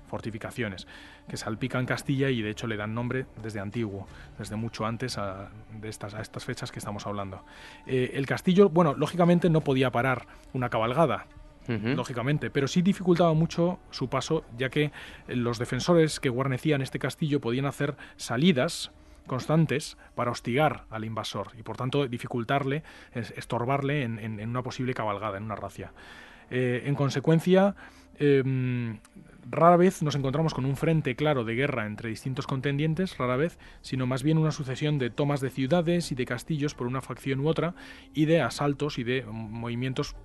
fortificaciones, 0.06 0.86
que 1.28 1.36
salpican 1.36 1.86
Castilla 1.86 2.28
y 2.28 2.42
de 2.42 2.50
hecho 2.50 2.66
le 2.66 2.76
dan 2.76 2.94
nombre 2.94 3.26
desde 3.42 3.60
antiguo, 3.60 4.06
desde 4.38 4.56
mucho 4.56 4.84
antes 4.84 5.16
a, 5.18 5.48
de 5.80 5.88
estas, 5.88 6.14
a 6.14 6.20
estas 6.20 6.44
fechas 6.44 6.70
que 6.70 6.78
estamos 6.78 7.06
hablando. 7.06 7.44
Eh, 7.86 8.12
el 8.14 8.26
castillo, 8.26 8.68
bueno, 8.68 8.94
lógicamente 8.94 9.48
no 9.48 9.62
podía 9.62 9.90
parar 9.90 10.26
una 10.52 10.68
cabalgada, 10.68 11.26
lógicamente, 11.68 12.50
pero 12.50 12.68
sí 12.68 12.82
dificultaba 12.82 13.32
mucho 13.34 13.78
su 13.90 14.08
paso, 14.08 14.44
ya 14.58 14.68
que 14.68 14.92
los 15.28 15.58
defensores 15.58 16.20
que 16.20 16.28
guarnecían 16.28 16.82
este 16.82 16.98
castillo 16.98 17.40
podían 17.40 17.66
hacer 17.66 17.96
salidas 18.16 18.92
constantes 19.26 19.96
para 20.14 20.30
hostigar 20.30 20.84
al 20.90 21.04
invasor 21.04 21.52
y 21.58 21.62
por 21.62 21.76
tanto 21.76 22.06
dificultarle, 22.06 22.82
estorbarle 23.14 24.02
en, 24.02 24.48
una 24.48 24.62
posible 24.62 24.94
cabalgada, 24.94 25.38
en 25.38 25.44
una 25.44 25.56
racia. 25.56 25.92
Eh, 26.50 26.82
en 26.84 26.94
consecuencia, 26.94 27.74
em, 28.18 28.98
rara 29.50 29.76
vez 29.76 30.02
nos 30.02 30.14
encontramos 30.14 30.54
con 30.54 30.64
un 30.66 30.76
frente 30.76 31.16
claro 31.16 31.44
de 31.44 31.54
guerra 31.54 31.86
entre 31.86 32.10
distintos 32.10 32.46
contendientes, 32.46 33.16
rara 33.18 33.36
vez, 33.36 33.58
sino 33.80 34.06
más 34.06 34.22
bien 34.22 34.38
una 34.38 34.50
sucesión 34.50 34.98
de 34.98 35.10
tomas 35.10 35.40
de 35.40 35.50
ciudades 35.50 36.12
y 36.12 36.14
de 36.14 36.26
castillos 36.26 36.74
por 36.74 36.86
una 36.86 37.00
facción 37.00 37.40
u 37.40 37.48
otra 37.48 37.74
y 38.12 38.26
de 38.26 38.42
asaltos 38.42 38.98
y 38.98 39.04
de 39.04 39.24
movimientos 39.26 40.16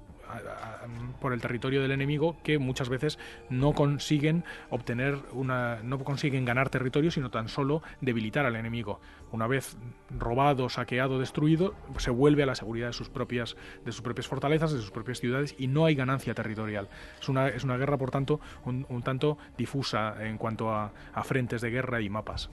por 1.19 1.33
el 1.33 1.41
territorio 1.41 1.81
del 1.81 1.91
enemigo 1.91 2.37
que 2.43 2.59
muchas 2.59 2.89
veces 2.89 3.19
no 3.49 3.73
consiguen 3.73 4.43
obtener 4.69 5.17
una 5.33 5.79
no 5.83 5.99
consiguen 5.99 6.45
ganar 6.45 6.69
territorio 6.69 7.11
sino 7.11 7.29
tan 7.29 7.49
solo 7.49 7.81
debilitar 8.01 8.45
al 8.45 8.55
enemigo. 8.55 8.99
Una 9.31 9.47
vez 9.47 9.77
robado 10.09 10.69
saqueado 10.69 11.19
destruido 11.19 11.75
se 11.97 12.09
vuelve 12.09 12.43
a 12.43 12.45
la 12.45 12.55
seguridad 12.55 12.87
de 12.87 12.93
sus 12.93 13.09
propias 13.09 13.55
de 13.85 13.91
sus 13.91 14.01
propias 14.01 14.27
fortalezas 14.27 14.71
de 14.71 14.79
sus 14.79 14.91
propias 14.91 15.19
ciudades 15.19 15.55
y 15.57 15.67
no 15.67 15.85
hay 15.85 15.95
ganancia 15.95 16.33
territorial. 16.33 16.87
Es 17.21 17.29
una 17.29 17.47
es 17.49 17.63
una 17.63 17.77
guerra 17.77 17.97
por 17.97 18.11
tanto 18.11 18.39
un, 18.65 18.85
tanto 19.03 19.37
difusa 19.57 20.15
en 20.25 20.37
cuanto 20.37 20.71
a, 20.71 20.91
frentes 21.23 21.61
de 21.61 21.69
guerra 21.69 22.01
y 22.01 22.09
mapas. 22.09 22.49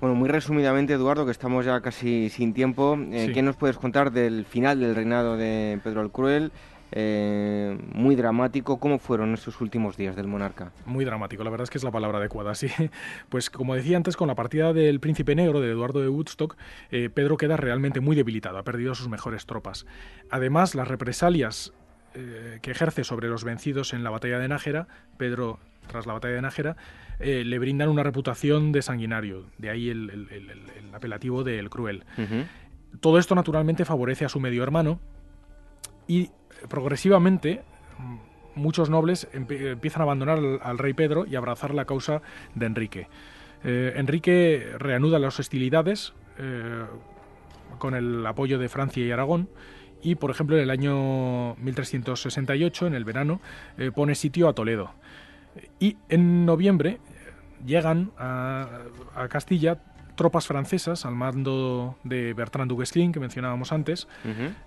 Bueno 0.00 0.14
muy 0.14 0.28
resumidamente 0.28 0.92
Eduardo 0.92 1.24
que 1.24 1.30
estamos 1.30 1.64
ya 1.64 1.80
casi 1.80 2.28
sin 2.28 2.52
tiempo 2.52 2.98
eh, 3.12 3.30
¿qué 3.32 3.42
nos 3.42 3.56
puedes 3.56 3.78
contar 3.78 4.10
del 4.10 4.44
final 4.44 4.80
del 4.80 4.94
reinado 4.94 5.36
de 5.36 5.80
Pedro 5.82 6.02
el 6.02 6.10
Cruel 6.10 6.52
eh, 6.96 7.76
muy 7.92 8.14
dramático. 8.14 8.78
¿Cómo 8.78 9.00
fueron 9.00 9.34
esos 9.34 9.60
últimos 9.60 9.96
días 9.96 10.14
del 10.14 10.28
monarca? 10.28 10.70
Muy 10.86 11.04
dramático, 11.04 11.42
la 11.42 11.50
verdad 11.50 11.64
es 11.64 11.70
que 11.70 11.78
es 11.78 11.82
la 11.82 11.90
palabra 11.90 12.18
adecuada, 12.18 12.54
sí. 12.54 12.68
Pues 13.28 13.50
como 13.50 13.74
decía 13.74 13.96
antes, 13.96 14.16
con 14.16 14.28
la 14.28 14.36
partida 14.36 14.72
del 14.72 15.00
príncipe 15.00 15.34
negro 15.34 15.60
de 15.60 15.72
Eduardo 15.72 16.00
de 16.00 16.08
Woodstock, 16.08 16.56
eh, 16.92 17.10
Pedro 17.12 17.36
queda 17.36 17.56
realmente 17.56 17.98
muy 17.98 18.14
debilitado, 18.14 18.58
ha 18.58 18.62
perdido 18.62 18.92
a 18.92 18.94
sus 18.94 19.08
mejores 19.08 19.44
tropas. 19.44 19.86
Además, 20.30 20.76
las 20.76 20.86
represalias 20.86 21.72
eh, 22.14 22.60
que 22.62 22.70
ejerce 22.70 23.02
sobre 23.02 23.28
los 23.28 23.42
vencidos 23.42 23.92
en 23.92 24.04
la 24.04 24.10
batalla 24.10 24.38
de 24.38 24.46
Nájera, 24.46 24.86
Pedro, 25.16 25.58
tras 25.88 26.06
la 26.06 26.12
batalla 26.12 26.34
de 26.34 26.42
Nájera, 26.42 26.76
le 27.18 27.58
brindan 27.58 27.88
una 27.88 28.04
reputación 28.04 28.70
de 28.70 28.82
sanguinario, 28.82 29.46
de 29.58 29.70
ahí 29.70 29.88
el, 29.88 30.28
apelativo 30.92 31.42
de 31.42 31.58
El 31.58 31.70
Cruel. 31.70 32.04
Todo 33.00 33.18
esto 33.18 33.34
naturalmente 33.34 33.84
favorece 33.84 34.24
a 34.24 34.28
su 34.28 34.40
medio 34.40 34.62
hermano 34.62 35.00
y 36.06 36.30
progresivamente 36.68 37.62
muchos 38.54 38.90
nobles 38.90 39.28
empiezan 39.32 40.02
a 40.02 40.04
abandonar 40.04 40.38
al, 40.62 40.78
rey 40.78 40.94
Pedro 40.94 41.26
y 41.26 41.36
abrazar 41.36 41.74
la 41.74 41.84
causa 41.84 42.22
de 42.54 42.66
Enrique. 42.66 43.08
Eh, 43.64 43.94
Enrique 43.96 44.72
reanuda 44.78 45.18
las 45.18 45.38
hostilidades 45.38 46.12
eh, 46.38 46.84
con 47.78 47.94
el 47.94 48.24
apoyo 48.26 48.58
de 48.58 48.68
Francia 48.68 49.04
y 49.04 49.10
Aragón 49.10 49.48
y, 50.02 50.16
por 50.16 50.30
ejemplo, 50.30 50.56
en 50.56 50.62
el 50.62 50.70
año 50.70 51.54
1368, 51.56 52.86
en 52.86 52.94
el 52.94 53.04
verano, 53.04 53.40
eh, 53.78 53.90
pone 53.90 54.14
sitio 54.14 54.48
a 54.48 54.52
Toledo. 54.52 54.90
Y 55.80 55.96
en 56.08 56.44
noviembre 56.44 56.98
llegan 57.64 58.12
a, 58.18 58.68
a 59.14 59.28
Castilla 59.28 59.78
tropas 60.14 60.46
francesas 60.46 61.04
al 61.04 61.14
mando 61.14 61.96
de 62.04 62.34
Bertrand 62.34 62.70
du 62.70 62.78
Guesclin, 62.78 63.12
que 63.12 63.20
mencionábamos 63.20 63.72
antes, 63.72 64.08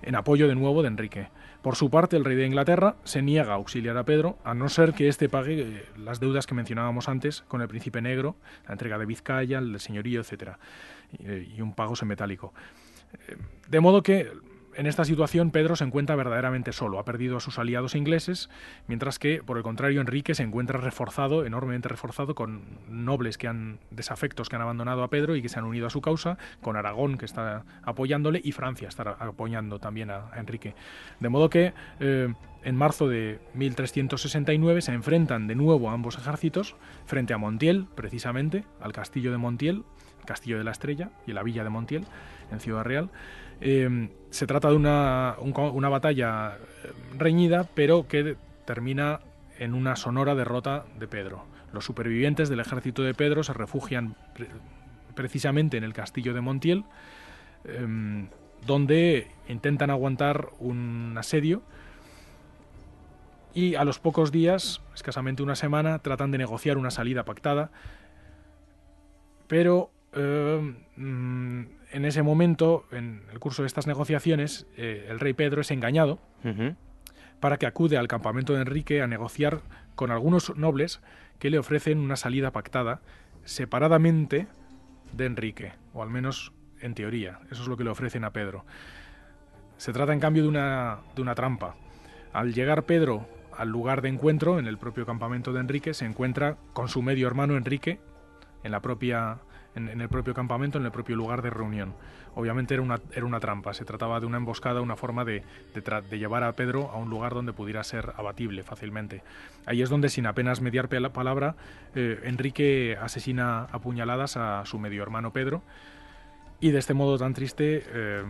en 0.01 0.15
apoyo 0.15 0.47
de 0.47 0.55
nuevo 0.55 0.81
de 0.81 0.89
Enrique. 0.89 1.29
Por 1.61 1.75
su 1.75 1.89
parte, 1.89 2.15
el 2.15 2.25
rey 2.25 2.35
de 2.35 2.45
Inglaterra 2.45 2.95
se 3.03 3.21
niega 3.21 3.53
a 3.53 3.55
auxiliar 3.55 3.97
a 3.97 4.05
Pedro, 4.05 4.37
a 4.43 4.53
no 4.53 4.69
ser 4.69 4.93
que 4.93 5.07
éste 5.07 5.27
pague 5.27 5.61
eh, 5.61 5.85
las 5.97 6.19
deudas 6.19 6.45
que 6.45 6.53
mencionábamos 6.53 7.09
antes 7.09 7.41
con 7.47 7.61
el 7.61 7.67
príncipe 7.67 8.01
negro, 8.01 8.35
la 8.67 8.73
entrega 8.73 8.97
de 8.97 9.05
Vizcaya, 9.05 9.57
el 9.59 9.79
señorío, 9.79 10.21
etc. 10.21 10.51
Y, 11.19 11.55
y 11.57 11.61
un 11.61 11.73
pago 11.73 11.95
en 11.99 12.07
metálico. 12.07 12.53
Eh, 13.27 13.37
de 13.67 13.79
modo 13.79 14.03
que 14.03 14.31
en 14.77 14.85
esta 14.85 15.03
situación 15.03 15.49
Pedro 15.51 15.75
se 15.75 15.83
encuentra 15.83 16.15
verdaderamente 16.15 16.71
solo, 16.71 16.99
ha 16.99 17.05
perdido 17.05 17.37
a 17.37 17.39
sus 17.39 17.57
aliados 17.57 17.95
ingleses, 17.95 18.49
mientras 18.87 19.17
que, 19.17 19.41
por 19.43 19.57
el 19.57 19.63
contrario, 19.63 20.01
Enrique 20.01 20.35
se 20.35 20.43
encuentra 20.43 20.79
reforzado, 20.79 21.45
enormemente 21.45 21.89
reforzado, 21.89 22.35
con 22.35 22.61
nobles 22.87 23.37
que 23.37 23.47
han 23.47 23.79
desafectos 23.89 24.49
que 24.49 24.55
han 24.55 24.61
abandonado 24.61 25.03
a 25.03 25.09
Pedro 25.09 25.35
y 25.35 25.41
que 25.41 25.49
se 25.49 25.57
han 25.57 25.65
unido 25.65 25.87
a 25.87 25.89
su 25.89 26.01
causa, 26.01 26.37
con 26.61 26.75
Aragón 26.75 27.17
que 27.17 27.25
está 27.25 27.63
apoyándole 27.81 28.39
y 28.43 28.51
Francia 28.51 28.87
está 28.87 29.17
apoyando 29.19 29.79
también 29.79 30.11
a, 30.11 30.29
Enrique. 30.37 30.75
De 31.19 31.29
modo 31.29 31.49
que 31.49 31.73
eh, 31.99 32.31
en 32.63 32.75
marzo 32.75 33.09
de 33.09 33.39
1369 33.55 34.81
se 34.81 34.93
enfrentan 34.93 35.47
de 35.47 35.55
nuevo 35.55 35.89
ambos 35.89 36.17
ejércitos 36.17 36.75
frente 37.05 37.33
a 37.33 37.39
Montiel, 37.39 37.87
precisamente, 37.95 38.63
al 38.79 38.93
castillo 38.93 39.31
de 39.31 39.37
Montiel, 39.37 39.83
Castillo 40.25 40.59
de 40.59 40.63
la 40.63 40.71
Estrella 40.71 41.09
y 41.25 41.33
la 41.33 41.41
villa 41.41 41.63
de 41.63 41.69
Montiel, 41.71 42.05
en 42.51 42.59
Ciudad 42.59 42.83
Real. 42.83 43.09
Em, 43.59 44.09
se 44.29 44.45
trata 44.45 44.69
de 44.69 44.75
una, 44.75 45.35
batalla 45.89 46.57
eh, 46.57 46.91
reñida, 47.17 47.67
pero 47.73 48.07
que 48.07 48.35
termina 48.65 49.21
en 49.57 49.73
una 49.73 49.95
sonora 49.95 50.35
derrota 50.35 50.85
de 50.99 51.07
Pedro. 51.07 51.45
Los 51.73 51.85
supervivientes 51.85 52.49
del 52.49 52.59
ejército 52.59 53.01
de 53.01 53.13
Pedro 53.13 53.43
se 53.43 53.53
refugian 53.53 54.15
precisamente 55.15 55.77
en 55.77 55.83
el 55.83 55.93
castillo 55.93 56.33
de 56.33 56.41
Montiel, 56.41 56.83
em, 57.63 58.27
donde 58.65 59.31
intentan 59.47 59.89
aguantar 59.89 60.49
un 60.59 61.15
asedio 61.17 61.63
y 63.53 63.73
a 63.75 63.83
los 63.83 63.99
pocos 63.99 64.31
días, 64.31 64.81
escasamente 64.93 65.41
una 65.41 65.55
semana, 65.55 65.99
tratan 65.99 66.29
de 66.29 66.37
negociar 66.37 66.77
una 66.77 66.91
salida 66.91 67.25
pactada, 67.25 67.71
pero 69.47 69.89
em, 70.13 70.75
en 71.91 72.05
ese 72.05 72.23
momento, 72.23 72.85
en 72.91 73.23
el 73.31 73.39
curso 73.39 73.63
de 73.63 73.67
estas 73.67 73.87
negociaciones, 73.87 74.67
eh, 74.75 75.07
el 75.09 75.19
rey 75.19 75.33
Pedro 75.33 75.61
es 75.61 75.71
engañado 75.71 76.19
para 77.39 77.57
que 77.57 77.65
acude 77.65 77.97
al 77.97 78.07
campamento 78.07 78.53
de 78.53 78.61
Enrique 78.61 79.01
a 79.01 79.07
negociar 79.07 79.61
con 79.95 80.11
algunos 80.11 80.55
nobles 80.55 81.01
que 81.39 81.49
le 81.49 81.59
ofrecen 81.59 81.99
una 81.99 82.15
salida 82.15 82.51
pactada 82.51 83.01
separadamente 83.43 84.47
de 85.13 85.25
Enrique, 85.25 85.73
o 85.93 86.03
al 86.03 86.09
menos 86.09 86.51
en 86.81 86.93
teoría. 86.93 87.39
Eso 87.51 87.61
es 87.63 87.67
lo 87.67 87.77
que 87.77 87.83
le 87.83 87.89
ofrecen 87.89 88.23
a 88.23 88.31
Pedro. 88.31 88.65
Se 89.77 89.93
trata 89.93 90.13
en 90.13 90.19
cambio 90.19 90.43
de 90.43 90.49
una, 90.49 90.99
de 91.15 91.21
una 91.21 91.35
trampa. 91.35 91.75
Al 92.33 92.53
llegar 92.53 92.83
Pedro 92.83 93.27
al 93.55 93.69
lugar 93.69 94.01
de 94.01 94.09
encuentro, 94.09 94.59
en 94.59 94.67
el 94.67 94.77
propio 94.77 95.05
campamento 95.05 95.51
de 95.51 95.59
Enrique, 95.59 95.93
se 95.93 96.05
encuentra 96.05 96.57
con 96.73 96.89
su 96.89 97.01
medio 97.01 97.27
hermano 97.27 97.57
Enrique, 97.57 97.99
en 98.63 98.71
la 98.71 98.81
propia 98.81 99.39
en, 99.77 100.01
el 100.01 100.09
propio 100.09 100.33
campamento, 100.33 100.77
en 100.77 100.85
el 100.85 100.91
propio 100.91 101.15
lugar 101.15 101.41
de 101.41 101.49
reunión. 101.49 101.93
Obviamente 102.35 102.73
era 102.73 102.83
una, 102.83 102.99
era 103.13 103.25
una 103.25 103.39
trampa, 103.39 103.73
se 103.73 103.85
trataba 103.85 104.19
de 104.19 104.25
una 104.25 104.37
emboscada, 104.37 104.81
una 104.81 104.95
forma 104.95 105.25
de, 105.25 105.43
llevar 106.11 106.43
a 106.43 106.53
Pedro 106.53 106.91
a 106.91 106.97
un 106.97 107.09
lugar 107.09 107.33
donde 107.33 107.53
pudiera 107.53 107.83
ser 107.83 108.13
abatible 108.17 108.63
fácilmente. 108.63 109.23
Ahí 109.65 109.81
es 109.81 109.89
donde, 109.89 110.09
sin 110.09 110.25
apenas 110.25 110.61
mediar 110.61 110.89
palabra, 111.11 111.55
eh, 111.95 112.19
Enrique 112.23 112.97
asesina 113.01 113.63
a 113.63 113.79
puñaladas 113.79 114.37
a 114.37 114.65
su 114.65 114.79
medio 114.79 115.03
hermano 115.03 115.31
Pedro 115.31 115.61
y 116.59 116.71
de 116.71 116.79
este 116.79 116.93
modo 116.93 117.17
tan 117.17 117.33
triste... 117.33 117.83
Eh, 117.87 118.23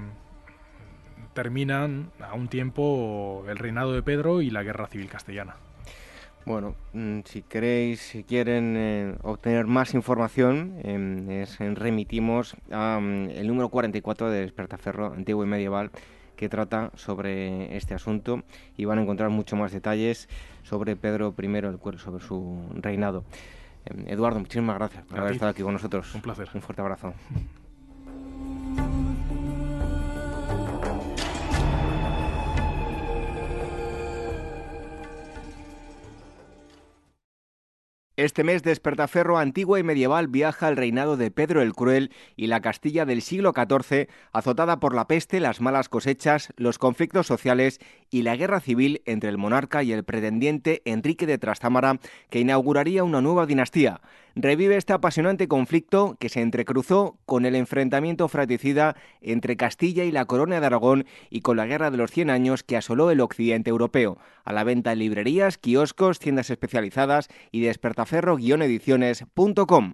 terminan 1.38 2.10
a 2.20 2.34
un 2.34 2.48
tiempo 2.48 3.46
el 3.48 3.60
reinado 3.60 3.94
de 3.94 4.02
Pedro 4.02 4.42
y 4.42 4.50
la 4.50 4.64
guerra 4.64 4.88
civil 4.88 5.08
castellana. 5.08 5.58
Bueno, 6.48 6.76
mm, 6.94 7.20
si 7.26 7.42
queréis, 7.42 8.00
si 8.00 8.24
quieren 8.24 8.76
eh, 8.78 9.16
obtener 9.24 9.68
más 9.68 9.94
información, 9.94 10.80
em, 10.82 11.46
remitimos 11.76 12.56
al 12.72 13.02
mm, 13.02 13.46
número 13.46 13.68
44 13.68 14.30
de 14.30 14.42
Despertaferro 14.42 15.08
Antiguo 15.08 15.44
y 15.44 15.48
Medieval 15.48 15.92
que 16.38 16.48
trata 16.48 16.92
sobre 16.96 17.76
este 17.76 17.96
asunto 17.96 18.44
y 18.78 18.86
van 18.86 19.00
a 19.00 19.02
encontrar 19.02 19.30
mucho 19.30 19.58
más 19.58 19.74
detalles 19.74 20.30
sobre 20.64 20.96
Pedro 20.96 21.36
I, 21.38 21.46
el, 21.46 21.80
sobre 22.00 22.24
su 22.24 22.62
reinado. 22.76 23.26
Em, 23.84 24.08
Eduardo, 24.08 24.40
muchísimas 24.40 24.78
gracias 24.78 25.04
por 25.04 25.20
haber 25.20 25.34
estado 25.34 25.52
aquí 25.52 25.64
con 25.64 25.74
nosotros. 25.74 26.16
Un 26.16 26.22
placer. 26.22 26.48
Un 26.54 26.62
fuerte 26.62 26.82
abrazo. 26.82 27.14
Este 38.18 38.44
mes 38.44 38.64
Despertaferro 38.64 39.38
antigua 39.38 39.80
y 39.80 39.84
medieval 39.84 40.28
viaja 40.28 40.66
al 40.66 40.76
reinado 40.76 41.18
de 41.18 41.30
Pedro 41.30 41.62
el 41.62 41.74
Cruel 41.74 42.12
y 42.36 42.48
la 42.48 42.62
Castilla 42.62 43.06
del 43.06 43.22
siglo 43.22 43.54
XIV, 43.56 44.08
azotada 44.34 44.80
por 44.80 44.96
la 44.96 45.06
peste, 45.06 45.40
las 45.40 45.62
malas 45.62 45.88
cosechas, 45.88 46.52
los 46.58 46.80
conflictos 46.80 47.28
sociales 47.28 47.80
y 48.10 48.24
la 48.24 48.36
guerra 48.36 48.60
civil 48.60 49.04
entre 49.06 49.30
el 49.30 49.38
monarca 49.38 49.84
y 49.84 49.92
el 49.92 50.04
pretendiente 50.04 50.82
Enrique 50.86 51.28
de 51.28 51.38
Trastámara, 51.38 52.00
que 52.32 52.40
inauguraría 52.40 53.04
una 53.04 53.22
nueva 53.22 53.46
dinastía 53.46 54.02
revive 54.42 54.78
este 54.78 54.94
apasionante 54.94 55.48
conflicto 55.48 56.16
que 56.20 56.30
se 56.30 56.42
entrecruzó 56.42 57.18
con 57.26 57.46
el 57.46 57.56
enfrentamiento 57.56 58.28
fratricida 58.28 58.96
entre 59.22 59.58
Castilla 59.58 60.04
y 60.04 60.12
la 60.12 60.26
Corona 60.26 60.60
de 60.60 60.66
Aragón 60.66 61.06
y 61.30 61.42
con 61.42 61.58
la 61.58 61.66
Guerra 61.66 61.92
de 61.92 61.98
los 61.98 62.12
Cien 62.12 62.30
Años 62.30 62.64
que 62.64 62.78
asoló 62.78 63.12
el 63.12 63.20
occidente 63.22 63.70
europeo. 63.70 64.18
A 64.44 64.54
la 64.54 64.64
venta 64.64 64.94
en 64.94 65.00
librerías, 65.00 65.58
kioscos, 65.58 66.20
tiendas 66.20 66.50
especializadas 66.50 67.28
y 67.52 67.62
despertaferro-ediciones.com. 67.62 69.94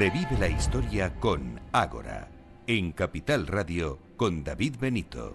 Revive 0.00 0.38
la 0.38 0.48
historia 0.48 1.12
con 1.20 1.60
Ágora, 1.72 2.30
en 2.66 2.92
Capital 2.92 3.46
Radio 3.46 3.98
con 4.16 4.42
David 4.42 4.76
Benito. 4.80 5.34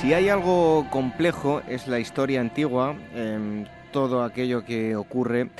Si 0.00 0.12
hay 0.12 0.28
algo 0.30 0.84
complejo 0.90 1.62
es 1.68 1.86
la 1.86 2.00
historia 2.00 2.40
antigua, 2.40 2.96
em, 3.14 3.66
todo 3.92 4.24
aquello 4.24 4.64
que 4.64 4.96
ocurre 4.96 5.50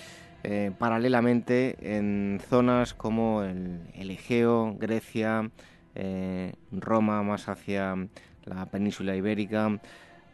eh, 0.43 0.73
paralelamente 0.79 1.77
en 1.81 2.41
zonas 2.49 2.95
como 2.95 3.43
el, 3.43 3.81
Egeo, 3.95 4.75
Grecia, 4.79 5.51
eh, 5.95 6.55
Roma, 6.73 7.23
más 7.23 7.49
hacia 7.49 7.95
la 8.45 8.67
península 8.67 9.15
ibérica, 9.15 9.69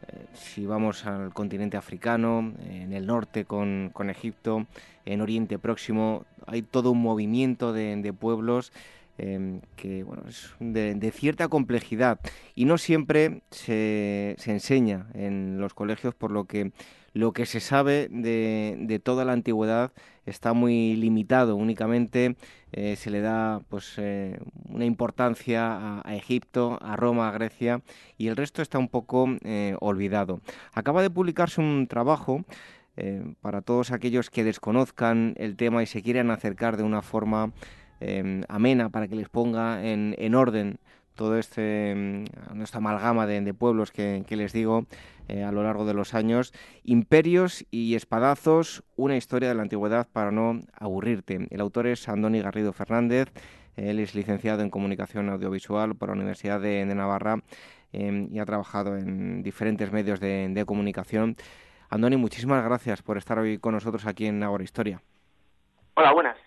eh, 0.06 0.26
si 0.32 0.64
vamos 0.64 1.06
al 1.06 1.34
continente 1.34 1.76
africano, 1.76 2.54
en 2.68 2.92
el 2.92 3.06
norte 3.06 3.46
con, 3.46 3.90
Egipto, 4.08 4.66
en 5.04 5.20
Oriente 5.20 5.58
Próximo, 5.58 6.24
hay 6.46 6.62
todo 6.62 6.92
un 6.92 7.02
movimiento 7.02 7.72
de, 7.72 8.12
pueblos 8.12 8.72
que 9.16 10.04
bueno, 10.04 10.24
es 10.28 10.54
de, 10.60 11.10
cierta 11.10 11.48
complejidad. 11.48 12.20
Y 12.54 12.66
no 12.66 12.78
siempre 12.78 13.40
se, 13.50 14.36
se, 14.38 14.52
enseña 14.52 15.06
en 15.14 15.58
los 15.58 15.74
colegios, 15.74 16.14
por 16.14 16.30
lo 16.30 16.44
que 16.44 16.70
lo 17.16 17.32
que 17.32 17.46
se 17.46 17.60
sabe 17.60 18.08
de, 18.10 19.00
toda 19.02 19.24
la 19.24 19.32
antigüedad 19.32 19.90
está 20.26 20.52
muy 20.52 20.96
limitado. 20.96 21.56
Únicamente 21.56 22.36
eh, 22.72 22.94
se 22.96 23.10
le 23.10 23.22
da 23.22 23.62
pues, 23.70 23.94
eh, 23.96 24.38
una 24.68 24.84
importancia 24.84 26.02
a, 26.02 26.14
Egipto, 26.14 26.78
a 26.82 26.94
Roma, 26.94 27.30
a 27.30 27.32
Grecia 27.32 27.80
y 28.18 28.26
el 28.26 28.36
resto 28.36 28.60
está 28.60 28.78
un 28.78 28.88
poco 28.88 29.28
eh, 29.44 29.76
olvidado. 29.80 30.42
Acaba 30.74 31.00
de 31.00 31.08
publicarse 31.08 31.60
un 31.60 31.86
trabajo 31.86 32.44
para 33.42 33.60
todos 33.60 33.92
aquellos 33.92 34.30
que 34.30 34.42
desconozcan 34.42 35.34
el 35.36 35.56
tema 35.56 35.82
y 35.82 35.86
se 35.86 36.02
quieran 36.02 36.30
acercar 36.30 36.78
de 36.78 36.82
una 36.82 37.02
forma 37.02 37.52
amena 38.48 38.88
para 38.88 39.06
que 39.06 39.16
les 39.16 39.28
ponga 39.28 39.86
en, 39.86 40.34
orden 40.34 40.78
todo 41.16 41.38
este 41.38 41.94
mm, 41.94 42.62
esta 42.62 42.78
amalgama 42.78 43.26
de, 43.26 43.54
pueblos 43.54 43.90
que 43.90 44.24
les 44.30 44.52
digo 44.52 44.86
eh, 45.28 45.42
a 45.42 45.50
lo 45.50 45.64
largo 45.64 45.84
de 45.84 45.94
los 45.94 46.14
años. 46.14 46.52
Imperios 46.84 47.64
y 47.72 47.96
espadazos, 47.96 48.84
una 48.94 49.16
historia 49.16 49.48
de 49.48 49.56
la 49.56 49.62
antigüedad 49.62 50.06
para 50.12 50.30
no 50.30 50.60
aburrirte. 50.72 51.48
El 51.50 51.60
autor 51.60 51.88
es 51.88 52.08
Andoni 52.08 52.40
Garrido 52.40 52.72
Fernández. 52.72 53.32
Él 53.74 53.98
es 53.98 54.14
licenciado 54.14 54.62
en 54.62 54.70
comunicación 54.70 55.28
audiovisual 55.28 55.96
por 55.96 56.10
la 56.10 56.14
Universidad 56.14 56.60
de, 56.60 56.84
Navarra 56.86 57.40
em, 57.92 58.28
y 58.32 58.38
ha 58.38 58.46
trabajado 58.46 58.96
en 58.96 59.42
diferentes 59.42 59.90
medios 59.90 60.20
de, 60.20 60.64
comunicación. 60.64 61.36
Andoni, 61.90 62.16
muchísimas 62.16 62.64
gracias 62.64 63.02
por 63.02 63.18
estar 63.18 63.38
hoy 63.38 63.58
con 63.58 63.74
nosotros 63.74 64.06
aquí 64.06 64.26
en 64.26 64.42
Agora 64.44 64.62
Historia. 64.62 65.02
Hola, 65.94 66.12
buenas. 66.12 66.45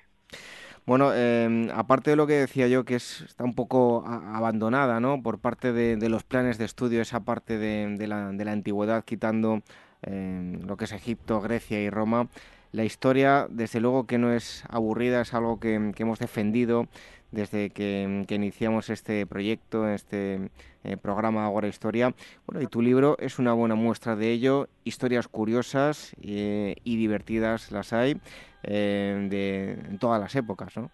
Bueno, 0.90 1.14
em, 1.14 1.70
aparte 1.70 2.10
de 2.10 2.16
lo 2.16 2.26
que 2.26 2.34
decía 2.34 2.68
yo, 2.68 2.84
que 2.84 2.96
es, 2.96 3.22
está 3.22 3.44
un 3.44 3.54
poco 3.54 4.04
abandonada 4.08 5.00
¿no? 5.00 5.22
por 5.22 5.38
parte 5.38 5.72
de, 5.72 6.10
los 6.10 6.24
planes 6.24 6.58
de 6.58 6.66
estudio, 6.66 7.04
esa 7.04 7.20
parte 7.20 7.60
de, 7.60 8.08
la, 8.08 8.30
antigüedad, 8.52 9.04
quitando 9.06 9.62
em, 10.02 10.64
lo 10.66 10.78
que 10.78 10.86
es 10.86 10.92
Egipto, 10.92 11.42
Grecia 11.42 11.80
y 11.80 11.92
Roma. 11.92 12.28
La 12.72 12.86
historia, 12.86 13.46
desde 13.52 13.80
luego 13.80 14.08
que 14.08 14.18
no 14.18 14.34
es 14.34 14.64
aburrida, 14.68 15.22
es 15.22 15.36
algo 15.36 15.60
que, 15.60 15.94
hemos 15.96 16.18
defendido 16.18 16.88
desde 17.32 17.70
que, 17.70 18.26
iniciamos 18.30 18.90
este 18.90 19.26
proyecto, 19.26 19.88
este 19.88 20.50
eh, 20.84 20.98
programa 20.98 21.46
Agora 21.46 21.68
Historia. 21.68 22.14
Bueno, 22.46 22.62
y 22.62 22.68
tu 22.68 22.82
libro 22.82 23.18
es 23.20 23.40
una 23.40 23.54
buena 23.54 23.76
muestra 23.76 24.16
de 24.16 24.32
ello. 24.32 24.68
Historias 24.84 25.28
curiosas 25.28 26.16
eh, 26.22 26.76
y 26.84 26.98
divertidas 26.98 27.72
las 27.72 27.94
hay 27.94 28.20
eh, 28.64 29.28
de 29.30 29.72
en 29.72 30.00
todas 30.00 30.20
las 30.20 30.36
épocas, 30.36 30.76
¿no? 30.78 30.90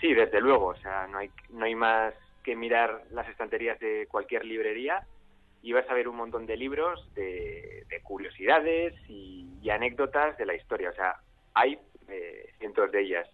Sí, 0.00 0.14
desde 0.14 0.40
luego. 0.40 0.66
O 0.66 0.76
sea, 0.76 1.06
no 1.08 1.18
hay, 1.18 1.30
no 1.50 1.64
hay 1.64 1.74
más 1.74 2.14
que 2.44 2.54
mirar 2.54 3.02
las 3.10 3.28
estanterías 3.28 3.78
de 3.80 4.06
cualquier 4.08 4.44
librería 4.44 5.06
y 5.62 5.72
vas 5.72 5.88
a 5.90 5.94
ver 5.94 6.08
un 6.08 6.16
montón 6.16 6.46
de 6.46 6.56
libros 6.56 7.12
de, 7.14 7.84
curiosidades 8.02 8.94
y, 9.08 9.46
anécdotas 9.70 10.38
de 10.38 10.46
la 10.46 10.54
historia. 10.54 10.90
O 10.90 10.94
sea, 10.94 11.16
hay 11.52 11.78
cientos 12.58 12.90
de 12.90 13.02
ellas. 13.02 13.28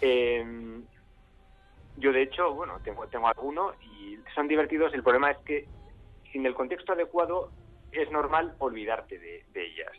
Em, 0.00 0.84
yo, 1.96 2.12
de 2.12 2.22
hecho, 2.22 2.54
bueno, 2.54 2.80
tengo, 2.84 3.06
tengo 3.08 3.28
alguno 3.28 3.74
y 3.80 4.18
son 4.34 4.48
divertidos. 4.48 4.94
El 4.94 5.02
problema 5.02 5.30
es 5.30 5.38
que 5.38 5.66
sin 6.32 6.46
el 6.46 6.54
contexto 6.54 6.92
adecuado 6.92 7.50
es 7.92 8.10
normal 8.10 8.54
olvidarte 8.58 9.18
de 9.18 9.44
ellas. 9.54 9.92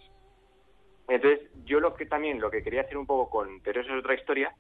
Entonces, 1.09 1.49
yo 1.65 1.79
lo 1.79 1.95
que 1.95 2.05
también, 2.05 2.39
lo 2.39 2.51
que 2.51 2.63
quería 2.63 2.81
hacer 2.81 2.97
un 2.97 3.07
poco 3.07 3.29
con, 3.29 3.61
pero 3.61 3.81
eso 3.81 3.91
es 3.91 3.99
otra 3.99 4.13
historia, 4.13 4.53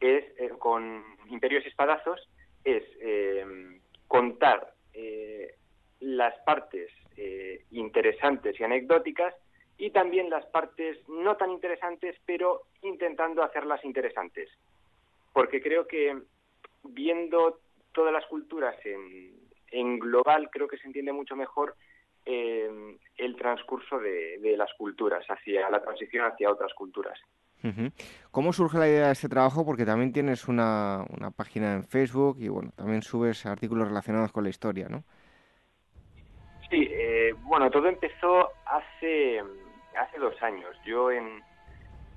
es 0.00 0.24
eh, 0.38 0.50
con 0.58 1.04
Imperios 1.28 1.64
y 1.64 1.68
Espadazos, 1.68 2.28
es 2.64 2.84
eh, 3.00 3.80
contar 4.06 4.74
eh, 4.94 5.56
las 6.00 6.34
partes 6.44 6.90
interesantes 7.70 8.58
y 8.58 8.64
anecdóticas 8.64 9.34
y 9.82 9.90
también 9.90 10.30
las 10.30 10.46
partes 10.46 10.96
no 11.08 11.36
tan 11.36 11.50
interesantes, 11.50 12.14
pero 12.24 12.62
intentando 12.82 13.42
hacerlas 13.42 13.84
interesantes. 13.84 14.48
Porque 15.32 15.60
creo 15.60 15.88
que 15.88 16.16
viendo 16.84 17.58
todas 17.90 18.12
las 18.12 18.24
culturas 18.26 18.76
en, 18.86 19.34
en 19.72 19.98
global, 19.98 20.50
creo 20.52 20.68
que 20.68 20.78
se 20.78 20.86
entiende 20.86 21.12
mucho 21.12 21.34
mejor 21.34 21.74
eh, 22.24 22.96
el 23.16 23.34
transcurso 23.34 23.98
de, 23.98 24.54
las 24.56 24.72
culturas, 24.74 25.26
hacia 25.28 25.68
la 25.68 25.82
transición 25.82 26.26
hacia 26.26 26.48
otras 26.48 26.72
culturas. 26.74 27.18
¿Cómo 28.30 28.52
surge 28.52 28.78
la 28.78 28.86
idea 28.86 29.06
de 29.06 29.12
este 29.12 29.28
trabajo? 29.28 29.66
Porque 29.66 29.84
también 29.84 30.12
tienes 30.12 30.46
una, 30.46 31.04
página 31.36 31.74
en 31.74 31.82
Facebook 31.82 32.36
y 32.38 32.46
bueno, 32.46 32.70
también 32.76 33.02
subes 33.02 33.46
artículos 33.46 33.88
relacionados 33.88 34.30
con 34.30 34.44
la 34.44 34.50
historia, 34.50 34.88
¿no? 34.88 35.02
Sí, 36.70 36.88
eh, 36.90 37.34
bueno, 37.42 37.70
todo 37.70 37.88
empezó 37.88 38.48
hace, 38.64 39.42
hace 39.98 40.18
dos 40.18 40.40
años. 40.42 40.76
Yo 40.84 41.10
en, 41.10 41.42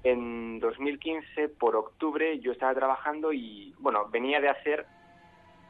en 0.03 0.59
2015, 0.59 1.49
por 1.49 1.75
octubre, 1.75 2.39
yo 2.39 2.51
estaba 2.51 2.73
trabajando 2.73 3.33
y, 3.33 3.73
bueno, 3.79 4.07
venía 4.09 4.39
de 4.39 4.49
hacer, 4.49 4.85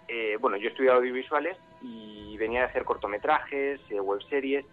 eh, 0.08 0.38
bueno, 0.40 0.58
yo 0.58 0.70
estudié 0.70 0.92
audiovisuales 0.92 1.58
y 1.82 2.38
venía 2.38 2.62
de 2.62 2.66
hacer 2.68 2.86
cortometrajes, 2.86 3.80
eh, 3.90 4.00
webseries 4.00 4.66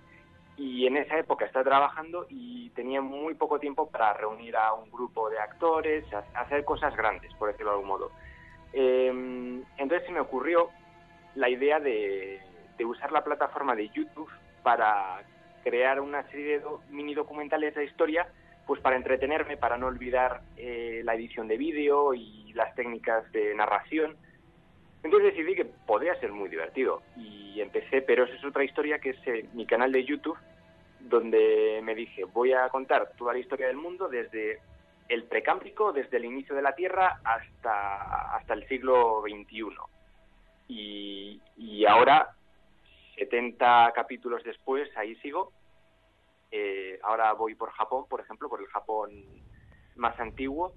y 0.56 0.86
en 0.86 0.96
esa 0.96 1.18
época 1.18 1.46
estaba 1.46 1.64
trabajando 1.64 2.26
y 2.28 2.70
tenía 2.70 3.00
muy 3.00 3.34
poco 3.34 3.58
tiempo 3.58 3.90
para 3.90 4.12
reunir 4.14 4.56
a 4.56 4.74
un 4.74 4.90
grupo 4.90 5.30
de 5.30 5.38
actores, 5.38 6.04
hacer 6.34 6.64
cosas 6.64 6.94
grandes, 6.96 7.32
por 7.34 7.48
decirlo 7.48 7.70
de 7.70 7.76
algún 7.76 7.88
modo. 7.88 8.10
Em, 8.72 9.62
entonces 9.76 10.06
se 10.06 10.12
me 10.12 10.20
ocurrió 10.20 10.70
la 11.34 11.48
idea 11.48 11.80
de, 11.80 12.40
usar 12.84 13.12
la 13.12 13.22
plataforma 13.22 13.76
de 13.76 13.88
YouTube 13.90 14.28
para 14.64 15.22
crear 15.62 16.00
una 16.00 16.22
serie 16.30 16.58
de 16.58 16.64
mini 16.90 17.14
documentales 17.14 17.74
de 17.74 17.84
historia, 17.84 18.26
pues 18.66 18.80
para 18.80 18.96
entretenerme, 18.96 19.56
para 19.56 19.76
no 19.76 19.86
olvidar 19.86 20.42
eh, 20.56 21.02
la 21.04 21.14
edición 21.14 21.48
de 21.48 21.56
vídeo 21.56 22.14
y 22.14 22.52
las 22.54 22.74
técnicas 22.74 23.30
de 23.32 23.54
narración. 23.54 24.16
Entonces 25.02 25.34
decidí 25.34 25.54
que 25.54 25.64
podría 25.64 26.14
ser 26.20 26.32
muy 26.32 26.48
divertido 26.48 27.02
y 27.16 27.60
empecé, 27.60 28.02
pero 28.02 28.24
esa 28.24 28.34
es 28.34 28.44
otra 28.44 28.64
historia 28.64 28.98
que 29.00 29.10
es 29.10 29.26
eh, 29.26 29.46
mi 29.52 29.66
canal 29.66 29.90
de 29.90 30.04
YouTube, 30.04 30.38
donde 31.00 31.80
me 31.82 31.94
dije, 31.94 32.24
voy 32.24 32.52
a 32.52 32.68
contar 32.68 33.10
toda 33.18 33.32
la 33.32 33.40
historia 33.40 33.66
del 33.66 33.76
mundo 33.76 34.08
desde 34.08 34.60
el 35.08 35.24
precámbrico, 35.24 35.92
desde 35.92 36.16
el 36.18 36.24
inicio 36.24 36.54
de 36.54 36.62
la 36.62 36.74
Tierra 36.74 37.20
hasta, 37.24 38.36
hasta 38.36 38.54
el 38.54 38.66
siglo 38.68 39.22
XXI. 39.22 39.64
Y, 40.68 41.40
y 41.56 41.84
ahora, 41.84 42.30
70 43.16 43.92
capítulos 43.94 44.42
después, 44.44 44.88
ahí 44.96 45.14
sigo. 45.16 45.52
Eh, 46.50 46.98
ahora 47.02 47.32
voy 47.32 47.54
por 47.54 47.70
Japón, 47.70 48.04
por 48.08 48.20
ejemplo, 48.20 48.48
por 48.48 48.60
el 48.60 48.66
Japón 48.66 49.10
más 49.96 50.18
antiguo 50.20 50.74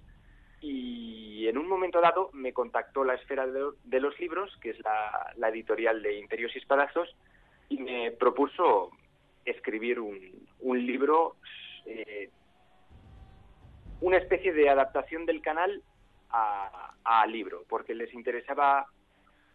y 0.62 1.48
en 1.48 1.58
un 1.58 1.68
momento 1.68 2.02
dado 2.02 2.30
me 2.34 2.54
contactó 2.54 3.04
la 3.04 3.14
Esfera 3.14 3.46
de, 3.46 4.00
los 4.00 4.20
Libros, 4.20 4.58
que 4.62 4.72
es 4.72 4.78
la, 4.80 5.50
editorial 5.50 6.02
de 6.02 6.18
Imperios 6.18 6.56
y 6.56 6.60
Espadazos, 6.60 7.16
y 7.70 7.78
me 7.78 8.12
propuso 8.12 8.90
escribir 9.44 10.00
un, 10.00 10.86
libro, 10.86 11.36
eh, 11.86 12.30
una 14.02 14.18
especie 14.18 14.54
de 14.54 14.70
adaptación 14.70 15.26
del 15.26 15.42
canal 15.42 15.84
a 16.32 17.26
libro, 17.28 17.64
porque 17.70 17.94
les 17.94 18.14
interesaba 18.14 18.88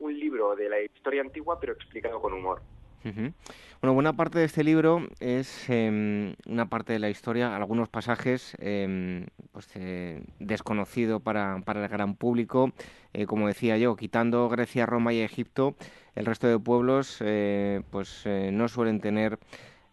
un 0.01 0.19
libro 0.19 0.57
de 0.57 0.69
la 0.69 0.81
historia 0.81 1.23
antigua, 1.23 1.59
pero 1.61 1.73
explicado 1.75 2.21
con 2.21 2.33
humor. 2.33 2.61
Bueno, 3.03 3.95
buena 3.95 4.13
parte 4.13 4.39
de 4.39 4.45
este 4.45 4.63
libro 4.63 5.07
es 5.21 5.71
em, 5.71 6.35
una 6.47 6.69
parte 6.69 6.93
de 6.93 6.99
la 6.99 7.09
historia, 7.09 7.57
algunos 7.57 7.89
pasajes 7.89 8.55
eh, 8.59 9.27
pues, 9.53 9.69
eh, 9.75 10.23
desconocido 10.39 11.21
para, 11.21 11.57
el 11.57 11.89
gran 11.89 12.15
público. 12.15 12.73
Eh, 13.15 13.25
como 13.25 13.47
decía 13.47 13.79
yo, 13.79 13.97
quitando 13.97 14.49
Grecia, 14.51 14.85
Roma 14.85 15.15
y 15.15 15.21
Egipto, 15.21 15.77
el 16.15 16.27
resto 16.27 16.47
de 16.47 16.59
pueblos 16.59 17.19
eh, 17.21 17.81
pues 17.91 18.27
no 18.27 18.69
suelen 18.69 19.01
tener 19.01 19.39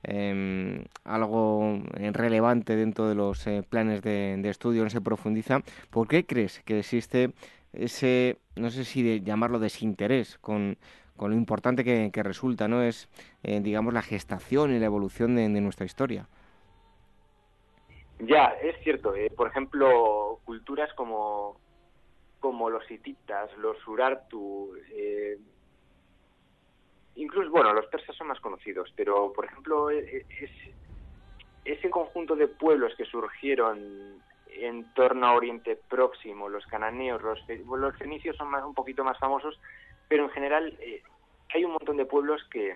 em, 0.03 0.83
algo 1.05 1.81
relevante 2.11 2.75
dentro 2.75 3.07
de 3.07 3.15
los 3.15 3.45
planes 3.69 4.01
de, 4.01 4.35
de, 4.37 4.49
estudio, 4.49 4.83
no 4.83 4.89
se 4.89 4.99
profundiza. 4.99 5.61
¿Por 5.89 6.09
qué 6.09 6.25
crees 6.25 6.61
que 6.65 6.79
existe 6.79 7.31
ese, 7.77 8.37
no 8.55 8.69
sé 8.69 8.83
si 8.83 9.03
de 9.03 9.21
llamarlo 9.21 9.59
desinterés 9.59 10.37
con 10.39 10.77
con 11.17 11.31
lo 11.31 11.35
importante 11.35 11.83
que, 11.83 12.23
resulta, 12.23 12.67
¿no? 12.67 12.83
Es, 12.83 13.09
eh, 13.43 13.59
digamos, 13.59 13.93
la 13.93 14.03
gestación 14.03 14.73
y 14.73 14.79
la 14.79 14.85
evolución 14.85 15.35
de, 15.35 15.49
nuestra 15.49 15.85
historia. 15.85 16.27
Ya, 18.19 18.45
es 18.61 18.77
cierto. 18.83 19.15
Eh, 19.15 19.31
por 19.35 19.47
ejemplo, 19.47 20.39
culturas 20.45 20.93
como, 20.93 21.59
como 22.39 22.69
los 22.69 22.89
hititas, 22.89 23.49
los 23.57 23.85
urartu, 23.87 24.75
eh, 24.91 25.37
incluso, 27.15 27.49
bueno, 27.49 27.73
los 27.73 27.87
persas 27.87 28.15
son 28.15 28.27
más 28.27 28.39
conocidos, 28.39 28.93
pero, 28.95 29.33
por 29.33 29.45
ejemplo, 29.45 29.89
es, 29.89 30.23
ese 31.65 31.89
conjunto 31.89 32.35
de 32.35 32.47
pueblos 32.47 32.93
que 32.95 33.05
surgieron 33.05 34.21
en 34.53 34.93
torno 34.93 35.27
a 35.27 35.33
Oriente 35.33 35.79
Próximo, 35.89 36.49
los 36.49 36.65
cananeos, 36.65 37.21
los, 37.21 37.39
los 37.47 37.97
fenicios 37.97 38.35
son 38.37 38.49
más, 38.49 38.63
un 38.63 38.73
poquito 38.73 39.03
más 39.03 39.17
famosos, 39.19 39.59
pero 40.07 40.23
en 40.23 40.29
general 40.29 40.77
eh, 40.79 41.01
hay 41.53 41.63
un 41.63 41.71
montón 41.71 41.97
de 41.97 42.05
pueblos 42.05 42.41
que 42.51 42.75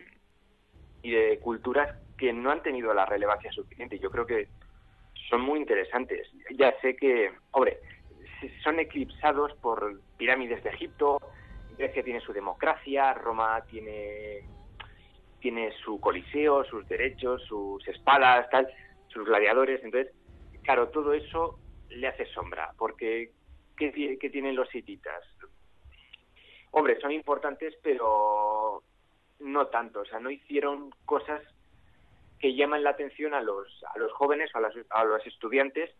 y 1.04 1.12
de 1.12 1.40
culturas 1.40 1.96
que 2.18 2.32
no 2.32 2.52
han 2.52 2.62
tenido 2.62 2.94
la 2.94 3.06
relevancia 3.06 3.52
suficiente. 3.52 3.98
Yo 4.00 4.12
creo 4.12 4.26
que 4.26 4.48
son 5.30 5.42
muy 5.42 5.60
interesantes. 5.60 6.28
Ya 6.56 6.74
sé 6.82 6.96
que, 6.96 7.32
hombre, 7.52 7.80
son 8.64 8.80
eclipsados 8.80 9.54
por 9.56 10.00
pirámides 10.18 10.64
de 10.64 10.70
Egipto, 10.70 11.20
Grecia 11.78 12.04
tiene 12.04 12.20
su 12.22 12.34
democracia, 12.34 13.14
Roma 13.14 13.64
tiene 13.70 14.44
tiene 15.40 15.72
su 15.84 16.00
coliseo, 16.00 16.64
sus 16.66 16.88
derechos, 16.88 17.44
sus 17.48 17.86
espadas, 17.88 18.48
tal, 18.52 18.68
sus 19.08 19.26
gladiadores. 19.26 19.84
Entonces, 19.84 20.14
claro, 20.62 20.90
todo 20.90 21.14
eso 21.14 21.58
le 21.92 22.08
hace 22.08 22.26
sombra, 22.28 22.74
porque 22.78 23.32
¿qué, 23.78 24.30
tienen 24.32 24.56
los 24.56 24.74
hititas? 24.74 25.24
Hombre, 26.72 27.00
son 27.00 27.12
importantes, 27.12 27.76
pero 27.84 28.84
no 29.40 29.68
tanto. 29.68 30.02
O 30.02 30.06
sea, 30.06 30.20
no 30.20 30.30
hicieron 30.30 30.92
cosas 31.06 31.42
que 32.40 32.56
llaman 32.56 32.84
la 32.84 32.92
atención 32.92 33.34
a 33.34 33.42
los, 33.42 33.84
a 33.94 34.00
los 34.00 34.12
jóvenes, 34.14 34.50
a, 34.56 34.60
a 35.00 35.04
los 35.04 35.26
estudiantes, 35.28 35.92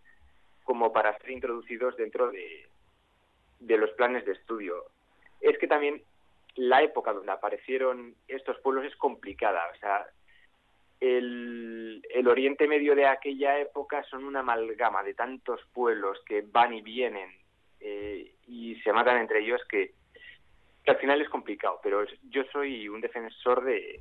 como 0.64 0.94
para 0.94 1.18
ser 1.18 1.32
introducidos 1.32 1.98
dentro 1.98 2.32
de, 2.32 2.68
de 3.60 3.78
los 3.78 3.92
planes 3.92 4.26
de 4.26 4.34
estudio. 4.34 4.86
Es 5.40 5.58
que 5.58 5.68
también 5.68 6.02
la 6.56 6.82
época 6.82 7.14
donde 7.14 7.32
aparecieron 7.32 8.16
estos 8.28 8.60
pueblos 8.60 8.86
es 8.86 8.96
complicada. 8.96 9.62
O 9.74 9.80
sea, 9.80 10.08
el, 11.02 12.02
el, 12.14 12.28
Oriente 12.28 12.68
Medio 12.68 12.96
de 12.96 13.08
aquella 13.08 13.58
época 13.60 14.04
son 14.04 14.24
una 14.24 14.42
amalgama 14.42 15.04
de 15.04 15.16
tantos 15.16 15.60
pueblos 15.74 16.20
que 16.28 16.44
van 16.44 16.74
y 16.74 16.82
vienen 16.82 17.30
eh, 17.80 18.36
y 18.48 18.76
se 18.82 18.94
matan 18.94 19.18
entre 19.18 19.40
ellos 19.40 19.60
que, 19.68 19.96
al 20.86 20.98
final 20.98 21.22
es 21.22 21.30
complicado. 21.30 21.80
Pero 21.82 22.06
yo 22.30 22.44
soy 22.52 22.88
un 22.88 23.02
defensor 23.02 23.64
de, 23.64 24.00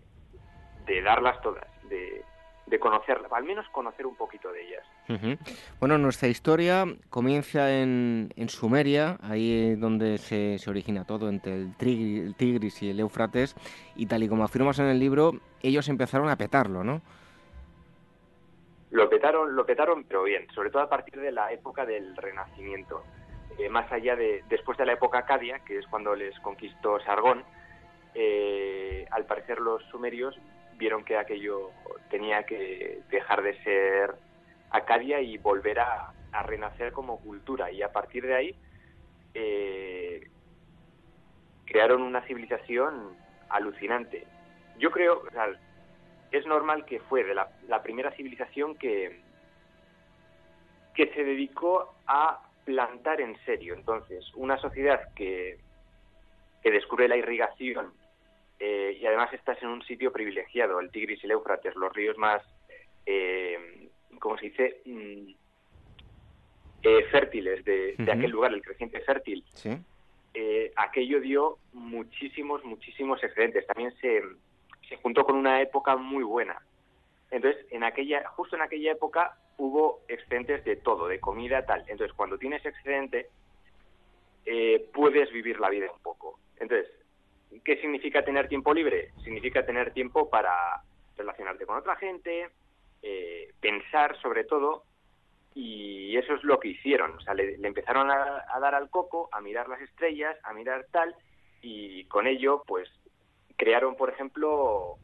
de 0.86 1.02
darlas 1.02 1.40
todas, 1.40 1.66
de, 1.88 2.22
de 2.70 2.78
conocerlas, 2.78 3.30
al 3.32 3.44
menos 3.44 3.68
conocer 3.70 4.06
un 4.06 4.14
poquito 4.14 4.50
de 4.52 4.62
ellas. 4.62 5.38
Bueno, 5.80 5.98
nuestra 5.98 6.28
historia 6.28 6.84
comienza 7.10 7.70
en, 7.70 8.32
en 8.36 8.48
Sumeria, 8.48 9.18
ahí 9.22 9.74
donde 9.74 10.18
se, 10.18 10.58
se, 10.58 10.70
origina 10.70 11.04
todo, 11.04 11.28
entre 11.28 11.54
el, 11.54 11.74
el, 11.80 12.34
Tigris 12.36 12.82
y 12.82 12.90
el 12.90 13.00
Éufrates, 13.00 13.56
y 13.96 14.06
tal 14.06 14.22
y 14.22 14.28
como 14.28 14.44
afirmas 14.44 14.78
en 14.78 14.86
el 14.86 15.00
libro, 15.00 15.32
ellos 15.62 15.88
empezaron 15.88 16.28
a 16.28 16.36
petarlo, 16.36 16.84
¿no? 16.84 17.02
Lo 18.92 19.08
petaron, 19.08 19.54
lo 19.54 19.66
petaron, 19.66 20.04
pero 20.04 20.22
bien, 20.22 20.46
sobre 20.54 20.70
todo 20.70 20.82
a 20.82 20.88
partir 20.88 21.20
de 21.20 21.32
la 21.32 21.52
época 21.52 21.84
del 21.84 22.16
Renacimiento. 22.16 23.02
Eh, 23.58 23.68
más 23.68 23.90
allá 23.90 24.14
de, 24.14 24.44
después 24.48 24.78
de 24.78 24.86
la 24.86 24.92
época 24.92 25.18
acadia, 25.18 25.58
que 25.60 25.78
es 25.78 25.86
cuando 25.88 26.14
les 26.14 26.38
conquistó 26.40 27.00
Sargón, 27.00 27.44
eh, 28.14 29.06
al 29.10 29.26
parecer 29.26 29.60
los 29.60 29.82
sumerios 29.84 30.36
vieron 30.80 31.04
que 31.04 31.18
aquello 31.18 31.70
tenía 32.10 32.42
que 32.44 33.02
dejar 33.10 33.42
de 33.42 33.62
ser 33.62 34.14
Acadia 34.70 35.20
y 35.20 35.36
volver 35.36 35.78
a, 35.78 36.12
renacer 36.44 36.92
como 36.92 37.20
cultura. 37.20 37.70
Y 37.70 37.82
a 37.82 37.92
partir 37.92 38.24
de 38.24 38.34
ahí 38.34 38.54
eh, 39.34 40.30
crearon 41.66 42.02
una 42.02 42.22
civilización 42.22 43.16
alucinante. 43.48 44.26
Yo 44.78 44.90
creo, 44.92 45.24
o 45.26 45.30
sea, 45.30 45.48
es 46.30 46.46
normal 46.46 46.84
que 46.86 47.00
fue 47.00 47.24
de 47.24 47.34
la, 47.34 47.82
primera 47.82 48.12
civilización 48.12 48.76
que, 48.76 49.20
que 50.94 51.12
se 51.14 51.24
dedicó 51.24 51.96
a 52.06 52.40
plantar 52.64 53.20
en 53.20 53.36
serio. 53.44 53.74
Entonces, 53.74 54.24
una 54.34 54.56
sociedad 54.58 55.12
que, 55.14 55.58
que 56.62 56.70
descubre 56.70 57.08
la 57.08 57.16
irrigación 57.16 57.92
eh, 58.60 58.98
y 59.00 59.06
además 59.06 59.32
estás 59.32 59.60
en 59.62 59.70
un 59.70 59.82
sitio 59.82 60.12
privilegiado, 60.12 60.80
el 60.80 60.90
Tigris 60.90 61.22
y 61.22 61.26
el 61.26 61.32
Éufrates, 61.32 61.74
los 61.76 61.90
ríos 61.94 62.18
más, 62.18 62.42
eh, 63.06 63.88
¿cómo 64.18 64.36
se 64.36 64.50
dice? 64.50 64.82
Mm, 64.84 65.30
eh, 66.82 67.04
fértiles 67.10 67.64
de, 67.64 67.96
aquel 68.00 68.30
lugar, 68.30 68.52
el 68.52 68.62
creciente 68.62 69.00
fértil. 69.00 69.42
Eh, 70.34 70.72
aquello 70.76 71.20
dio 71.20 71.58
muchísimos, 71.72 72.62
muchísimos 72.64 73.24
excedentes. 73.24 73.66
También 73.66 73.94
se, 73.96 74.22
se 74.88 74.96
juntó 74.96 75.24
con 75.24 75.36
una 75.36 75.62
época 75.62 75.96
muy 75.96 76.22
buena. 76.22 76.60
Entonces, 77.30 77.64
en 77.70 77.82
aquella, 77.82 78.28
justo 78.28 78.56
en 78.56 78.62
aquella 78.62 78.92
época 78.92 79.38
hubo 79.56 80.00
excedentes 80.08 80.64
de 80.64 80.76
todo, 80.76 81.08
de 81.08 81.18
comida, 81.18 81.64
tal. 81.64 81.80
Entonces, 81.88 82.14
cuando 82.14 82.36
tienes 82.36 82.64
excedente, 82.66 83.28
puedes 84.92 85.32
vivir 85.32 85.58
la 85.60 85.70
vida 85.70 85.90
un 85.92 86.02
poco. 86.02 86.38
Entonces, 86.58 86.90
¿Qué 87.64 87.76
significa 87.80 88.24
tener 88.24 88.48
tiempo 88.48 88.72
libre? 88.72 89.10
Significa 89.24 89.64
tener 89.64 89.92
tiempo 89.92 90.30
para 90.30 90.82
relacionarte 91.16 91.66
con 91.66 91.78
otra 91.78 91.96
gente, 91.96 92.48
eh, 93.02 93.52
pensar 93.60 94.20
sobre 94.20 94.44
todo, 94.44 94.84
y 95.54 96.16
eso 96.16 96.34
es 96.34 96.44
lo 96.44 96.60
que 96.60 96.68
hicieron. 96.68 97.16
O 97.16 97.20
sea, 97.20 97.34
le, 97.34 97.54
empezaron 97.54 98.10
a, 98.10 98.44
dar 98.60 98.74
al 98.74 98.88
coco, 98.88 99.28
a 99.32 99.40
mirar 99.40 99.68
las 99.68 99.80
estrellas, 99.80 100.36
a 100.44 100.52
mirar 100.52 100.86
tal, 100.90 101.14
y 101.60 102.04
con 102.04 102.26
ello, 102.26 102.62
pues, 102.66 102.88
crearon, 103.56 103.96
por 103.96 104.10
ejemplo, 104.10 104.96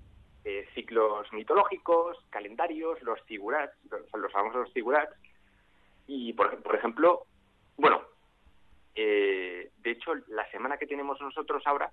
eh, 0.45 0.67
ciclos 0.75 1.31
mitológicos, 1.33 2.17
calendarios, 2.31 3.03
los 3.03 3.21
figurats, 3.23 3.75
los, 3.91 4.03
los 4.15 4.33
famosos 4.33 4.73
figurats, 4.73 5.15
y, 6.07 6.33
por, 6.33 6.63
por 6.63 6.77
ejemplo, 6.77 7.27
bueno, 7.77 8.03
eh, 8.95 9.71
de 9.79 9.91
hecho, 9.91 10.15
la 10.29 10.49
semana 10.51 10.79
que 10.79 10.87
tenemos 10.87 11.21
nosotros 11.21 11.63
ahora 11.67 11.91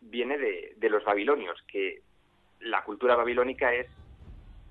viene 0.00 0.38
de, 0.38 0.90
los 0.90 1.04
babilonios, 1.04 1.62
que 1.66 2.02
la 2.60 2.84
cultura 2.84 3.16
babilónica 3.16 3.74
es 3.74 3.88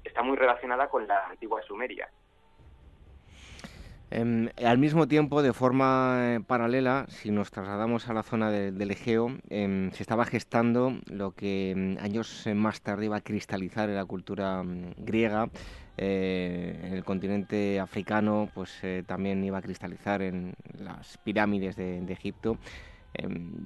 está 0.04 0.22
muy 0.22 0.38
relacionada 0.38 0.88
con 0.88 1.08
la 1.08 1.28
antigua 1.28 1.62
Sumeria. 1.64 2.10
Em, 4.12 4.50
al 4.64 4.78
mismo 4.78 5.08
tiempo, 5.08 5.42
de 5.42 5.52
forma 5.52 6.36
eh, 6.36 6.40
paralela, 6.46 7.06
si 7.10 7.32
nos 7.32 7.50
trasladamos 7.50 8.08
a 8.08 8.14
la 8.14 8.22
zona 8.22 8.52
del 8.52 8.92
Egeo, 8.92 9.32
em, 9.50 9.92
se 9.92 10.04
estaba 10.04 10.26
gestando 10.26 10.94
lo 11.08 11.32
que 11.32 11.72
em, 11.72 11.98
años 11.98 12.48
más 12.54 12.82
tarde 12.82 13.06
iba 13.06 13.18
a 13.18 13.22
cristalizar 13.22 13.90
en 13.90 13.96
la 13.96 14.06
cultura 14.06 14.64
griega, 14.98 15.50
eh, 15.98 16.80
en 16.84 16.94
el 16.94 17.04
continente 17.04 17.80
africano, 17.80 18.50
pues 18.54 18.80
eh, 18.84 19.04
también 19.08 19.44
iba 19.44 19.58
a 19.58 19.62
cristalizar 19.62 20.22
en 20.22 20.54
las 20.78 21.18
pirámides 21.18 21.76
de, 21.76 22.02
de 22.02 22.14
Egipto. 22.14 22.58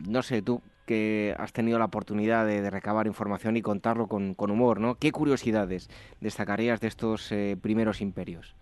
no 0.08 0.22
sé, 0.22 0.42
tú, 0.42 0.62
que 0.90 1.36
has 1.38 1.54
tenido 1.54 1.78
la 1.78 1.86
oportunidad 1.86 2.48
de, 2.48 2.68
recabar 2.68 3.06
información 3.06 3.56
y 3.56 3.62
contarlo 3.62 4.08
con, 4.08 4.34
humor, 4.40 4.80
¿no? 4.80 4.96
¿Qué 4.96 5.12
curiosidades 5.12 5.88
destacarías 6.20 6.82
de 6.82 6.88
estos 6.88 7.32
eh, 7.32 7.56
primeros 7.62 8.02
imperios? 8.02 8.56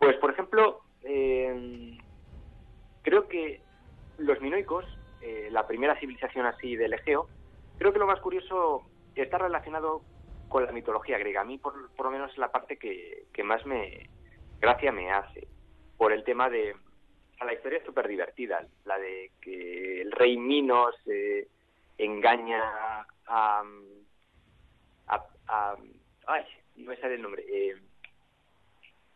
Pues, 0.00 0.16
por 0.16 0.32
ejemplo, 0.32 0.80
eh, 1.04 1.96
creo 3.02 3.28
que 3.28 3.60
los 4.18 4.40
minoicos, 4.40 4.84
eh, 5.20 5.46
la 5.52 5.68
primera 5.68 5.96
civilización 6.00 6.44
así 6.46 6.74
del 6.74 6.94
Egeo, 6.94 7.28
creo 7.78 7.92
que 7.92 8.00
lo 8.00 8.08
más 8.08 8.18
curioso 8.18 8.82
está 9.14 9.38
relacionado 9.38 10.02
con 10.48 10.66
la 10.66 10.72
mitología 10.72 11.18
griega. 11.18 11.42
A 11.42 11.44
mí, 11.44 11.56
por, 11.56 11.88
por 11.90 12.06
lo 12.06 12.10
menos, 12.10 12.32
es 12.32 12.38
la 12.38 12.50
parte 12.50 12.78
que, 12.78 13.26
que 13.32 13.44
más 13.44 13.64
me 13.64 14.10
gracia 14.60 14.90
me 14.90 15.12
hace, 15.12 15.46
por 15.96 16.12
el 16.12 16.24
tema 16.24 16.50
de, 16.50 16.74
la 17.44 17.54
historia 17.54 17.78
es 17.78 17.84
súper 17.84 18.08
divertida, 18.08 18.66
la 18.84 18.98
de 18.98 19.30
que 19.40 20.00
el 20.02 20.12
rey 20.12 20.36
Minos 20.36 20.94
eh, 21.06 21.48
engaña 21.98 22.62
a, 23.26 23.62
a, 25.06 25.76
ay, 26.26 26.44
no 26.76 26.90
me 26.90 26.96
sale 26.96 27.14
el 27.14 27.22
nombre, 27.22 27.44
eh, 27.48 27.76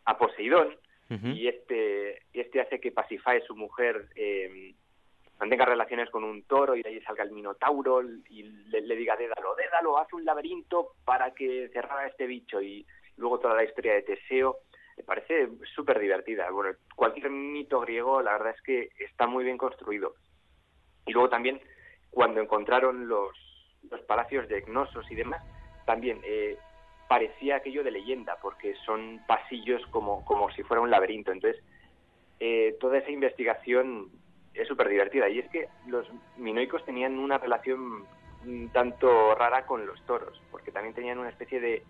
a 0.05 0.17
Poseidón, 0.17 0.75
y 1.09 1.47
este 1.47 2.23
este 2.33 2.59
hace 2.59 2.81
que 2.81 2.91
Pasifae, 2.91 3.41
su 3.41 3.55
mujer, 3.55 4.09
eh, 4.15 4.73
mantenga 5.39 5.65
relaciones 5.65 6.09
con 6.09 6.25
un 6.25 6.43
toro 6.43 6.75
y 6.75 6.83
de 6.83 6.89
ahí 6.89 7.01
salga 7.01 7.23
el 7.23 7.31
Minotauro 7.31 8.01
y 8.29 8.43
le, 8.43 8.81
le, 8.81 8.95
diga, 8.95 9.15
Dédalo, 9.15 9.55
Dédalo, 9.55 9.97
haz 9.97 10.11
un 10.11 10.25
laberinto 10.25 10.95
para 11.05 11.33
que 11.33 11.69
cerrara 11.69 12.07
este 12.07 12.27
bicho 12.27 12.61
y 12.61 12.85
luego 13.15 13.39
toda 13.39 13.55
la 13.55 13.63
historia 13.63 13.93
de 13.93 14.01
Teseo 14.01 14.57
me 14.97 15.03
parece 15.03 15.49
súper 15.75 15.99
divertida. 15.99 16.49
Bueno, 16.49 16.75
cualquier 16.95 17.29
mito 17.29 17.79
griego, 17.81 18.21
la 18.21 18.33
verdad 18.33 18.55
es 18.55 18.61
que 18.61 18.89
está 18.99 19.27
muy 19.27 19.43
bien 19.43 19.57
construido. 19.57 20.15
Y 21.05 21.13
luego 21.13 21.29
también 21.29 21.61
cuando 22.09 22.41
encontraron 22.41 23.07
los, 23.07 23.31
los 23.89 24.01
palacios 24.01 24.47
de 24.47 24.61
Gnosos 24.61 25.09
y 25.11 25.15
demás, 25.15 25.41
también 25.85 26.19
eh, 26.23 26.57
parecía 27.07 27.57
aquello 27.57 27.83
de 27.83 27.91
leyenda, 27.91 28.37
porque 28.41 28.75
son 28.85 29.21
pasillos 29.27 29.85
como, 29.91 30.25
como 30.25 30.49
si 30.51 30.63
fuera 30.63 30.81
un 30.81 30.89
laberinto. 30.89 31.31
Entonces, 31.31 31.63
eh, 32.39 32.75
toda 32.79 32.97
esa 32.97 33.11
investigación 33.11 34.09
es 34.55 34.67
súper 34.67 34.89
divertida. 34.89 35.29
Y 35.29 35.39
es 35.39 35.49
que 35.49 35.67
los 35.87 36.07
minoicos 36.37 36.83
tenían 36.85 37.19
una 37.19 37.37
relación 37.37 38.05
un 38.45 38.69
tanto 38.69 39.35
rara 39.35 39.65
con 39.65 39.85
los 39.85 40.01
toros, 40.05 40.41
porque 40.51 40.71
también 40.71 40.95
tenían 40.95 41.17
una 41.17 41.29
especie 41.29 41.59
de, 41.59 41.83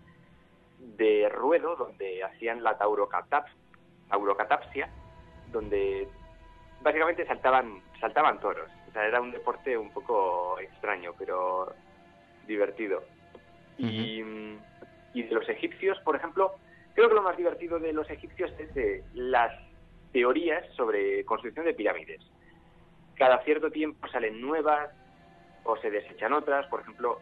de 0.78 1.28
ruedo 1.28 1.76
donde 1.76 2.24
hacían 2.24 2.62
la 2.62 2.78
taurocatapsia, 2.78 4.88
donde 5.50 6.08
básicamente 6.80 7.26
saltaban, 7.26 7.82
saltaban 8.00 8.40
toros. 8.40 8.70
O 8.88 8.92
sea, 8.92 9.06
era 9.06 9.20
un 9.20 9.32
deporte 9.32 9.76
un 9.76 9.90
poco 9.90 10.58
extraño, 10.60 11.12
pero 11.18 11.74
divertido. 12.46 13.02
y, 13.76 14.22
y, 15.14 15.22
de 15.22 15.34
los 15.34 15.48
egipcios, 15.48 15.98
por 16.00 16.16
ejemplo, 16.16 16.56
creo 16.94 17.08
que 17.08 17.14
lo 17.14 17.22
más 17.22 17.36
divertido 17.36 17.78
de 17.78 17.92
los 17.92 18.10
egipcios 18.10 18.50
es 18.58 18.74
de 18.74 19.04
las 19.14 19.52
teorías 20.12 20.64
sobre 20.74 21.24
construcción 21.24 21.66
de 21.66 21.74
pirámides. 21.74 22.20
Cada 23.14 23.42
cierto 23.44 23.70
tiempo 23.70 24.08
salen 24.08 24.40
nuevas 24.40 24.90
o 25.64 25.76
se 25.76 25.90
desechan 25.90 26.32
otras. 26.32 26.66
Por 26.66 26.80
ejemplo, 26.80 27.20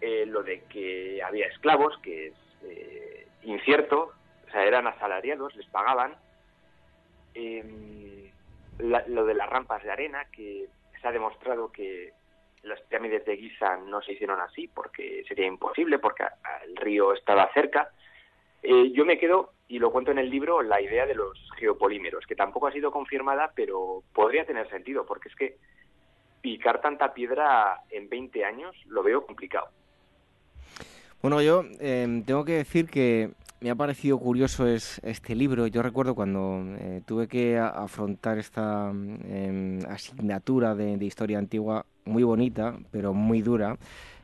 eh, 0.00 0.24
lo 0.26 0.42
de 0.42 0.62
que 0.64 1.22
había 1.22 1.46
esclavos, 1.46 1.96
que 1.98 2.28
es 2.28 2.34
eh, 2.68 3.26
incierto, 3.42 4.12
o 4.46 4.50
sea, 4.50 4.64
eran 4.64 4.86
asalariados, 4.86 5.54
les 5.56 5.66
pagaban. 5.66 6.14
Em, 7.34 8.30
lo 8.78 9.24
de 9.24 9.34
las 9.34 9.48
rampas 9.48 9.82
de 9.82 9.90
arena, 9.90 10.26
que 10.32 10.68
se 11.00 11.08
ha 11.08 11.12
demostrado 11.12 11.70
que 11.70 12.12
las 12.62 12.80
pirámides 12.82 13.24
de 13.24 13.36
Giza 13.36 13.76
no 13.76 14.00
se 14.02 14.12
hicieron 14.12 14.40
así 14.40 14.68
porque 14.68 15.24
sería 15.28 15.46
imposible, 15.46 15.98
porque 15.98 16.24
el 16.66 16.76
río 16.76 17.12
estaba 17.12 17.52
cerca. 17.52 17.90
Eh, 18.62 18.92
yo 18.92 19.04
me 19.04 19.18
quedo, 19.18 19.52
y 19.68 19.78
lo 19.78 19.92
cuento 19.92 20.10
en 20.10 20.18
el 20.18 20.30
libro, 20.30 20.62
la 20.62 20.80
idea 20.80 21.06
de 21.06 21.14
los 21.14 21.38
geopolímeros, 21.58 22.26
que 22.26 22.34
tampoco 22.34 22.66
ha 22.66 22.72
sido 22.72 22.90
confirmada, 22.90 23.52
pero 23.54 24.02
podría 24.14 24.46
tener 24.46 24.68
sentido, 24.70 25.04
porque 25.04 25.28
es 25.28 25.36
que 25.36 25.56
picar 26.40 26.80
tanta 26.80 27.12
piedra 27.12 27.80
en 27.90 28.08
20 28.08 28.44
años 28.44 28.74
lo 28.86 29.02
veo 29.02 29.24
complicado. 29.26 29.68
Bueno, 31.24 31.40
yo 31.40 31.64
em, 31.80 32.22
tengo 32.22 32.44
que 32.44 32.52
decir 32.52 32.86
que 32.90 33.30
me 33.62 33.70
ha 33.70 33.74
parecido 33.74 34.18
curioso 34.18 34.66
es 34.66 35.00
este 35.02 35.34
libro. 35.34 35.66
Yo 35.66 35.80
recuerdo 35.80 36.14
cuando 36.14 36.62
eh, 36.78 37.00
tuve 37.06 37.28
que 37.28 37.56
afrontar 37.58 38.36
esta 38.36 38.90
em, 38.90 39.78
asignatura 39.88 40.74
de, 40.74 41.02
historia 41.02 41.38
antigua, 41.38 41.86
muy 42.04 42.24
bonita, 42.24 42.78
pero 42.90 43.14
muy 43.14 43.40
dura. 43.40 43.78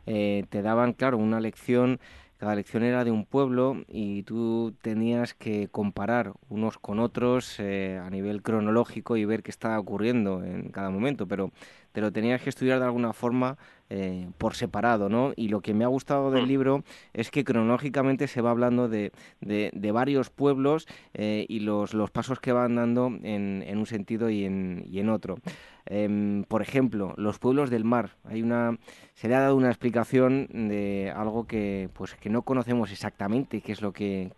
Eh, 0.05 0.45
te 0.51 0.61
daban, 0.61 0.93
claro, 0.93 1.17
una 1.17 1.41
lección 1.41 2.01
cada 2.41 2.55
lección 2.55 2.83
era 2.85 3.05
de 3.05 3.11
un 3.11 3.27
pueblo 3.27 3.85
y 3.87 4.23
tú 4.23 4.75
tenías 4.81 5.35
que 5.35 5.69
comparar 5.69 6.33
unos 6.49 6.79
con 6.79 6.99
otros 6.99 7.57
eh, 7.61 8.01
a 8.03 8.09
nivel 8.09 8.41
cronológico 8.43 9.19
y 9.19 9.27
ver 9.27 9.43
qué 9.43 9.51
estaba 9.51 9.79
ocurriendo 9.79 10.43
en 10.43 10.71
cada 10.71 10.89
momento, 10.89 11.29
pero 11.29 11.53
te 11.93 12.01
lo 12.01 12.13
tenías 12.13 12.43
que 12.43 12.51
estudiar 12.51 12.79
de 12.79 12.85
alguna 12.85 13.13
forma 13.13 13.57
eh, 13.89 14.29
por 14.39 14.55
separado, 14.55 15.09
¿no? 15.09 15.33
Y 15.35 15.49
lo 15.49 15.61
que 15.61 15.75
me 15.75 15.85
ha 15.85 15.89
gustado 15.89 16.31
del 16.31 16.45
mm. 16.45 16.49
libro 16.49 16.85
es 17.13 17.31
que 17.31 17.43
cronológicamente 17.43 18.29
se 18.29 18.41
va 18.41 18.51
hablando 18.51 18.89
de, 18.89 19.13
de, 19.41 19.93
varios 19.93 20.31
pueblos 20.31 20.87
eh, 21.13 21.45
y 21.49 21.61
los, 21.61 21.93
los, 21.93 22.11
pasos 22.13 22.39
que 22.39 22.53
van 22.53 22.77
dando 22.77 23.07
en, 23.07 23.65
en 23.67 23.79
un 23.79 23.87
sentido 23.87 24.31
y 24.31 24.45
en, 24.45 24.85
y 24.87 25.01
en 25.01 25.09
otro. 25.09 25.39
Em, 25.87 26.45
por 26.45 26.63
ejemplo, 26.63 27.15
los 27.17 27.41
pueblos 27.41 27.69
del 27.69 27.85
mar. 27.85 28.17
Hay 28.25 28.43
una, 28.43 28.79
se 29.15 29.29
le 29.29 29.35
ha 29.35 29.41
dado 29.41 29.57
una 29.57 29.71
explicación 29.71 30.47
de 30.53 31.13
algo 31.15 31.49
que, 31.49 31.91
pues, 31.95 32.15
que 32.15 32.31
no 32.31 32.43
conocemos 32.43 32.93
exactamente 32.93 33.61
qué 33.61 33.73
es 33.73 33.83
lo 33.83 33.93
que, 33.93 34.31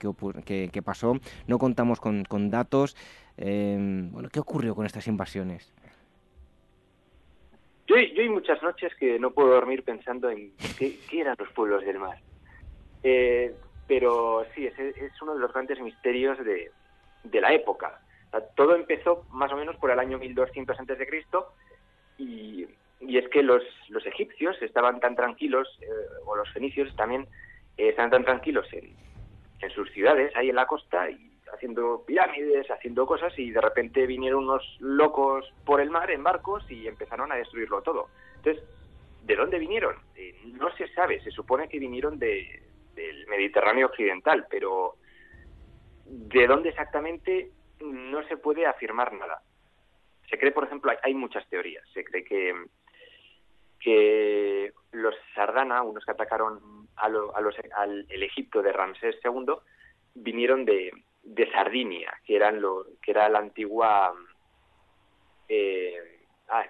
que, 0.47 0.71
que 0.73 0.83
pasó. 0.83 1.19
No 1.47 1.59
contamos 1.59 2.01
con, 2.01 2.25
con 2.25 2.49
datos. 2.49 2.97
Em, 3.37 4.11
bueno, 4.13 4.31
¿qué 4.31 4.41
ocurrió 4.41 4.75
con 4.75 4.87
estas 4.87 5.07
invasiones? 5.09 5.75
Yo, 7.93 8.23
hay 8.23 8.29
muchas 8.31 8.63
noches 8.63 8.95
que 8.95 9.19
no 9.19 9.33
puedo 9.33 9.51
dormir 9.51 9.85
pensando 9.85 10.31
en 10.31 10.53
qué, 10.79 10.99
eran 11.13 11.37
los 11.39 11.51
pueblos 11.51 11.85
del 11.85 11.99
mar. 11.99 12.19
Eh, 13.03 13.55
pero 13.87 14.47
sí, 14.55 14.67
es, 14.67 14.79
es 14.79 15.21
uno 15.21 15.35
de 15.35 15.41
los 15.41 15.53
grandes 15.53 15.79
misterios 15.81 16.39
de, 16.39 16.71
la 17.41 17.53
época. 17.53 18.01
todo 18.57 18.75
empezó 18.77 19.27
más 19.31 19.53
o 19.53 19.57
menos 19.57 19.77
por 19.77 19.91
el 19.91 19.99
año 19.99 20.19
1200 20.19 20.79
antes 20.79 20.99
de 20.99 21.07
Cristo 21.07 21.53
y, 22.17 22.67
y, 23.01 23.19
es 23.19 23.29
que 23.29 23.43
los, 23.43 23.63
los 23.89 24.07
egipcios 24.07 24.57
estaban 24.63 24.99
tan 25.01 25.15
tranquilos, 25.15 25.69
eh, 25.83 25.87
o 26.25 26.37
los 26.37 26.51
fenicios 26.53 26.95
también, 26.97 27.27
eh, 27.77 27.91
estaban 27.91 28.11
tan 28.11 28.25
tranquilos 28.25 28.67
en, 28.73 28.97
en 29.61 29.71
sus 29.71 29.91
ciudades, 29.91 30.35
ahí 30.35 30.49
en 30.49 30.57
la 30.57 30.67
costa, 30.67 31.11
y 31.11 31.32
haciendo 31.53 32.05
pirámides, 32.07 32.71
haciendo 32.71 33.07
cosas 33.07 33.37
y 33.39 33.51
de 33.51 33.61
repente 33.61 34.07
vinieron 34.07 34.45
unos 34.45 34.77
locos 34.81 35.53
por 35.65 35.81
el 35.81 35.91
mar 35.91 36.11
en 36.11 36.23
barcos 36.23 36.69
y 36.71 36.87
empezaron 36.87 37.31
a 37.31 37.37
destruirlo 37.37 37.83
todo. 37.83 38.09
Entonces, 38.37 38.63
¿de 39.23 39.37
dónde 39.37 39.59
vinieron? 39.59 39.97
Eh, 40.17 40.35
no 40.45 40.75
se 40.77 40.89
sabe, 40.89 41.23
se 41.23 41.31
supone 41.31 41.69
que 41.69 41.79
vinieron 41.79 42.19
de, 42.19 42.63
del 42.95 43.27
Mediterráneo 43.27 43.87
occidental, 43.87 44.47
pero 44.51 44.97
de 46.07 46.47
dónde 46.47 46.71
exactamente 46.71 47.51
no 47.81 48.27
se 48.29 48.37
puede 48.37 48.67
afirmar 48.67 49.13
nada. 49.13 49.43
Se 50.29 50.39
cree, 50.39 50.53
por 50.53 50.65
ejemplo, 50.65 50.93
hay, 51.03 51.15
muchas 51.15 51.47
teorías. 51.49 51.85
Se 51.93 52.05
cree 52.05 52.25
que, 52.25 52.55
que 53.79 54.73
los 54.93 55.15
Sardana, 55.35 55.83
unos 55.83 56.05
que 56.05 56.11
atacaron 56.11 56.89
a, 56.97 57.07
a 57.07 57.09
los, 57.09 57.55
al 57.77 58.07
el 58.09 58.23
Egipto 58.23 58.63
de 58.63 58.73
Ramsés 58.73 59.17
II, 59.23 59.55
vinieron 60.15 60.65
de, 60.65 60.91
de 61.23 61.51
Sardinia, 61.51 62.13
que 62.25 62.37
eran 62.37 62.61
lo, 62.61 62.85
que 63.01 63.13
era 63.13 63.29
la 63.29 63.39
antigua 63.39 64.13
eh, 65.49 66.27
ah, 66.49 66.67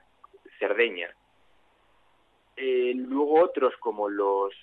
Cerdeña. 0.58 1.14
Eh, 2.56 2.92
luego 2.94 3.40
otros 3.40 3.74
como 3.78 4.08
los 4.08 4.54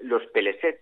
los 0.00 0.24
Peleset 0.28 0.80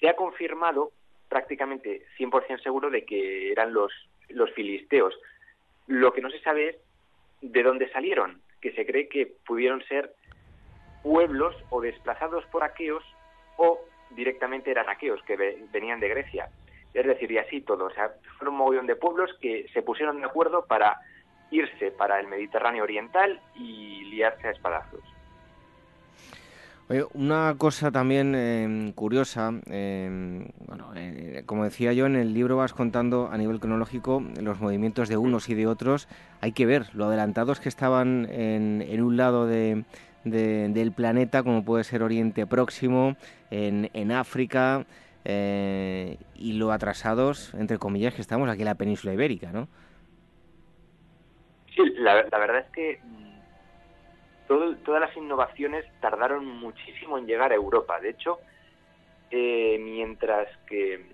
se 0.00 0.08
ha 0.08 0.16
confirmado 0.16 0.92
prácticamente 1.28 2.06
100% 2.18 2.62
seguro 2.62 2.88
de 2.88 3.04
que 3.04 3.52
eran 3.52 3.74
los 3.74 3.92
los 4.30 4.50
filisteos. 4.52 5.14
Lo 5.86 6.12
que 6.12 6.22
no 6.22 6.30
se 6.30 6.40
sabe 6.40 6.68
es 6.70 6.76
de 7.40 7.62
dónde 7.62 7.90
salieron, 7.90 8.42
que 8.60 8.72
se 8.72 8.86
cree 8.86 9.08
que 9.08 9.26
pudieron 9.46 9.82
ser 9.84 10.14
pueblos 11.02 11.54
o 11.70 11.80
desplazados 11.80 12.44
por 12.46 12.64
aqueos 12.64 13.04
o 13.56 13.80
directamente 14.10 14.70
eran 14.70 14.88
aqueos 14.88 15.22
que 15.22 15.36
venían 15.72 16.00
de 16.00 16.08
Grecia. 16.08 16.48
Es 16.94 17.06
decir, 17.06 17.30
y 17.30 17.38
así 17.38 17.60
todo. 17.60 17.86
O 17.86 17.90
sea, 17.90 18.10
fueron 18.38 18.54
un 18.54 18.58
mogollón 18.58 18.86
de 18.86 18.96
pueblos 18.96 19.30
que 19.40 19.66
se 19.72 19.82
pusieron 19.82 20.20
de 20.20 20.26
acuerdo 20.26 20.64
para 20.66 20.98
irse 21.50 21.90
para 21.90 22.20
el 22.20 22.26
Mediterráneo 22.26 22.84
Oriental 22.84 23.40
y 23.54 24.04
liarse 24.04 24.48
a 24.48 24.50
espadazos. 24.50 25.02
Una 27.12 27.54
cosa 27.58 27.90
también 27.90 28.34
em, 28.34 28.92
curiosa, 28.92 29.52
em, 29.66 30.48
bueno, 30.66 30.90
eh, 30.96 31.42
como 31.44 31.64
decía 31.64 31.92
yo, 31.92 32.06
en 32.06 32.16
el 32.16 32.32
libro 32.32 32.56
vas 32.56 32.72
contando 32.72 33.28
a 33.30 33.36
nivel 33.36 33.60
cronológico 33.60 34.22
los 34.40 34.58
movimientos 34.58 35.10
de 35.10 35.18
unos 35.18 35.50
y 35.50 35.54
de 35.54 35.66
otros. 35.66 36.08
Hay 36.40 36.52
que 36.52 36.64
ver 36.64 36.86
lo 36.94 37.04
adelantados 37.04 37.60
que 37.60 37.68
estaban 37.68 38.26
en, 38.30 38.80
en 38.80 39.02
un 39.02 39.18
lado 39.18 39.46
de, 39.46 39.84
del 40.24 40.92
planeta, 40.92 41.42
como 41.42 41.62
puede 41.62 41.84
ser 41.84 42.02
Oriente 42.02 42.46
Próximo, 42.46 43.16
en, 43.50 43.90
en 43.92 44.12
África, 44.12 44.86
eh, 45.24 46.16
y 46.36 46.54
lo 46.54 46.72
atrasados, 46.72 47.52
entre 47.54 47.78
comillas, 47.78 48.14
que 48.14 48.22
estamos 48.22 48.48
aquí 48.48 48.62
en 48.62 48.68
la 48.68 48.76
península 48.76 49.12
ibérica, 49.12 49.52
¿no? 49.52 49.68
Sí, 51.74 51.82
la, 51.98 52.14
verdad 52.14 52.58
es 52.58 52.70
que 52.72 53.00
mm, 53.04 54.48
todas 54.48 55.00
las 55.00 55.14
innovaciones 55.16 55.84
tardaron 56.00 56.46
muchísimo 56.46 57.18
en 57.18 57.26
llegar 57.26 57.52
a 57.52 57.56
Europa. 57.56 58.00
De 58.00 58.10
hecho, 58.10 58.38
eh, 59.30 59.78
mientras 59.78 60.48
que, 60.66 61.04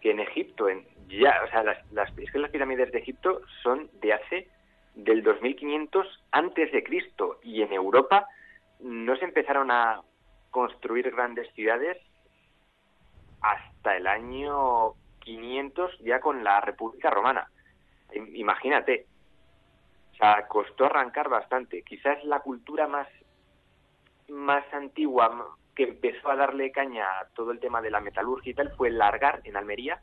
que 0.00 0.12
en 0.12 0.20
Egipto, 0.20 0.68
en, 0.68 0.86
ya, 1.08 1.42
o 1.44 1.50
sea, 1.50 1.64
las, 1.64 1.92
las, 1.92 2.16
es 2.18 2.30
que 2.30 2.38
las 2.38 2.52
pirámides 2.52 2.92
de 2.92 3.00
Egipto 3.00 3.42
son 3.64 3.90
de 4.00 4.12
hace 4.12 4.48
del 4.94 5.22
2500 5.22 6.06
antes 6.30 6.70
de 6.70 6.84
Cristo 6.84 7.40
y 7.42 7.62
en 7.62 7.72
Europa 7.72 8.28
no 8.80 9.16
se 9.16 9.24
empezaron 9.24 9.70
a 9.70 10.02
construir 10.50 11.10
grandes 11.10 11.52
ciudades 11.54 11.98
hasta 13.40 13.96
el 13.96 14.06
año 14.06 14.94
500 15.20 15.98
ya 16.00 16.20
con 16.20 16.42
la 16.42 16.60
República 16.60 17.10
Romana. 17.10 17.50
Imagínate. 18.34 19.06
O 20.12 20.16
sea, 20.16 20.48
costó 20.48 20.86
arrancar 20.86 21.28
bastante. 21.28 21.82
Quizás 21.82 22.24
la 22.24 22.40
cultura 22.40 22.88
más 22.88 23.06
más 24.28 24.64
antigua 24.72 25.56
que 25.74 25.84
empezó 25.84 26.30
a 26.30 26.36
darle 26.36 26.70
caña 26.70 27.04
a 27.20 27.28
todo 27.34 27.52
el 27.52 27.60
tema 27.60 27.80
de 27.80 27.90
la 27.90 28.00
metalurgia 28.00 28.50
y 28.50 28.54
tal 28.54 28.72
fue 28.76 28.90
Largar 28.90 29.40
en 29.44 29.56
Almería, 29.56 30.00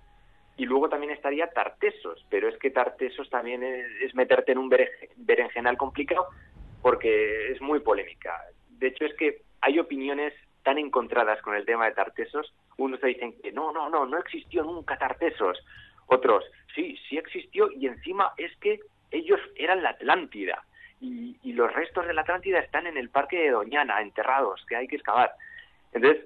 Y 0.58 0.66
luego 0.66 0.88
también 0.88 1.12
estaría 1.12 1.48
Tartesos, 1.48 2.26
pero 2.30 2.48
es 2.48 2.58
que 2.60 2.72
Tartesos 2.72 3.30
también 3.30 3.62
es, 3.62 4.16
meterte 4.16 4.54
en 4.54 4.58
un 4.58 4.74
berenjenal 5.18 5.78
complicado 5.78 6.28
porque 6.82 7.52
es 7.52 7.60
muy 7.62 7.82
polémica. 7.82 8.40
De 8.70 8.88
hecho, 8.88 9.04
es 9.04 9.14
que 9.16 9.42
hay 9.66 9.80
opiniones 9.80 10.32
tan 10.62 10.78
encontradas 10.78 11.42
con 11.42 11.56
el 11.56 11.66
tema 11.66 11.86
de 11.86 11.94
Tartesos. 11.94 12.54
Unos 12.78 13.00
te 13.00 13.08
dicen 13.08 13.34
que 13.42 13.52
no, 13.52 13.72
no, 13.72 13.90
no, 13.90 14.06
no 14.06 14.20
existió 14.20 14.64
nunca 14.64 14.96
Tartesos. 14.96 15.58
Otros, 16.06 16.46
sí, 16.76 16.96
sí 17.10 17.18
existió 17.18 17.72
y 17.72 17.88
encima 17.88 18.34
es 18.38 18.56
que 18.58 18.80
ellos 19.10 19.40
eran 19.56 19.82
la 19.82 19.90
Atlántida 19.90 20.64
y, 21.02 21.36
los 21.54 21.74
restos 21.74 22.06
de 22.06 22.14
la 22.14 22.22
Atlántida 22.22 22.60
están 22.60 22.86
en 22.86 22.98
el 22.98 23.10
parque 23.10 23.38
de 23.38 23.52
Doñana, 23.52 24.02
enterrados, 24.02 24.64
que 24.68 24.76
hay 24.76 24.88
que 24.88 24.98
excavar. 24.98 25.32
Entonces, 25.94 26.26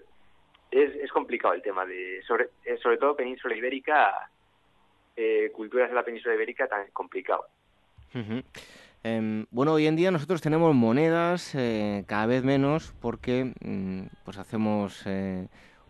es, 0.72 0.96
es 0.96 1.12
complicado 1.12 1.54
el 1.54 1.62
tema 1.62 1.86
de, 1.86 2.22
sobre, 2.28 2.50
eh, 2.66 2.78
sobre 2.82 2.98
todo 2.98 3.16
península 3.16 3.56
ibérica, 3.56 4.30
eh, 5.16 5.52
culturas 5.54 5.90
de 5.90 5.96
la 5.96 6.04
península 6.04 6.34
ibérica, 6.34 6.68
tan 6.68 6.90
complicado. 6.92 7.46
Em, 9.04 9.46
bueno, 9.50 9.74
hoy 9.74 9.88
en 9.88 9.96
día 9.96 10.12
nosotros 10.12 10.42
tenemos 10.42 10.76
monedas 10.76 11.56
eh, 11.56 12.04
cada 12.08 12.26
vez 12.26 12.44
menos 12.44 12.94
porque 13.02 13.54
mm, 13.62 14.08
pues 14.26 14.38
hacemos 14.38 15.06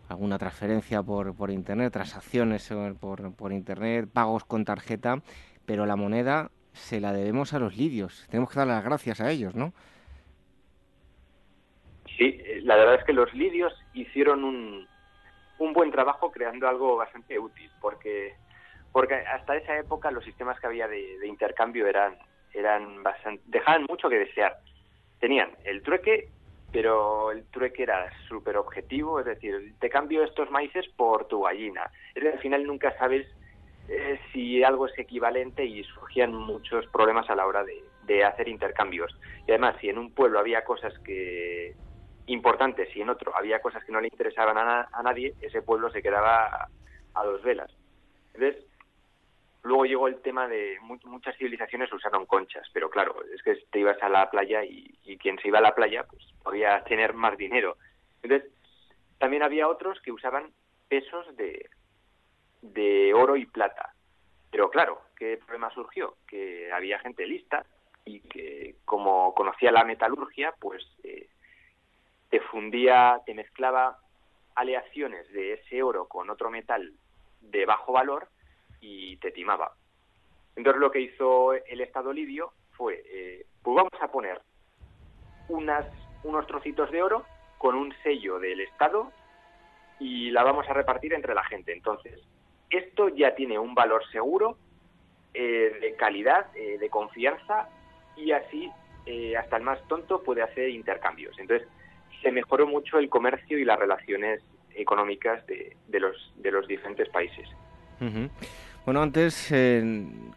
alguna 0.07 0.37
transferencia 0.37 1.01
por, 1.03 1.35
por 1.35 1.51
internet, 1.51 1.93
transacciones 1.93 2.71
por, 2.99 3.35
por 3.35 3.51
internet, 3.51 4.09
pagos 4.11 4.45
con 4.45 4.65
tarjeta, 4.65 5.21
pero 5.65 5.85
la 5.85 5.95
moneda 5.95 6.51
se 6.73 6.99
la 6.99 7.13
debemos 7.13 7.53
a 7.53 7.59
los 7.59 7.75
lidios. 7.75 8.27
Tenemos 8.29 8.49
que 8.49 8.59
dar 8.59 8.67
las 8.67 8.83
gracias 8.83 9.21
a 9.21 9.29
ellos, 9.31 9.55
¿no? 9.55 9.73
Sí, 12.17 12.37
eh, 12.43 12.61
la 12.63 12.75
verdad 12.75 12.95
es 12.95 13.03
que 13.05 13.13
los 13.13 13.33
lidios 13.33 13.73
hicieron 13.93 14.43
un, 14.43 14.87
un 15.59 15.73
buen 15.73 15.91
trabajo 15.91 16.31
creando 16.31 16.67
algo 16.67 16.95
bastante 16.97 17.37
útil, 17.37 17.69
porque, 17.79 18.33
porque 18.91 19.15
hasta 19.15 19.55
esa 19.55 19.77
época 19.77 20.11
los 20.11 20.23
sistemas 20.23 20.59
que 20.59 20.67
había 20.67 20.87
de, 20.87 21.25
intercambio 21.27 21.87
eran, 21.87 22.17
eran 22.53 23.03
bastante, 23.03 23.43
dejaban 23.47 23.85
mucho 23.89 24.09
que 24.09 24.19
desear. 24.19 24.57
Tenían 25.19 25.51
el 25.65 25.81
trueque, 25.81 26.29
pero 26.71 27.31
el 27.31 27.43
trueque 27.45 27.83
era 27.83 28.09
súper 28.27 28.57
objetivo, 28.57 29.19
es 29.19 29.25
decir, 29.25 29.73
te 29.79 29.89
cambio 29.89 30.23
estos 30.23 30.49
maíces 30.51 30.87
por 30.95 31.27
tu 31.27 31.41
gallina. 31.43 31.89
Es 32.09 32.15
decir, 32.15 32.31
al 32.33 32.39
final 32.39 32.65
nunca 32.65 32.95
sabes 32.97 33.27
eh, 33.89 34.19
si 34.31 34.63
algo 34.63 34.87
es 34.87 34.97
equivalente 34.97 35.65
y 35.65 35.83
surgían 35.83 36.33
muchos 36.33 36.85
problemas 36.87 37.29
a 37.29 37.35
la 37.35 37.45
hora 37.45 37.63
de, 37.63 37.83
de 38.05 38.23
hacer 38.23 38.47
intercambios. 38.47 39.17
Y 39.47 39.51
además, 39.51 39.75
si 39.81 39.89
en 39.89 39.97
un 39.97 40.11
pueblo 40.13 40.39
había 40.39 40.63
cosas 40.63 40.97
que 40.99 41.75
importantes 42.29 42.95
y 42.95 43.01
en 43.01 43.09
otro 43.09 43.35
había 43.35 43.59
cosas 43.59 43.83
que 43.83 43.91
no 43.91 43.99
le 43.99 44.07
interesaban 44.07 44.57
a, 44.57 44.87
nadie, 45.03 45.33
ese 45.41 45.61
pueblo 45.61 45.89
se 45.91 46.01
quedaba 46.01 46.69
a, 47.13 47.23
dos 47.23 47.41
velas. 47.41 47.71
Entonces, 48.33 48.63
luego 49.63 49.85
llegó 49.85 50.07
el 50.07 50.21
tema 50.21 50.47
de 50.47 50.77
muchas 50.81 51.35
civilizaciones 51.37 51.91
usaron 51.91 52.25
conchas, 52.25 52.67
pero 52.73 52.89
claro, 52.89 53.15
es 53.33 53.41
que 53.43 53.55
te 53.71 53.79
ibas 53.79 54.01
a 54.01 54.09
la 54.09 54.29
playa 54.29 54.63
y, 54.63 54.95
quien 55.17 55.37
se 55.39 55.49
iba 55.49 55.59
a 55.59 55.61
la 55.61 55.75
playa 55.75 56.03
pues 56.03 56.23
podía 56.43 56.83
tener 56.83 57.13
más 57.13 57.37
dinero. 57.37 57.77
Entonces, 58.21 58.49
también 59.17 59.43
había 59.43 59.67
otros 59.67 59.99
que 60.01 60.11
usaban 60.11 60.51
pesos 60.87 61.35
de, 61.35 61.69
de 62.61 63.13
oro 63.13 63.35
y 63.35 63.45
plata. 63.45 63.93
Pero 64.49 64.69
claro, 64.69 65.01
¿qué 65.17 65.37
problema 65.37 65.69
surgió? 65.71 66.15
Que 66.27 66.71
había 66.71 66.99
gente 66.99 67.27
lista 67.27 67.65
y 68.05 68.21
que 68.21 68.75
como 68.85 69.33
conocía 69.35 69.71
la 69.71 69.83
metalurgia, 69.83 70.53
pues 70.59 70.83
eh, 71.03 71.27
te 72.29 72.39
fundía, 72.39 73.21
te 73.25 73.33
mezclaba 73.33 73.97
aleaciones 74.55 75.31
de 75.31 75.53
ese 75.53 75.83
oro 75.83 76.07
con 76.07 76.29
otro 76.29 76.49
metal 76.49 76.93
de 77.41 77.65
bajo 77.65 77.91
valor 77.91 78.29
y 78.81 79.17
te 79.17 79.31
timaba. 79.31 79.73
Entonces 80.55 80.79
lo 80.79 80.91
que 80.91 81.01
hizo 81.01 81.53
el 81.53 81.81
Estado 81.81 82.11
libio 82.11 82.51
fue, 82.71 83.01
eh, 83.05 83.45
pues 83.61 83.75
vamos 83.75 83.93
a 84.01 84.11
poner 84.11 84.41
unas, 85.47 85.85
unos 86.23 86.45
trocitos 86.47 86.91
de 86.91 87.01
oro 87.01 87.25
con 87.57 87.75
un 87.75 87.93
sello 88.03 88.39
del 88.39 88.61
Estado 88.61 89.11
y 89.99 90.31
la 90.31 90.43
vamos 90.43 90.67
a 90.69 90.73
repartir 90.73 91.13
entre 91.13 91.33
la 91.33 91.43
gente. 91.43 91.73
Entonces, 91.73 92.19
esto 92.69 93.09
ya 93.09 93.35
tiene 93.35 93.59
un 93.59 93.73
valor 93.73 94.03
seguro, 94.11 94.57
eh, 95.33 95.77
de 95.81 95.95
calidad, 95.95 96.47
eh, 96.55 96.77
de 96.77 96.89
confianza 96.89 97.69
y 98.15 98.31
así 98.31 98.71
hasta 99.39 99.57
el 99.57 99.63
más 99.63 99.81
tonto 99.87 100.21
puede 100.21 100.43
hacer 100.43 100.69
intercambios. 100.69 101.39
Entonces, 101.39 101.67
se 102.21 102.31
mejoró 102.31 102.67
mucho 102.67 102.99
el 102.99 103.09
comercio 103.09 103.57
y 103.57 103.65
las 103.65 103.79
relaciones 103.79 104.43
económicas 104.75 105.45
de, 105.47 105.75
de 105.87 105.99
los, 105.99 106.31
de 106.35 106.51
los 106.51 106.67
diferentes 106.67 107.09
países. 107.09 107.49
Bueno, 108.85 109.03
antes, 109.03 109.53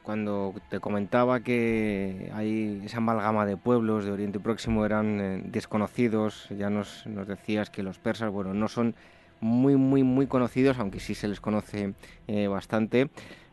cuando 0.03 0.55
te 0.69 0.81
comentaba 0.81 1.41
que 1.41 2.31
hay 2.35 2.83
esa 2.85 2.99
amalgama 2.99 3.47
de 3.47 3.57
pueblos 3.57 4.05
de 4.05 4.11
Oriente 4.11 4.41
Próximo 4.41 4.85
eran 4.85 5.21
eh, 5.21 5.43
desconocidos, 5.47 6.49
ya 6.51 6.69
nos, 6.69 7.07
nos 7.07 7.27
decías 7.29 7.71
que 7.71 7.83
los 7.83 7.99
persas, 7.99 8.31
bueno, 8.31 8.53
no 8.53 8.69
son 8.69 8.95
muy, 9.41 9.77
muy, 9.77 10.03
muy 10.03 10.27
conocidos, 10.27 10.79
aunque 10.79 11.01
sí 11.01 11.15
se 11.15 11.29
les 11.29 11.41
conoce 11.41 11.95
eh, 12.27 12.49
bastante. 12.49 13.11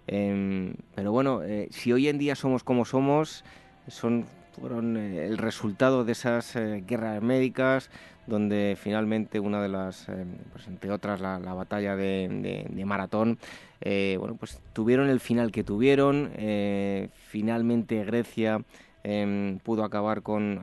Em, 0.07 0.73
pero 0.95 1.11
bueno, 1.11 1.43
eh, 1.43 1.67
si 1.71 1.93
hoy 1.93 2.07
en 2.09 2.17
día 2.17 2.35
somos 2.35 2.63
como 2.63 2.83
somos, 2.83 3.45
son 3.87 4.25
fueron 4.59 4.97
el 4.97 5.37
resultado 5.37 6.03
de 6.03 6.11
esas 6.11 6.53
guerras 6.85 7.21
médicas, 7.21 7.89
donde 8.29 8.77
finalmente 8.79 9.39
una 9.39 9.61
de 9.61 9.67
las, 9.67 10.07
eh, 10.07 10.25
pues 10.53 10.67
entre 10.67 10.91
otras 10.91 11.19
la, 11.19 11.37
batalla 11.53 11.95
de, 11.95 12.83
Maratón, 12.85 13.37
eh, 13.81 14.15
bueno, 14.19 14.35
pues 14.35 14.61
tuvieron 14.71 15.09
el 15.09 15.19
final 15.19 15.51
que 15.51 15.63
tuvieron. 15.63 16.31
Eh, 16.35 17.09
finalmente 17.27 18.05
Grecia 18.05 18.61
em, 19.03 19.59
pudo 19.59 19.83
acabar 19.83 20.21
con 20.21 20.61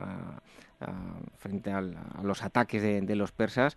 frente 1.37 1.71
a 1.71 1.81
los 2.23 2.43
ataques 2.43 2.81
de, 2.83 3.15
los 3.15 3.31
persas, 3.31 3.75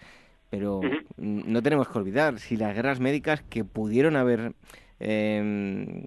pero 0.50 0.80
no 1.16 1.62
tenemos 1.62 1.88
que 1.88 1.98
olvidar 1.98 2.38
si 2.38 2.56
las 2.56 2.74
guerras 2.74 3.00
médicas 3.00 3.42
que 3.42 3.64
pudieron 3.64 4.16
haber 4.16 4.52
em, 4.98 6.04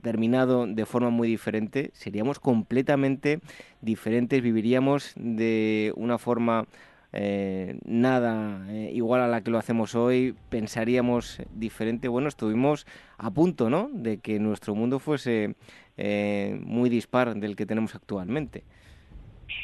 terminado 0.00 0.66
de 0.68 0.86
forma 0.86 1.10
muy 1.10 1.26
diferente, 1.26 1.90
seríamos 1.92 2.38
completamente 2.38 3.40
diferentes, 3.80 4.40
viviríamos 4.42 5.12
de 5.16 5.92
una 5.96 6.18
forma 6.18 6.66
eh, 7.12 7.78
nada 7.84 8.66
eh, 8.70 8.90
igual 8.92 9.22
a 9.22 9.28
la 9.28 9.42
que 9.42 9.50
lo 9.50 9.58
hacemos 9.58 9.94
hoy, 9.94 10.34
pensaríamos 10.50 11.42
diferente. 11.52 12.08
Bueno, 12.08 12.28
estuvimos 12.28 12.86
a 13.16 13.30
punto, 13.30 13.70
¿no?, 13.70 13.88
de 13.92 14.20
que 14.20 14.38
nuestro 14.38 14.74
mundo 14.74 14.98
fuese 14.98 15.54
eh, 15.96 16.58
muy 16.60 16.90
dispar 16.90 17.34
del 17.34 17.56
que 17.56 17.66
tenemos 17.66 17.94
actualmente. 17.94 18.62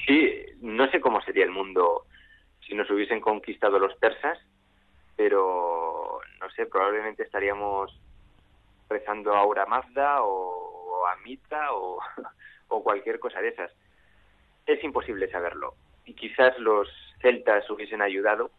Sí, 0.06 0.32
no 0.60 0.90
sé 0.90 1.00
cómo 1.00 1.20
sería 1.22 1.44
el 1.44 1.50
mundo 1.50 2.06
si 2.66 2.74
nos 2.74 2.90
hubiesen 2.90 3.20
conquistado 3.20 3.78
los 3.78 3.94
persas, 3.96 4.38
pero 5.16 6.20
no 6.40 6.50
sé, 6.50 6.66
probablemente 6.66 7.22
estaríamos 7.22 8.00
rezando 8.88 9.34
a 9.34 9.40
Aura 9.40 9.66
Mazda 9.66 10.22
o, 10.22 11.06
a 11.06 11.16
Mita 11.22 11.74
o, 11.74 11.98
o 12.68 12.82
cualquier 12.82 13.18
cosa 13.18 13.40
de 13.40 13.48
esas. 13.48 13.70
Es 14.66 14.82
imposible 14.82 15.30
saberlo. 15.30 15.74
Y 16.06 16.14
quizás 16.14 16.58
los 16.58 16.88
celtas 17.20 17.68
hubiesen 17.70 18.02
ayudado 18.02 18.50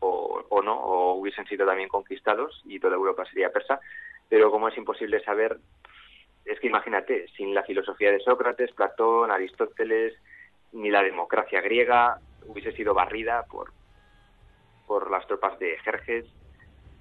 o, 0.00 0.62
no, 0.62 0.74
o 0.76 1.14
hubiesen 1.14 1.46
sido 1.46 1.66
también 1.66 1.88
conquistados 1.88 2.62
y 2.66 2.78
toda 2.78 2.96
Europa 2.96 3.24
sería 3.24 3.50
persa, 3.50 3.80
pero 4.28 4.50
como 4.50 4.68
es 4.68 4.76
imposible 4.76 5.22
saber, 5.24 5.58
es 6.44 6.60
que 6.60 6.66
imagínate, 6.66 7.26
sin 7.36 7.54
la 7.54 7.62
filosofía 7.62 8.10
de 8.10 8.20
Sócrates, 8.20 8.72
Platón, 8.72 9.30
Aristóteles, 9.30 10.14
ni 10.72 10.90
la 10.90 11.02
democracia 11.02 11.60
griega 11.62 12.18
hubiese 12.46 12.72
sido 12.72 12.92
barrida 12.92 13.44
por, 13.50 13.72
por 14.86 15.10
las 15.10 15.26
tropas 15.26 15.58
de 15.58 15.78
Jerjes, 15.78 16.26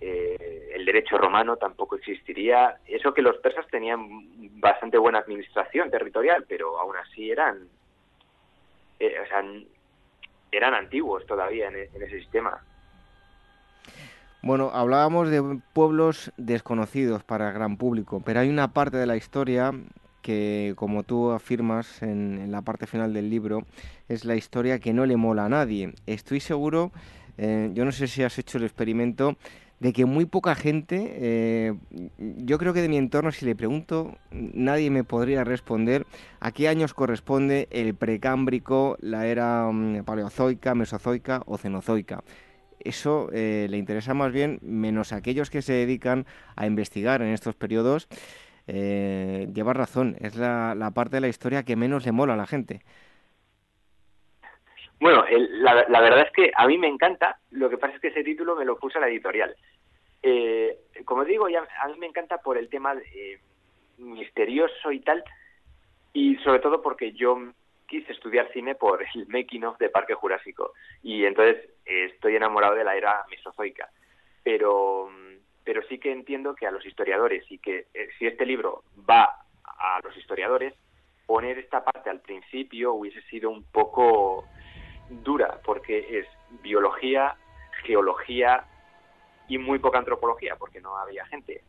eh, 0.05 0.71
el 0.73 0.83
derecho 0.83 1.17
romano 1.17 1.55
tampoco 1.55 1.95
existiría. 1.95 2.77
Eso 2.85 3.13
que 3.13 3.21
los 3.21 3.37
persas 3.37 3.65
tenían 3.67 4.59
bastante 4.59 4.97
buena 4.97 5.19
administración 5.19 5.89
territorial, 5.89 6.45
pero 6.45 6.77
aún 6.77 6.97
así 6.97 7.31
eran, 7.31 7.69
eh, 8.99 9.15
o 9.23 9.27
sea, 9.27 9.43
eran 10.57 10.73
antiguos 10.73 11.25
todavía 11.25 11.67
en, 11.67 11.75
ese 11.75 12.19
sistema. 12.19 12.61
Bueno, 14.41 14.71
hablábamos 14.73 15.29
de 15.29 15.59
pueblos 15.73 16.31
desconocidos 16.37 17.23
para 17.23 17.49
el 17.49 17.53
gran 17.53 17.77
público, 17.77 18.21
pero 18.25 18.41
hay 18.41 18.49
una 18.49 18.73
parte 18.73 18.97
de 18.97 19.05
la 19.05 19.15
historia 19.15 19.71
que, 20.21 20.73
como 20.75 21.03
tú 21.03 21.31
afirmas 21.31 22.01
en, 22.01 22.51
la 22.51 22.61
parte 22.61 22.87
final 22.87 23.13
del 23.13 23.29
libro, 23.29 23.63
es 24.09 24.25
la 24.25 24.35
historia 24.35 24.79
que 24.79 24.93
no 24.93 25.05
le 25.05 25.15
mola 25.15 25.45
a 25.45 25.49
nadie. 25.49 25.93
Estoy 26.07 26.39
seguro, 26.39 26.91
eh, 27.37 27.69
yo 27.73 27.85
no 27.85 27.91
sé 27.91 28.07
si 28.07 28.23
has 28.23 28.37
hecho 28.37 28.57
el 28.57 28.65
experimento, 28.65 29.37
de 29.83 29.91
que 29.91 30.05
muy 30.05 30.25
poca 30.25 30.55
gente, 30.55 31.11
eh, 31.17 31.73
yo 32.17 32.57
creo 32.57 32.73
que 32.73 32.81
de 32.81 32.87
mi 32.87 32.95
entorno, 32.95 33.33
si 33.33 33.45
le 33.45 33.53
pregunto, 33.53 34.15
nadie 34.31 34.89
me 34.89 35.03
podría 35.03 35.43
responder 35.43 36.05
a 36.39 36.53
qué 36.53 36.69
años 36.69 36.93
corresponde 36.93 37.67
el 37.69 37.93
precámbrico, 37.93 38.95
la 39.01 39.27
era 39.27 39.69
mm, 39.69 40.05
paleozoica, 40.05 40.73
mesozoica 40.73 41.41
o 41.47 41.57
cenozoica. 41.57 42.23
eso 42.79 43.27
eh, 43.33 43.67
le 43.69 43.75
interesa 43.75 44.13
más 44.13 44.31
bien, 44.31 44.59
menos 44.61 45.11
a 45.11 45.17
aquellos 45.17 45.49
que 45.49 45.61
se 45.61 45.73
dedican 45.73 46.25
a 46.55 46.65
investigar 46.65 47.21
en 47.21 47.33
estos 47.33 47.55
periodos, 47.55 48.07
eh, 48.67 49.49
lleva 49.53 49.73
razón, 49.73 50.15
es 50.21 50.37
la, 50.37 50.91
parte 50.95 51.17
de 51.17 51.21
la 51.21 51.27
historia 51.27 51.63
que 51.63 51.75
menos 51.75 52.05
le 52.05 52.13
mola 52.13 52.35
a 52.35 52.37
la 52.37 52.47
gente. 52.47 52.79
Bueno, 55.01 55.25
la, 55.29 55.83
la, 55.89 55.99
verdad 55.99 56.21
es 56.21 56.31
que 56.31 56.53
a 56.55 56.65
mí 56.67 56.77
me 56.77 56.87
encanta, 56.87 57.37
lo 57.51 57.69
que 57.69 57.77
pasa 57.77 57.95
es 57.95 57.99
que 57.99 58.07
ese 58.07 58.23
título 58.23 58.55
me 58.55 58.63
lo 58.63 58.77
puso 58.77 59.01
la 59.01 59.09
editorial. 59.09 59.53
Eh, 60.23 60.79
como 61.03 61.25
digo, 61.25 61.49
ya, 61.49 61.67
a 61.81 61.87
mí 61.89 61.95
me 61.97 62.07
encanta 62.07 62.37
por 62.37 62.57
el 62.57 62.69
tema 62.69 62.95
eh, 63.13 63.39
misterioso 63.97 64.91
y 64.91 65.01
tal, 65.01 65.23
y 66.13 66.37
sobre 66.37 66.59
todo 66.59 66.81
porque 66.81 67.11
yo 67.11 67.37
quise 67.87 68.13
estudiar 68.13 68.51
cine 68.53 68.73
por 68.73 69.03
el 69.13 69.27
making 69.27 69.65
of 69.65 69.77
de 69.77 69.89
Parque 69.89 70.13
Jurásico, 70.13 70.71
y 71.01 71.25
entonces 71.25 71.69
eh, 71.85 72.05
estoy 72.13 72.37
enamorado 72.37 72.75
de 72.75 72.85
la 72.85 72.95
era 72.95 73.25
mesozoica. 73.29 73.89
Pero, 74.43 75.09
pero 75.63 75.81
sí 75.87 75.99
que 75.99 76.11
entiendo 76.11 76.55
que 76.55 76.67
a 76.67 76.71
los 76.71 76.85
historiadores, 76.85 77.43
y 77.51 77.57
que 77.59 77.87
eh, 77.93 78.09
si 78.17 78.25
este 78.25 78.45
libro 78.45 78.83
va 79.09 79.45
a 79.65 79.99
los 80.03 80.15
historiadores, 80.17 80.73
poner 81.25 81.57
esta 81.57 81.83
parte 81.83 82.09
al 82.09 82.21
principio 82.21 82.93
hubiese 82.93 83.21
sido 83.23 83.49
un 83.49 83.63
poco 83.63 84.45
dura, 85.09 85.59
porque 85.65 86.19
es 86.19 86.27
biología, 86.61 87.35
geología, 87.83 88.65
y 89.47 89.57
muy 89.57 89.79
poca 89.79 89.99
antropología, 89.99 90.55
porque 90.55 90.81
no 90.81 90.97
había 90.97 91.25
gente. 91.25 91.61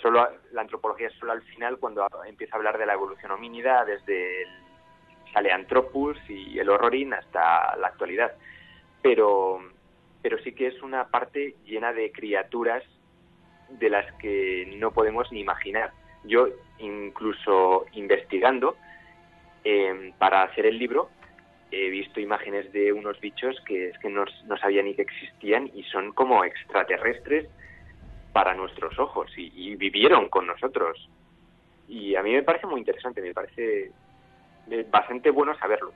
Solo, 0.00 0.28
la 0.52 0.62
antropología 0.62 1.08
es 1.08 1.14
solo 1.14 1.32
al 1.32 1.42
final 1.42 1.78
cuando 1.78 2.06
empieza 2.24 2.54
a 2.54 2.58
hablar 2.58 2.78
de 2.78 2.86
la 2.86 2.94
evolución 2.94 3.32
homínida 3.32 3.84
desde 3.84 4.42
el 4.42 4.48
Saleanthropus 5.32 6.18
y 6.28 6.58
el 6.58 6.70
Horrorin 6.70 7.12
hasta 7.14 7.76
la 7.76 7.88
actualidad. 7.88 8.32
Pero, 9.02 9.60
pero 10.22 10.38
sí 10.38 10.52
que 10.54 10.68
es 10.68 10.82
una 10.82 11.08
parte 11.08 11.56
llena 11.64 11.92
de 11.92 12.12
criaturas 12.12 12.82
de 13.68 13.90
las 13.90 14.10
que 14.14 14.74
no 14.78 14.92
podemos 14.92 15.30
ni 15.32 15.40
imaginar. 15.40 15.92
Yo, 16.24 16.48
incluso 16.78 17.86
investigando 17.92 18.76
eh, 19.64 20.12
para 20.18 20.42
hacer 20.44 20.66
el 20.66 20.78
libro, 20.78 21.10
he 21.74 21.90
visto 21.90 22.20
imágenes 22.20 22.72
de 22.72 22.92
unos 22.92 23.20
bichos 23.20 23.60
que 23.66 23.88
es 23.88 23.98
que 23.98 24.08
no, 24.08 24.24
no 24.46 24.56
sabía 24.58 24.82
ni 24.82 24.94
que 24.94 25.02
existían 25.02 25.70
y 25.74 25.82
son 25.84 26.12
como 26.12 26.44
extraterrestres 26.44 27.48
para 28.34 28.52
nuestros 28.52 28.98
ojos 28.98 29.30
y, 29.36 29.76
vivieron 29.76 30.28
con 30.28 30.46
nosotros. 30.46 31.08
Y 31.88 32.16
a 32.16 32.22
mí 32.22 32.32
me 32.32 32.42
parece 32.42 32.66
muy 32.66 32.80
interesante, 32.80 33.22
me 33.22 33.32
parece 33.32 33.92
bastante 34.90 35.30
bueno 35.30 35.56
saberlo. 35.56 35.92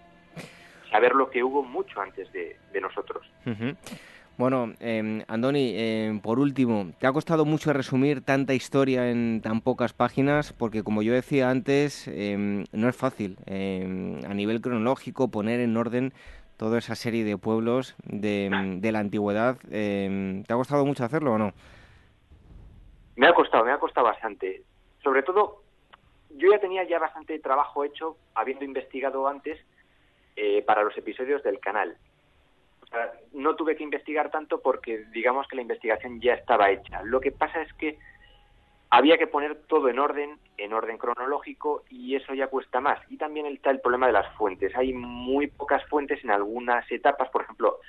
Saber 0.90 1.14
lo 1.14 1.30
que 1.30 1.42
hubo 1.42 1.64
mucho 1.64 2.00
antes 2.00 2.30
de, 2.32 2.56
nosotros. 2.80 3.26
Bueno, 4.38 4.72
eh, 4.78 5.24
Andoni, 5.26 5.74
em, 5.76 6.20
por 6.20 6.38
último, 6.38 6.92
¿te 7.00 7.08
ha 7.08 7.12
costado 7.12 7.44
mucho 7.44 7.72
resumir 7.72 8.24
tanta 8.24 8.54
historia 8.54 9.10
en 9.10 9.40
tan 9.42 9.60
pocas 9.60 9.92
páginas? 9.92 10.52
Porque 10.52 10.84
como 10.84 11.02
yo 11.02 11.12
decía 11.12 11.50
antes, 11.50 12.06
em, 12.06 12.64
no 12.70 12.88
es 12.88 12.94
fácil 12.96 13.36
a 13.48 14.34
nivel 14.34 14.60
cronológico 14.60 15.26
poner 15.26 15.58
en 15.58 15.76
orden 15.76 16.12
toda 16.56 16.78
esa 16.78 16.94
serie 16.94 17.24
de 17.24 17.36
pueblos 17.36 17.96
de, 18.04 18.78
de 18.80 18.92
la 18.92 19.00
antigüedad. 19.00 19.56
¿Te 19.58 20.46
ha 20.48 20.56
costado 20.56 20.86
mucho 20.86 21.04
hacerlo 21.04 21.32
o 21.32 21.38
no? 21.38 21.52
Me 23.16 23.26
ha 23.26 23.34
costado, 23.34 23.64
me 23.64 23.72
ha 23.72 23.78
costado 23.78 24.06
bastante. 24.06 24.62
Sobre 25.02 25.24
todo, 25.24 25.64
yo 26.30 26.52
ya 26.52 26.60
tenía 26.60 26.84
ya 26.84 27.00
bastante 27.00 27.40
trabajo 27.40 27.82
hecho, 27.82 28.16
habiendo 28.36 28.64
investigado 28.64 29.26
antes, 29.26 29.58
eh, 30.36 30.62
para 30.62 30.84
los 30.84 30.96
episodios 30.96 31.42
del 31.42 31.58
canal 31.58 31.96
no 33.32 33.56
tuve 33.56 33.76
que 33.76 33.84
investigar 33.84 34.30
tanto 34.30 34.60
porque 34.60 35.04
digamos 35.12 35.46
que 35.48 35.56
la 35.56 35.62
investigación 35.62 36.20
ya 36.20 36.34
estaba 36.34 36.70
hecha. 36.70 37.02
Lo 37.02 37.20
que 37.20 37.32
pasa 37.32 37.62
es 37.62 37.72
que 37.74 37.98
había 38.90 39.18
que 39.18 39.26
poner 39.26 39.56
todo 39.66 39.88
en 39.88 39.98
orden, 39.98 40.38
en 40.56 40.72
orden 40.72 40.96
cronológico, 40.96 41.84
y 41.90 42.14
eso 42.14 42.34
ya 42.34 42.46
cuesta 42.46 42.80
más. 42.80 42.98
Y 43.10 43.18
también 43.18 43.46
está 43.46 43.70
el 43.70 43.80
problema 43.80 44.06
de 44.06 44.14
las 44.14 44.34
fuentes. 44.36 44.74
Hay 44.76 44.94
muy 44.94 45.48
pocas 45.48 45.84
fuentes 45.88 46.22
en 46.24 46.30
algunas 46.30 46.90
etapas, 46.90 47.28
por 47.30 47.42
ejemplo, 47.42 47.80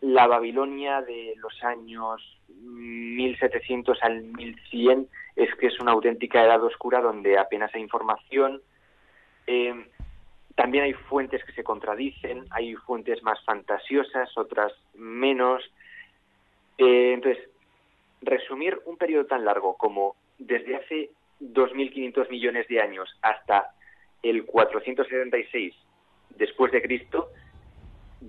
la 0.00 0.26
Babilonia 0.26 1.00
de 1.00 1.34
los 1.36 1.64
años 1.64 2.20
1700 2.48 4.02
al 4.02 4.22
1100 4.22 5.08
es 5.36 5.54
que 5.54 5.68
es 5.68 5.80
una 5.80 5.92
auténtica 5.92 6.44
edad 6.44 6.62
oscura 6.62 7.00
donde 7.00 7.38
apenas 7.38 7.74
hay 7.74 7.80
información. 7.80 8.60
Eh, 9.46 9.88
también 10.54 10.84
hay 10.84 10.92
fuentes 10.92 11.44
que 11.44 11.52
se 11.52 11.64
contradicen, 11.64 12.46
hay 12.50 12.74
fuentes 12.74 13.22
más 13.22 13.42
fantasiosas, 13.44 14.36
otras 14.36 14.72
menos. 14.94 15.62
Eh, 16.78 17.12
entonces, 17.14 17.48
resumir 18.22 18.80
un 18.86 18.96
periodo 18.96 19.26
tan 19.26 19.44
largo 19.44 19.76
como 19.76 20.16
desde 20.38 20.76
hace 20.76 21.10
2.500 21.40 22.30
millones 22.30 22.68
de 22.68 22.80
años 22.80 23.08
hasta 23.22 23.74
el 24.22 24.44
476 24.46 25.74
después 26.30 26.72
de 26.72 26.82
Cristo 26.82 27.28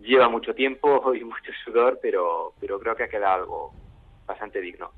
lleva 0.02 0.28
mucho 0.28 0.54
tiempo 0.54 1.14
y 1.14 1.24
mucho 1.24 1.52
sudor, 1.64 2.00
pero, 2.02 2.54
pero 2.60 2.80
creo 2.80 2.96
que 2.96 3.04
ha 3.04 3.08
quedado 3.08 3.42
algo 3.42 3.74
bastante 4.26 4.60
digno. 4.60 4.92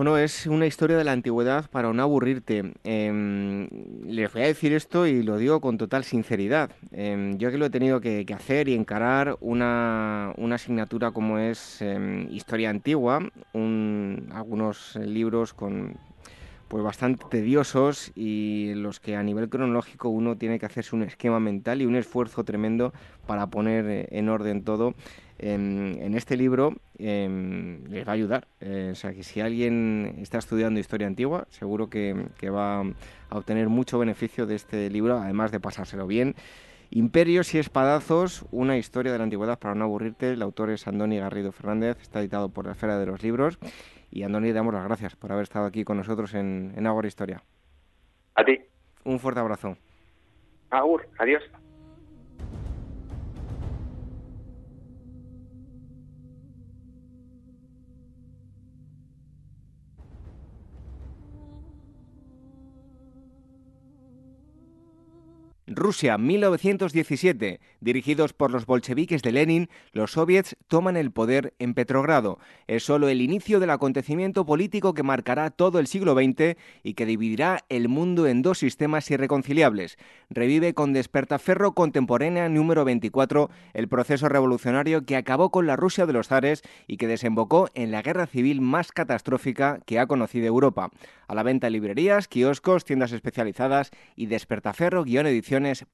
Bueno, 0.00 0.16
es 0.16 0.46
una 0.46 0.64
historia 0.64 0.96
de 0.96 1.04
la 1.04 1.12
antigüedad 1.12 1.68
para 1.68 1.92
no 1.92 2.02
aburrirte. 2.02 2.72
Eh, 2.84 3.68
les 4.06 4.32
voy 4.32 4.42
a 4.44 4.46
decir 4.46 4.72
esto 4.72 5.06
y 5.06 5.22
lo 5.22 5.36
digo 5.36 5.60
con 5.60 5.76
total 5.76 6.04
sinceridad. 6.04 6.70
Em, 6.90 7.36
yo 7.36 7.50
que 7.50 7.58
lo 7.58 7.66
he 7.66 7.70
tenido 7.70 8.00
que, 8.00 8.24
hacer 8.34 8.68
y 8.70 8.74
encarar 8.74 9.36
una, 9.42 10.30
asignatura 10.54 11.10
como 11.10 11.36
es 11.36 11.82
em, 11.82 12.32
historia 12.32 12.70
antigua, 12.70 13.20
algunos 14.32 14.96
libros 14.96 15.52
con 15.52 15.98
pues 16.68 16.84
bastante 16.84 17.26
tediosos 17.28 18.12
y 18.14 18.72
los 18.76 19.00
que 19.00 19.16
a 19.16 19.22
nivel 19.24 19.48
cronológico 19.48 20.08
uno 20.08 20.38
tiene 20.38 20.60
que 20.60 20.66
hacerse 20.66 20.94
un 20.94 21.02
esquema 21.02 21.40
mental 21.40 21.82
y 21.82 21.84
un 21.84 21.96
esfuerzo 21.96 22.44
tremendo 22.44 22.94
para 23.26 23.48
poner 23.48 23.84
eh, 23.86 24.08
en 24.12 24.28
orden 24.28 24.62
todo. 24.62 24.94
En, 25.42 26.14
este 26.14 26.36
libro 26.36 26.74
em, 26.98 27.82
les 27.88 28.06
va 28.06 28.12
a 28.12 28.14
ayudar. 28.14 28.46
Eh, 28.60 28.90
o 28.92 28.94
sea 28.94 29.14
que 29.14 29.22
si 29.22 29.40
alguien 29.40 30.16
está 30.20 30.36
estudiando 30.36 30.78
historia 30.80 31.06
antigua, 31.06 31.46
seguro 31.48 31.88
que, 31.88 32.14
va 32.50 32.80
a 32.80 32.84
obtener 33.30 33.68
mucho 33.70 33.98
beneficio 33.98 34.46
de 34.46 34.56
este 34.56 34.90
libro, 34.90 35.18
además 35.18 35.50
de 35.50 35.60
pasárselo 35.60 36.06
bien. 36.06 36.34
Imperios 36.90 37.54
y 37.54 37.58
Espadazos, 37.58 38.44
una 38.50 38.76
historia 38.76 39.12
de 39.12 39.18
la 39.18 39.24
antigüedad 39.24 39.58
para 39.58 39.74
no 39.74 39.84
aburrirte. 39.84 40.32
El 40.32 40.42
autor 40.42 40.70
es 40.70 40.86
Andoni 40.86 41.18
Garrido 41.18 41.52
Fernández, 41.52 41.96
está 42.02 42.20
editado 42.20 42.50
por 42.50 42.66
la 42.66 42.72
Esfera 42.72 42.98
de 42.98 43.06
los 43.06 43.22
Libros. 43.22 43.58
Y 44.10 44.24
Andoni, 44.24 44.52
damos 44.52 44.74
las 44.74 44.84
gracias 44.84 45.16
por 45.16 45.32
haber 45.32 45.44
estado 45.44 45.64
aquí 45.64 45.84
con 45.84 45.96
nosotros 45.96 46.34
en, 46.34 46.74
en 46.76 46.86
Agora 46.86 47.08
Historia. 47.08 47.42
A 48.34 48.44
ti. 48.44 48.58
Un 49.04 49.18
fuerte 49.18 49.40
abrazo. 49.40 49.76
Agur, 50.70 51.08
adiós. 51.18 51.42
Rusia, 65.80 66.18
1917. 66.18 67.58
Dirigidos 67.80 68.34
por 68.34 68.50
los 68.50 68.66
bolcheviques 68.66 69.22
de 69.22 69.32
Lenin, 69.32 69.70
los 69.92 70.12
soviets 70.12 70.54
toman 70.68 70.98
el 70.98 71.10
poder 71.10 71.54
en 71.58 71.72
Petrogrado. 71.72 72.38
Es 72.66 72.84
solo 72.84 73.08
el 73.08 73.22
inicio 73.22 73.60
del 73.60 73.70
acontecimiento 73.70 74.44
político 74.44 74.92
que 74.92 75.02
marcará 75.02 75.48
todo 75.48 75.78
el 75.78 75.86
siglo 75.86 76.12
XX 76.12 76.58
y 76.82 76.92
que 76.92 77.06
dividirá 77.06 77.64
el 77.70 77.88
mundo 77.88 78.26
en 78.26 78.42
dos 78.42 78.58
sistemas 78.58 79.10
irreconciliables. 79.10 79.96
Revive 80.28 80.74
con 80.74 80.92
Despertaferro 80.92 81.72
Contemporánea 81.72 82.50
número 82.50 82.84
24 82.84 83.48
el 83.72 83.88
proceso 83.88 84.28
revolucionario 84.28 85.06
que 85.06 85.16
acabó 85.16 85.50
con 85.50 85.66
la 85.66 85.76
Rusia 85.76 86.04
de 86.04 86.12
los 86.12 86.28
zares 86.28 86.60
y 86.88 86.98
que 86.98 87.06
desembocó 87.06 87.70
en 87.72 87.90
la 87.90 88.02
guerra 88.02 88.26
civil 88.26 88.60
más 88.60 88.92
catastrófica 88.92 89.80
que 89.86 89.98
ha 89.98 90.06
conocido 90.06 90.46
Europa. 90.46 90.90
A 91.30 91.34
la 91.36 91.44
venta 91.44 91.68
en 91.68 91.74
librerías, 91.74 92.26
kioscos, 92.26 92.84
tiendas 92.84 93.12
especializadas 93.12 93.92
y 94.16 94.26
despertaferro-edición 94.26 95.64
es 95.64 95.84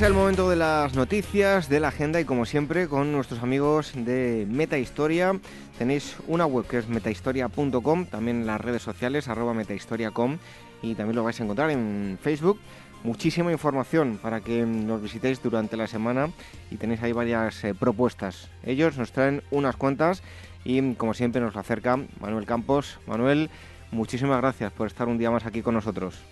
el 0.00 0.14
momento 0.14 0.48
de 0.48 0.56
las 0.56 0.94
noticias, 0.94 1.68
de 1.68 1.80
la 1.80 1.88
agenda 1.88 2.18
y 2.18 2.24
como 2.24 2.46
siempre 2.46 2.88
con 2.88 3.12
nuestros 3.12 3.42
amigos 3.42 3.92
de 3.94 4.46
Metahistoria. 4.48 5.38
Tenéis 5.76 6.16
una 6.28 6.46
web 6.46 6.66
que 6.66 6.78
es 6.78 6.88
metahistoria.com, 6.88 8.06
también 8.06 8.46
las 8.46 8.58
redes 8.58 8.80
sociales 8.80 9.28
arroba 9.28 9.52
metahistoria.com 9.52 10.38
y 10.80 10.94
también 10.94 11.16
lo 11.16 11.24
vais 11.24 11.38
a 11.38 11.44
encontrar 11.44 11.68
en 11.68 12.18
Facebook 12.22 12.58
muchísima 13.04 13.52
información 13.52 14.18
para 14.22 14.40
que 14.40 14.64
nos 14.64 15.02
visitéis 15.02 15.42
durante 15.42 15.76
la 15.76 15.86
semana 15.86 16.30
y 16.70 16.76
tenéis 16.76 17.02
ahí 17.02 17.12
varias 17.12 17.64
eh, 17.64 17.74
propuestas. 17.74 18.50
Ellos 18.64 18.96
nos 18.98 19.12
traen 19.12 19.42
unas 19.50 19.76
cuantas 19.76 20.22
y 20.64 20.94
como 20.94 21.14
siempre 21.14 21.40
nos 21.40 21.56
acerca 21.56 21.98
Manuel 22.20 22.46
Campos. 22.46 22.98
Manuel, 23.06 23.50
muchísimas 23.90 24.40
gracias 24.40 24.72
por 24.72 24.86
estar 24.86 25.08
un 25.08 25.18
día 25.18 25.30
más 25.30 25.46
aquí 25.46 25.62
con 25.62 25.74
nosotros. 25.74 26.22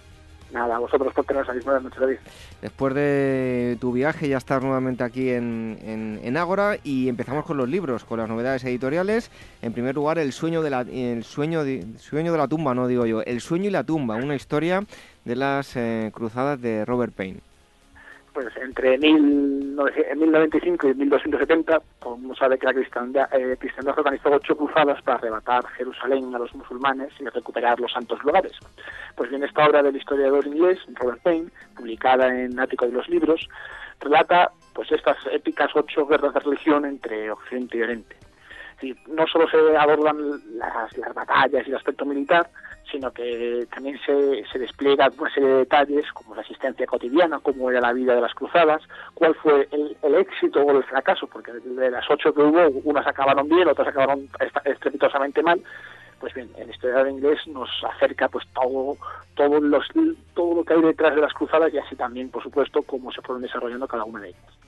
Nada, 0.53 0.79
vosotros 0.79 1.13
por 1.15 1.25
teneros 1.25 1.49
aquí. 1.49 1.61
Buenas 1.65 1.85
noches, 1.85 2.01
David. 2.01 2.17
Después 2.61 2.95
de 2.95 3.79
tu 3.81 3.93
viaje 3.93 4.29
ya 4.29 4.39
estás 4.39 4.63
nuevamente 4.63 5.05
aquí 5.05 5.31
en, 5.31 6.19
en, 6.23 6.37
Ágora 6.37 6.77
y 6.83 7.09
empezamos 7.09 7.45
con 7.45 7.57
los 7.57 7.69
libros, 7.69 8.05
con 8.05 8.19
las 8.19 8.29
novedades 8.29 8.65
editoriales. 8.65 9.31
En 9.63 9.73
primer 9.73 9.95
lugar, 9.95 10.19
El 10.19 10.33
sueño 10.33 10.63
de 10.63 10.71
la, 10.71 10.81
el 10.81 11.23
sueño 11.25 11.63
de, 11.65 11.87
sueño 11.99 12.33
de 12.33 12.39
la 12.39 12.49
tumba, 12.49 12.75
no 12.75 12.89
digo 12.89 13.07
yo, 13.07 13.23
El 13.23 13.41
sueño 13.41 13.69
y 13.69 13.71
la 13.71 13.85
tumba, 13.85 14.17
una 14.17 14.35
historia 14.35 14.85
de 15.25 15.37
las 15.37 15.77
eh, 15.77 16.11
cruzadas 16.13 16.61
de 16.61 16.85
Robert 16.85 17.13
Payne 17.15 17.41
pues 18.33 18.49
entre 18.57 18.99
1095 18.99 20.89
y 20.89 20.95
1270, 20.95 21.81
como 21.99 22.35
sabe 22.35 22.59
que 22.59 22.67
la 22.67 22.75
cristiandad, 22.75 23.29
eh, 23.33 23.57
organizó 23.97 24.31
ocho 24.31 24.57
cruzadas 24.57 25.03
para 25.03 25.19
arrebatar 25.19 25.67
Jerusalén 25.69 26.35
a 26.35 26.39
los 26.39 26.55
musulmanes 26.55 27.13
y 27.19 27.25
recuperar 27.29 27.81
los 27.81 27.93
santos 27.93 28.23
lugares. 28.25 28.53
Pues 29.17 29.31
bien, 29.31 29.43
esta 29.43 29.67
obra 29.67 29.83
del 29.83 29.97
historiador 29.97 30.47
inglés 30.47 30.79
Robert 30.95 31.23
Payne, 31.23 31.51
publicada 31.77 32.29
en 32.29 32.59
Ático 32.59 32.87
de 32.87 32.93
los 32.93 33.09
Libros, 33.09 33.49
relata 34.01 34.51
pues 34.75 34.91
estas 34.93 35.19
épicas 35.33 35.71
ocho 35.75 36.07
guerras 36.07 36.35
de 36.35 36.41
religión 36.41 36.85
entre 36.85 37.31
Occidente 37.31 37.79
y 37.79 37.83
Oriente. 37.83 38.17
no 39.09 39.27
solo 39.27 39.49
se 39.49 39.77
abordan 39.77 40.41
las, 40.57 40.97
las 40.97 41.15
batallas 41.15 41.67
y 41.67 41.71
el 41.71 41.77
aspecto 41.77 42.05
militar, 42.05 42.49
sino 42.91 43.11
que 43.13 43.67
también 43.73 43.99
se, 44.05 44.45
se 44.51 44.59
despliega 44.59 45.11
una 45.19 45.33
serie 45.33 45.49
de 45.49 45.57
detalles 45.59 46.11
como 46.13 46.35
la 46.35 46.43
asistencia 46.43 46.87
cotidiana, 46.87 47.41
cómo 47.41 47.71
era 47.71 47.81
la 47.81 47.93
vida 47.93 48.15
de 48.15 48.21
las 48.21 48.35
cruzadas, 48.35 48.83
cuál 49.15 49.35
fue 49.37 49.69
el, 49.71 50.15
éxito 50.15 50.61
o 50.63 50.77
el 50.77 50.85
fracaso, 50.85 51.27
porque 51.27 51.53
de 51.53 51.91
las 51.91 52.09
ocho 52.11 52.35
que 52.35 52.43
hubo, 52.43 52.69
unas 52.85 53.07
acabaron 53.07 53.49
bien, 53.49 53.69
otras 53.69 53.89
acabaron 53.89 54.29
estrepitosamente 54.65 55.43
mal. 55.43 55.63
Pues 56.19 56.35
bien, 56.35 56.51
el 56.59 56.69
historiador 56.69 57.09
inglés 57.09 57.39
nos 57.47 57.71
acerca 57.83 58.29
pues 58.29 58.47
todo, 58.53 58.97
todo, 59.35 59.59
los, 59.59 59.87
todo 60.35 60.57
lo 60.57 60.65
que 60.65 60.75
hay 60.75 60.83
detrás 60.83 61.15
de 61.15 61.23
las 61.23 61.33
cruzadas 61.33 61.73
y 61.73 61.79
así 61.79 61.97
también, 61.97 62.29
por 62.29 62.43
supuesto, 62.43 62.83
cómo 62.83 63.11
se 63.11 63.23
fueron 63.23 63.43
desarrollando 63.43 63.89
cada 63.89 64.05
una 64.05 64.21
de 64.21 64.29
ellas. 64.29 64.59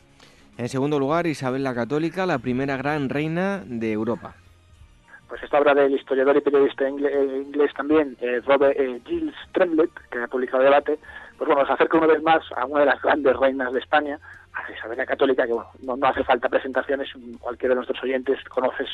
En 0.56 0.68
segundo 0.68 0.98
lugar, 0.98 1.26
Isabel 1.26 1.62
la 1.62 1.74
Católica, 1.74 2.24
la 2.24 2.38
primera 2.38 2.76
gran 2.76 3.10
reina 3.10 3.62
de 3.66 3.92
Europa 3.92 4.36
pues 5.32 5.44
esta 5.44 5.60
obra 5.60 5.72
del 5.72 5.94
historiador 5.94 6.36
y 6.36 6.42
periodista 6.42 6.86
eh, 6.86 6.90
inglés 6.90 7.72
también, 7.74 8.18
eh, 8.20 8.42
Robert 8.44 8.78
eh, 8.78 9.00
Giles 9.06 9.34
Tremblett, 9.52 9.90
que 10.10 10.18
ha 10.18 10.26
publicado 10.26 10.62
Debate, 10.62 10.98
pues 11.38 11.48
bueno, 11.48 11.62
nos 11.62 11.70
acerca 11.70 11.96
una 11.96 12.08
vez 12.08 12.22
más 12.22 12.42
a 12.54 12.66
una 12.66 12.80
de 12.80 12.86
las 12.86 13.00
grandes 13.00 13.34
reinas 13.38 13.72
de 13.72 13.78
España, 13.78 14.18
a 14.52 14.70
Isabel 14.70 15.06
Católica, 15.06 15.46
que 15.46 15.54
bueno, 15.54 15.96
no, 15.96 16.06
hace 16.06 16.22
falta 16.22 16.50
presentaciones, 16.50 17.08
cualquiera 17.40 17.72
de 17.72 17.76
nuestros 17.76 18.02
oyentes 18.02 18.44
conoces 18.50 18.90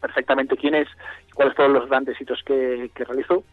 perfectamente 0.00 0.56
quién 0.56 0.76
es 0.76 0.88
y 1.28 1.32
cuáles 1.32 1.54
fueron 1.56 1.74
los 1.74 1.90
grandes 1.90 2.18
hitos 2.18 2.42
que, 2.42 2.90
realizó. 2.94 3.44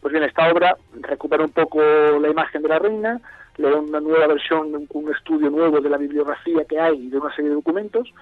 Pues 0.00 0.10
bien, 0.10 0.24
esta 0.24 0.50
obra 0.50 0.76
recupera 1.02 1.44
un 1.44 1.52
poco 1.52 1.80
la 2.20 2.28
imagen 2.28 2.62
de 2.62 2.68
la 2.68 2.80
reina, 2.80 3.20
le 3.58 3.70
da 3.70 3.76
una 3.76 4.00
nueva 4.00 4.26
versión, 4.26 4.74
un, 4.74 4.88
un 4.92 5.14
estudio 5.14 5.50
nuevo 5.50 5.80
de 5.80 5.88
la 5.88 5.98
bibliografía 5.98 6.64
que 6.64 6.80
hay 6.80 6.96
y 6.96 7.10
de 7.10 7.18
una 7.18 7.32
serie 7.32 7.50
de 7.50 7.54
documentos, 7.54 8.12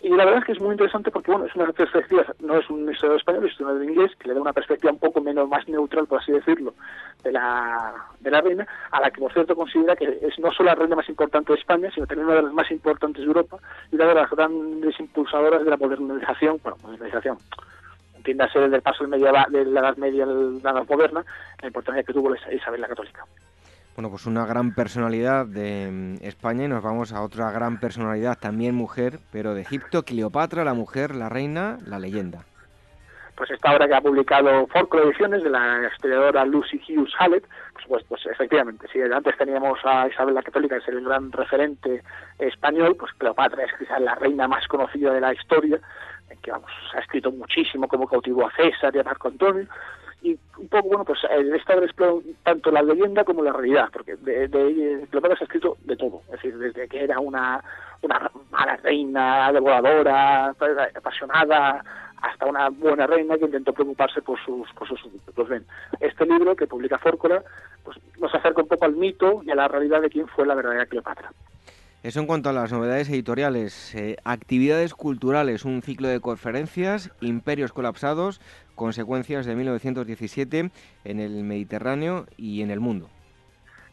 y 0.00 0.10
la 0.10 0.24
verdad 0.24 0.40
es 0.40 0.44
que 0.44 0.52
es 0.52 0.60
muy 0.60 0.72
interesante 0.72 1.10
porque, 1.10 1.32
bueno, 1.32 1.46
es 1.46 1.54
una 1.56 1.72
perspectiva, 1.72 2.24
no 2.38 2.56
es 2.56 2.70
un 2.70 2.88
historiador 2.88 3.18
español, 3.18 3.44
es 3.44 3.46
un 3.46 3.50
historiador 3.50 3.84
inglés, 3.84 4.12
que 4.16 4.28
le 4.28 4.34
da 4.34 4.40
una 4.40 4.52
perspectiva 4.52 4.92
un 4.92 4.98
poco 5.00 5.20
menos, 5.20 5.48
más 5.48 5.68
neutral, 5.68 6.06
por 6.06 6.20
así 6.20 6.30
decirlo, 6.30 6.74
de 7.24 7.32
la, 7.32 7.94
de 8.20 8.30
la 8.30 8.40
reina, 8.40 8.66
a 8.92 9.00
la 9.00 9.10
que, 9.10 9.20
por 9.20 9.32
cierto, 9.32 9.56
considera 9.56 9.96
que 9.96 10.18
es 10.22 10.38
no 10.38 10.52
solo 10.52 10.68
la 10.68 10.76
reina 10.76 10.94
más 10.94 11.08
importante 11.08 11.52
de 11.52 11.58
España, 11.58 11.90
sino 11.92 12.06
también 12.06 12.28
una 12.28 12.36
de 12.36 12.42
las 12.42 12.52
más 12.52 12.70
importantes 12.70 13.22
de 13.22 13.26
Europa 13.26 13.58
y 13.90 13.96
una 13.96 14.06
de 14.06 14.14
las 14.14 14.30
grandes 14.30 15.00
impulsadoras 15.00 15.64
de 15.64 15.70
la 15.70 15.76
modernización, 15.76 16.60
bueno, 16.62 16.78
modernización, 16.82 17.38
entiéndase 18.16 18.60
desde 18.60 18.76
el 18.76 18.82
paso 18.82 19.02
de, 19.02 19.10
media, 19.10 19.46
de 19.50 19.64
la 19.64 19.80
Edad 19.80 19.96
Media 19.96 20.22
a 20.22 20.26
la 20.26 20.70
Edad 20.70 20.88
Moderna, 20.88 21.24
la 21.60 21.66
importancia 21.66 22.04
que 22.04 22.12
tuvo 22.12 22.32
Isabel 22.52 22.80
la 22.80 22.88
Católica. 22.88 23.24
Bueno, 23.98 24.10
pues 24.10 24.26
una 24.26 24.46
gran 24.46 24.76
personalidad 24.76 25.44
de 25.44 25.90
mm, 25.90 26.24
España 26.24 26.66
y 26.66 26.68
nos 26.68 26.84
vamos 26.84 27.12
a 27.12 27.20
otra 27.20 27.50
gran 27.50 27.80
personalidad, 27.80 28.38
también 28.38 28.76
mujer, 28.76 29.18
pero 29.32 29.54
de 29.54 29.62
Egipto, 29.62 30.04
Cleopatra, 30.04 30.62
la 30.62 30.72
mujer, 30.72 31.16
la 31.16 31.28
reina, 31.28 31.78
la 31.84 31.98
leyenda. 31.98 32.44
Pues 33.34 33.50
esta 33.50 33.74
obra 33.74 33.88
que 33.88 33.96
ha 33.96 34.00
publicado 34.00 34.68
Folklore 34.68 35.08
Ediciones 35.08 35.42
de 35.42 35.50
la 35.50 35.90
historiadora 35.92 36.44
Lucy 36.44 36.80
Hughes 36.88 37.12
Hallett, 37.18 37.44
pues, 37.88 38.04
pues, 38.08 38.24
efectivamente, 38.26 38.86
si 38.92 39.00
antes 39.02 39.36
teníamos 39.36 39.80
a 39.82 40.06
Isabel 40.06 40.36
la 40.36 40.44
Católica, 40.44 40.76
que 40.76 40.82
es 40.82 40.88
el 40.90 41.04
gran 41.04 41.32
referente 41.32 42.04
español, 42.38 42.94
pues 42.96 43.10
Cleopatra 43.18 43.64
es 43.64 43.72
quizás 43.80 44.00
la 44.00 44.14
reina 44.14 44.46
más 44.46 44.64
conocida 44.68 45.12
de 45.12 45.22
la 45.22 45.34
historia, 45.34 45.80
que 46.40 46.52
vamos, 46.52 46.70
ha 46.94 47.00
escrito 47.00 47.32
muchísimo 47.32 47.88
como 47.88 48.06
cautivó 48.06 48.46
a 48.46 48.52
César 48.52 48.94
y 48.94 49.00
a 49.00 49.02
Marco 49.02 49.26
Antonio, 49.26 49.66
y 50.22 50.38
un 50.58 50.68
poco, 50.68 50.88
bueno, 50.88 51.04
pues 51.04 51.20
obra 51.24 51.84
explora 51.84 52.22
tanto 52.42 52.70
la 52.70 52.82
leyenda 52.82 53.24
como 53.24 53.42
la 53.42 53.52
realidad, 53.52 53.88
porque 53.92 54.16
de, 54.16 54.48
de 54.48 55.06
Cleopatra 55.10 55.36
se 55.36 55.44
ha 55.44 55.46
escrito 55.46 55.76
de 55.84 55.96
todo, 55.96 56.22
es 56.26 56.32
decir, 56.32 56.58
desde 56.58 56.88
que 56.88 57.04
era 57.04 57.20
una, 57.20 57.62
una 58.02 58.30
mala 58.50 58.76
reina, 58.76 59.52
devoradora, 59.52 60.54
apasionada, 60.94 61.84
hasta 62.20 62.46
una 62.46 62.68
buena 62.70 63.06
reina 63.06 63.36
que 63.38 63.44
intentó 63.44 63.72
preocuparse 63.72 64.20
por 64.22 64.38
sus, 64.44 64.70
por 64.72 64.88
sus. 64.88 65.00
Pues 65.34 65.48
ven, 65.48 65.64
este 66.00 66.26
libro 66.26 66.56
que 66.56 66.66
publica 66.66 66.98
Fórcora 66.98 67.42
pues, 67.84 67.96
nos 68.18 68.34
acerca 68.34 68.62
un 68.62 68.68
poco 68.68 68.84
al 68.84 68.94
mito 68.94 69.42
y 69.44 69.50
a 69.50 69.54
la 69.54 69.68
realidad 69.68 70.02
de 70.02 70.10
quién 70.10 70.26
fue 70.26 70.46
la 70.46 70.54
verdadera 70.54 70.86
Cleopatra. 70.86 71.30
Eso 72.04 72.20
en 72.20 72.26
cuanto 72.26 72.48
a 72.48 72.52
las 72.52 72.72
novedades 72.72 73.08
editoriales. 73.08 73.92
Eh, 73.96 74.16
actividades 74.24 74.94
culturales, 74.94 75.64
un 75.64 75.82
ciclo 75.82 76.06
de 76.06 76.20
conferencias, 76.20 77.10
imperios 77.20 77.72
colapsados, 77.72 78.40
consecuencias 78.76 79.46
de 79.46 79.56
1917 79.56 80.70
en 81.04 81.20
el 81.20 81.42
Mediterráneo 81.42 82.26
y 82.36 82.62
en 82.62 82.70
el 82.70 82.78
mundo. 82.78 83.08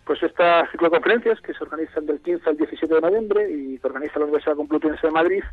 Pues 0.05 0.21
esta 0.21 0.69
ciclo 0.69 0.89
de 0.89 0.97
conferencias 0.97 1.41
que 1.41 1.55
se 1.55 1.63
organizan 1.63 2.05
del 2.05 2.19
15 2.19 2.47
al 2.47 2.57
17 2.57 2.93
de 2.93 3.01
noviembre 3.01 3.51
y 3.51 3.79
que 3.79 3.87
organiza 3.87 4.19
la 4.19 4.25
Universidad 4.25 4.55
Complutense 4.55 5.07
de 5.07 5.11
Madrid, 5.11 5.43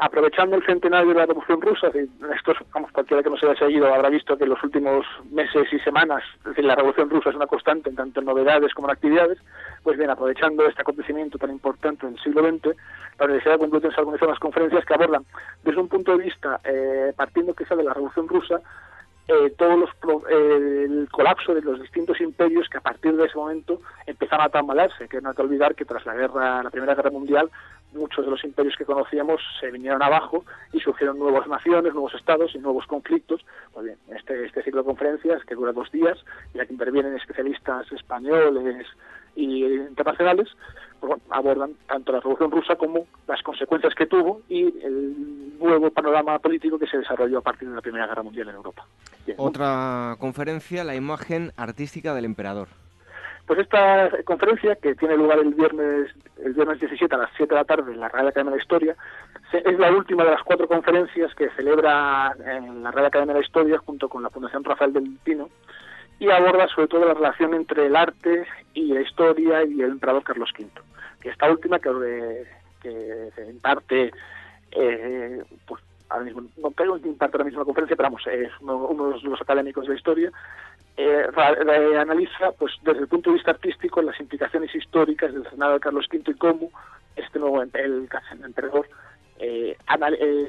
aprovechando 0.00 0.56
el 0.56 0.64
centenario 0.64 1.08
de 1.08 1.14
la 1.14 1.26
Revolución 1.26 1.60
Rusa, 1.60 1.88
esto 1.88 2.54
vamos, 2.72 2.90
cualquiera 2.92 3.22
que 3.22 3.30
nos 3.30 3.42
haya 3.42 3.54
seguido 3.54 3.92
habrá 3.92 4.08
visto 4.08 4.36
que 4.36 4.44
en 4.44 4.50
los 4.50 4.62
últimos 4.64 5.06
meses 5.30 5.70
y 5.72 5.78
semanas, 5.80 6.22
la 6.56 6.74
Revolución 6.74 7.10
Rusa 7.10 7.30
es 7.30 7.36
una 7.36 7.46
constante, 7.46 7.90
tanto 7.92 8.20
en 8.20 8.26
novedades 8.26 8.72
como 8.72 8.88
en 8.88 8.92
actividades, 8.92 9.38
pues 9.82 9.98
bien, 9.98 10.10
aprovechando 10.10 10.66
este 10.66 10.82
acontecimiento 10.82 11.38
tan 11.38 11.50
importante 11.50 12.06
en 12.06 12.14
el 12.14 12.20
siglo 12.20 12.42
XX, 12.42 12.76
la 13.18 13.26
Universidad 13.26 13.58
Complutense 13.58 13.96
ha 13.96 14.00
organizado 14.00 14.30
unas 14.30 14.40
conferencias 14.40 14.84
que 14.84 14.94
abordan 14.94 15.24
desde 15.62 15.80
un 15.80 15.88
punto 15.88 16.16
de 16.16 16.24
vista, 16.24 16.60
eh, 16.64 17.12
partiendo 17.14 17.54
quizá 17.54 17.76
de 17.76 17.84
la 17.84 17.92
Revolución 17.92 18.26
Rusa, 18.26 18.60
eh, 19.30 19.54
todos 19.56 19.78
los 19.78 19.90
eh, 20.28 20.86
el 20.88 21.08
colapso 21.08 21.54
de 21.54 21.62
los 21.62 21.80
distintos 21.80 22.20
imperios 22.20 22.68
que 22.68 22.78
a 22.78 22.80
partir 22.80 23.14
de 23.14 23.26
ese 23.26 23.36
momento 23.36 23.80
empezaron 24.06 24.46
a 24.46 24.48
tambalearse, 24.48 25.08
que 25.08 25.20
no 25.20 25.28
hay 25.28 25.36
que 25.36 25.42
olvidar 25.42 25.76
que 25.76 25.84
tras 25.84 26.04
la 26.04 26.14
guerra, 26.14 26.64
la 26.64 26.70
Primera 26.70 26.96
Guerra 26.96 27.10
Mundial, 27.10 27.48
muchos 27.92 28.24
de 28.24 28.30
los 28.30 28.42
imperios 28.42 28.74
que 28.76 28.84
conocíamos 28.84 29.40
se 29.60 29.70
vinieron 29.70 30.02
abajo 30.02 30.44
y 30.72 30.80
surgieron 30.80 31.18
nuevas 31.18 31.46
naciones, 31.46 31.92
nuevos 31.92 32.14
estados 32.14 32.54
y 32.56 32.58
nuevos 32.58 32.86
conflictos. 32.86 33.44
Pues 33.72 33.86
bien, 33.86 33.98
este, 34.16 34.44
este 34.46 34.64
ciclo 34.64 34.80
de 34.80 34.86
conferencias 34.86 35.44
que 35.44 35.54
dura 35.54 35.72
dos 35.72 35.92
días 35.92 36.18
y 36.48 36.56
en 36.56 36.58
la 36.58 36.66
que 36.66 36.72
intervienen 36.72 37.16
especialistas 37.16 37.90
españoles 37.92 38.86
y 39.34 39.64
internacionales, 39.64 40.48
pues 41.00 41.20
abordan 41.30 41.72
tanto 41.86 42.12
la 42.12 42.20
Revolución 42.20 42.50
Rusa 42.50 42.76
como 42.76 43.06
las 43.26 43.42
consecuencias 43.42 43.94
que 43.94 44.06
tuvo 44.06 44.42
y 44.48 44.64
el 44.84 45.58
nuevo 45.58 45.90
panorama 45.90 46.38
político 46.38 46.78
que 46.78 46.86
se 46.86 46.98
desarrolló 46.98 47.38
a 47.38 47.42
partir 47.42 47.68
de 47.68 47.74
la 47.74 47.80
Primera 47.80 48.06
Guerra 48.06 48.22
Mundial 48.22 48.48
en 48.48 48.56
Europa. 48.56 48.86
Otra 49.36 50.16
conferencia, 50.18 50.84
la 50.84 50.94
imagen 50.94 51.52
artística 51.56 52.14
del 52.14 52.24
emperador. 52.24 52.68
Pues 53.46 53.60
esta 53.60 54.10
conferencia, 54.24 54.76
que 54.76 54.94
tiene 54.94 55.16
lugar 55.16 55.40
el 55.40 55.54
viernes, 55.54 56.08
el 56.44 56.52
viernes 56.52 56.78
17 56.78 57.12
a 57.14 57.18
las 57.18 57.30
7 57.36 57.52
de 57.52 57.60
la 57.60 57.64
tarde 57.64 57.92
en 57.92 57.98
la 57.98 58.08
Real 58.08 58.28
Academia 58.28 58.52
de 58.52 58.58
la 58.58 58.62
Historia, 58.62 58.96
es 59.52 59.78
la 59.78 59.90
última 59.90 60.24
de 60.24 60.30
las 60.30 60.42
cuatro 60.44 60.68
conferencias 60.68 61.34
que 61.34 61.50
celebra 61.56 62.32
en 62.46 62.82
la 62.82 62.92
Real 62.92 63.06
Academia 63.06 63.34
de 63.34 63.40
la 63.40 63.46
Historia 63.46 63.78
junto 63.78 64.08
con 64.08 64.22
la 64.22 64.30
Fundación 64.30 64.62
Rafael 64.62 64.92
del 64.92 65.18
Pino 65.24 65.48
y 66.20 66.30
aborda 66.30 66.68
sobre 66.68 66.86
todo 66.86 67.06
la 67.06 67.14
relación 67.14 67.54
entre 67.54 67.86
el 67.86 67.96
arte 67.96 68.46
y 68.74 68.92
la 68.92 69.00
historia 69.00 69.64
y 69.64 69.80
el 69.80 69.92
emperador 69.92 70.22
Carlos 70.22 70.50
V. 70.56 70.68
Que 71.20 71.30
esta 71.30 71.50
última, 71.50 71.78
que, 71.80 72.44
que 72.82 73.32
en 73.36 73.58
parte, 73.60 74.12
eh, 74.70 75.42
pues 75.66 75.82
ahora 76.10 76.24
mismo, 76.24 76.42
no 76.58 76.70
creo 76.72 77.00
que 77.00 77.08
imparte 77.08 77.38
la 77.38 77.44
misma 77.44 77.64
conferencia, 77.64 77.96
pero 77.96 78.10
vamos, 78.10 78.26
es 78.26 78.50
uno, 78.60 79.10
de 79.10 79.28
los 79.28 79.40
académicos 79.40 79.84
de 79.84 79.90
la 79.90 79.96
historia, 79.96 80.32
eh, 80.96 81.26
analiza 81.98 82.52
pues 82.58 82.74
desde 82.82 83.00
el 83.00 83.08
punto 83.08 83.30
de 83.30 83.34
vista 83.34 83.52
artístico 83.52 84.02
las 84.02 84.20
implicaciones 84.20 84.74
históricas 84.74 85.32
del 85.32 85.48
Senado 85.48 85.74
de 85.74 85.80
Carlos 85.80 86.06
V 86.12 86.22
y 86.26 86.34
cómo 86.34 86.70
este 87.16 87.38
nuevo 87.38 87.62
el, 87.62 88.08
emperador 88.44 88.88
eh, 89.38 89.76
eh, 90.18 90.48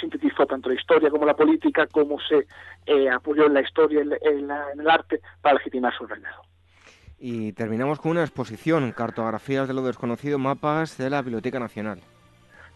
sintetizó 0.00 0.46
tanto 0.46 0.68
la 0.68 0.74
historia 0.74 1.10
como 1.10 1.26
la 1.26 1.34
política, 1.34 1.86
cómo 1.86 2.18
se 2.20 2.46
eh, 2.86 3.10
apoyó 3.10 3.46
en 3.46 3.54
la 3.54 3.60
historia, 3.60 4.00
en, 4.00 4.12
en, 4.12 4.50
el 4.80 4.90
arte, 4.90 5.20
para 5.42 5.56
legitimar 5.56 5.92
su 5.96 6.06
reinado. 6.06 6.42
Y 7.18 7.52
terminamos 7.52 8.00
con 8.00 8.12
una 8.12 8.22
exposición, 8.22 8.92
cartografías 8.92 9.68
de 9.68 9.74
lo 9.74 9.82
desconocido, 9.82 10.38
mapas 10.38 10.96
de 10.96 11.10
la 11.10 11.20
Biblioteca 11.20 11.58
Nacional. 11.58 12.00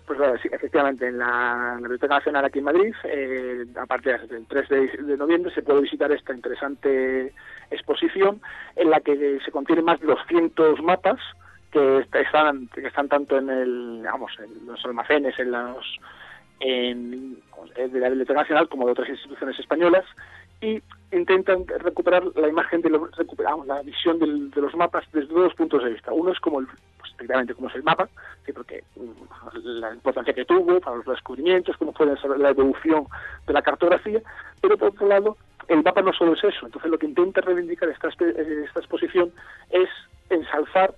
Pues 0.06 0.18
sí, 0.42 0.50
efectivamente, 0.52 1.08
en 1.08 1.18
la, 1.18 1.76
Biblioteca 1.78 2.16
Nacional 2.16 2.44
aquí 2.44 2.58
en 2.58 2.64
Madrid, 2.66 2.94
eh, 3.04 3.64
a 3.80 3.86
partir 3.86 4.20
del 4.28 4.46
3 4.46 4.68
de, 4.68 5.16
noviembre, 5.16 5.52
se 5.54 5.62
puede 5.62 5.80
visitar 5.80 6.12
esta 6.12 6.34
interesante 6.34 7.32
exposición 7.70 8.42
en 8.76 8.90
la 8.90 9.00
que 9.00 9.38
se 9.42 9.50
contienen 9.50 9.86
más 9.86 9.98
de 10.00 10.08
200 10.08 10.82
mapas 10.82 11.18
que 11.72 12.06
están, 12.12 12.68
que 12.68 12.86
están 12.86 13.08
tanto 13.08 13.38
en, 13.38 13.48
el, 13.48 14.02
vamos, 14.04 14.32
en 14.38 14.66
los 14.66 14.84
almacenes, 14.84 15.38
en 15.38 15.50
los 15.50 15.98
en, 16.64 17.36
de 17.76 18.00
la 18.00 18.08
Biblioteca 18.08 18.40
Nacional 18.40 18.68
como 18.68 18.86
de 18.86 18.92
otras 18.92 19.08
instituciones 19.08 19.58
españolas 19.58 20.04
y 20.60 20.82
intentan 21.12 21.66
recuperar 21.66 22.24
la 22.36 22.48
imagen 22.48 22.80
de 22.80 22.90
los, 22.90 23.14
recuperamos 23.16 23.66
la 23.66 23.82
visión 23.82 24.18
de 24.18 24.60
los 24.60 24.74
mapas 24.74 25.04
desde 25.12 25.32
dos 25.32 25.54
puntos 25.54 25.84
de 25.84 25.90
vista. 25.90 26.12
Uno 26.12 26.32
es 26.32 26.40
como 26.40 26.60
el, 26.60 26.66
pues, 26.66 27.12
es 27.20 27.74
el 27.74 27.82
mapa, 27.82 28.08
¿sí? 28.46 28.52
porque 28.52 28.82
mm, 28.96 29.58
la 29.80 29.92
importancia 29.92 30.32
que 30.32 30.46
tuvo 30.46 30.80
para 30.80 30.96
los 30.96 31.06
descubrimientos, 31.06 31.76
cómo 31.76 31.92
fue 31.92 32.06
la 32.06 32.50
evolución 32.50 33.06
de 33.46 33.52
la 33.52 33.62
cartografía, 33.62 34.22
pero 34.62 34.78
por 34.78 34.88
otro 34.88 35.06
lado 35.06 35.36
el 35.68 35.82
mapa 35.82 36.00
no 36.00 36.12
solo 36.12 36.32
es 36.32 36.44
eso. 36.44 36.64
Entonces 36.64 36.90
lo 36.90 36.98
que 36.98 37.06
intenta 37.06 37.42
reivindicar 37.42 37.90
esta, 37.90 38.08
esta 38.08 38.80
exposición 38.80 39.32
es 39.70 39.88
ensalzar 40.30 40.94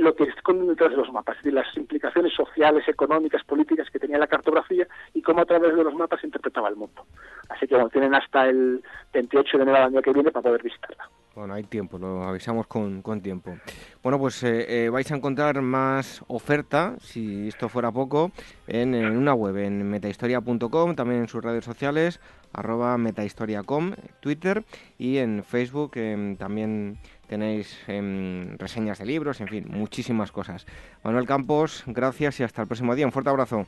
lo 0.00 0.14
que 0.14 0.24
esconde 0.24 0.66
detrás 0.66 0.90
de 0.90 0.96
los 0.96 1.12
mapas, 1.12 1.36
decir, 1.36 1.52
las 1.52 1.76
implicaciones 1.76 2.32
sociales, 2.32 2.88
económicas, 2.88 3.44
políticas 3.44 3.88
que 3.90 3.98
tenía 3.98 4.18
la 4.18 4.26
cartografía 4.26 4.86
y 5.14 5.22
cómo 5.22 5.42
a 5.42 5.44
través 5.44 5.76
de 5.76 5.84
los 5.84 5.94
mapas 5.94 6.24
interpretaba 6.24 6.68
el 6.68 6.76
mundo. 6.76 7.06
Así 7.48 7.66
que 7.66 7.74
bueno, 7.74 7.90
tienen 7.90 8.14
hasta 8.14 8.48
el 8.48 8.82
28 9.12 9.58
de 9.58 9.62
enero 9.62 9.78
del 9.78 9.86
año 9.86 10.02
que 10.02 10.12
viene 10.12 10.30
para 10.30 10.42
poder 10.42 10.62
visitarla. 10.62 11.08
Bueno, 11.34 11.54
hay 11.54 11.62
tiempo, 11.62 11.98
lo 11.98 12.24
avisamos 12.24 12.66
con, 12.66 13.02
tiempo. 13.22 13.56
Bueno, 14.02 14.18
pues 14.18 14.42
eh, 14.42 14.84
eh, 14.84 14.88
vais 14.88 15.10
a 15.12 15.16
encontrar 15.16 15.60
más 15.62 16.24
oferta, 16.28 16.96
si 17.00 17.48
esto 17.48 17.68
fuera 17.68 17.92
poco, 17.92 18.32
en, 18.66 18.94
una 18.94 19.34
web, 19.34 19.56
en 19.58 19.88
metahistoria.com, 19.88 20.96
también 20.96 21.20
en 21.22 21.28
sus 21.28 21.42
redes 21.42 21.64
sociales, 21.64 22.20
arroba 22.52 22.98
metahistoriacom, 22.98 23.94
Twitter 24.20 24.64
y 24.98 25.18
en 25.18 25.44
Facebook 25.44 25.92
em, 25.94 26.36
también 26.36 26.98
tenéis 27.30 27.78
em, 27.86 28.58
reseñas 28.58 28.98
de 28.98 29.06
libros, 29.06 29.40
en 29.40 29.46
fin, 29.46 29.64
muchísimas 29.68 30.32
cosas. 30.32 30.66
Manuel 31.04 31.26
Campos, 31.26 31.84
gracias 31.86 32.40
y 32.40 32.42
hasta 32.42 32.62
el 32.62 32.66
próximo 32.66 32.96
día. 32.96 33.06
Un 33.06 33.12
fuerte 33.12 33.30
abrazo. 33.30 33.66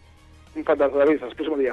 Un 0.56 0.64
fuerte 0.64 0.82
abrazo, 0.82 0.98
David. 0.98 1.20
Próximo 1.20 1.56
día. 1.56 1.72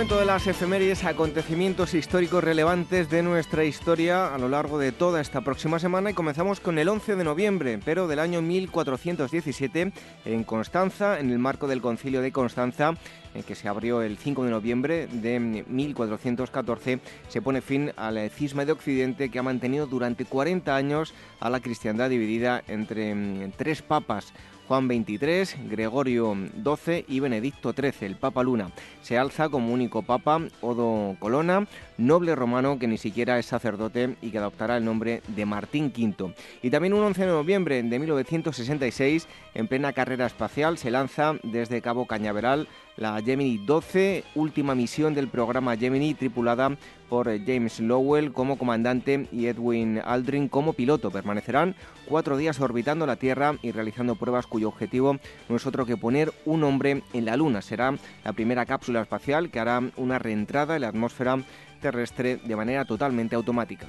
Momento 0.00 0.18
de 0.18 0.24
las 0.24 0.46
efemérides, 0.46 1.04
acontecimientos 1.04 1.92
históricos 1.92 2.42
relevantes 2.42 3.10
de 3.10 3.22
nuestra 3.22 3.64
historia 3.64 4.34
a 4.34 4.38
lo 4.38 4.48
largo 4.48 4.78
de 4.78 4.92
toda 4.92 5.20
esta 5.20 5.42
próxima 5.42 5.78
semana 5.78 6.10
y 6.10 6.14
comenzamos 6.14 6.58
con 6.58 6.78
el 6.78 6.88
11 6.88 7.16
de 7.16 7.24
noviembre, 7.24 7.78
pero 7.84 8.08
del 8.08 8.18
año 8.18 8.40
1417 8.40 9.92
en 10.24 10.44
Constanza, 10.44 11.20
en 11.20 11.30
el 11.30 11.38
marco 11.38 11.66
del 11.66 11.82
Concilio 11.82 12.22
de 12.22 12.32
Constanza, 12.32 12.94
en 13.34 13.42
que 13.42 13.54
se 13.54 13.68
abrió 13.68 14.00
el 14.00 14.16
5 14.16 14.44
de 14.44 14.50
noviembre 14.50 15.06
de 15.06 15.38
1414, 15.38 17.00
se 17.28 17.42
pone 17.42 17.60
fin 17.60 17.92
al 17.98 18.30
cisma 18.30 18.64
de 18.64 18.72
Occidente 18.72 19.30
que 19.30 19.38
ha 19.38 19.42
mantenido 19.42 19.86
durante 19.86 20.24
40 20.24 20.74
años 20.74 21.12
a 21.40 21.50
la 21.50 21.60
cristiandad 21.60 22.08
dividida 22.08 22.64
entre 22.68 23.14
mm, 23.14 23.52
tres 23.58 23.82
papas. 23.82 24.32
Juan 24.70 24.86
XXIII, 24.86 25.68
Gregorio 25.68 26.32
XII 26.32 27.04
y 27.08 27.18
Benedicto 27.18 27.72
XIII, 27.72 28.06
el 28.06 28.14
Papa 28.14 28.44
Luna. 28.44 28.70
Se 29.02 29.18
alza 29.18 29.48
como 29.48 29.74
único 29.74 30.02
Papa 30.02 30.42
Odo 30.60 31.16
Colonna, 31.18 31.66
noble 31.98 32.36
romano 32.36 32.78
que 32.78 32.86
ni 32.86 32.96
siquiera 32.96 33.36
es 33.40 33.46
sacerdote 33.46 34.14
y 34.22 34.30
que 34.30 34.38
adoptará 34.38 34.76
el 34.76 34.84
nombre 34.84 35.22
de 35.26 35.44
Martín 35.44 35.86
V. 35.86 36.32
Y 36.62 36.70
también 36.70 36.94
un 36.94 37.02
11 37.02 37.20
de 37.20 37.32
noviembre 37.32 37.82
de 37.82 37.98
1966, 37.98 39.26
en 39.54 39.66
plena 39.66 39.92
carrera 39.92 40.26
espacial, 40.26 40.78
se 40.78 40.92
lanza 40.92 41.34
desde 41.42 41.82
Cabo 41.82 42.06
Cañaveral 42.06 42.68
la 43.00 43.20
Gemini 43.22 43.58
12, 43.58 44.24
última 44.34 44.74
misión 44.74 45.14
del 45.14 45.28
programa 45.28 45.76
Gemini, 45.76 46.14
tripulada 46.14 46.76
por 47.08 47.26
James 47.44 47.80
Lowell 47.80 48.32
como 48.32 48.58
comandante 48.58 49.26
y 49.32 49.46
Edwin 49.46 50.00
Aldrin 50.04 50.48
como 50.48 50.74
piloto. 50.74 51.10
Permanecerán 51.10 51.74
cuatro 52.06 52.36
días 52.36 52.60
orbitando 52.60 53.06
la 53.06 53.16
Tierra 53.16 53.56
y 53.62 53.72
realizando 53.72 54.16
pruebas 54.16 54.46
cuyo 54.46 54.68
objetivo 54.68 55.16
no 55.48 55.56
es 55.56 55.66
otro 55.66 55.86
que 55.86 55.96
poner 55.96 56.30
un 56.44 56.62
hombre 56.62 57.02
en 57.14 57.24
la 57.24 57.36
Luna. 57.36 57.62
Será 57.62 57.96
la 58.22 58.32
primera 58.34 58.66
cápsula 58.66 59.00
espacial 59.00 59.50
que 59.50 59.58
hará 59.58 59.82
una 59.96 60.18
reentrada 60.18 60.76
en 60.76 60.82
la 60.82 60.88
atmósfera 60.88 61.38
terrestre 61.80 62.36
de 62.36 62.54
manera 62.54 62.84
totalmente 62.84 63.34
automática. 63.34 63.86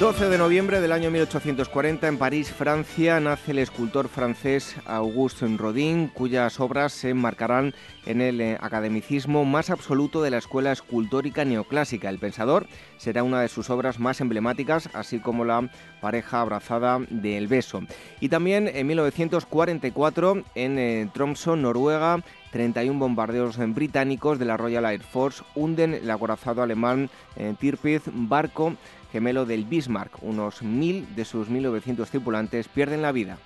12 0.00 0.30
de 0.30 0.38
noviembre 0.38 0.80
del 0.80 0.92
año 0.92 1.10
1840 1.10 2.08
en 2.08 2.16
París, 2.16 2.50
Francia, 2.50 3.20
nace 3.20 3.50
el 3.50 3.58
escultor 3.58 4.08
francés 4.08 4.76
Auguste 4.86 5.46
Rodin, 5.58 6.08
cuyas 6.08 6.58
obras 6.58 6.94
se 6.94 7.10
enmarcarán 7.10 7.74
en 8.06 8.22
el 8.22 8.40
eh, 8.40 8.56
academicismo 8.62 9.44
más 9.44 9.68
absoluto 9.68 10.22
de 10.22 10.30
la 10.30 10.38
escuela 10.38 10.72
escultórica 10.72 11.44
neoclásica. 11.44 12.08
El 12.08 12.18
pensador 12.18 12.66
será 12.96 13.22
una 13.22 13.42
de 13.42 13.48
sus 13.48 13.68
obras 13.68 13.98
más 13.98 14.22
emblemáticas, 14.22 14.88
así 14.94 15.18
como 15.18 15.44
la 15.44 15.70
pareja 16.00 16.40
abrazada 16.40 16.98
del 17.10 17.46
beso. 17.46 17.82
Y 18.20 18.30
también 18.30 18.70
en 18.72 18.86
1944 18.86 20.44
en 20.54 20.78
eh, 20.78 21.10
Tromsø, 21.12 21.56
Noruega, 21.56 22.24
31 22.52 22.98
bombardeos 22.98 23.58
británicos 23.74 24.38
de 24.38 24.46
la 24.46 24.56
Royal 24.56 24.86
Air 24.86 25.02
Force 25.02 25.44
hunden 25.54 25.92
el 25.92 26.10
acorazado 26.10 26.62
alemán 26.62 27.10
eh, 27.36 27.54
Tirpitz, 27.60 28.04
barco 28.06 28.76
gemelo 29.12 29.46
del 29.46 29.64
Bismarck. 29.64 30.22
Unos 30.22 30.62
mil 30.62 31.06
de 31.14 31.24
sus 31.24 31.48
1.900 31.48 32.06
tripulantes 32.08 32.68
pierden 32.68 33.02
la 33.02 33.12
vida. 33.12 33.38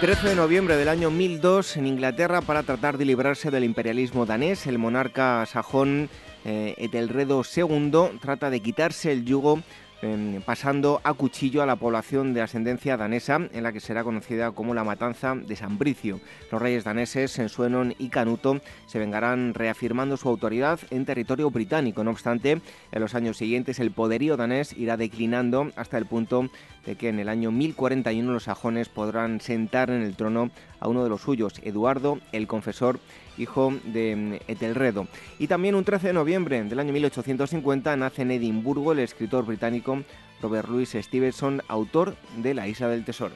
13 0.00 0.28
de 0.28 0.34
noviembre 0.36 0.76
del 0.76 0.88
año 0.88 1.10
1002 1.10 1.76
en 1.76 1.88
Inglaterra 1.88 2.40
para 2.40 2.62
tratar 2.62 2.98
de 2.98 3.04
librarse 3.04 3.50
del 3.50 3.64
imperialismo 3.64 4.26
danés, 4.26 4.68
el 4.68 4.78
monarca 4.78 5.44
sajón 5.44 6.08
eh, 6.44 6.76
Etelredo 6.78 7.42
II 7.42 8.18
trata 8.20 8.48
de 8.48 8.60
quitarse 8.60 9.10
el 9.10 9.24
yugo 9.24 9.60
Em, 10.00 10.40
pasando 10.42 11.00
a 11.02 11.12
cuchillo 11.12 11.60
a 11.60 11.66
la 11.66 11.74
población 11.74 12.32
de 12.32 12.40
ascendencia 12.40 12.96
danesa, 12.96 13.40
en 13.52 13.62
la 13.64 13.72
que 13.72 13.80
será 13.80 14.04
conocida 14.04 14.52
como 14.52 14.72
la 14.72 14.84
matanza 14.84 15.34
de 15.34 15.56
San 15.56 15.76
Bricio. 15.76 16.20
Los 16.52 16.62
reyes 16.62 16.84
daneses, 16.84 17.32
Suenon 17.50 17.96
y 17.98 18.08
Canuto, 18.08 18.60
se 18.86 19.00
vengarán 19.00 19.54
reafirmando 19.54 20.16
su 20.16 20.28
autoridad 20.28 20.78
en 20.90 21.04
territorio 21.04 21.50
británico. 21.50 22.04
No 22.04 22.12
obstante, 22.12 22.60
en 22.92 23.00
los 23.00 23.16
años 23.16 23.38
siguientes 23.38 23.80
el 23.80 23.90
poderío 23.90 24.36
danés 24.36 24.72
irá 24.76 24.96
declinando 24.96 25.72
hasta 25.74 25.98
el 25.98 26.06
punto 26.06 26.48
de 26.86 26.96
que 26.96 27.08
en 27.08 27.18
el 27.18 27.28
año 27.28 27.50
1041 27.50 28.32
los 28.32 28.44
sajones 28.44 28.88
podrán 28.88 29.40
sentar 29.40 29.90
en 29.90 30.02
el 30.02 30.16
trono 30.16 30.50
a 30.80 30.88
uno 30.88 31.04
de 31.04 31.10
los 31.10 31.22
suyos, 31.22 31.54
Eduardo 31.62 32.18
el 32.32 32.46
Confesor, 32.46 32.98
hijo 33.36 33.72
de 33.84 34.16
mm, 34.16 34.50
Etelredo. 34.50 35.06
Y 35.38 35.46
también 35.46 35.74
un 35.74 35.84
13 35.84 36.08
de 36.08 36.12
noviembre 36.12 36.62
del 36.62 36.78
año 36.78 36.92
1850 36.92 37.96
nace 37.96 38.22
en 38.22 38.30
Edimburgo 38.30 38.92
el 38.92 39.00
escritor 39.00 39.44
británico 39.44 40.02
Robert 40.40 40.68
Louis 40.68 40.90
Stevenson, 40.90 41.62
autor 41.68 42.16
de 42.36 42.54
La 42.54 42.68
Isla 42.68 42.88
del 42.88 43.04
Tesoro. 43.04 43.34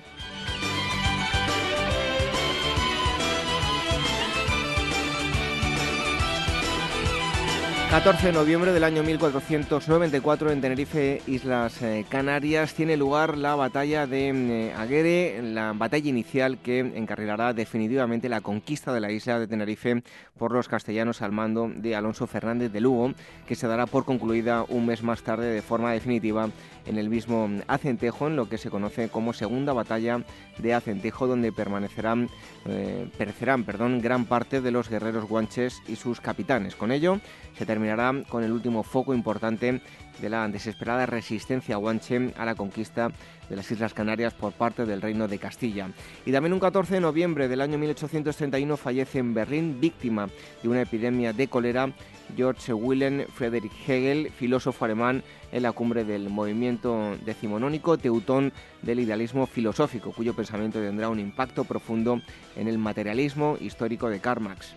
14 7.93 8.29
de 8.29 8.33
noviembre 8.33 8.73
del 8.73 8.85
año 8.85 9.03
1494 9.03 10.51
en 10.51 10.63
Tenerife, 10.63 11.21
Islas 11.27 11.83
eh, 11.83 12.07
Canarias, 12.09 12.73
tiene 12.73 12.97
lugar 12.97 13.37
la 13.37 13.55
batalla 13.55 14.07
de 14.07 14.33
mm, 14.33 14.81
Aguere, 14.81 15.43
la 15.43 15.75
batalla 15.75 16.09
inicial 16.09 16.57
que 16.57 16.79
encarrilará 16.79 17.53
definitivamente 17.53 18.31
la 18.31 18.41
conquista 18.41 18.95
de 18.95 19.01
la 19.01 19.13
isla 19.13 19.39
de 19.39 19.47
Tenerife 19.47 20.03
por 20.39 20.53
los 20.53 20.69
castellanos 20.69 21.21
al 21.21 21.33
mando 21.33 21.69
de 21.69 21.95
Alonso 21.95 22.27
Fernández 22.27 22.73
de 22.73 22.81
Lugo, 22.81 23.13
que 23.47 23.57
se 23.57 23.67
dará 23.67 23.85
por 23.85 24.07
concluida 24.07 24.65
un 24.67 24.87
mes 24.87 25.03
más 25.03 25.23
tarde 25.23 25.53
de 25.53 25.61
forma 25.61 25.93
definitiva 25.93 26.49
en 26.87 26.99
el 26.99 27.11
mismo 27.11 27.49
Acentejo, 27.67 28.27
en 28.27 28.37
lo 28.37 28.49
que 28.49 28.59
se 28.59 28.71
conoce 28.71 29.09
como 29.09 29.33
Segunda 29.33 29.73
Batalla 29.73 30.25
de 30.59 30.75
Acentejo, 30.75 31.27
donde 31.27 31.53
permanecerán, 31.53 32.29
eh, 32.67 33.09
perecerán 33.19 33.65
perdón, 33.65 34.01
gran 34.01 34.25
parte 34.25 34.61
de 34.61 34.71
los 34.71 34.89
guerreros 34.89 35.29
guanches 35.29 35.83
y 35.89 35.97
sus 35.97 36.21
capitanes. 36.21 36.75
Con 36.75 36.91
ello 36.91 37.21
se 37.59 37.67
termina 37.67 37.83
terminará 37.83 38.23
con 38.29 38.45
el 38.45 38.53
último 38.53 38.85
foco 38.85 39.13
importante 39.13 39.81
de 40.21 40.29
la 40.31 40.47
desesperada 40.47 41.05
resistencia 41.05 41.77
guanche 41.77 42.33
a 42.37 42.45
la 42.45 42.55
conquista 42.55 43.11
de 43.49 43.57
las 43.57 43.71
Islas 43.71 43.93
Canarias 43.93 44.35
por 44.35 44.53
parte 44.53 44.87
del 44.87 45.03
Reino 45.03 45.27
de 45.27 45.39
Castilla. 45.39 45.89
Y 46.25 46.31
también 46.31 46.53
un 46.53 46.61
14 46.61 46.95
de 46.95 47.01
noviembre 47.01 47.49
del 47.49 47.61
año 47.61 47.77
1831 47.79 48.77
fallece 48.77 49.19
en 49.19 49.35
Berlín 49.35 49.81
víctima 49.81 50.29
de 50.63 50.69
una 50.69 50.83
epidemia 50.83 51.33
de 51.33 51.49
cólera 51.49 51.91
George 52.37 52.73
Wilhelm 52.73 53.27
Friedrich 53.35 53.73
Hegel, 53.87 54.31
filósofo 54.31 54.85
alemán 54.85 55.25
en 55.53 55.63
la 55.63 55.73
cumbre 55.73 56.05
del 56.05 56.29
movimiento 56.29 57.17
decimonónico 57.25 57.99
teutón 57.99 58.53
del 58.83 59.01
idealismo 59.01 59.47
filosófico, 59.47 60.13
cuyo 60.13 60.35
pensamiento 60.35 60.81
tendrá 60.81 61.09
un 61.09 61.21
impacto 61.21 61.65
profundo 61.65 62.21
en 62.57 62.67
el 62.67 62.79
materialismo 62.79 63.57
histórico 63.61 64.09
de 64.09 64.21
Karl 64.21 64.41
Marx. 64.41 64.75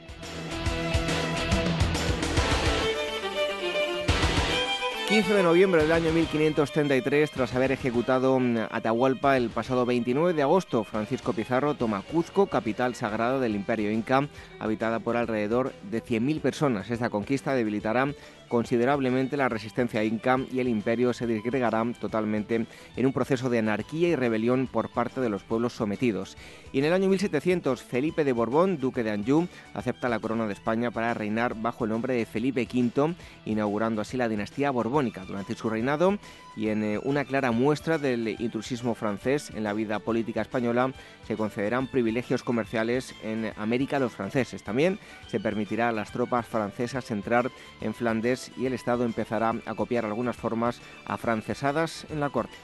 15 5.08 5.36
de 5.36 5.44
noviembre 5.44 5.84
del 5.84 5.92
año 5.92 6.12
1533, 6.12 7.30
tras 7.30 7.54
haber 7.54 7.72
ejecutado 7.72 8.40
mm, 8.40 8.58
Atahualpa 8.72 9.38
el 9.38 9.52
pasado 9.52 9.86
29 9.86 10.34
de 10.34 10.42
agosto, 10.42 10.84
Francisco 10.84 11.32
Pizarro 11.32 11.76
toma 11.76 12.02
Cuzco, 12.02 12.48
capital 12.48 12.96
sagrada 12.96 13.40
del 13.40 13.56
Imperio 13.56 13.92
Inca, 13.92 14.28
habitada 14.60 14.98
por 14.98 15.16
alrededor 15.16 15.74
de 15.92 16.04
100.000 16.04 16.42
personas. 16.42 16.90
Esta 16.90 17.12
conquista 17.12 17.54
debilitará 17.54 18.08
considerablemente 18.48 19.38
la 19.38 19.50
resistencia 19.50 20.04
inca 20.04 20.40
y 20.52 20.60
el 20.60 20.68
imperio 20.68 21.14
se 21.14 21.28
disgregará 21.28 21.86
totalmente 22.00 22.66
en 22.96 23.06
un 23.06 23.14
proceso 23.14 23.50
de 23.50 23.60
anarquía 23.60 24.10
y 24.10 24.16
rebelión 24.16 24.68
por 24.68 24.90
parte 24.90 25.22
de 25.22 25.30
los 25.30 25.44
pueblos 25.44 25.74
sometidos. 25.74 26.38
Y 26.72 26.80
en 26.80 26.86
el 26.86 26.94
año 26.94 27.10
1700, 27.10 27.82
Felipe 27.84 28.24
de 28.24 28.34
Borbón, 28.34 28.80
duque 28.80 29.04
de 29.04 29.12
Anjou, 29.12 29.48
acepta 29.74 30.10
la 30.10 30.20
corona 30.20 30.48
de 30.48 30.54
España 30.54 30.92
para 30.92 31.14
reinar 31.14 31.56
bajo 31.56 31.86
el 31.86 31.92
nombre 31.92 32.16
de 32.16 32.26
Felipe 32.26 32.68
V, 32.72 33.16
inaugurando 33.46 34.02
así 34.02 34.18
la 34.18 34.30
dinastía 34.30 34.72
borbónica. 34.72 35.26
Durante 35.26 35.56
su 35.56 35.70
reinado 35.70 36.18
y 36.56 36.70
en 36.70 37.00
una 37.04 37.26
clara 37.26 37.52
muestra 37.52 37.98
del 37.98 38.36
intrusismo 38.40 38.96
francés 38.96 39.52
en 39.56 39.64
la 39.64 39.74
vida 39.74 40.00
política 40.00 40.42
española, 40.42 40.94
se 41.28 41.36
concederán 41.36 41.88
privilegios 41.88 42.44
comerciales 42.44 43.14
en 43.24 43.52
América 43.58 43.98
a 43.98 44.00
los 44.00 44.14
franceses. 44.14 44.64
También 44.64 45.00
se 45.28 45.40
permitirá 45.40 45.90
a 45.90 45.94
las 45.94 46.12
tropas 46.12 46.46
francesas 46.46 47.12
entrar 47.12 47.52
en 47.82 47.94
Flandes 47.94 48.52
y 48.58 48.66
el 48.66 48.74
Estado 48.74 49.04
empezará 49.04 49.54
a 49.66 49.76
copiar 49.76 50.06
algunas 50.06 50.36
formas 50.36 50.82
afrancesadas 51.06 52.06
en 52.10 52.20
la 52.20 52.30
corte. 52.30 52.56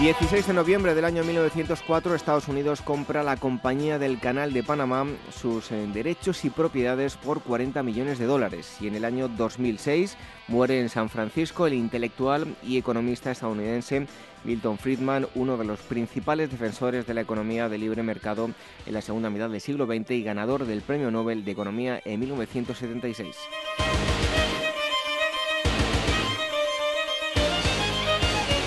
16 0.00 0.46
de 0.46 0.54
noviembre 0.54 0.94
del 0.94 1.04
año 1.04 1.22
1904, 1.24 2.14
Estados 2.14 2.48
Unidos 2.48 2.80
compra 2.80 3.22
la 3.22 3.36
Compañía 3.36 3.98
del 3.98 4.18
Canal 4.18 4.54
de 4.54 4.62
Panamá 4.62 5.04
sus 5.30 5.70
eh, 5.70 5.86
derechos 5.92 6.42
y 6.46 6.48
propiedades 6.48 7.18
por 7.18 7.42
40 7.42 7.82
millones 7.82 8.18
de 8.18 8.24
dólares. 8.24 8.78
Y 8.80 8.86
en 8.86 8.94
el 8.94 9.04
año 9.04 9.28
2006 9.28 10.16
muere 10.48 10.80
en 10.80 10.88
San 10.88 11.10
Francisco 11.10 11.66
el 11.66 11.74
intelectual 11.74 12.56
y 12.62 12.78
economista 12.78 13.30
estadounidense 13.30 14.06
Milton 14.42 14.78
Friedman, 14.78 15.26
uno 15.34 15.58
de 15.58 15.66
los 15.66 15.80
principales 15.80 16.50
defensores 16.50 17.06
de 17.06 17.12
la 17.12 17.20
economía 17.20 17.68
de 17.68 17.76
libre 17.76 18.02
mercado 18.02 18.48
en 18.86 18.94
la 18.94 19.02
segunda 19.02 19.28
mitad 19.28 19.50
del 19.50 19.60
siglo 19.60 19.84
XX 19.84 20.12
y 20.12 20.22
ganador 20.22 20.64
del 20.64 20.80
Premio 20.80 21.10
Nobel 21.10 21.44
de 21.44 21.52
Economía 21.52 22.00
en 22.06 22.20
1976. 22.20 23.36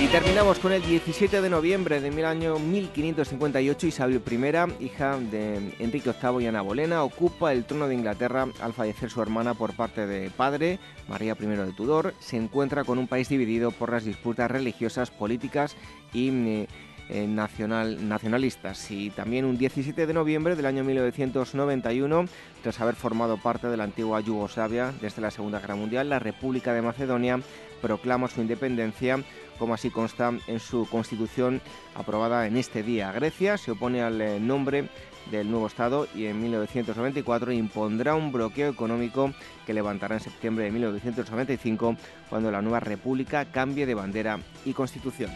Y 0.03 0.07
terminamos 0.07 0.59
con 0.59 0.73
el 0.73 0.81
17 0.81 1.41
de 1.41 1.49
noviembre 1.49 2.01
del 2.01 2.25
año 2.25 2.59
1558. 2.59 3.87
Isabel 3.87 4.21
I, 4.29 4.83
hija 4.83 5.17
de 5.17 5.73
Enrique 5.79 6.11
VIII 6.21 6.43
y 6.43 6.47
Ana 6.47 6.61
Bolena, 6.61 7.05
ocupa 7.05 7.53
el 7.53 7.63
trono 7.63 7.87
de 7.87 7.95
Inglaterra 7.95 8.49
al 8.59 8.73
fallecer 8.73 9.09
su 9.09 9.21
hermana 9.21 9.53
por 9.53 9.77
parte 9.77 10.05
de 10.05 10.29
padre, 10.29 10.77
María 11.07 11.37
I 11.39 11.45
de 11.45 11.71
Tudor. 11.71 12.13
Se 12.19 12.35
encuentra 12.35 12.83
con 12.83 12.97
un 12.97 13.07
país 13.07 13.29
dividido 13.29 13.71
por 13.71 13.93
las 13.93 14.03
disputas 14.03 14.51
religiosas, 14.51 15.09
políticas 15.09 15.77
y 16.11 16.31
eh, 16.31 16.67
eh, 17.07 17.25
nacional, 17.25 18.05
nacionalistas. 18.05 18.91
Y 18.91 19.09
también 19.09 19.45
un 19.45 19.57
17 19.57 20.05
de 20.05 20.13
noviembre 20.13 20.57
del 20.57 20.65
año 20.65 20.83
1991, 20.83 22.25
tras 22.61 22.81
haber 22.81 22.95
formado 22.95 23.37
parte 23.37 23.67
de 23.67 23.77
la 23.77 23.85
antigua 23.85 24.19
Yugoslavia 24.19 24.93
desde 24.99 25.21
la 25.21 25.31
Segunda 25.31 25.61
Guerra 25.61 25.75
Mundial, 25.75 26.09
la 26.09 26.19
República 26.19 26.73
de 26.73 26.81
Macedonia 26.81 27.39
proclama 27.83 28.29
su 28.29 28.39
independencia, 28.41 29.21
como 29.59 29.73
así 29.73 29.89
consta 29.91 30.31
en 30.47 30.59
su 30.59 30.87
constitución 30.89 31.61
aprobada 31.93 32.47
en 32.47 32.55
este 32.55 32.81
día. 32.81 33.11
Grecia 33.11 33.57
se 33.57 33.71
opone 33.71 34.01
al 34.01 34.21
eh, 34.21 34.39
nombre 34.39 34.87
del 35.29 35.51
nuevo 35.51 35.67
Estado 35.67 36.07
y 36.15 36.25
en 36.25 36.41
1994 36.41 37.51
impondrá 37.51 38.15
un 38.15 38.31
bloqueo 38.31 38.69
económico 38.71 39.31
que 39.65 39.73
levantará 39.73 40.15
en 40.15 40.21
septiembre 40.21 40.65
de 40.65 40.71
1995 40.71 41.97
cuando 42.29 42.51
la 42.51 42.61
nueva 42.61 42.79
república 42.79 43.45
cambie 43.45 43.85
de 43.85 43.93
bandera 43.93 44.39
y 44.65 44.73
constitución. 44.73 45.29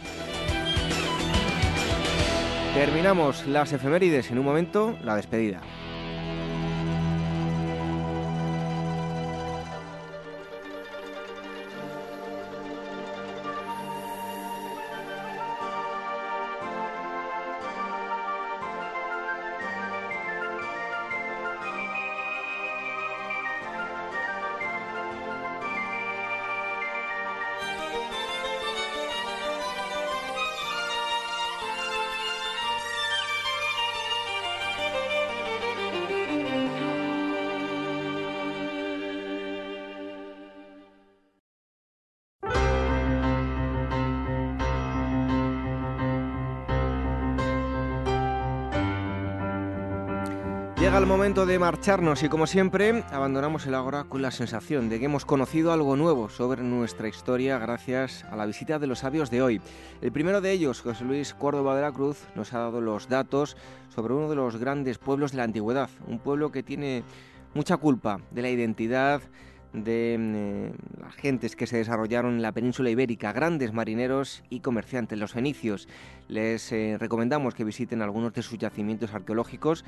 Terminamos 2.73 3.45
las 3.47 3.73
efemérides 3.73 4.31
en 4.31 4.39
un 4.39 4.45
momento, 4.45 4.97
la 5.03 5.15
despedida. 5.15 5.61
Momento 51.27 51.45
de 51.45 51.59
marcharnos 51.59 52.23
y 52.23 52.29
como 52.29 52.47
siempre 52.47 53.03
abandonamos 53.11 53.65
el 53.65 53.75
agora 53.75 54.05
con 54.05 54.21
la 54.21 54.31
sensación 54.31 54.87
de 54.87 54.97
que 54.97 55.07
hemos 55.07 55.25
conocido 55.25 55.73
algo 55.73 55.97
nuevo 55.97 56.29
sobre 56.29 56.63
nuestra 56.63 57.09
historia 57.09 57.57
gracias 57.57 58.23
a 58.31 58.37
la 58.37 58.45
visita 58.45 58.79
de 58.79 58.87
los 58.87 58.99
sabios 58.99 59.29
de 59.29 59.41
hoy. 59.41 59.59
El 60.01 60.13
primero 60.13 60.39
de 60.39 60.53
ellos, 60.53 60.79
José 60.79 61.03
Luis 61.03 61.33
Córdoba 61.33 61.75
de 61.75 61.81
la 61.81 61.91
Cruz, 61.91 62.25
nos 62.33 62.53
ha 62.53 62.59
dado 62.59 62.79
los 62.79 63.09
datos 63.09 63.57
sobre 63.93 64.13
uno 64.13 64.29
de 64.29 64.37
los 64.37 64.55
grandes 64.55 64.99
pueblos 64.99 65.31
de 65.31 65.39
la 65.39 65.43
antigüedad, 65.43 65.89
un 66.07 66.19
pueblo 66.19 66.49
que 66.49 66.63
tiene 66.63 67.03
mucha 67.53 67.75
culpa 67.75 68.21
de 68.31 68.41
la 68.41 68.49
identidad 68.49 69.21
de 69.73 70.15
mm, 70.17 71.01
las 71.01 71.15
gentes 71.15 71.57
que 71.57 71.67
se 71.67 71.75
desarrollaron 71.75 72.35
en 72.35 72.41
la 72.41 72.53
península 72.53 72.89
ibérica, 72.89 73.33
grandes 73.33 73.73
marineros 73.73 74.43
y 74.49 74.61
comerciantes, 74.61 75.19
los 75.19 75.33
fenicios. 75.33 75.89
Les 76.29 76.71
eh, 76.71 76.95
recomendamos 76.97 77.53
que 77.53 77.65
visiten 77.65 78.01
algunos 78.01 78.31
de 78.33 78.43
sus 78.43 78.57
yacimientos 78.57 79.13
arqueológicos 79.13 79.83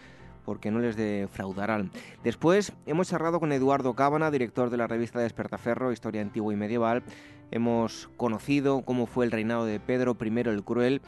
porque 0.45 0.71
no 0.71 0.79
les 0.79 0.95
defraudarán. 0.95 1.91
Después 2.23 2.73
hemos 2.85 3.09
charlado 3.09 3.39
con 3.39 3.51
Eduardo 3.51 3.93
Cábana, 3.93 4.31
director 4.31 4.69
de 4.69 4.77
la 4.77 4.87
revista 4.87 5.19
Despertaferro, 5.19 5.91
Historia 5.91 6.21
Antigua 6.21 6.53
y 6.53 6.57
Medieval. 6.57 7.03
Hemos 7.51 8.09
conocido 8.17 8.81
cómo 8.83 9.05
fue 9.05 9.25
el 9.25 9.31
reinado 9.31 9.65
de 9.65 9.79
Pedro 9.79 10.17
I 10.19 10.39
el 10.39 10.63
Cruel, 10.63 11.01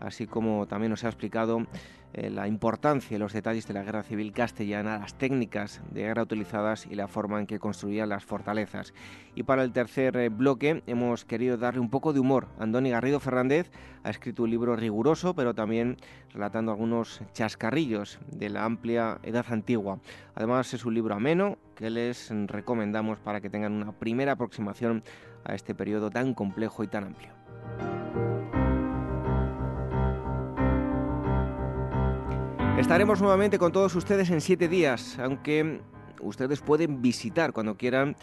así 0.00 0.26
como 0.26 0.66
también 0.66 0.90
nos 0.90 1.04
ha 1.04 1.08
explicado 1.08 1.66
eh, 2.14 2.30
la 2.30 2.48
importancia 2.48 3.14
y 3.14 3.18
los 3.18 3.32
detalles 3.32 3.68
de 3.68 3.74
la 3.74 3.82
guerra 3.82 4.02
civil 4.02 4.32
castellana, 4.32 4.98
las 4.98 5.14
técnicas 5.14 5.82
de 5.90 6.02
guerra 6.02 6.22
utilizadas 6.22 6.86
y 6.86 6.94
la 6.94 7.06
forma 7.06 7.38
en 7.38 7.46
que 7.46 7.58
construían 7.58 8.08
las 8.08 8.24
fortalezas. 8.24 8.94
Y 9.34 9.42
para 9.42 9.62
el 9.62 9.72
tercer 9.72 10.16
eh, 10.16 10.30
bloque 10.30 10.82
hemos 10.86 11.24
querido 11.24 11.58
darle 11.58 11.80
un 11.80 11.90
poco 11.90 12.12
de 12.12 12.20
humor. 12.20 12.48
Andoni 12.58 12.90
Garrido 12.90 13.20
Fernández 13.20 13.70
ha 14.04 14.10
escrito 14.10 14.44
un 14.44 14.50
libro 14.50 14.74
riguroso, 14.74 15.34
pero 15.34 15.54
también 15.54 15.98
relatando 16.32 16.72
algunos 16.72 17.20
chascarrillos 17.34 18.18
de 18.30 18.48
la 18.48 18.64
amplia 18.64 19.18
edad 19.22 19.46
antigua. 19.50 19.98
Además 20.34 20.72
es 20.72 20.84
un 20.86 20.94
libro 20.94 21.14
ameno 21.14 21.58
que 21.76 21.90
les 21.90 22.32
recomendamos 22.46 23.18
para 23.20 23.40
que 23.40 23.50
tengan 23.50 23.72
una 23.72 23.92
primera 23.92 24.32
aproximación 24.32 25.04
a 25.44 25.54
este 25.54 25.74
periodo 25.74 26.10
tan 26.10 26.34
complejo 26.34 26.84
y 26.84 26.88
tan 26.88 27.04
amplio. 27.04 28.37
Estaremos 32.78 33.20
nuevamente 33.20 33.58
con 33.58 33.72
todos 33.72 33.96
ustedes 33.96 34.30
en 34.30 34.40
siete 34.40 34.68
días, 34.68 35.18
aunque 35.18 35.80
ustedes 36.20 36.60
pueden 36.60 37.02
visitar 37.02 37.52
cuando 37.52 37.76
quieran 37.76 38.14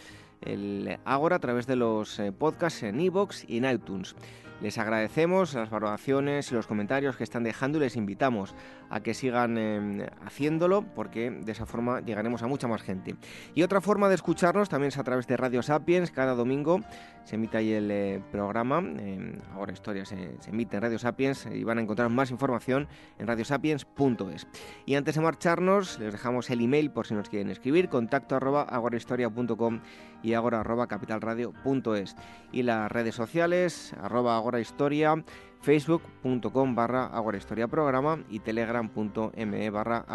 el 0.41 0.97
Ágora 1.03 1.35
a 1.35 1.39
través 1.39 1.67
de 1.67 1.75
los 1.75 2.17
eh, 2.19 2.31
podcasts 2.31 2.83
en 2.83 3.01
iVoox 3.01 3.43
y 3.49 3.57
en 3.57 3.69
iTunes. 3.69 4.15
Les 4.61 4.77
agradecemos 4.77 5.53
las 5.53 5.69
valoraciones 5.69 6.51
y 6.51 6.55
los 6.55 6.65
comentarios 6.65 7.17
que 7.17 7.23
están 7.23 7.43
dejando 7.43 7.77
y 7.77 7.81
les 7.81 7.95
invitamos 7.95 8.55
a 8.89 9.01
que 9.01 9.13
sigan 9.13 9.57
em, 9.57 10.05
haciéndolo 10.25 10.83
porque 10.95 11.29
de 11.29 11.51
esa 11.51 11.65
forma 11.65 11.99
llegaremos 12.01 12.41
a 12.43 12.47
mucha 12.47 12.67
más 12.67 12.81
gente. 12.81 13.15
Y 13.53 13.63
otra 13.63 13.81
forma 13.81 14.07
de 14.09 14.15
escucharnos 14.15 14.69
también 14.69 14.89
es 14.89 14.97
a 14.97 15.03
través 15.03 15.27
de 15.27 15.37
Radio 15.37 15.61
Sapiens. 15.61 16.11
Cada 16.11 16.35
domingo 16.35 16.79
se 17.25 17.35
emite 17.35 17.57
ahí 17.57 17.73
el 17.73 17.91
eh, 17.91 18.21
programa. 18.31 18.79
Em, 18.79 19.39
ahora 19.53 19.73
Historia 19.73 20.05
se, 20.05 20.37
emite 20.47 20.77
en 20.77 20.83
Radio 20.83 20.99
Sapiens 20.99 21.47
y 21.51 21.63
van 21.63 21.79
a 21.79 21.81
encontrar 21.81 22.09
más 22.09 22.31
información 22.31 22.87
en 23.19 23.27
radiosapiens.es. 23.27 24.47
Y 24.85 24.95
antes 24.95 25.15
de 25.15 25.21
marcharnos, 25.21 25.99
les 25.99 26.13
dejamos 26.13 26.49
el 26.49 26.61
email 26.61 26.91
por 26.91 27.07
si 27.07 27.13
nos 27.13 27.29
quieren 27.29 27.49
escribir, 27.49 27.89
contacto 27.89 28.35
arroba 28.35 28.61
agorahistoria.com 28.63 29.81
y 30.23 30.33
agora 30.33 30.61
arroba 30.61 30.87
capitalradio.es. 30.87 32.15
Y 32.51 32.63
las 32.63 32.91
redes 32.91 33.15
sociales, 33.15 33.93
arroba 34.01 34.37
agorahistoria, 34.45 35.23
facebook.com 35.61 36.75
barra 36.75 37.07
agorahistoria 37.07 37.67
programa 37.67 38.23
y 38.29 38.39
telegram.me 38.39 39.69
barra 39.71 40.05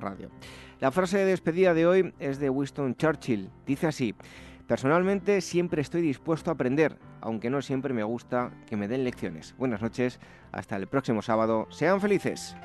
radio. 0.00 0.30
La 0.80 0.90
frase 0.90 1.18
de 1.18 1.24
despedida 1.26 1.74
de 1.74 1.86
hoy 1.86 2.14
es 2.18 2.40
de 2.40 2.50
Winston 2.50 2.96
Churchill. 2.96 3.50
Dice 3.64 3.86
así, 3.86 4.14
personalmente 4.66 5.40
siempre 5.40 5.80
estoy 5.80 6.02
dispuesto 6.02 6.50
a 6.50 6.54
aprender, 6.54 6.98
aunque 7.20 7.50
no 7.50 7.62
siempre 7.62 7.94
me 7.94 8.02
gusta 8.02 8.50
que 8.66 8.76
me 8.76 8.88
den 8.88 9.04
lecciones. 9.04 9.54
Buenas 9.56 9.80
noches, 9.80 10.18
hasta 10.50 10.76
el 10.76 10.88
próximo 10.88 11.22
sábado, 11.22 11.68
sean 11.70 12.00
felices. 12.00 12.56